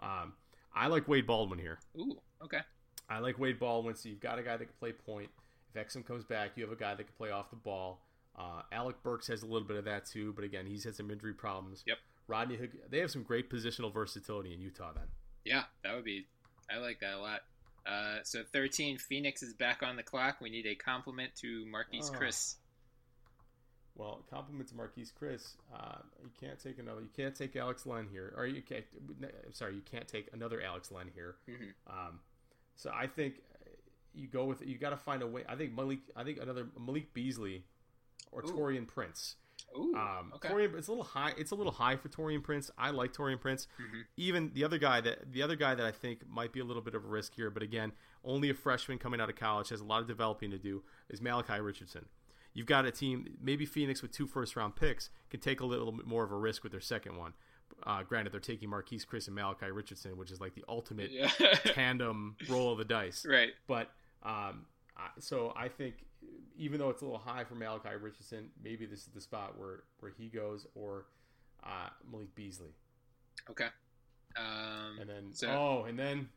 Um, 0.00 0.32
I 0.74 0.86
like 0.86 1.06
Wade 1.06 1.26
Baldwin 1.26 1.58
here. 1.58 1.78
Ooh, 1.98 2.16
okay. 2.42 2.60
I 3.08 3.18
like 3.18 3.38
Wade 3.38 3.58
Baldwin. 3.58 3.94
So 3.94 4.08
you've 4.08 4.20
got 4.20 4.38
a 4.38 4.42
guy 4.42 4.56
that 4.56 4.64
can 4.64 4.74
play 4.78 4.92
point. 4.92 5.30
If 5.74 5.86
Exum 5.88 6.04
comes 6.04 6.24
back, 6.24 6.52
you 6.56 6.62
have 6.64 6.72
a 6.72 6.76
guy 6.76 6.94
that 6.94 7.04
can 7.04 7.14
play 7.16 7.30
off 7.30 7.50
the 7.50 7.56
ball. 7.56 8.00
Uh, 8.38 8.62
Alec 8.72 9.02
Burks 9.02 9.26
has 9.28 9.42
a 9.42 9.46
little 9.46 9.66
bit 9.66 9.76
of 9.76 9.84
that 9.84 10.06
too, 10.06 10.32
but 10.34 10.44
again, 10.44 10.66
he's 10.66 10.84
had 10.84 10.94
some 10.94 11.10
injury 11.10 11.34
problems. 11.34 11.82
Yep. 11.86 11.98
Rodney 12.28 12.56
Hood, 12.56 12.70
they 12.90 12.98
have 13.00 13.10
some 13.10 13.22
great 13.22 13.50
positional 13.50 13.92
versatility 13.92 14.54
in 14.54 14.60
Utah. 14.60 14.92
Then. 14.94 15.04
Yeah, 15.44 15.64
that 15.84 15.94
would 15.94 16.04
be. 16.04 16.26
I 16.70 16.78
like 16.78 17.00
that 17.00 17.14
a 17.14 17.18
lot. 17.18 17.40
Uh, 17.84 18.18
so 18.22 18.42
13, 18.52 18.96
Phoenix 18.98 19.42
is 19.42 19.52
back 19.54 19.82
on 19.82 19.96
the 19.96 20.02
clock. 20.02 20.40
We 20.40 20.48
need 20.50 20.66
a 20.66 20.74
compliment 20.74 21.34
to 21.36 21.66
Marquese 21.66 22.10
Oh. 22.14 22.18
Chriss. 22.18 22.54
Well, 23.94 24.24
compliment 24.30 24.68
to 24.70 24.74
Marquese 24.74 25.12
Chriss. 25.12 25.56
Uh, 25.74 25.98
you 26.22 26.30
can't 26.40 26.58
take 26.58 26.78
another. 26.78 27.02
You 27.02 27.10
can't 27.14 27.34
take 27.34 27.54
Alex 27.56 27.84
Len 27.84 28.08
here, 28.10 28.32
or 28.36 28.46
you 28.46 28.62
can't. 28.62 28.84
I'm 29.22 29.52
sorry, 29.52 29.74
you 29.74 29.82
can't 29.82 30.08
take 30.08 30.28
another 30.32 30.62
Alex 30.62 30.90
Len 30.90 31.10
here. 31.14 31.34
Mhm. 31.46 31.72
Um, 31.86 32.20
so 32.76 32.90
I 32.94 33.06
think 33.06 33.34
you 34.14 34.26
go 34.28 34.44
with 34.44 34.66
you. 34.66 34.76
got 34.78 34.90
to 34.90 34.96
find 34.96 35.22
a 35.22 35.26
way. 35.26 35.42
I 35.48 35.54
think 35.56 35.74
Malik. 35.74 36.00
I 36.16 36.24
think 36.24 36.38
another 36.40 36.66
Malik 36.78 37.12
Beasley 37.14 37.64
or 38.30 38.40
Ooh. 38.44 38.48
Taurean 38.48 38.86
Prince. 38.86 39.36
Ooh, 39.78 39.94
Um, 39.96 40.32
okay. 40.34 40.48
Taurean, 40.48 40.76
it's 40.76 40.88
a 40.88 40.90
little 40.90 41.04
high. 41.04 41.32
It's 41.38 41.50
a 41.50 41.54
little 41.54 41.72
high 41.72 41.96
for 41.96 42.08
Taurean 42.08 42.42
Prince. 42.42 42.70
I 42.76 42.90
like 42.90 43.12
Taurean 43.12 43.40
Prince. 43.40 43.68
Mhm. 43.80 44.04
Even 44.16 44.50
the 44.54 44.64
other 44.64 44.76
guy 44.78 45.00
that 45.00 45.32
the 45.32 45.42
other 45.42 45.56
guy 45.56 45.74
that 45.74 45.86
I 45.86 45.92
think 45.92 46.28
might 46.28 46.52
be 46.52 46.60
a 46.60 46.64
little 46.64 46.82
bit 46.82 46.94
of 46.94 47.04
a 47.04 47.08
risk 47.08 47.34
here, 47.34 47.48
but 47.50 47.62
again, 47.62 47.92
only 48.24 48.50
a 48.50 48.54
freshman 48.54 48.98
coming 48.98 49.20
out 49.20 49.30
of 49.30 49.36
college 49.36 49.70
has 49.70 49.80
a 49.80 49.84
lot 49.84 50.02
of 50.02 50.08
developing 50.08 50.50
to 50.50 50.58
do. 50.58 50.82
Is 51.08 51.20
Malachi 51.22 51.60
Richardson? 51.60 52.06
You've 52.54 52.66
got 52.66 52.84
a 52.84 52.90
team, 52.90 53.38
maybe 53.40 53.64
Phoenix 53.64 54.02
with 54.02 54.12
two 54.12 54.26
first 54.26 54.56
round 54.56 54.76
picks 54.76 55.08
can 55.30 55.40
take 55.40 55.60
a 55.60 55.64
little 55.66 55.90
bit 55.90 56.06
more 56.06 56.22
of 56.22 56.32
a 56.32 56.36
risk 56.36 56.62
with 56.62 56.72
their 56.72 56.82
second 56.82 57.16
one. 57.16 57.32
Uh, 57.84 58.02
granted, 58.02 58.32
they're 58.32 58.40
taking 58.40 58.68
Marquese 58.70 59.06
Chriss 59.06 59.26
and 59.26 59.34
Malachi 59.34 59.66
Richardson, 59.72 60.16
which 60.16 60.30
is 60.30 60.40
like 60.40 60.54
the 60.54 60.64
ultimate 60.68 61.10
Yeah. 61.10 61.28
tandem 61.64 62.36
roll 62.48 62.72
of 62.72 62.78
the 62.78 62.84
dice. 62.84 63.26
right. 63.28 63.50
But 63.66 63.90
um, 64.22 64.66
I- 64.96 65.08
so 65.18 65.52
I 65.56 65.68
think 65.68 65.94
even 66.56 66.78
though 66.78 66.90
it's 66.90 67.02
a 67.02 67.04
little 67.04 67.18
high 67.18 67.44
for 67.44 67.54
Malachi 67.54 67.96
Richardson, 68.00 68.50
maybe 68.62 68.86
this 68.86 69.00
is 69.00 69.06
the 69.14 69.20
spot 69.20 69.58
where 69.58 69.82
where 70.00 70.12
he 70.16 70.28
goes 70.28 70.66
or 70.74 71.06
uh, 71.64 71.88
Malik 72.10 72.34
Beasley, 72.34 72.70
Okay. 73.50 73.66
Um, 74.36 74.98
and 75.00 75.08
then 75.10 75.24
so 75.32 75.48
oh, 75.48 75.84
and 75.88 75.98
then 75.98 76.28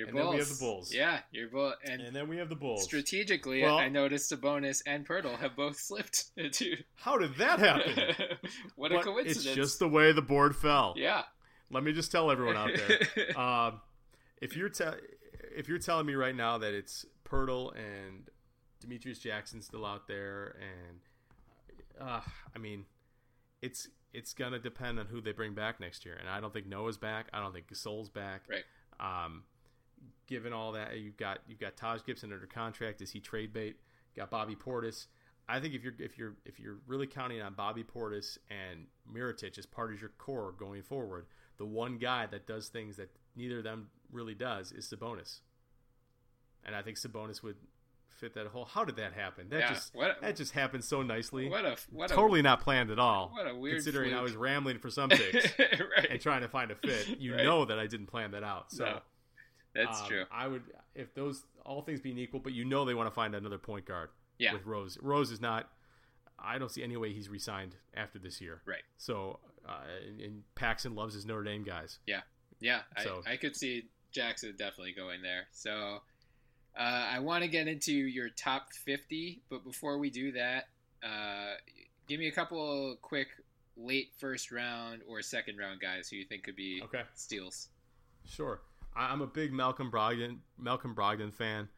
your 0.00 0.08
and 0.08 0.16
then 0.18 0.30
we 0.30 0.38
have 0.38 0.48
the 0.48 0.56
Bulls. 0.58 0.92
Yeah, 0.92 1.20
your 1.30 1.48
bull. 1.48 1.72
And, 1.84 2.00
and 2.00 2.14
then 2.16 2.28
we 2.28 2.36
have 2.38 2.48
the 2.48 2.56
Bulls. 2.56 2.84
strategically, 2.84 3.62
Well- 3.62 3.78
I 3.78 3.88
noticed 3.88 4.32
Sabonis 4.32 4.82
and 4.86 5.06
Poeltl 5.06 5.38
have 5.38 5.54
both 5.56 5.76
slipped 5.88 6.24
into. 6.36 6.76
How 6.96 7.16
did 7.18 7.36
that 7.36 7.58
happen? 7.58 8.14
what 8.76 8.92
a 8.92 9.00
coincidence! 9.00 9.46
It's 9.46 9.54
just 9.54 9.78
the 9.78 9.88
way 9.88 10.12
the 10.12 10.22
board 10.22 10.56
fell. 10.56 10.94
yeah. 10.96 11.22
Let 11.72 11.84
me 11.84 11.92
just 11.92 12.10
tell 12.10 12.30
everyone 12.32 12.56
out 12.56 12.70
there. 12.74 13.36
um, 13.40 13.80
if 14.40 14.56
you're 14.56 14.68
te- 14.70 14.98
if 15.56 15.68
you're 15.68 15.78
telling 15.78 16.04
me 16.06 16.14
right 16.14 16.34
now 16.34 16.58
that 16.58 16.74
it's 16.74 17.06
Poeltl 17.24 17.72
and 17.76 18.28
Demetrius 18.80 19.20
Jackson 19.20 19.60
still 19.62 19.86
out 19.86 20.08
there, 20.08 20.56
and 20.60 20.98
uh, 22.08 22.20
I 22.54 22.58
mean, 22.58 22.86
it's 23.62 23.86
it's 24.12 24.34
gonna 24.34 24.58
depend 24.58 24.98
on 24.98 25.06
who 25.06 25.20
they 25.20 25.30
bring 25.30 25.54
back 25.54 25.78
next 25.78 26.04
year. 26.04 26.16
And 26.18 26.28
I 26.28 26.40
don't 26.40 26.52
think 26.52 26.66
Noah's 26.66 26.96
back. 26.98 27.28
I 27.32 27.38
don't 27.40 27.52
think 27.52 27.68
Gasol's 27.72 28.08
back. 28.08 28.42
Right. 28.50 28.64
Um, 28.98 29.44
given 30.30 30.52
all 30.54 30.72
that, 30.72 30.96
you've 30.98 31.18
got 31.18 31.40
you've 31.46 31.60
got 31.60 31.76
Taj 31.76 32.00
Gibson 32.06 32.32
under 32.32 32.46
contract. 32.46 33.02
Is 33.02 33.10
he 33.10 33.20
trade 33.20 33.52
bait? 33.52 33.76
Got 34.16 34.30
Bobby 34.30 34.56
Portis. 34.56 35.06
I 35.48 35.58
think 35.60 35.74
if 35.74 35.82
you're 35.82 35.92
if 35.98 36.16
you're 36.16 36.34
if 36.46 36.58
you're 36.58 36.78
really 36.86 37.06
counting 37.06 37.42
on 37.42 37.52
Bobby 37.54 37.84
Portis 37.84 38.38
and 38.48 38.86
Mirotic 39.12 39.58
as 39.58 39.66
part 39.66 39.92
of 39.92 40.00
your 40.00 40.10
core 40.16 40.52
going 40.56 40.82
forward, 40.82 41.26
the 41.58 41.66
one 41.66 41.98
guy 41.98 42.26
that 42.26 42.46
does 42.46 42.68
things 42.68 42.96
that 42.96 43.10
neither 43.36 43.58
of 43.58 43.64
them 43.64 43.88
really 44.10 44.34
does 44.34 44.72
is 44.72 44.86
Sabonis. 44.86 45.40
And 46.64 46.74
I 46.76 46.82
think 46.82 46.96
Sabonis 46.98 47.42
would 47.42 47.56
fit 48.08 48.34
that 48.34 48.46
whole. 48.48 48.66
How 48.66 48.84
did 48.84 48.96
that 48.96 49.12
happen? 49.14 49.48
That 49.48 49.60
Yeah, 49.60 49.68
just 49.70 49.94
what- 49.94 50.20
that 50.20 50.36
just 50.36 50.52
happened 50.52 50.84
so 50.84 51.02
nicely. 51.02 51.48
What 51.48 51.64
a 51.64 51.76
what 51.90 52.10
a 52.10 52.14
totally 52.14 52.42
not 52.42 52.60
planned 52.60 52.90
at 52.90 52.98
all. 52.98 53.30
what 53.30 53.46
a 53.48 53.54
weird 53.54 53.76
considering 53.76 54.14
I 54.14 54.20
was 54.20 54.36
rambling 54.36 54.78
for 54.78 54.90
some 54.90 55.08
picks 55.10 55.58
right. 55.58 56.06
and 56.10 56.20
trying 56.20 56.42
to 56.42 56.48
find 56.48 56.70
a 56.70 56.74
fit. 56.76 57.18
You 57.20 57.34
Right. 57.34 57.44
know 57.44 57.64
that 57.64 57.78
I 57.78 57.86
didn't 57.86 58.06
plan 58.06 58.32
that 58.32 58.44
out. 58.44 58.70
So 58.72 58.84
No, 58.84 59.00
That's 59.74 60.00
um, 60.00 60.06
true. 60.06 60.24
I 60.30 60.48
would 60.48 60.62
if 60.94 61.14
those 61.14 61.44
all 61.64 61.82
things 61.82 62.00
being 62.00 62.18
equal, 62.18 62.40
but 62.40 62.52
you 62.52 62.64
know 62.64 62.84
they 62.84 62.94
want 62.94 63.08
to 63.08 63.14
find 63.14 63.34
another 63.34 63.58
point 63.58 63.84
guard. 63.84 64.10
Yeah. 64.38 64.54
With 64.54 64.64
Rose, 64.64 64.98
Rose 65.02 65.30
is 65.30 65.40
not. 65.40 65.70
I 66.38 66.58
don't 66.58 66.70
see 66.70 66.82
any 66.82 66.96
way 66.96 67.12
he's 67.12 67.28
resigned 67.28 67.76
after 67.94 68.18
this 68.18 68.40
year. 68.40 68.62
Right. 68.64 68.82
So, 68.96 69.40
uh, 69.68 69.82
and, 70.08 70.20
and 70.20 70.42
Paxson 70.54 70.94
loves 70.94 71.14
his 71.14 71.26
Notre 71.26 71.44
Dame 71.44 71.62
guys. 71.62 71.98
Yeah, 72.06 72.20
yeah. 72.60 72.80
So- 73.02 73.22
I, 73.26 73.32
I 73.32 73.36
could 73.36 73.54
see 73.54 73.90
Jackson 74.10 74.54
definitely 74.56 74.92
going 74.92 75.20
there. 75.22 75.46
So 75.52 75.98
uh, 76.78 76.82
I 76.82 77.18
want 77.18 77.42
to 77.42 77.48
get 77.48 77.68
into 77.68 77.92
your 77.92 78.30
top 78.30 78.72
50, 78.72 79.42
but 79.50 79.64
before 79.64 79.98
we 79.98 80.10
do 80.10 80.32
that, 80.32 80.64
uh, 81.02 81.54
give 82.08 82.18
me 82.18 82.28
a 82.28 82.32
couple 82.32 82.96
quick 83.02 83.28
late 83.76 84.12
first 84.18 84.50
round 84.50 85.02
or 85.08 85.22
second 85.22 85.58
round 85.58 85.80
guys 85.80 86.08
who 86.08 86.16
you 86.16 86.24
think 86.24 86.44
could 86.44 86.56
be 86.56 86.80
Okay. 86.84 87.02
steals. 87.14 87.68
Sure. 88.26 88.60
I, 88.94 89.12
I'm 89.12 89.20
a 89.20 89.26
big 89.26 89.52
Malcolm 89.52 89.90
Brogdon 89.90 90.38
Malcolm 90.58 90.94
Brogdon 90.94 91.32
fan. 91.32 91.68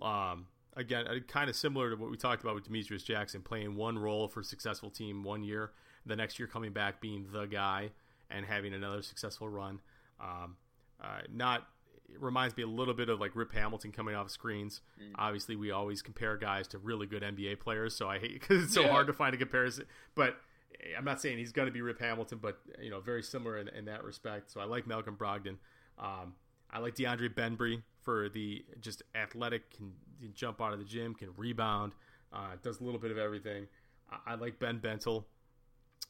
Um, 0.00 0.46
again, 0.76 1.06
uh, 1.06 1.14
kind 1.28 1.50
of 1.50 1.56
similar 1.56 1.90
to 1.90 1.96
what 1.96 2.10
we 2.10 2.16
talked 2.16 2.42
about 2.42 2.54
with 2.54 2.64
Demetrius 2.64 3.02
Jackson, 3.02 3.42
playing 3.42 3.76
one 3.76 3.98
role 3.98 4.28
for 4.28 4.40
a 4.40 4.44
successful 4.44 4.90
team 4.90 5.22
one 5.22 5.42
year, 5.42 5.72
the 6.06 6.16
next 6.16 6.38
year 6.38 6.48
coming 6.48 6.72
back 6.72 7.00
being 7.00 7.26
the 7.32 7.44
guy 7.46 7.90
and 8.30 8.46
having 8.46 8.72
another 8.74 9.02
successful 9.02 9.48
run. 9.48 9.80
Um, 10.20 10.56
uh, 11.02 11.20
not 11.30 11.66
it 12.08 12.20
reminds 12.20 12.54
me 12.56 12.62
a 12.62 12.66
little 12.66 12.92
bit 12.94 13.08
of 13.08 13.20
like 13.20 13.34
Rip 13.34 13.52
Hamilton 13.52 13.90
coming 13.90 14.14
off 14.14 14.30
screens. 14.30 14.82
Obviously, 15.16 15.56
we 15.56 15.70
always 15.70 16.02
compare 16.02 16.36
guys 16.36 16.68
to 16.68 16.78
really 16.78 17.06
good 17.06 17.22
NBA 17.22 17.58
players, 17.60 17.96
so 17.96 18.08
I 18.08 18.18
hate 18.18 18.32
because 18.40 18.64
it's 18.64 18.74
so 18.74 18.82
Yeah. 18.82 18.90
hard 18.90 19.06
to 19.06 19.12
find 19.14 19.34
a 19.34 19.38
comparison. 19.38 19.86
But 20.14 20.36
eh, 20.80 20.94
I'm 20.96 21.04
not 21.04 21.20
saying 21.22 21.38
he's 21.38 21.52
going 21.52 21.66
to 21.66 21.72
be 21.72 21.80
Rip 21.80 22.00
Hamilton, 22.00 22.38
but 22.42 22.58
you 22.80 22.90
know, 22.90 23.00
very 23.00 23.22
similar 23.22 23.56
in, 23.58 23.68
in 23.68 23.86
that 23.86 24.04
respect. 24.04 24.50
So 24.50 24.60
I 24.60 24.64
like 24.64 24.86
Malcolm 24.86 25.16
Brogdon. 25.16 25.56
Um, 25.98 26.34
I 26.72 26.78
like 26.78 26.94
DeAndre 26.94 27.34
Bembry 27.34 27.82
for 28.00 28.28
the 28.28 28.64
just 28.80 29.02
athletic, 29.14 29.70
can, 29.76 29.92
can 30.20 30.32
jump 30.34 30.60
out 30.60 30.72
of 30.72 30.78
the 30.78 30.84
gym, 30.84 31.14
can 31.14 31.28
rebound, 31.36 31.92
uh, 32.32 32.56
does 32.62 32.80
a 32.80 32.84
little 32.84 33.00
bit 33.00 33.10
of 33.10 33.18
everything. 33.18 33.66
I, 34.10 34.32
I 34.32 34.34
like 34.34 34.58
Ben 34.58 34.80
Bentil, 34.80 35.24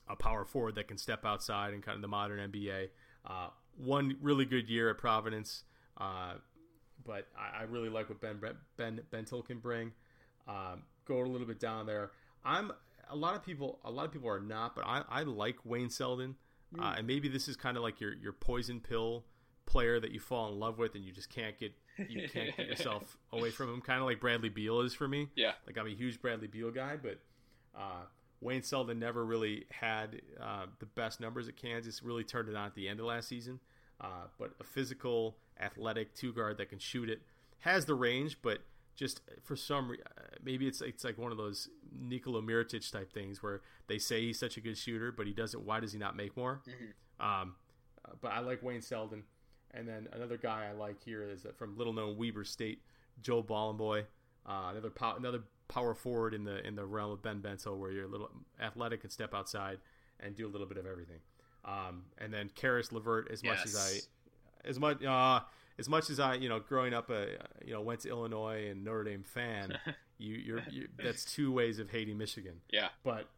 a 0.09 0.17
power 0.17 0.45
forward 0.45 0.77
that 0.77 0.89
can 0.89 0.99
step 0.99 1.25
outside 1.25 1.75
in 1.75 1.83
kind 1.83 1.97
of 1.97 2.03
the 2.03 2.09
modern 2.09 2.51
NBA. 2.51 2.89
Uh, 3.27 3.49
one 3.77 4.17
really 4.21 4.45
good 4.45 4.69
year 4.69 4.91
at 4.91 4.99
Providence, 4.99 5.65
uh, 5.99 6.35
but 7.05 7.29
I, 7.37 7.61
I 7.61 7.63
really 7.65 7.89
like 7.89 8.09
what 8.09 8.21
Ben 8.21 8.41
Ben 8.77 9.01
Bentil 9.13 9.45
can 9.45 9.59
bring. 9.59 9.93
Um, 10.49 10.83
go 11.05 11.21
a 11.21 11.27
little 11.27 11.47
bit 11.47 11.61
down 11.61 11.87
there. 11.87 12.11
I'm 12.45 12.73
a 13.11 13.17
lot 13.17 13.35
of 13.35 13.45
people. 13.45 13.81
A 13.85 13.91
lot 13.91 14.07
of 14.07 14.13
people 14.13 14.29
are 14.29 14.41
not, 14.41 14.75
but 14.75 14.85
I, 14.87 15.03
I 15.09 15.23
like 15.23 15.65
Wayne 15.65 15.91
Selden, 15.91 16.37
uh, 16.79 16.95
and 16.99 17.07
maybe 17.07 17.29
this 17.29 17.49
is 17.49 17.57
kind 17.57 17.77
of 17.77 17.83
like 17.83 18.01
your 18.01 18.15
your 18.15 18.33
poison 18.33 18.81
pill 18.81 19.25
player 19.67 20.01
that 20.01 20.11
you 20.11 20.21
fall 20.21 20.53
in 20.53 20.59
love 20.59 20.79
with 20.79 20.95
and 20.95 21.05
you 21.05 21.13
just 21.13 21.31
can't 21.31 21.59
get 21.59 21.73
you 22.09 22.29
can't 22.29 22.57
get 22.57 22.67
yourself 22.69 23.17
away 23.33 23.51
from 23.51 23.73
him. 23.73 23.81
Kind 23.81 24.01
of 24.01 24.07
like 24.07 24.21
Bradley 24.21 24.49
Beal 24.49 24.81
is 24.81 24.95
for 24.95 25.09
me. 25.09 25.29
Yeah. 25.37 25.53
Like 25.67 25.79
I'm 25.79 25.87
a 25.87 25.95
huge 25.95 26.21
Bradley 26.21 26.49
Beal 26.49 26.71
guy, 26.71 26.97
but 26.97 27.19
uh, 27.77 28.05
Wayne 28.41 28.63
Selden 28.63 28.99
never 28.99 29.25
really 29.25 29.67
had 29.71 30.21
uh, 30.41 30.67
the 30.79 30.87
best 30.87 31.21
numbers 31.21 31.49
at 31.49 31.57
Kansas. 31.57 32.03
Really 32.03 32.25
turned 32.25 32.49
it 32.49 32.57
on 32.57 32.67
at 32.67 32.75
the 32.75 32.89
end 32.89 33.01
of 33.01 33.07
last 33.07 33.29
season. 33.29 33.61
Uh, 34.01 34.27
but 34.39 34.51
a 34.61 34.65
physical, 34.65 35.37
athletic 35.61 36.15
two 36.15 36.33
guard 36.33 36.59
that 36.59 36.69
can 36.69 36.79
shoot 36.79 37.09
it 37.09 37.23
has 37.63 37.85
the 37.85 37.95
range, 37.95 38.39
but 38.43 38.59
just 38.95 39.21
for 39.43 39.57
some 39.57 39.91
re- 39.93 39.99
uh, 40.05 40.23
maybe 40.43 40.67
it's 40.67 40.81
it's 40.81 41.05
like 41.05 41.17
one 41.17 41.31
of 41.31 41.39
those 41.39 41.69
Nikola 41.99 42.43
Mirotic 42.43 42.91
type 42.91 43.13
things 43.13 43.43
where 43.43 43.63
they 43.87 43.99
say 43.99 44.21
he's 44.21 44.39
such 44.39 44.57
a 44.57 44.61
good 44.61 44.77
shooter, 44.77 45.13
but 45.13 45.27
he 45.27 45.33
does 45.33 45.55
it. 45.55 45.63
Why 45.63 45.81
does 45.81 45.93
he 45.93 45.99
not 45.99 46.17
make 46.17 46.37
more? 46.37 46.61
Um, 47.21 47.55
uh, 48.05 48.13
but 48.21 48.33
I 48.33 48.41
like 48.41 48.63
Wayne 48.63 48.83
Selden, 48.83 49.23
and 49.75 49.89
then 49.89 50.09
another 50.13 50.37
guy 50.37 50.69
I 50.71 50.73
like 50.73 51.03
here 51.03 51.23
is 51.23 51.45
uh, 51.45 51.51
from 51.57 51.77
little 51.77 51.93
known 51.93 52.17
Weber 52.17 52.45
State, 52.45 52.83
Joel 53.21 53.45
Bolomboy, 53.45 54.05
uh, 54.47 54.69
another 54.71 54.91
pow- 54.91 55.17
another 55.17 55.43
power 55.69 55.95
forward 55.95 56.35
in 56.35 56.45
the 56.45 56.67
in 56.67 56.77
the 56.77 56.85
realm 56.85 57.13
of 57.13 57.23
Ben 57.23 57.41
Bentil, 57.41 57.79
where 57.79 57.91
you're 57.91 58.05
a 58.05 58.09
little 58.09 58.31
athletic 58.61 59.03
and 59.03 59.13
step 59.13 59.35
outside 59.35 59.79
and 60.21 60.37
do 60.37 60.47
a 60.47 60.51
little 60.51 60.67
bit 60.67 60.77
of 60.77 60.87
everything. 60.87 61.21
Um, 61.65 62.05
and 62.19 62.33
then 62.33 62.51
Caris 62.55 62.91
LeVert, 62.91 63.31
as 63.31 63.43
much 63.45 63.65
as 63.65 63.77
I, 63.77 64.69
as 64.69 64.79
much 64.79 65.03
uh, 65.05 65.41
as 65.79 65.89
much 65.89 66.11
as 66.11 66.21
I, 66.21 66.35
you 66.35 66.49
know, 66.49 66.61
growing 66.61 66.93
up, 66.93 67.11
a 67.11 67.37
you 67.65 67.73
know, 67.73 67.81
went 67.81 68.01
to 68.01 68.09
Illinois 68.09 68.69
and 68.69 68.85
Notre 68.85 69.05
Dame 69.05 69.23
fan, 69.23 69.79
you, 70.19 70.35
you're 70.35 70.63
you, 70.71 70.89
that's 71.03 71.25
two 71.25 71.53
ways 71.53 71.79
of 71.79 71.91
hating 71.91 72.19
Michigan. 72.19 72.61
Yeah. 72.71 72.89
But 73.05 73.29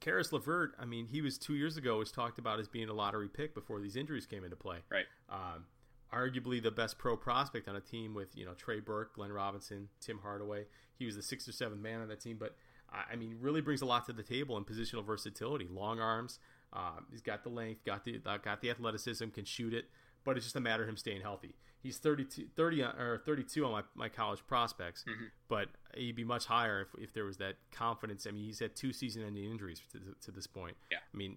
Caris 0.00 0.32
LeVert, 0.32 0.74
I 0.78 0.84
mean, 0.84 1.06
he 1.06 1.20
was 1.20 1.38
two 1.38 1.54
years 1.54 1.76
ago 1.76 1.98
was 1.98 2.12
talked 2.12 2.38
about 2.38 2.60
as 2.60 2.68
being 2.68 2.88
a 2.88 2.94
lottery 2.94 3.28
pick 3.28 3.54
before 3.54 3.80
these 3.80 3.96
injuries 3.96 4.26
came 4.26 4.44
into 4.44 4.56
play. 4.56 4.78
Right. 4.90 5.06
Um, 5.28 5.64
arguably 6.12 6.62
the 6.62 6.70
best 6.70 6.98
pro 6.98 7.16
prospect 7.16 7.68
on 7.68 7.76
a 7.76 7.80
team 7.80 8.14
with 8.14 8.36
you 8.36 8.44
know 8.44 8.54
Trey 8.54 8.80
Burke, 8.80 9.14
Glenn 9.14 9.32
Robinson, 9.32 9.88
Tim 10.00 10.18
Hardaway. 10.22 10.66
He 10.98 11.06
was 11.06 11.16
the 11.16 11.22
sixth 11.22 11.48
or 11.48 11.52
seventh 11.52 11.80
man 11.80 12.00
on 12.00 12.08
that 12.08 12.20
team, 12.20 12.36
but 12.38 12.56
I 12.90 13.16
mean, 13.16 13.36
really 13.40 13.60
brings 13.60 13.82
a 13.82 13.86
lot 13.86 14.06
to 14.06 14.12
the 14.12 14.22
table 14.22 14.56
in 14.56 14.64
positional 14.64 15.04
versatility. 15.04 15.68
Long 15.70 16.00
arms. 16.00 16.38
Uh, 16.72 17.00
he's 17.10 17.22
got 17.22 17.42
the 17.42 17.48
length, 17.48 17.84
got 17.84 18.04
the 18.04 18.18
got 18.18 18.60
the 18.60 18.70
athleticism, 18.70 19.28
can 19.28 19.44
shoot 19.44 19.72
it, 19.74 19.86
but 20.24 20.36
it's 20.36 20.46
just 20.46 20.56
a 20.56 20.60
matter 20.60 20.82
of 20.82 20.88
him 20.88 20.96
staying 20.96 21.20
healthy. 21.20 21.54
He's 21.80 21.98
32, 21.98 22.48
30 22.56 22.82
or 22.82 23.22
32 23.24 23.64
on 23.64 23.72
my, 23.72 23.82
my 23.94 24.08
college 24.08 24.40
prospects, 24.46 25.04
mm-hmm. 25.08 25.26
but 25.48 25.68
he'd 25.94 26.16
be 26.16 26.24
much 26.24 26.46
higher 26.46 26.80
if, 26.80 27.02
if 27.02 27.14
there 27.14 27.24
was 27.24 27.36
that 27.36 27.54
confidence. 27.70 28.26
I 28.26 28.32
mean, 28.32 28.44
he's 28.44 28.58
had 28.58 28.74
two 28.74 28.92
season-ending 28.92 29.44
injuries 29.44 29.80
to, 29.92 30.00
to 30.24 30.30
this 30.32 30.46
point. 30.46 30.76
Yeah. 30.90 30.98
I 30.98 31.16
mean, 31.16 31.36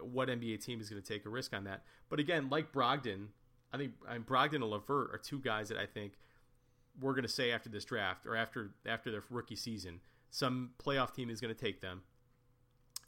what 0.00 0.28
NBA 0.28 0.64
team 0.64 0.80
is 0.80 0.90
going 0.90 1.02
to 1.02 1.08
take 1.08 1.24
a 1.26 1.30
risk 1.30 1.54
on 1.54 1.64
that? 1.64 1.82
But 2.10 2.20
again, 2.20 2.48
like 2.50 2.72
Brogdon, 2.72 3.28
I 3.72 3.78
think 3.78 3.92
I 4.08 4.14
mean, 4.14 4.24
Brogdon 4.24 4.56
and 4.56 4.64
LeVert 4.64 5.10
are 5.12 5.18
two 5.22 5.38
guys 5.38 5.68
that 5.68 5.78
I 5.78 5.86
think 5.86 6.12
we're 7.00 7.12
going 7.12 7.24
to 7.24 7.28
say 7.28 7.50
after 7.52 7.70
this 7.70 7.84
draft 7.84 8.26
or 8.26 8.36
after 8.36 8.70
after 8.86 9.10
their 9.10 9.22
rookie 9.30 9.56
season, 9.56 10.00
some 10.30 10.70
playoff 10.82 11.14
team 11.14 11.30
is 11.30 11.40
going 11.40 11.54
to 11.54 11.60
take 11.60 11.80
them 11.80 12.02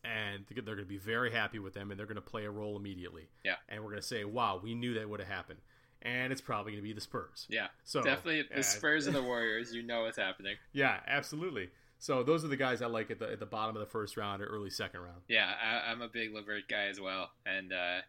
and 0.04 0.44
they're 0.48 0.62
going 0.62 0.78
to 0.78 0.84
be 0.84 0.98
very 0.98 1.30
happy 1.30 1.58
with 1.58 1.74
them 1.74 1.90
and 1.90 1.98
they're 1.98 2.06
going 2.06 2.16
to 2.16 2.20
play 2.20 2.44
a 2.44 2.50
role 2.50 2.76
immediately. 2.76 3.28
Yeah. 3.44 3.56
And 3.68 3.82
we're 3.82 3.90
going 3.90 4.02
to 4.02 4.06
say, 4.06 4.24
wow, 4.24 4.60
we 4.62 4.74
knew 4.74 4.94
that 4.94 5.08
would 5.08 5.20
have 5.20 5.28
happened. 5.28 5.60
And 6.02 6.32
it's 6.32 6.42
probably 6.42 6.72
going 6.72 6.82
to 6.82 6.86
be 6.88 6.92
the 6.92 7.00
Spurs. 7.00 7.46
Yeah. 7.48 7.68
So 7.84 8.02
definitely 8.02 8.44
the 8.54 8.62
Spurs 8.62 9.06
and 9.06 9.16
the 9.16 9.22
Warriors. 9.24 9.74
You 9.74 9.82
know 9.82 10.02
what's 10.02 10.18
happening. 10.18 10.56
Yeah, 10.72 11.00
absolutely. 11.06 11.70
So 11.98 12.22
those 12.22 12.44
are 12.44 12.48
the 12.48 12.56
guys 12.56 12.82
I 12.82 12.86
like 12.86 13.10
at 13.10 13.18
the 13.18 13.30
at 13.30 13.40
the 13.40 13.46
bottom 13.46 13.74
of 13.74 13.80
the 13.80 13.86
first 13.86 14.18
round 14.18 14.42
or 14.42 14.46
early 14.46 14.68
second 14.68 15.00
round. 15.00 15.22
Yeah, 15.28 15.50
I, 15.62 15.90
am 15.90 16.02
a 16.02 16.08
big 16.08 16.34
LeVert 16.34 16.68
guy 16.68 16.88
as 16.88 17.00
well, 17.00 17.30
and 17.46 17.72
uh, 17.72 18.00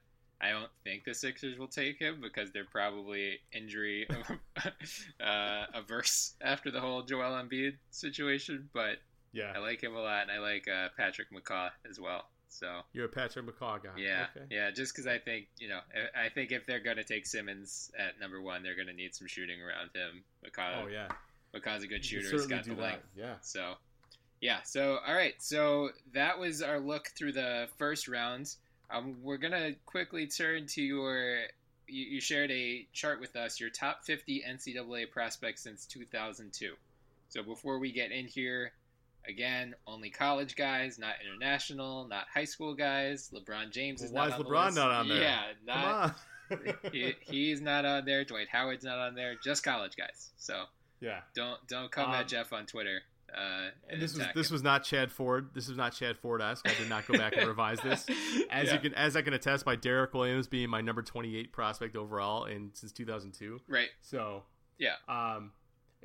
I 0.41 0.49
don't 0.49 0.69
think 0.83 1.05
the 1.05 1.13
Sixers 1.13 1.57
will 1.57 1.69
take 1.69 1.99
him 1.99 2.19
because 2.21 2.51
they're 2.51 2.65
probably 2.65 3.39
injury 3.53 4.05
uh, 5.23 5.65
averse 5.73 6.33
after 6.41 6.71
the 6.71 6.81
whole 6.81 7.03
Joel 7.03 7.41
Embiid 7.41 7.77
situation. 7.91 8.67
But 8.73 8.97
yeah, 9.35 9.51
I 9.53 9.59
like 9.59 9.83
him 9.83 9.95
a 9.95 10.01
lot, 10.01 10.23
and 10.23 10.31
I 10.31 10.39
like 10.39 10.67
uh, 10.67 10.87
Patrick 10.97 11.27
McCaw 11.31 11.69
as 11.89 11.99
well. 11.99 12.25
So 12.47 12.67
you're 12.93 13.05
a 13.05 13.09
Patrick 13.09 13.45
McCaw 13.45 13.83
guy. 13.83 13.89
Yeah, 13.97 14.27
okay. 14.35 14.45
yeah. 14.49 14.71
Just 14.71 14.93
because 14.93 15.07
I 15.07 15.17
think 15.17 15.47
you 15.59 15.67
know, 15.67 15.79
I 16.17 16.29
think 16.29 16.51
if 16.51 16.65
they're 16.65 16.79
gonna 16.79 17.03
take 17.03 17.25
Simmons 17.25 17.91
at 17.99 18.19
number 18.19 18.41
one, 18.41 18.63
they're 18.63 18.77
gonna 18.77 18.93
need 18.93 19.13
some 19.13 19.27
shooting 19.27 19.57
around 19.61 19.89
him. 19.93 20.23
McCaw. 20.45 20.83
Oh 20.83 20.87
yeah. 20.87 21.07
McCaw's 21.53 21.83
a 21.83 21.87
good 21.87 22.03
shooter. 22.03 22.29
He's 22.31 22.47
got 22.47 22.63
the 22.63 22.73
length. 22.73 23.03
Yeah. 23.15 23.35
So. 23.41 23.73
Yeah. 24.39 24.61
So 24.63 24.99
all 25.05 25.13
right. 25.13 25.35
So 25.39 25.89
that 26.13 26.39
was 26.39 26.61
our 26.61 26.79
look 26.79 27.09
through 27.17 27.33
the 27.33 27.67
first 27.77 28.07
round. 28.07 28.55
Um, 28.89 29.17
we're 29.21 29.37
gonna 29.37 29.71
quickly 29.85 30.27
turn 30.27 30.67
to 30.67 30.81
your. 30.81 31.39
You, 31.87 32.05
you 32.05 32.21
shared 32.21 32.51
a 32.51 32.87
chart 32.93 33.19
with 33.19 33.35
us, 33.35 33.59
your 33.59 33.69
top 33.69 34.05
50 34.05 34.43
NCAA 34.47 35.11
prospects 35.11 35.61
since 35.61 35.85
2002. 35.85 36.73
So 37.29 37.43
before 37.43 37.77
we 37.77 37.91
get 37.91 38.11
in 38.11 38.25
here, 38.25 38.71
again, 39.27 39.75
only 39.87 40.09
college 40.09 40.55
guys, 40.55 40.99
not 40.99 41.15
international, 41.25 42.07
not 42.07 42.25
high 42.33 42.45
school 42.45 42.73
guys. 42.73 43.31
LeBron 43.33 43.71
James 43.71 44.01
well, 44.01 44.07
is 44.07 44.13
why 44.13 44.27
not 44.29 44.39
is 44.39 44.45
LeBron 44.45 44.75
not 44.75 44.91
on 44.91 45.07
there? 45.09 45.21
Yeah, 45.21 45.43
not. 45.65 46.15
he, 46.91 47.13
he's 47.21 47.61
not 47.61 47.85
on 47.85 48.05
there. 48.05 48.23
Dwight 48.23 48.47
Howard's 48.51 48.83
not 48.83 48.99
on 48.99 49.15
there. 49.15 49.35
Just 49.43 49.63
college 49.63 49.95
guys. 49.95 50.31
So 50.37 50.63
yeah, 50.99 51.21
don't 51.35 51.59
don't 51.67 51.91
come 51.91 52.09
um, 52.09 52.15
at 52.15 52.27
Jeff 52.27 52.53
on 52.53 52.65
Twitter 52.65 53.01
uh, 53.35 53.69
and 53.89 54.01
this 54.01 54.15
was 54.15 54.25
this 54.33 54.49
him. 54.49 54.53
was 54.53 54.63
not 54.63 54.83
Chad 54.83 55.11
Ford. 55.11 55.49
This 55.53 55.67
was 55.67 55.77
not 55.77 55.93
Chad 55.93 56.17
Ford 56.17 56.41
esque. 56.41 56.67
I 56.67 56.73
did 56.75 56.87
not 56.87 57.05
go 57.05 57.17
back 57.17 57.35
and 57.35 57.47
revise 57.47 57.79
this. 57.81 58.05
As 58.49 58.67
yeah. 58.67 58.73
you 58.73 58.79
can, 58.79 58.93
as 58.93 59.15
I 59.15 59.21
can 59.21 59.33
attest 59.33 59.65
by 59.65 59.75
Derrick 59.75 60.13
Williams 60.13 60.47
being 60.47 60.69
my 60.69 60.81
number 60.81 61.01
twenty 61.01 61.35
eight 61.35 61.51
prospect 61.51 61.95
overall 61.95 62.45
in 62.45 62.71
since 62.73 62.91
two 62.91 63.05
thousand 63.05 63.33
two. 63.33 63.59
Right. 63.67 63.89
So 64.01 64.43
yeah. 64.77 64.93
Um, 65.09 65.51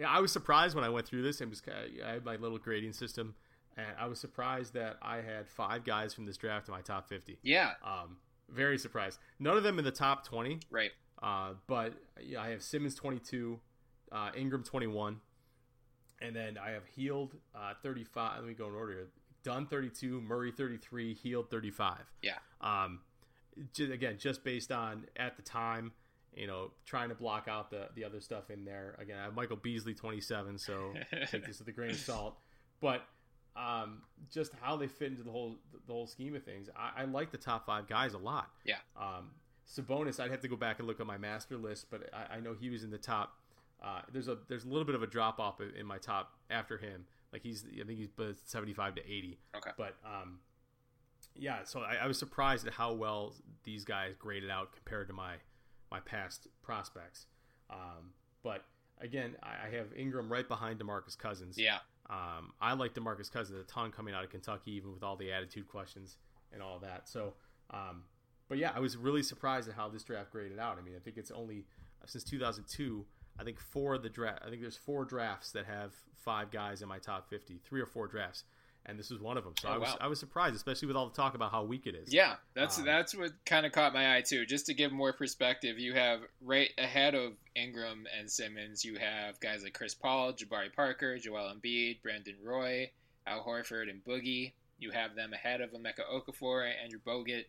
I 0.07 0.21
was 0.21 0.33
surprised 0.33 0.75
when 0.75 0.85
I 0.85 0.89
went 0.89 1.07
through 1.07 1.23
this 1.23 1.41
and 1.41 1.51
was 1.51 1.63
I 1.69 2.13
had 2.13 2.25
my 2.25 2.37
little 2.37 2.59
grading 2.59 2.93
system, 2.93 3.35
and 3.77 3.87
I 3.99 4.07
was 4.07 4.21
surprised 4.21 4.75
that 4.75 4.97
I 5.03 5.17
had 5.17 5.49
five 5.49 5.85
guys 5.85 6.15
from 6.15 6.27
this 6.27 6.37
draft 6.37 6.69
in 6.69 6.75
my 6.75 6.81
top 6.81 7.09
fifty. 7.09 7.39
Yeah. 7.43 7.73
Um, 7.85 8.19
very 8.49 8.79
surprised. 8.79 9.19
None 9.39 9.57
of 9.57 9.63
them 9.63 9.79
in 9.79 9.85
the 9.85 9.91
top 9.91 10.27
twenty. 10.27 10.61
Right. 10.71 10.91
Uh, 11.23 11.53
but 11.67 11.95
yeah, 12.23 12.41
I 12.41 12.51
have 12.51 12.63
Simmons 12.63 12.95
twenty 12.95 13.19
two, 13.19 13.61
uh, 14.11 14.31
Ingram 14.37 14.63
twenty 14.63 14.87
one 14.87 15.21
and 16.23 16.35
then 16.35 16.59
I 16.59 16.71
have 16.71 16.85
Hield 16.87 17.35
uh, 17.55 17.75
35. 17.83 18.41
Let 18.41 18.47
me 18.47 18.55
go 18.55 18.69
in 18.69 18.75
order 18.75 18.93
here. 18.93 19.09
Dunn 19.43 19.67
32, 19.67 20.21
Murray 20.21 20.53
33, 20.53 21.15
Hield 21.15 21.51
35. 21.51 21.99
Yeah. 22.23 22.33
Um, 22.61 23.01
again, 23.79 24.17
just 24.19 24.45
based 24.45 24.71
on 24.71 25.07
at 25.17 25.37
the 25.37 25.43
time, 25.43 25.93
you 26.35 26.47
know, 26.47 26.71
trying 26.87 27.09
to 27.09 27.15
block 27.15 27.49
out 27.49 27.71
the 27.71 27.89
the 27.95 28.05
other 28.05 28.21
stuff 28.21 28.51
in 28.51 28.65
there. 28.65 28.97
Again, 28.99 29.19
I 29.19 29.25
have 29.25 29.35
Michael 29.35 29.57
Beasley 29.57 29.95
27, 29.95 30.59
so 30.59 30.93
take 31.31 31.47
this 31.47 31.59
with 31.59 31.69
a 31.69 31.73
grain 31.73 31.91
of 31.91 31.97
salt. 31.97 32.39
But 32.81 33.03
um, 33.57 34.03
just 34.33 34.53
how 34.61 34.77
they 34.77 34.87
fit 34.87 35.13
into 35.13 35.23
the 35.23 35.31
whole 35.31 35.57
the 35.87 35.93
whole 35.93 36.07
scheme 36.07 36.35
of 36.35 36.45
things, 36.45 36.69
I, 36.77 37.03
I 37.03 37.05
like 37.05 37.31
the 37.31 37.39
top 37.39 37.67
five 37.67 37.89
guys 37.89 38.15
a 38.15 38.19
lot. 38.19 38.51
Yeah. 38.65 38.77
Um, 38.97 39.31
Sabonis, 39.69 40.19
I'd 40.19 40.31
have 40.33 40.41
to 40.41 40.49
go 40.49 40.57
back 40.57 40.81
and 40.81 40.89
look 40.89 41.01
at 41.01 41.07
my 41.07 41.19
master 41.19 41.57
list, 41.57 41.87
but 41.91 42.11
I, 42.13 42.37
I 42.37 42.41
know 42.41 42.55
he 42.59 42.71
was 42.71 42.83
in 42.83 42.91
the 42.91 42.99
top 42.99 43.37
uh, 43.83 44.03
there's 44.13 44.29
a 44.29 44.39
there's 44.49 44.65
a 44.65 44.69
little 44.69 44.85
bit 44.85 44.95
of 44.95 45.03
a 45.03 45.07
drop 45.07 45.41
off 45.41 45.61
in 45.61 45.87
my 45.87 45.99
top 45.99 46.33
after 46.51 46.77
him. 46.77 47.07
Like 47.33 47.43
he's 47.43 47.65
I 47.65 47.85
think 47.85 47.99
he's 47.99 48.11
75 48.45 48.97
to 48.97 49.01
80. 49.01 49.39
Okay. 49.57 49.71
But 49.77 49.97
um, 50.05 50.41
yeah. 51.35 51.65
So 51.65 51.81
I, 51.81 51.97
I, 52.03 52.07
was 52.07 52.19
surprised 52.19 52.67
at 52.67 52.75
how 52.75 52.93
well 52.93 53.35
these 53.65 53.85
guys 53.85 54.15
graded 54.19 54.51
out 54.51 54.73
compared 54.73 55.09
to 55.09 55.15
my 55.15 55.37
my 55.91 56.01
past 56.01 56.47
prospects. 56.63 57.27
Um, 57.69 58.13
but 58.43 58.65
again, 59.01 59.37
I, 59.43 59.69
I 59.69 59.77
have 59.77 59.87
Ingram 59.97 60.31
right 60.31 60.47
behind 60.47 60.81
Demarcus 60.81 61.17
Cousins. 61.17 61.59
Yeah. 61.59 61.79
Um, 62.09 62.53
I 62.61 62.73
like 62.73 62.95
Demarcus 62.95 63.31
Cousins 63.31 63.59
a 63.61 63.65
ton 63.65 63.93
coming 63.93 64.15
out 64.15 64.25
of 64.25 64.31
Kentucky, 64.31 64.73
even 64.73 64.93
with 64.93 65.03
all 65.03 65.17
the 65.17 65.33
attitude 65.33 65.69
questions 65.69 66.17
and 66.53 66.63
all 66.63 66.79
that. 66.81 67.09
So, 67.09 67.35
um, 67.71 68.03
but 68.49 68.59
yeah, 68.59 68.73
I 68.75 68.81
was 68.81 68.97
really 68.97 69.23
surprised 69.23 69.69
at 69.69 69.75
how 69.75 69.89
this 69.89 70.03
draft 70.03 70.33
graded 70.33 70.59
out. 70.59 70.79
I 70.79 70.83
mean, 70.83 70.95
I 70.97 70.99
think 70.99 71.17
it's 71.17 71.31
only 71.31 71.67
since 72.07 72.25
2002 72.25 73.05
I 73.41 73.45
think 73.45 73.59
four 73.59 73.95
of 73.95 74.03
the 74.03 74.11
draft. 74.11 74.43
I 74.47 74.51
think 74.51 74.61
there's 74.61 74.77
four 74.77 75.05
drafts 75.05 75.53
that 75.53 75.65
have 75.65 75.95
five 76.15 76.51
guys 76.51 76.83
in 76.83 76.89
my 76.89 76.99
top 76.99 77.31
50, 77.31 77.61
three 77.65 77.81
or 77.81 77.87
four 77.87 78.07
drafts, 78.07 78.45
and 78.87 78.99
this 78.99 79.11
was 79.11 79.21
one 79.21 79.37
of 79.37 79.45
them. 79.45 79.55
So 79.61 79.69
oh, 79.69 79.73
I 79.73 79.79
was 79.79 79.89
wow. 79.89 79.99
I 80.01 80.07
was 80.09 80.19
surprised, 80.19 80.57
especially 80.57 80.89
with 80.89 80.97
all 80.97 81.09
the 81.09 81.15
talk 81.15 81.35
about 81.35 81.53
how 81.53 81.65
weak 81.65 81.87
it 81.87 81.95
is. 81.95 82.13
Yeah, 82.13 82.35
that's 82.55 82.79
um, 82.79 82.85
that's 82.85 83.15
what 83.15 83.33
kind 83.45 83.67
of 83.67 83.73
caught 83.73 83.93
my 83.93 84.17
eye 84.17 84.23
too. 84.23 84.47
Just 84.47 84.67
to 84.67 84.75
give 84.75 84.93
more 84.93 85.13
perspective, 85.13 85.79
you 85.79 85.95
have 85.95 86.21
right 86.41 86.71
ahead 86.79 87.15
of 87.15 87.33
Ingram 87.55 88.07
and 88.19 88.31
Simmons, 88.31 88.85
you 88.85 88.99
have 88.99 89.39
guys 89.41 89.63
like 89.63 89.75
Chris 89.75 89.95
Paul, 89.95 90.33
Jabari 90.33 90.73
Parker, 90.75 91.19
Joel 91.19 91.53
Embiid, 91.55 92.03
Brandon 92.03 92.37
Roy, 92.43 92.91
Al 93.27 93.45
Horford, 93.45 93.91
and 93.91 94.05
Boogie. 94.05 94.53
You 94.79 94.91
have 94.93 95.15
them 95.15 95.33
ahead 95.35 95.61
of 95.61 95.71
Emeka 95.71 96.01
Okafor, 96.11 96.71
Andrew 96.83 97.01
Bogut, 97.07 97.45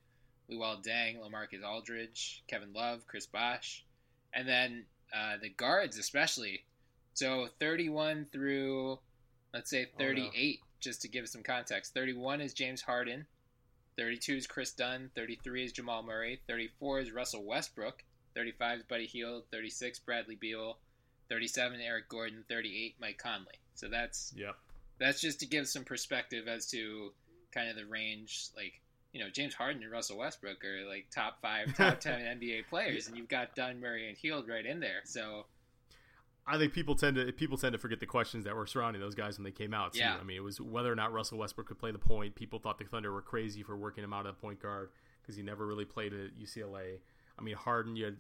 Luol 0.52 0.86
Deng, 0.86 1.18
LaMarcus 1.20 1.66
Aldridge, 1.66 2.44
Kevin 2.48 2.74
Love, 2.74 3.08
Chris 3.08 3.26
Bosh, 3.26 3.86
and 4.34 4.48
then 4.48 4.86
uh, 5.16 5.38
the 5.42 5.50
guards 5.50 5.98
especially. 5.98 6.64
So 7.14 7.48
31 7.60 8.28
through, 8.32 9.00
let's 9.54 9.70
say 9.70 9.88
38, 9.98 10.60
oh, 10.62 10.66
no. 10.66 10.71
Just 10.82 11.02
to 11.04 11.08
give 11.08 11.28
some 11.30 11.44
context. 11.44 11.94
31 11.94 12.42
is 12.42 12.54
James 12.54 12.82
Harden. 12.82 13.26
32 13.98 14.36
is 14.36 14.48
Kris 14.48 14.72
Dunn. 14.72 15.12
33 15.16 15.66
is 15.66 15.72
Jamal 15.72 16.04
Murray. 16.04 16.42
34 16.48 17.00
is 17.00 17.12
Russell 17.12 17.44
Westbrook. 17.46 18.04
35 18.36 18.80
is 18.80 18.84
Buddy 18.84 19.06
Hield. 19.06 19.44
36 19.52 20.00
Bradley 20.00 20.36
Beal. 20.36 20.78
37 21.30 21.80
Eric 21.82 22.10
Gordon. 22.10 22.44
38 22.50 22.96
Mike 23.00 23.18
Conley. 23.18 23.60
So 23.76 23.88
that's 23.88 24.34
yep. 24.36 24.56
That's 25.00 25.22
just 25.22 25.40
to 25.40 25.48
give 25.48 25.68
some 25.68 25.84
perspective 25.84 26.48
as 26.48 26.68
to 26.68 27.12
kind 27.52 27.70
of 27.70 27.76
the 27.76 27.86
range, 27.86 28.50
like 28.56 28.82
you 29.14 29.20
know, 29.20 29.30
James 29.30 29.54
Harden 29.54 29.84
and 29.84 29.92
Russell 29.92 30.18
Westbrook 30.18 30.64
are 30.64 30.88
like 30.88 31.08
top 31.12 31.42
five, 31.42 31.76
top 31.76 32.00
ten 32.02 32.40
NBA 32.40 32.68
players, 32.70 33.08
and 33.08 33.18
you've 33.18 33.28
got 33.28 33.56
Dunn, 33.56 33.80
Murray, 33.80 34.08
and 34.08 34.18
Hield 34.18 34.48
right 34.48 34.66
in 34.66 34.80
there. 34.80 35.02
So 35.04 35.46
I 36.48 36.58
think 36.58 36.74
people 36.74 36.96
tend 36.96 37.16
to 37.18 37.32
people 37.32 37.58
tend 37.58 37.74
to 37.74 37.80
forget 37.80 38.00
the 38.00 38.06
questions 38.06 38.46
that 38.46 38.56
were 38.56 38.66
surrounding 38.66 39.02
those 39.02 39.16
guys 39.16 39.38
when 39.38 39.44
they 39.44 39.52
came 39.52 39.74
out. 39.74 39.94
Too. 39.94 40.00
Yeah. 40.00 40.18
I 40.20 40.24
mean, 40.24 40.38
it 40.38 40.44
was 40.44 40.60
whether 40.60 40.92
or 40.92 40.96
not 40.96 41.14
Russell 41.14 41.38
Westbrook 41.38 41.68
could 41.68 41.80
play 41.80 41.92
the 41.92 42.00
point. 42.00 42.36
People 42.36 42.60
thought 42.60 42.78
the 42.78 42.86
Thunder 42.86 43.12
were 43.12 43.22
crazy 43.22 43.64
for 43.64 43.78
working 43.78 44.04
him 44.04 44.14
out 44.14 44.26
of 44.26 44.36
the 44.36 44.42
point 44.42 44.62
guard 44.62 44.90
because 45.22 45.36
he 45.36 45.44
never 45.44 45.66
really 45.66 45.86
played 45.86 46.14
at 46.14 46.40
UCLA. 46.40 46.98
I 47.40 47.44
mean, 47.44 47.56
Harden, 47.56 47.96
you 47.96 48.06
had, 48.06 48.18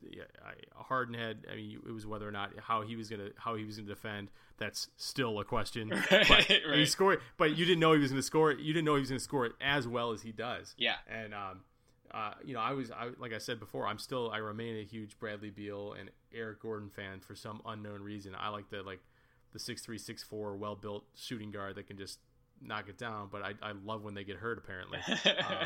Harden 0.73 1.13
had. 1.13 1.45
I 1.51 1.55
mean, 1.55 1.79
it 1.85 1.91
was 1.91 2.07
whether 2.07 2.27
or 2.27 2.31
not 2.31 2.51
how 2.59 2.81
he 2.81 2.95
was 2.95 3.09
gonna 3.09 3.29
how 3.37 3.55
he 3.55 3.65
was 3.65 3.77
gonna 3.77 3.87
defend. 3.87 4.29
That's 4.57 4.89
still 4.97 5.39
a 5.39 5.45
question. 5.45 5.89
Right, 6.11 6.27
but 6.27 6.49
right. 6.49 6.77
he 6.77 6.85
scored, 6.85 7.21
but 7.37 7.57
you 7.57 7.65
didn't 7.65 7.79
know 7.79 7.93
he 7.93 7.99
was 7.99 8.11
gonna 8.11 8.21
score 8.21 8.51
it. 8.51 8.59
You 8.59 8.73
didn't 8.73 8.85
know 8.85 8.95
he 8.95 9.01
was 9.01 9.09
gonna 9.09 9.19
score 9.19 9.45
it 9.45 9.53
as 9.61 9.87
well 9.87 10.11
as 10.11 10.21
he 10.21 10.31
does. 10.31 10.75
Yeah. 10.77 10.95
And 11.09 11.33
um, 11.33 11.61
uh, 12.13 12.33
you 12.43 12.53
know, 12.53 12.59
I 12.59 12.73
was, 12.73 12.91
I, 12.91 13.09
like 13.19 13.33
I 13.33 13.37
said 13.37 13.59
before, 13.59 13.87
I'm 13.87 13.99
still, 13.99 14.31
I 14.31 14.37
remain 14.37 14.77
a 14.77 14.83
huge 14.83 15.17
Bradley 15.19 15.49
Beal 15.49 15.93
and 15.97 16.09
Eric 16.33 16.61
Gordon 16.61 16.89
fan 16.89 17.19
for 17.19 17.35
some 17.35 17.61
unknown 17.65 18.01
reason. 18.01 18.35
I 18.37 18.49
like 18.49 18.69
the 18.69 18.83
like 18.83 18.99
the 19.53 19.59
six 19.59 19.81
three 19.81 19.97
six 19.97 20.23
four 20.23 20.55
well 20.55 20.75
built 20.75 21.05
shooting 21.15 21.51
guard 21.51 21.75
that 21.75 21.87
can 21.87 21.97
just 21.97 22.19
knock 22.61 22.89
it 22.89 22.97
down. 22.97 23.29
But 23.31 23.43
I, 23.43 23.53
I 23.61 23.71
love 23.85 24.03
when 24.03 24.13
they 24.13 24.23
get 24.23 24.37
hurt. 24.37 24.57
Apparently. 24.57 24.99
uh, 25.25 25.65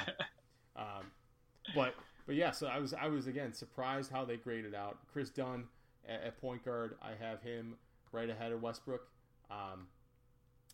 um, 0.75 1.05
but 1.73 1.95
but 2.25 2.35
yeah, 2.35 2.51
so 2.51 2.67
I 2.67 2.79
was 2.79 2.93
I 2.93 3.07
was 3.07 3.27
again 3.27 3.53
surprised 3.53 4.11
how 4.11 4.25
they 4.25 4.37
graded 4.37 4.75
out 4.75 4.97
Kris 5.11 5.29
Dunn 5.29 5.65
at, 6.07 6.23
at 6.23 6.41
point 6.41 6.63
guard. 6.63 6.95
I 7.01 7.11
have 7.23 7.41
him 7.41 7.75
right 8.11 8.29
ahead 8.29 8.51
of 8.51 8.61
Westbrook. 8.61 9.07
Um, 9.49 9.87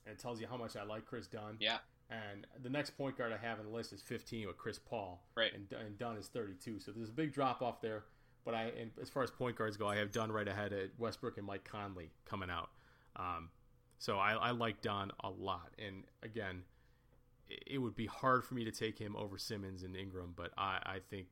and 0.05 0.15
it 0.15 0.19
tells 0.19 0.41
you 0.41 0.47
how 0.47 0.57
much 0.57 0.75
I 0.75 0.83
like 0.83 1.05
Kris 1.05 1.27
Dunn. 1.27 1.57
Yeah. 1.59 1.77
And 2.11 2.45
the 2.61 2.69
next 2.69 2.97
point 2.97 3.17
guard 3.17 3.31
I 3.31 3.37
have 3.37 3.59
on 3.59 3.65
the 3.65 3.71
list 3.71 3.93
is 3.93 4.01
15 4.01 4.47
with 4.47 4.57
Chris 4.57 4.77
Paul. 4.77 5.23
Right. 5.35 5.51
And, 5.53 5.71
and 5.71 5.97
Dunn 5.97 6.17
is 6.17 6.27
32. 6.27 6.79
So 6.79 6.91
there's 6.91 7.09
a 7.09 7.13
big 7.13 7.33
drop 7.33 7.61
off 7.61 7.81
there. 7.81 8.03
But 8.43 8.53
I, 8.53 8.71
and 8.79 8.91
as 9.01 9.09
far 9.09 9.23
as 9.23 9.31
point 9.31 9.55
guards 9.55 9.77
go, 9.77 9.87
I 9.87 9.95
have 9.97 10.11
Dunn 10.11 10.31
right 10.31 10.47
ahead 10.47 10.73
at 10.73 10.89
Westbrook 10.97 11.37
and 11.37 11.45
Mike 11.45 11.63
Conley 11.63 12.09
coming 12.25 12.49
out. 12.49 12.69
Um, 13.15 13.49
so 13.97 14.17
I, 14.17 14.33
I 14.33 14.51
like 14.51 14.81
Dunn 14.81 15.11
a 15.23 15.29
lot. 15.29 15.71
And 15.77 16.03
again, 16.23 16.63
it, 17.49 17.75
it 17.75 17.77
would 17.77 17.95
be 17.95 18.07
hard 18.07 18.43
for 18.43 18.55
me 18.55 18.65
to 18.65 18.71
take 18.71 18.97
him 18.97 19.15
over 19.15 19.37
Simmons 19.37 19.83
and 19.83 19.95
Ingram, 19.95 20.33
but 20.35 20.51
I, 20.57 20.79
I 20.83 20.99
think, 21.09 21.27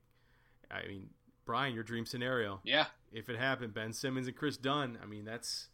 I 0.70 0.88
mean, 0.88 1.10
Bryan, 1.46 1.74
your 1.74 1.84
dream 1.84 2.06
scenario. 2.06 2.62
Yeah. 2.64 2.86
If 3.12 3.28
it 3.28 3.38
happened, 3.40 3.74
Ben 3.74 3.92
Simmons 3.92 4.28
and 4.28 4.36
Kris 4.36 4.56
Dunn. 4.56 5.00
I 5.02 5.08
mean, 5.08 5.26
that's 5.26 5.70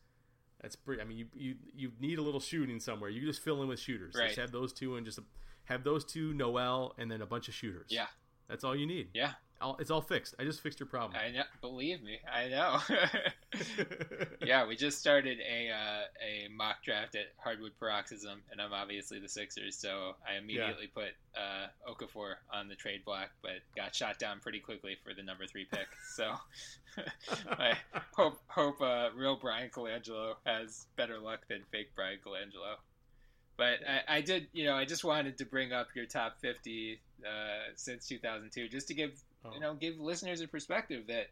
that's 0.66 0.76
pretty. 0.76 1.00
I 1.00 1.06
mean, 1.06 1.20
you 1.20 1.28
you 1.36 1.56
you 1.76 1.92
need 2.00 2.18
a 2.18 2.24
little 2.24 2.40
shooting 2.40 2.80
somewhere. 2.80 3.12
You 3.12 3.24
just 3.24 3.44
fill 3.44 3.62
in 3.62 3.68
with 3.68 3.80
shooters. 3.80 4.16
Right. 4.18 4.30
Just 4.30 4.40
have 4.40 4.52
those 4.52 4.74
two 4.74 4.96
and 4.96 5.06
just 5.06 5.20
have 5.66 5.84
those 5.84 6.04
two, 6.04 6.34
Noel, 6.34 6.96
and 6.98 7.12
then 7.12 7.22
a 7.22 7.26
bunch 7.28 7.48
of 7.48 7.54
shooters. 7.54 7.86
Yeah. 7.90 8.08
That's 8.50 8.64
all 8.64 8.76
you 8.76 8.88
need. 8.88 9.10
Yeah. 9.14 9.34
All, 9.66 9.78
it's 9.80 9.90
all 9.90 10.02
fixed. 10.02 10.36
I 10.38 10.44
just 10.44 10.62
fixed 10.62 10.80
your 10.80 10.86
problem. 10.86 11.20
I 11.20 11.32
know. 11.32 11.42
Believe 11.60 12.04
me, 12.04 12.20
I 12.32 12.50
know. 12.50 12.78
yeah, 14.46 14.68
we 14.68 14.76
just 14.76 15.00
started 15.00 15.40
a 15.40 15.72
uh, 15.72 16.02
a 16.24 16.54
mock 16.54 16.84
draft 16.84 17.16
at 17.16 17.34
Hardwood 17.44 17.72
Paroxysm, 17.80 18.44
and 18.52 18.62
I'm 18.62 18.74
obviously 18.74 19.18
the 19.20 19.28
Sixers, 19.28 19.76
so 19.76 20.18
I 20.24 20.38
immediately 20.38 20.86
put 20.86 21.14
uh, 21.36 21.66
Okafor 21.92 22.36
on 22.54 22.68
the 22.68 22.76
trade 22.76 23.04
block, 23.06 23.30
but 23.42 23.54
got 23.76 23.96
shot 23.96 24.20
down 24.20 24.40
pretty 24.40 24.60
quickly 24.60 24.98
for 25.04 25.16
the 25.16 25.24
number 25.24 25.48
three 25.48 25.66
pick. 25.66 25.88
So 26.14 26.36
I 27.50 27.74
hope 28.16 28.38
hope 28.46 28.80
uh, 28.82 29.10
real 29.16 29.36
Bryan 29.36 29.72
Colangelo 29.72 30.36
has 30.46 30.86
better 30.96 31.18
luck 31.18 31.40
than 31.50 31.64
fake 31.72 31.96
Bryan 31.96 32.20
Colangelo. 32.24 32.76
But 33.58 33.80
I, 33.88 34.18
I 34.18 34.22
did, 34.22 34.48
you 34.54 34.66
know, 34.66 34.76
I 34.76 34.86
just 34.86 35.04
wanted 35.04 35.38
to 35.38 35.46
bring 35.46 35.72
up 35.72 35.88
your 35.96 36.06
top 36.06 36.40
50 36.42 37.00
uh, 37.24 37.72
since 37.76 38.08
2002, 38.08 38.68
just 38.68 38.88
to 38.90 38.94
give, 38.94 39.12
you 39.53 39.59
know, 39.59 39.73
give 39.73 39.99
listeners 39.99 40.41
a 40.41 40.47
perspective 40.47 41.07
that 41.07 41.27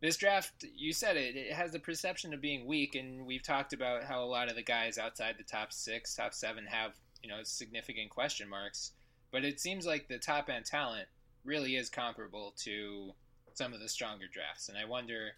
this 0.00 0.16
draft, 0.16 0.64
you 0.74 0.92
said 0.92 1.16
it, 1.16 1.36
it 1.36 1.52
has 1.52 1.72
the 1.72 1.78
perception 1.78 2.34
of 2.34 2.40
being 2.40 2.66
weak, 2.66 2.94
and 2.94 3.24
we've 3.24 3.42
talked 3.42 3.72
about 3.72 4.02
how 4.04 4.22
a 4.22 4.26
lot 4.26 4.48
of 4.48 4.56
the 4.56 4.62
guys 4.62 4.98
outside 4.98 5.36
the 5.38 5.44
top 5.44 5.72
six, 5.72 6.14
top 6.14 6.34
seven 6.34 6.66
have, 6.66 6.92
you 7.22 7.28
know, 7.28 7.38
significant 7.44 8.10
question 8.10 8.48
marks. 8.48 8.92
But 9.30 9.44
it 9.44 9.60
seems 9.60 9.86
like 9.86 10.08
the 10.08 10.18
top 10.18 10.50
end 10.50 10.66
talent 10.66 11.06
really 11.44 11.76
is 11.76 11.88
comparable 11.88 12.52
to 12.64 13.12
some 13.54 13.72
of 13.72 13.80
the 13.80 13.88
stronger 13.88 14.26
drafts, 14.32 14.68
and 14.68 14.76
I 14.76 14.86
wonder, 14.86 15.30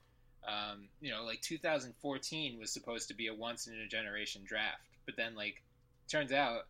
um, 0.49 0.89
you 1.01 1.11
know, 1.11 1.25
like 1.25 1.43
2014 1.43 2.59
was 2.59 2.73
supposed 2.73 3.09
to 3.09 3.15
be 3.15 3.27
a 3.27 3.35
once 3.35 3.67
in 3.67 3.75
a 3.75 3.87
generation 3.87 4.43
draft, 4.47 4.81
but 5.05 5.17
then 5.17 5.35
like 5.35 5.63
turns 6.09 6.33
out 6.33 6.69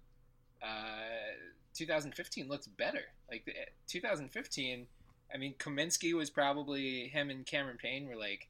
uh, 0.63 1.37
2015 1.75 2.49
looks 2.49 2.67
better. 2.67 3.03
Like 3.31 3.47
2015, 3.89 4.87
I 5.35 5.37
mean, 5.37 5.55
Kaminsky 5.55 6.13
was 6.15 6.31
probably 6.31 7.09
him 7.09 7.29
and 7.31 7.45
Cameron 7.45 7.77
Payne 7.77 8.07
were 8.07 8.17
like 8.17 8.49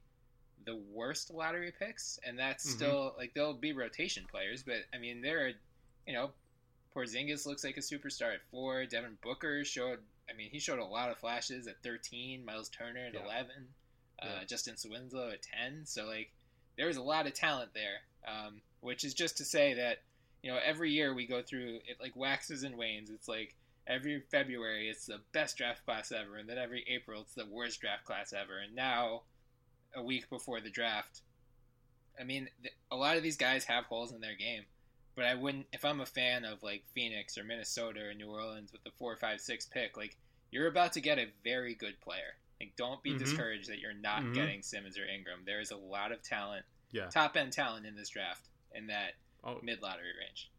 the 0.65 0.75
worst 0.75 1.31
lottery 1.31 1.71
picks, 1.77 2.19
and 2.23 2.37
that's 2.37 2.65
Mhm. 2.65 2.75
still 2.75 3.15
like 3.17 3.33
they'll 3.33 3.53
be 3.53 3.73
rotation 3.73 4.25
players, 4.25 4.63
but 4.63 4.85
I 4.93 4.97
mean, 4.97 5.21
there 5.21 5.45
are, 5.45 5.51
you 6.07 6.13
know, 6.13 6.33
Porzingis 6.95 7.45
looks 7.45 7.63
like 7.63 7.77
a 7.77 7.81
superstar 7.81 8.33
at 8.33 8.41
four. 8.51 8.85
Devin 8.85 9.17
Booker 9.21 9.65
showed, 9.65 9.99
I 10.29 10.33
mean, 10.33 10.49
he 10.49 10.59
showed 10.59 10.79
a 10.79 10.85
lot 10.85 11.09
of 11.09 11.17
flashes 11.17 11.67
at 11.67 11.81
13. 11.83 12.45
Miles 12.45 12.69
Turner 12.69 13.05
at 13.07 13.13
Yeah. 13.13 13.23
11. 13.25 13.73
Uh, 14.19 14.45
Justise 14.45 14.85
Winslow 14.85 15.29
at 15.31 15.41
10. 15.41 15.85
So 15.85 16.05
like, 16.05 16.31
there 16.77 16.87
was 16.87 16.97
a 16.97 17.01
lot 17.03 17.27
of 17.27 17.33
talent 17.33 17.73
there, 17.73 18.01
um, 18.25 18.61
which 18.79 19.03
is 19.03 19.13
just 19.13 19.37
to 19.37 19.45
say 19.45 19.73
that 19.73 19.99
you 20.41 20.51
know 20.51 20.57
every 20.63 20.91
year 20.91 21.13
we 21.13 21.25
go 21.25 21.41
through 21.41 21.81
it 21.87 21.99
like 21.99 22.15
waxes 22.15 22.63
and 22.63 22.77
wanes. 22.77 23.09
It's 23.09 23.27
like 23.27 23.55
every 23.87 24.19
February 24.31 24.89
it's 24.89 25.05
the 25.05 25.21
best 25.31 25.57
draft 25.57 25.85
class 25.85 26.11
ever, 26.11 26.37
and 26.37 26.49
then 26.49 26.57
every 26.57 26.83
April 26.87 27.21
it's 27.21 27.33
the 27.35 27.45
worst 27.45 27.81
draft 27.81 28.03
class 28.05 28.33
ever, 28.33 28.57
and 28.59 28.75
now 28.75 29.23
a 29.95 30.03
week 30.03 30.29
before 30.29 30.59
the 30.59 30.69
draft, 30.69 31.21
I 32.19 32.23
mean, 32.23 32.49
th- 32.61 32.73
a 32.91 32.95
lot 32.95 33.17
of 33.17 33.23
these 33.23 33.37
guys 33.37 33.63
have 33.65 33.85
holes 33.85 34.11
in 34.11 34.21
their 34.21 34.35
game, 34.35 34.63
but 35.15 35.25
I 35.25 35.35
wouldn't 35.35 35.67
if 35.71 35.85
I'm 35.85 36.01
a 36.01 36.05
fan 36.05 36.45
of 36.45 36.63
like 36.63 36.83
Phoenix 36.93 37.37
or 37.37 37.43
Minnesota 37.43 38.01
or 38.07 38.13
New 38.13 38.29
Orleans 38.29 38.71
with 38.71 38.83
the 38.83 38.91
four, 38.97 39.15
five, 39.17 39.39
six 39.41 39.65
pick, 39.65 39.95
like 39.97 40.17
you're 40.51 40.67
about 40.67 40.93
to 40.93 41.01
get 41.01 41.17
a 41.19 41.27
very 41.43 41.75
good 41.75 41.99
player. 42.01 42.35
Like, 42.61 42.75
don't 42.77 43.03
be 43.03 43.13
Mhm. 43.13 43.19
discouraged 43.19 43.67
that 43.69 43.79
you're 43.79 43.93
not 43.93 44.21
Mhm. 44.21 44.33
getting 44.33 44.61
Simmons 44.61 44.97
or 44.97 45.05
Ingram. 45.05 45.43
There 45.45 45.59
is 45.59 45.71
a 45.71 45.75
lot 45.75 46.13
of 46.13 46.21
talent, 46.21 46.65
Yeah. 46.91 47.09
top 47.09 47.35
end 47.35 47.51
talent 47.51 47.85
in 47.85 47.95
this 47.95 48.09
draft 48.09 48.47
in 48.73 48.87
that 48.87 49.15
Oh, 49.43 49.59
mid 49.61 49.81
lottery 49.81 50.13
range. 50.17 50.49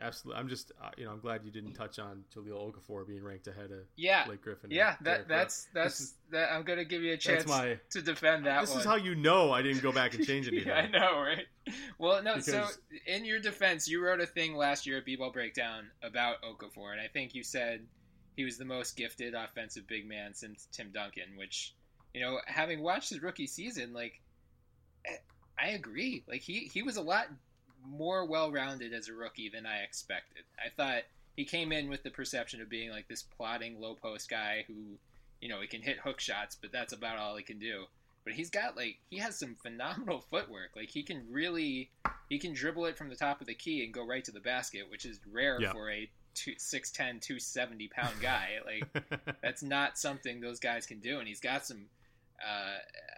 Absolutely. 0.00 0.40
I'm 0.40 0.48
just, 0.48 0.70
uh, 0.80 0.90
you 0.96 1.04
know, 1.04 1.10
I'm 1.10 1.18
glad 1.20 1.42
you 1.44 1.50
didn't 1.50 1.74
touch 1.74 1.98
on 1.98 2.22
Jahlil 2.34 2.72
Okafor 2.72 3.06
being 3.06 3.22
ranked 3.24 3.48
ahead 3.48 3.72
of 3.72 3.80
Yeah, 3.96 4.24
Blake 4.26 4.42
Griffin. 4.42 4.70
yeah. 4.70 4.94
That 5.00 5.26
that's 5.26 5.66
that's 5.74 6.00
is- 6.00 6.14
that. 6.30 6.52
I'm 6.52 6.62
gonna 6.62 6.84
give 6.84 7.02
you 7.02 7.14
a 7.14 7.16
chance 7.16 7.46
my- 7.48 7.78
to 7.90 8.02
defend 8.02 8.46
that 8.46 8.60
This 8.60 8.70
one. 8.70 8.78
is 8.80 8.84
how 8.84 8.94
you 8.96 9.14
know 9.16 9.50
I 9.50 9.62
didn't 9.62 9.82
go 9.82 9.90
back 9.90 10.14
and 10.14 10.24
change 10.24 10.46
anything. 10.48 10.68
yeah, 10.68 10.76
I 10.76 10.86
know, 10.88 11.20
right? 11.20 11.46
Well, 11.98 12.22
no. 12.22 12.38
so, 12.38 12.66
in 13.06 13.24
your 13.24 13.40
defense, 13.40 13.88
you 13.88 14.00
wrote 14.02 14.20
a 14.20 14.26
thing 14.26 14.54
last 14.54 14.86
year 14.86 14.98
at 14.98 15.04
B-Ball 15.04 15.32
Breakdown 15.32 15.90
about 16.02 16.36
Okafor, 16.42 16.92
and 16.92 17.00
I 17.00 17.08
think 17.08 17.34
you 17.34 17.42
said 17.42 17.84
he 18.36 18.44
was 18.44 18.56
the 18.56 18.64
most 18.64 18.96
gifted 18.96 19.34
offensive 19.34 19.86
big 19.88 20.06
man 20.08 20.32
since 20.32 20.68
Tim 20.70 20.90
Duncan. 20.92 21.36
Which, 21.36 21.74
you 22.14 22.20
know, 22.20 22.38
having 22.46 22.80
watched 22.82 23.10
his 23.10 23.20
rookie 23.20 23.48
season, 23.48 23.92
like, 23.92 24.20
I- 25.06 25.18
I 25.60 25.68
agree. 25.70 26.22
Like 26.28 26.40
he 26.42 26.70
he 26.72 26.82
was 26.84 26.96
a 26.96 27.02
lot 27.02 27.26
more 27.86 28.24
well-rounded 28.26 28.92
as 28.92 29.08
a 29.08 29.12
rookie 29.14 29.48
than 29.48 29.66
I 29.66 29.78
expected. 29.82 30.44
I 30.64 30.68
thought 30.70 31.02
he 31.36 31.44
came 31.44 31.72
in 31.72 31.88
with 31.88 32.02
the 32.02 32.10
perception 32.10 32.60
of 32.60 32.68
being 32.68 32.90
like 32.90 33.08
this 33.08 33.22
plotting 33.22 33.80
low 33.80 33.94
post 33.94 34.28
guy 34.28 34.64
who, 34.66 34.74
you 35.40 35.48
know, 35.48 35.60
he 35.60 35.66
can 35.66 35.82
hit 35.82 35.98
hook 35.98 36.20
shots, 36.20 36.56
but 36.60 36.72
that's 36.72 36.92
about 36.92 37.18
all 37.18 37.36
he 37.36 37.42
can 37.42 37.58
do 37.58 37.84
but 38.24 38.34
he's 38.34 38.50
got 38.50 38.76
like 38.76 38.98
he 39.08 39.16
has 39.16 39.38
some 39.38 39.54
phenomenal 39.62 40.22
footwork. 40.30 40.72
Like 40.76 40.90
he 40.90 41.02
can 41.02 41.24
really 41.30 41.88
he 42.28 42.38
can 42.38 42.52
dribble 42.52 42.84
it 42.84 42.98
from 42.98 43.08
the 43.08 43.16
top 43.16 43.40
of 43.40 43.46
the 43.46 43.54
key 43.54 43.82
and 43.82 43.94
go 43.94 44.06
right 44.06 44.22
to 44.24 44.32
the 44.32 44.40
basket, 44.40 44.82
which 44.90 45.06
is 45.06 45.18
rare 45.32 45.58
Yeah. 45.58 45.72
for 45.72 45.90
a 45.90 46.10
two, 46.34 46.52
6'10", 46.56 47.22
270 47.22 47.88
pound 47.88 48.14
guy. 48.20 48.58
like 48.66 48.84
that's 49.40 49.62
not 49.62 49.96
something 49.96 50.42
those 50.42 50.60
guys 50.60 50.84
can 50.84 50.98
do. 50.98 51.20
And 51.20 51.26
he's 51.28 51.40
got 51.40 51.64
some. 51.64 51.86
Uh, 52.46 52.76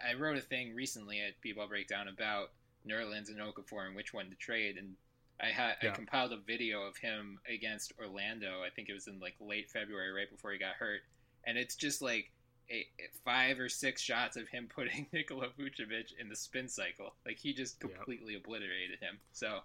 I 0.09 0.13
wrote 0.13 0.37
a 0.37 0.41
thing 0.41 0.73
recently 0.75 1.19
at 1.19 1.33
B-Ball 1.41 1.67
Breakdown 1.67 2.07
about 2.07 2.51
Nerlens 2.87 3.29
and 3.29 3.39
Okafor 3.39 3.85
and 3.87 3.95
which 3.95 4.13
one 4.13 4.29
to 4.29 4.35
trade, 4.35 4.77
and 4.77 4.95
I 5.39 5.47
had 5.47 5.75
I 5.81 5.89
compiled 5.89 6.33
a 6.33 6.37
video 6.37 6.81
of 6.83 6.97
him 6.97 7.39
against 7.51 7.93
Orlando. 7.99 8.61
I 8.65 8.69
think 8.69 8.89
it 8.89 8.93
was 8.93 9.07
in 9.07 9.19
like 9.19 9.35
late 9.39 9.69
February, 9.69 10.11
right 10.11 10.29
before 10.29 10.51
he 10.51 10.59
got 10.59 10.73
hurt, 10.73 11.01
and 11.45 11.57
it's 11.57 11.75
just 11.75 12.01
like 12.01 12.31
a, 12.69 12.85
five 13.25 13.59
or 13.59 13.69
six 13.69 14.01
shots 14.01 14.37
of 14.37 14.47
him 14.47 14.69
putting 14.75 15.07
Nikola 15.11 15.47
Vucevic 15.59 16.13
in 16.19 16.29
the 16.29 16.35
spin 16.35 16.67
cycle. 16.67 17.13
Like 17.25 17.37
he 17.39 17.53
just 17.53 17.77
Yep. 17.81 17.95
completely 17.95 18.35
obliterated 18.35 18.99
him. 18.99 19.19
So, 19.33 19.59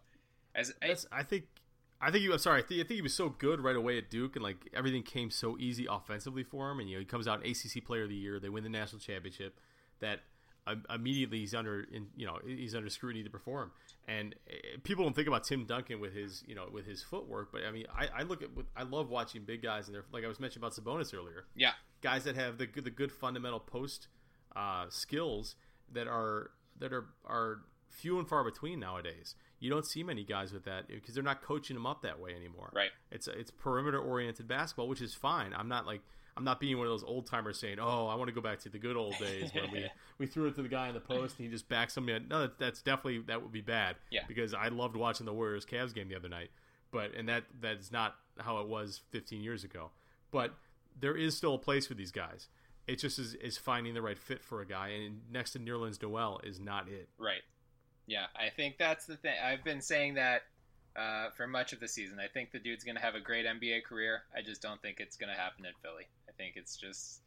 as 0.55 0.73
I, 0.83 0.97
I 1.13 1.23
think 1.23 1.45
I 2.01 2.11
think 2.11 2.25
he 2.25 2.33
I'm 2.33 2.39
sorry 2.39 2.63
I 2.63 2.67
think, 2.67 2.81
I 2.81 2.85
think 2.85 2.97
he 2.97 3.03
was 3.03 3.15
so 3.15 3.29
good 3.29 3.61
right 3.61 3.77
away 3.77 3.99
at 3.99 4.11
Duke 4.11 4.37
and 4.37 4.43
like 4.43 4.69
everything 4.75 5.03
came 5.03 5.31
so 5.31 5.57
easy 5.59 5.87
offensively 5.89 6.43
for 6.43 6.71
him 6.71 6.81
and 6.81 6.89
you 6.89 6.97
know 6.97 7.01
he 7.01 7.07
comes 7.07 7.27
out 7.29 7.45
ACC 7.47 7.85
Player 7.85 8.05
of 8.05 8.09
the 8.11 8.17
Year 8.17 8.39
they 8.39 8.49
win 8.49 8.65
the 8.65 8.71
national 8.71 9.01
championship 9.01 9.59
that 10.01 10.21
immediately 10.93 11.39
he's 11.41 11.55
under 11.55 11.87
in 11.93 12.07
you 12.17 12.27
know 12.27 12.39
he's 12.45 12.75
under 12.75 12.89
scrutiny 12.91 13.23
to 13.23 13.31
perform 13.31 13.71
and 14.09 14.35
uh, 14.51 14.55
people 14.83 15.05
don't 15.05 15.15
think 15.15 15.29
about 15.29 15.45
Tim 15.45 15.65
Duncan 15.65 16.01
with 16.01 16.13
his 16.15 16.43
you 16.47 16.55
know 16.55 16.69
with 16.73 16.87
his 16.87 17.03
footwork 17.03 17.53
but 17.53 17.63
I 17.67 17.71
mean 17.71 17.87
I, 17.95 18.09
I 18.19 18.23
look 18.23 18.43
at 18.43 18.49
I 18.77 18.83
love 18.83 19.09
watching 19.09 19.43
big 19.45 19.63
guys 19.63 19.87
and 19.87 19.95
they're 19.95 20.05
like 20.13 20.25
I 20.25 20.29
was 20.29 20.41
mentioning 20.41 20.65
about 20.65 20.75
Sabonis 20.77 21.15
earlier 21.15 21.47
yeah, 21.55 21.73
guys 22.03 22.25
that 22.25 22.35
have 22.37 22.59
the 22.59 22.67
good- 22.67 22.85
the 22.85 22.91
good 22.91 23.13
fundamental 23.13 23.61
post 23.61 24.09
uh, 24.55 24.87
skills 24.89 25.55
that 25.93 26.09
are 26.09 26.51
that 26.79 26.93
are 26.93 27.07
are 27.25 27.61
few 27.89 28.19
and 28.19 28.29
far 28.29 28.45
between 28.45 28.79
nowadays. 28.81 29.35
You 29.59 29.71
don't 29.71 29.87
see 29.87 30.03
many 30.03 30.23
guys 30.25 30.53
with 30.53 30.65
that 30.65 30.89
because 30.89 31.15
they're 31.15 31.25
not 31.25 31.41
coaching 31.43 31.75
them 31.75 31.87
up 31.87 32.03
that 32.03 32.21
way 32.21 32.35
anymore. 32.35 32.71
Right. 32.75 32.91
It's 33.11 33.29
it's 33.29 33.51
perimeter 33.51 33.99
oriented 33.99 34.47
basketball, 34.49 34.89
which 34.89 35.01
is 35.01 35.15
fine. 35.15 35.55
I'm 35.55 35.69
not 35.69 35.87
like 35.87 36.03
I'm 36.37 36.45
not 36.45 36.61
being 36.61 36.77
one 36.77 36.87
of 36.87 36.93
those 36.93 37.03
old 37.05 37.27
timers 37.27 37.59
saying, 37.59 37.79
"Oh, 37.81 38.07
I 38.09 38.15
want 38.15 38.29
to 38.29 38.35
go 38.35 38.41
back 38.41 38.59
to 38.61 38.69
the 38.69 38.79
good 38.79 38.97
old 38.97 39.15
days 39.19 39.51
when 39.55 39.71
we 39.71 39.87
we 40.19 40.27
threw 40.27 40.47
it 40.49 40.55
to 40.57 40.63
the 40.63 40.69
guy 40.69 40.89
in 40.89 40.95
the 40.95 41.01
post 41.01 41.39
and 41.39 41.47
he 41.47 41.51
just 41.51 41.69
backs 41.69 41.97
him 41.97 42.09
in." 42.09 42.29
No, 42.29 42.43
that- 42.43 42.59
that's 42.59 42.83
definitely 42.83 43.21
that 43.27 43.43
would 43.43 43.53
be 43.53 43.61
bad. 43.63 43.97
Yeah. 44.11 44.23
Because 44.29 44.53
I 44.55 44.69
loved 44.69 44.97
watching 44.97 45.25
the 45.27 45.33
Warriors 45.33 45.65
Cavs 45.65 45.95
game 45.95 46.09
the 46.09 46.17
other 46.17 46.29
night, 46.29 46.51
but 46.91 47.15
and 47.15 47.29
that 47.29 47.45
that's 47.61 47.91
not 47.91 48.17
how 48.39 48.59
it 48.61 48.69
was 48.69 49.01
15 49.13 49.43
years 49.43 49.65
ago. 49.65 49.91
But 50.31 50.55
there 51.01 51.17
is 51.17 51.37
still 51.37 51.55
a 51.55 51.59
place 51.59 51.87
for 51.87 51.95
these 51.95 52.13
guys. 52.13 52.49
It 52.87 52.97
just 53.01 53.19
is, 53.19 53.35
is 53.35 53.57
finding 53.59 53.95
the 53.95 54.03
right 54.03 54.19
fit 54.19 54.45
for 54.45 54.61
a 54.61 54.67
guy, 54.67 54.89
and 54.89 55.23
next 55.31 55.53
to 55.53 55.59
Nerlens 55.59 56.01
Noel 56.03 56.41
is 56.45 56.61
not 56.61 56.89
it. 56.89 57.09
right. 57.19 57.43
Yeah, 58.09 58.27
I 58.37 58.51
think 58.51 58.79
that's 58.79 59.05
the 59.07 59.17
thing. 59.17 59.35
I've 59.45 59.65
been 59.65 59.81
saying 59.81 60.15
that 60.15 60.43
uh, 60.95 61.31
for 61.37 61.49
much 61.49 61.73
of 61.73 61.81
the 61.81 61.89
season. 61.89 62.21
I 62.21 62.29
think 62.29 62.53
the 62.53 62.61
dude's 62.61 62.85
going 62.85 62.95
to 62.95 63.03
have 63.03 63.17
a 63.17 63.21
great 63.21 63.45
NBA 63.47 63.83
career. 63.83 64.23
I 64.37 64.43
just 64.43 64.63
don't 64.63 64.81
think 64.81 65.01
it's 65.01 65.17
going 65.17 65.29
to 65.29 65.37
happen 65.39 65.65
in 65.67 65.73
Philly. 65.83 66.05
Think 66.39 66.55
it's 66.57 66.77
just 66.77 67.21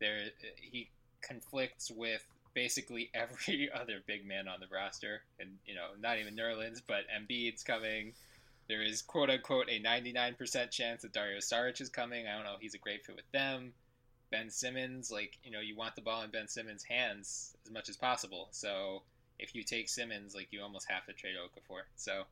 there 0.00 0.18
he 0.56 0.88
conflicts 1.22 1.90
with 1.90 2.24
basically 2.54 3.10
every 3.14 3.70
other 3.72 4.00
big 4.06 4.26
man 4.26 4.48
on 4.48 4.60
the 4.60 4.66
roster, 4.72 5.22
and 5.40 5.50
you 5.66 5.74
know, 5.74 5.88
not 6.00 6.18
even 6.18 6.36
Nerlens, 6.36 6.80
but 6.86 7.04
Embiid's 7.08 7.62
coming. 7.62 8.12
There 8.68 8.82
is 8.82 9.00
quote 9.00 9.30
unquote 9.30 9.68
a 9.70 9.80
99% 9.80 10.70
chance 10.70 11.02
that 11.02 11.12
Dario 11.12 11.38
Saric 11.38 11.80
is 11.80 11.88
coming. 11.88 12.26
I 12.26 12.34
don't 12.34 12.44
know. 12.44 12.56
He's 12.60 12.74
a 12.74 12.78
great 12.78 13.04
fit 13.04 13.16
with 13.16 13.30
them. 13.32 13.72
Ben 14.30 14.50
Simmons, 14.50 15.10
like 15.10 15.38
you 15.42 15.50
know, 15.50 15.60
you 15.60 15.74
want 15.74 15.94
the 15.94 16.02
ball 16.02 16.22
in 16.22 16.30
Ben 16.30 16.48
Simmons' 16.48 16.84
hands 16.84 17.56
as 17.64 17.72
much 17.72 17.88
as 17.88 17.96
possible. 17.96 18.48
So 18.50 19.02
if 19.38 19.54
you 19.54 19.62
take 19.62 19.88
Simmons, 19.88 20.34
like 20.34 20.48
you 20.50 20.60
almost 20.62 20.90
have 20.90 21.06
to 21.06 21.12
trade 21.12 21.34
Okafor. 21.36 21.82
So 21.96 22.24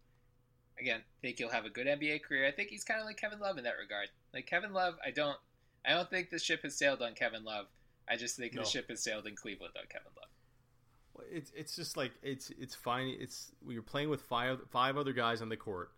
again, 0.78 1.00
I 1.00 1.20
think 1.22 1.38
he'll 1.38 1.50
have 1.50 1.64
a 1.64 1.70
good 1.70 1.86
NBA 1.86 2.22
career. 2.24 2.46
I 2.46 2.50
think 2.50 2.68
he's 2.68 2.84
kind 2.84 3.00
of 3.00 3.06
like 3.06 3.16
Kevin 3.16 3.40
Love 3.40 3.58
in 3.58 3.64
that 3.64 3.78
regard. 3.80 4.08
Like 4.34 4.46
Kevin 4.46 4.72
Love, 4.72 4.94
I 5.04 5.10
don't, 5.10 5.38
I 5.86 5.92
don't 5.92 6.10
think 6.10 6.30
the 6.30 6.38
ship 6.38 6.62
has 6.62 6.76
sailed 6.76 7.02
on 7.02 7.14
Kevin 7.14 7.44
Love. 7.44 7.66
I 8.08 8.16
just 8.16 8.36
think 8.36 8.54
No. 8.54 8.62
the 8.62 8.68
ship 8.68 8.88
has 8.88 9.02
sailed 9.02 9.26
in 9.26 9.36
Cleveland 9.36 9.74
on 9.78 9.86
Kevin 9.88 10.10
Love. 10.16 11.26
It's 11.30 11.50
it's 11.56 11.74
just 11.74 11.96
like 11.96 12.12
it's 12.22 12.50
it's 12.58 12.74
fine. 12.74 13.16
It's 13.18 13.52
when 13.62 13.74
you're 13.74 13.82
playing 13.82 14.10
with 14.10 14.22
five 14.22 14.60
five 14.70 14.96
other 14.96 15.12
guys 15.12 15.40
on 15.40 15.48
the 15.48 15.56
court. 15.56 15.92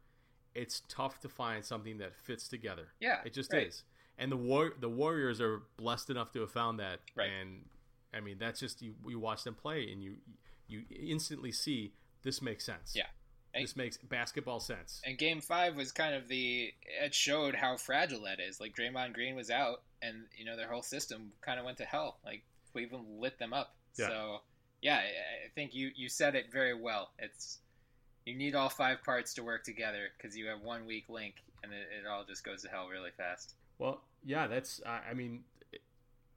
It's 0.54 0.82
tough 0.88 1.20
to 1.20 1.28
find 1.28 1.64
something 1.64 1.98
that 1.98 2.14
fits 2.16 2.48
together. 2.48 2.88
Yeah, 3.00 3.18
it 3.24 3.32
just 3.32 3.52
right. 3.52 3.66
is. 3.66 3.82
And 4.16 4.30
the 4.30 4.36
war 4.36 4.72
the 4.78 4.88
Warriors 4.88 5.40
are 5.40 5.62
blessed 5.76 6.10
enough 6.10 6.32
to 6.32 6.40
have 6.40 6.52
found 6.52 6.78
that. 6.78 7.00
Right. 7.16 7.30
And 7.40 7.64
I 8.14 8.20
mean 8.20 8.36
that's 8.38 8.60
just 8.60 8.80
you 8.80 8.94
you 9.06 9.18
watch 9.18 9.44
them 9.44 9.54
play 9.54 9.90
and 9.90 10.02
you 10.02 10.16
you 10.68 10.84
instantly 10.90 11.52
see 11.52 11.94
this 12.22 12.40
makes 12.40 12.64
sense. 12.64 12.94
Yeah. 12.94 13.06
And- 13.54 13.64
This 13.64 13.76
makes 13.76 13.96
basketball 13.96 14.60
sense. 14.60 15.00
And 15.04 15.16
Game 15.18 15.40
Five 15.40 15.74
was 15.76 15.90
kind 15.92 16.14
of 16.14 16.28
the 16.28 16.72
it 17.02 17.14
showed 17.14 17.54
how 17.54 17.76
fragile 17.76 18.22
that 18.22 18.40
is. 18.40 18.60
Like 18.60 18.74
Draymond 18.76 19.14
Green 19.14 19.34
was 19.36 19.50
out, 19.50 19.82
and 20.02 20.26
you 20.36 20.44
know 20.44 20.56
their 20.56 20.68
whole 20.70 20.82
system 20.82 21.32
kind 21.40 21.58
of 21.58 21.64
went 21.64 21.78
to 21.78 21.84
hell. 21.84 22.18
Like 22.24 22.42
Cleveland 22.72 23.06
lit 23.18 23.38
them 23.38 23.52
up. 23.52 23.74
Yeah. 23.98 24.08
So 24.08 24.38
yeah, 24.82 24.96
I 24.96 25.46
I 25.46 25.48
think 25.54 25.74
you 25.74 25.90
you 25.96 26.08
said 26.08 26.34
it 26.34 26.52
very 26.52 26.74
well. 26.74 27.10
It's 27.18 27.58
you 28.26 28.34
need 28.36 28.54
all 28.54 28.68
five 28.68 29.02
parts 29.02 29.32
to 29.34 29.42
work 29.42 29.64
together 29.64 30.08
because 30.16 30.36
you 30.36 30.46
have 30.48 30.60
one 30.60 30.84
weak 30.84 31.08
link, 31.08 31.36
and 31.62 31.72
it, 31.72 31.88
it 32.02 32.06
all 32.06 32.24
just 32.24 32.44
goes 32.44 32.62
to 32.62 32.68
hell 32.68 32.88
really 32.88 33.10
fast. 33.16 33.54
Well, 33.78 34.02
yeah, 34.24 34.46
that's 34.46 34.80
I, 34.84 35.00
I 35.10 35.14
mean 35.14 35.44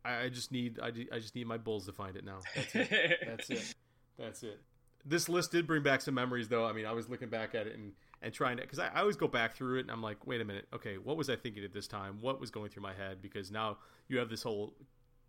I, 0.05 0.23
I 0.23 0.29
just 0.29 0.51
need 0.51 0.79
I, 0.81 0.87
I 1.13 1.19
just 1.19 1.35
need 1.35 1.45
my 1.47 1.57
Bulls 1.57 1.85
to 1.87 1.91
find 1.91 2.15
it 2.15 2.23
now. 2.23 2.39
That's 2.55 2.75
it. 2.75 3.19
That's 3.27 3.49
it. 3.49 3.75
That's 4.17 4.43
it. 4.43 4.59
This 5.05 5.27
list 5.29 5.51
did 5.51 5.65
bring 5.67 5.83
back 5.83 6.01
some 6.01 6.13
memories, 6.13 6.47
though. 6.47 6.65
I 6.65 6.73
mean, 6.73 6.85
I 6.85 6.91
was 6.91 7.09
looking 7.09 7.29
back 7.29 7.55
at 7.55 7.67
it 7.67 7.75
and, 7.75 7.93
and 8.21 8.33
trying 8.33 8.57
to, 8.57 8.63
because 8.63 8.79
I, 8.79 8.87
I 8.89 8.99
always 9.01 9.15
go 9.15 9.27
back 9.27 9.55
through 9.55 9.77
it 9.77 9.81
and 9.81 9.91
I'm 9.91 10.01
like, 10.03 10.25
wait 10.27 10.41
a 10.41 10.45
minute, 10.45 10.67
okay, 10.73 10.97
what 10.97 11.17
was 11.17 11.29
I 11.29 11.35
thinking 11.35 11.63
at 11.63 11.73
this 11.73 11.87
time? 11.87 12.17
What 12.21 12.39
was 12.39 12.51
going 12.51 12.69
through 12.69 12.83
my 12.83 12.93
head? 12.93 13.21
Because 13.21 13.51
now 13.51 13.77
you 14.07 14.17
have 14.19 14.29
this 14.29 14.43
whole, 14.43 14.73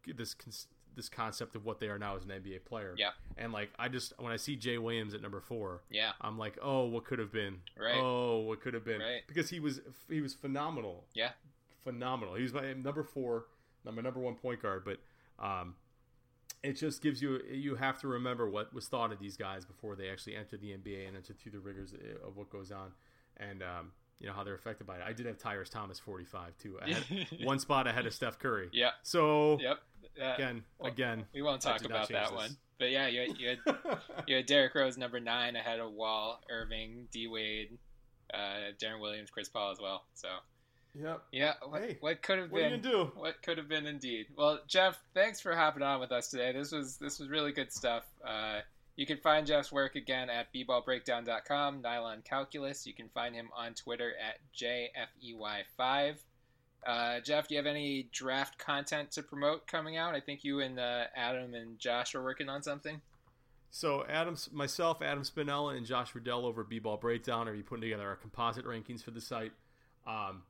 this 0.06 0.34
this 0.94 1.08
concept 1.08 1.56
of 1.56 1.64
what 1.64 1.80
they 1.80 1.86
are 1.88 1.98
now 1.98 2.16
as 2.16 2.22
an 2.24 2.28
NBA 2.28 2.66
player. 2.66 2.94
Yeah. 2.98 3.12
And 3.38 3.50
like, 3.50 3.70
I 3.78 3.88
just 3.88 4.12
when 4.18 4.30
I 4.30 4.36
see 4.36 4.56
Jay 4.56 4.76
Williams 4.76 5.14
at 5.14 5.22
number 5.22 5.40
four, 5.40 5.80
Yeah. 5.90 6.10
I'm 6.20 6.36
like, 6.36 6.58
oh, 6.60 6.84
what 6.84 7.06
could 7.06 7.18
have 7.18 7.32
been? 7.32 7.60
Right. 7.78 7.94
Oh, 7.96 8.40
what 8.40 8.60
could 8.60 8.74
have 8.74 8.84
been? 8.84 9.00
Right. 9.00 9.22
Because 9.26 9.48
he 9.48 9.58
was 9.58 9.80
he 10.10 10.20
was 10.20 10.34
phenomenal 10.34 11.04
Yeah. 11.14 11.30
phenomenal. 11.82 12.34
He 12.34 12.42
was 12.42 12.52
my 12.52 12.74
number 12.74 13.02
four, 13.02 13.46
my 13.84 14.02
number 14.02 14.20
one 14.20 14.34
point 14.34 14.60
guard. 14.60 14.84
But 14.84 14.98
um, 15.42 15.76
it 16.62 16.74
just 16.74 17.02
gives 17.02 17.20
you 17.20 17.40
you 17.50 17.74
have 17.76 17.98
to 18.00 18.08
remember 18.08 18.48
what 18.48 18.72
was 18.72 18.86
thought 18.86 19.12
of 19.12 19.18
these 19.18 19.36
guys 19.36 19.64
before 19.64 19.96
they 19.96 20.08
actually 20.08 20.36
entered 20.36 20.60
the 20.60 20.68
NBA 20.68 21.08
and 21.08 21.16
entered 21.16 21.38
through 21.38 21.52
the 21.52 21.58
rigors 21.58 21.92
of 22.26 22.36
what 22.36 22.50
goes 22.50 22.70
on, 22.70 22.92
and 23.36 23.62
um, 23.62 23.92
you 24.20 24.26
know 24.26 24.32
how 24.32 24.44
they're 24.44 24.54
affected 24.54 24.86
by 24.86 24.96
it. 24.96 25.02
I 25.06 25.12
did 25.12 25.26
have 25.26 25.38
Tyrus 25.38 25.68
Thomas 25.68 25.98
forty 25.98 26.24
five 26.24 26.56
too. 26.58 26.78
One 27.42 27.58
spot 27.58 27.86
ahead 27.86 28.06
of 28.06 28.14
Steph 28.14 28.38
Curry. 28.38 28.68
Yeah. 28.72 28.90
So 29.02 29.58
Yep. 29.60 29.78
Uh, 30.20 30.34
again, 30.34 30.64
well, 30.78 30.92
again, 30.92 31.24
we 31.32 31.42
won't 31.42 31.62
talk 31.62 31.84
about 31.84 32.08
that 32.10 32.30
this. 32.30 32.32
one. 32.32 32.56
But 32.78 32.90
yeah, 32.90 33.06
you 33.06 33.20
had, 33.20 33.38
you 33.38 33.48
had 33.48 33.58
you 34.26 34.36
had 34.36 34.46
Derrick 34.46 34.74
Rose 34.74 34.98
number 34.98 35.20
nine 35.20 35.56
ahead 35.56 35.80
of 35.80 35.92
Wall, 35.92 36.40
Irving, 36.50 37.08
D 37.10 37.26
Wade, 37.28 37.78
uh, 38.32 38.72
Deron 38.80 39.00
Williams, 39.00 39.30
Chris 39.30 39.48
Paul 39.48 39.70
as 39.70 39.78
well. 39.80 40.04
So 40.14 40.28
Yep. 40.94 41.22
yeah, 41.32 41.54
what, 41.66 41.80
Hey, 41.82 41.96
what 42.00 42.20
could 42.22 42.38
have 42.38 42.52
what 42.52 42.62
you 42.62 42.70
been? 42.70 42.82
gonna 42.82 42.94
do? 42.96 43.12
What 43.14 43.42
could 43.42 43.56
have 43.58 43.68
been 43.68 43.86
indeed. 43.86 44.26
Well, 44.36 44.60
Jeff, 44.66 45.00
thanks 45.14 45.40
for 45.40 45.54
hopping 45.54 45.82
on 45.82 46.00
with 46.00 46.12
us 46.12 46.28
today. 46.28 46.52
This 46.52 46.70
was 46.72 46.96
this 46.98 47.18
was 47.18 47.28
really 47.30 47.52
good 47.52 47.72
stuff. 47.72 48.04
Uh, 48.26 48.60
you 48.96 49.06
can 49.06 49.16
find 49.16 49.46
Jeff's 49.46 49.72
work 49.72 49.96
again 49.96 50.28
at 50.28 50.52
bballbreakdown.com, 50.52 51.80
Nylon 51.80 52.20
Calculus. 52.24 52.86
You 52.86 52.92
can 52.92 53.08
find 53.08 53.34
him 53.34 53.48
on 53.56 53.72
Twitter 53.72 54.12
at 54.20 54.38
JFEY5. 54.54 56.16
Uh, 56.86 57.20
Jeff, 57.20 57.48
do 57.48 57.54
you 57.54 57.58
have 57.58 57.66
any 57.66 58.08
draft 58.12 58.58
content 58.58 59.10
to 59.12 59.22
promote 59.22 59.66
coming 59.66 59.96
out? 59.96 60.14
I 60.14 60.20
think 60.20 60.44
you 60.44 60.60
and 60.60 60.78
uh, 60.78 61.04
Adam 61.16 61.54
and 61.54 61.78
Josh 61.78 62.14
are 62.14 62.22
working 62.22 62.48
on 62.48 62.62
something. 62.62 63.00
So 63.70 64.04
Adams, 64.06 64.50
myself, 64.52 65.00
Adam 65.00 65.22
Spinella, 65.22 65.76
and 65.76 65.86
Josh 65.86 66.14
Riddell 66.14 66.44
over 66.44 66.62
B-Ball 66.62 66.98
Breakdown 66.98 67.48
are 67.48 67.54
be 67.54 67.62
putting 67.62 67.82
together 67.82 68.06
our 68.06 68.16
composite 68.16 68.66
rankings 68.66 69.02
for 69.02 69.12
the 69.12 69.20
site. 69.20 69.52
Um, 70.06 70.42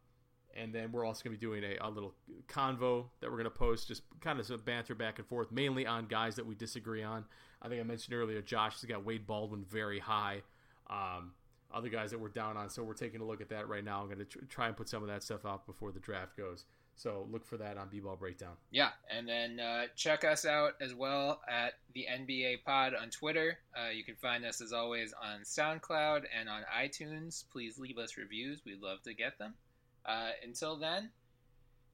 and 0.57 0.75
then 0.75 0.93
we're 0.93 1.05
also 1.05 1.25
going 1.25 1.37
to 1.37 1.41
be 1.41 1.47
doing 1.47 1.65
a, 1.65 1.87
a 1.87 1.91
little 1.91 2.15
convo 2.49 3.07
that 3.21 3.31
we're 3.31 3.37
going 3.37 3.45
to 3.45 3.51
post, 3.51 3.89
just 3.89 4.03
kind 4.21 4.39
of 4.39 4.47
some 4.47 4.61
banter 4.65 4.95
back 4.95 5.19
and 5.19 5.27
forth, 5.27 5.51
mainly 5.53 5.87
on 5.87 6.07
guys 6.07 6.37
that 6.37 6.47
we 6.47 6.55
disagree 6.55 7.03
on. 7.03 7.25
I 7.61 7.69
think 7.69 7.81
I 7.81 7.85
mentioned 7.85 8.15
earlier, 8.15 8.43
Josh 8.43 8.81
has 8.81 8.85
got 8.85 9.05
Wade 9.05 9.27
Baldwin 9.27 9.65
very 9.69 9.99
high. 9.99 10.43
Um, 10.91 11.33
other 11.73 11.89
guys 11.89 12.11
that 12.11 12.21
we're 12.21 12.29
down 12.29 12.57
on, 12.57 12.69
so 12.69 12.83
we're 12.83 12.93
taking 12.95 13.21
a 13.21 13.25
look 13.25 13.41
at 13.41 13.49
that 13.49 13.69
right 13.69 13.85
now. 13.85 14.01
I'm 14.01 14.07
going 14.07 14.19
to 14.19 14.25
tr- 14.25 14.45
try 14.49 14.67
and 14.67 14.77
put 14.77 14.89
some 14.89 15.03
of 15.03 15.09
that 15.09 15.23
stuff 15.23 15.47
out 15.47 15.67
before 15.67 15.91
the 15.91 16.01
draft 16.01 16.37
goes. 16.37 16.65
So 16.97 17.27
look 17.31 17.47
for 17.47 17.57
that 17.57 17.79
on 17.79 17.89
B-Ball 17.89 18.17
Breakdown. 18.17 18.53
Yeah, 18.71 18.91
and 19.11 19.27
then 19.27 19.59
uh, 19.59 19.85
check 19.97 20.25
us 20.25 20.45
out 20.45 20.75
as 20.81 20.95
well 20.95 21.41
at 21.49 21.75
the 21.95 22.07
NBA 22.11 22.65
Pod 22.65 22.95
on 22.95 23.09
Twitter. 23.11 23.59
Uh, 23.75 23.91
you 23.91 24.05
can 24.05 24.15
find 24.17 24.45
us 24.45 24.61
as 24.61 24.73
always 24.73 25.15
on 25.15 25.41
SoundCloud 25.41 26.25
and 26.39 26.49
on 26.49 26.63
iTunes. 26.77 27.45
Please 27.51 27.79
leave 27.79 27.99
us 27.99 28.17
reviews; 28.17 28.61
we'd 28.65 28.83
love 28.83 29.03
to 29.03 29.15
get 29.15 29.39
them. 29.39 29.55
Uh, 30.05 30.31
until 30.45 30.77
then, 30.77 31.11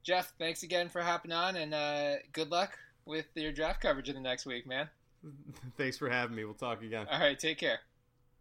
Jeff, 0.03 0.33
thanks 0.39 0.63
again 0.63 0.89
for 0.89 1.01
hopping 1.01 1.31
on, 1.31 1.55
and 1.55 1.73
uh, 1.73 2.13
good 2.33 2.49
luck 2.51 2.77
with 3.05 3.25
your 3.35 3.51
draft 3.51 3.81
coverage 3.81 4.09
in 4.09 4.15
the 4.15 4.21
next 4.21 4.45
week, 4.45 4.65
man. 4.65 4.89
Thanks 5.77 5.97
for 5.97 6.09
having 6.09 6.35
me. 6.35 6.45
We'll 6.45 6.53
talk 6.53 6.81
again. 6.81 7.05
All 7.11 7.19
right, 7.19 7.37
take 7.37 7.57
care. 7.57 7.79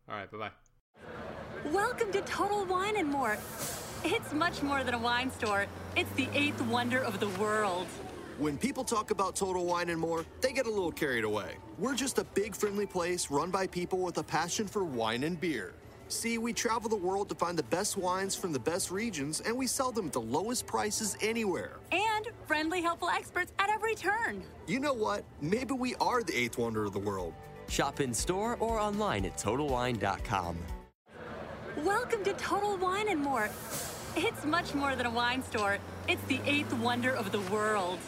All 0.08 0.14
right, 0.14 0.30
bye 0.30 0.38
bye. 0.38 1.70
Welcome 1.72 2.12
to 2.12 2.20
Total 2.22 2.64
Wine 2.64 2.96
and 2.96 3.08
More. 3.08 3.36
It's 4.04 4.32
much 4.32 4.62
more 4.62 4.84
than 4.84 4.94
a 4.94 4.98
wine 4.98 5.30
store. 5.32 5.66
It's 5.96 6.10
the 6.12 6.28
eighth 6.32 6.60
wonder 6.62 7.02
of 7.02 7.18
the 7.18 7.28
world. 7.30 7.86
When 8.38 8.56
people 8.56 8.84
talk 8.84 9.10
about 9.10 9.34
Total 9.34 9.64
Wine 9.64 9.88
and 9.88 10.00
More, 10.00 10.24
they 10.40 10.52
get 10.52 10.66
a 10.66 10.70
little 10.70 10.92
carried 10.92 11.24
away. 11.24 11.56
We're 11.78 11.96
just 11.96 12.18
a 12.18 12.24
big, 12.24 12.54
friendly 12.54 12.86
place 12.86 13.30
run 13.30 13.50
by 13.50 13.66
people 13.66 13.98
with 13.98 14.18
a 14.18 14.22
passion 14.22 14.68
for 14.68 14.84
wine 14.84 15.24
and 15.24 15.40
beer. 15.40 15.74
See, 16.10 16.38
we 16.38 16.54
travel 16.54 16.88
the 16.88 16.96
world 16.96 17.28
to 17.28 17.34
find 17.34 17.58
the 17.58 17.64
best 17.64 17.98
wines 17.98 18.34
from 18.34 18.50
the 18.50 18.58
best 18.58 18.90
regions, 18.90 19.42
and 19.42 19.54
we 19.54 19.66
sell 19.66 19.92
them 19.92 20.06
at 20.06 20.12
the 20.14 20.20
lowest 20.22 20.66
prices 20.66 21.18
anywhere. 21.20 21.76
And 21.92 22.28
friendly, 22.46 22.80
helpful 22.80 23.10
experts 23.10 23.52
at 23.58 23.68
every 23.68 23.94
turn. 23.94 24.42
You 24.66 24.80
know 24.80 24.94
what? 24.94 25.22
Maybe 25.42 25.74
we 25.74 25.94
are 25.96 26.22
the 26.22 26.34
eighth 26.34 26.56
wonder 26.56 26.86
of 26.86 26.94
the 26.94 26.98
world. 26.98 27.34
Shop 27.68 28.00
in 28.00 28.14
store 28.14 28.56
or 28.58 28.78
online 28.78 29.26
at 29.26 29.36
TotalWine.com. 29.36 30.56
Welcome 31.84 32.24
to 32.24 32.32
Total 32.32 32.78
Wine 32.78 33.08
and 33.08 33.20
More. 33.20 33.50
It's 34.16 34.46
much 34.46 34.74
more 34.74 34.96
than 34.96 35.04
a 35.04 35.10
wine 35.10 35.42
store. 35.42 35.76
It's 36.08 36.24
the 36.24 36.40
eighth 36.46 36.72
wonder 36.72 37.10
of 37.12 37.32
the 37.32 37.40
world. 37.52 37.98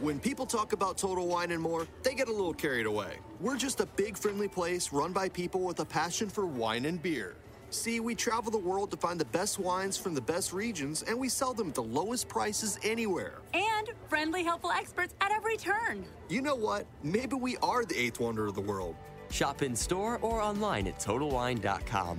When 0.00 0.20
people 0.20 0.46
talk 0.46 0.74
about 0.74 0.96
Total 0.96 1.26
Wine 1.26 1.50
and 1.50 1.60
More, 1.60 1.88
they 2.04 2.14
get 2.14 2.28
a 2.28 2.32
little 2.32 2.54
carried 2.54 2.86
away. 2.86 3.18
We're 3.40 3.56
just 3.56 3.80
a 3.80 3.86
big, 3.86 4.16
friendly 4.16 4.46
place 4.46 4.92
run 4.92 5.12
by 5.12 5.28
people 5.28 5.62
with 5.62 5.80
a 5.80 5.84
passion 5.84 6.28
for 6.28 6.46
wine 6.46 6.84
and 6.84 7.02
beer. 7.02 7.34
See, 7.70 8.00
we 8.00 8.14
travel 8.14 8.50
the 8.50 8.58
world 8.58 8.90
to 8.92 8.96
find 8.96 9.20
the 9.20 9.26
best 9.26 9.58
wines 9.58 9.96
from 9.96 10.14
the 10.14 10.20
best 10.20 10.52
regions, 10.52 11.02
and 11.02 11.18
we 11.18 11.28
sell 11.28 11.52
them 11.52 11.68
at 11.68 11.74
the 11.74 11.82
lowest 11.82 12.28
prices 12.28 12.78
anywhere. 12.82 13.40
And 13.52 13.90
friendly, 14.08 14.42
helpful 14.42 14.70
experts 14.70 15.14
at 15.20 15.30
every 15.32 15.56
turn. 15.56 16.04
You 16.28 16.40
know 16.40 16.54
what? 16.54 16.86
Maybe 17.02 17.36
we 17.36 17.56
are 17.58 17.84
the 17.84 17.98
eighth 17.98 18.20
wonder 18.20 18.46
of 18.46 18.54
the 18.54 18.60
world. 18.60 18.96
Shop 19.30 19.62
in 19.62 19.76
store 19.76 20.18
or 20.22 20.40
online 20.40 20.86
at 20.86 20.98
TotalWine.com. 20.98 22.18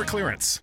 store 0.00 0.10
clearance 0.10 0.10
clearance. 0.10 0.62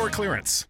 store 0.01 0.09
clearance. 0.09 0.65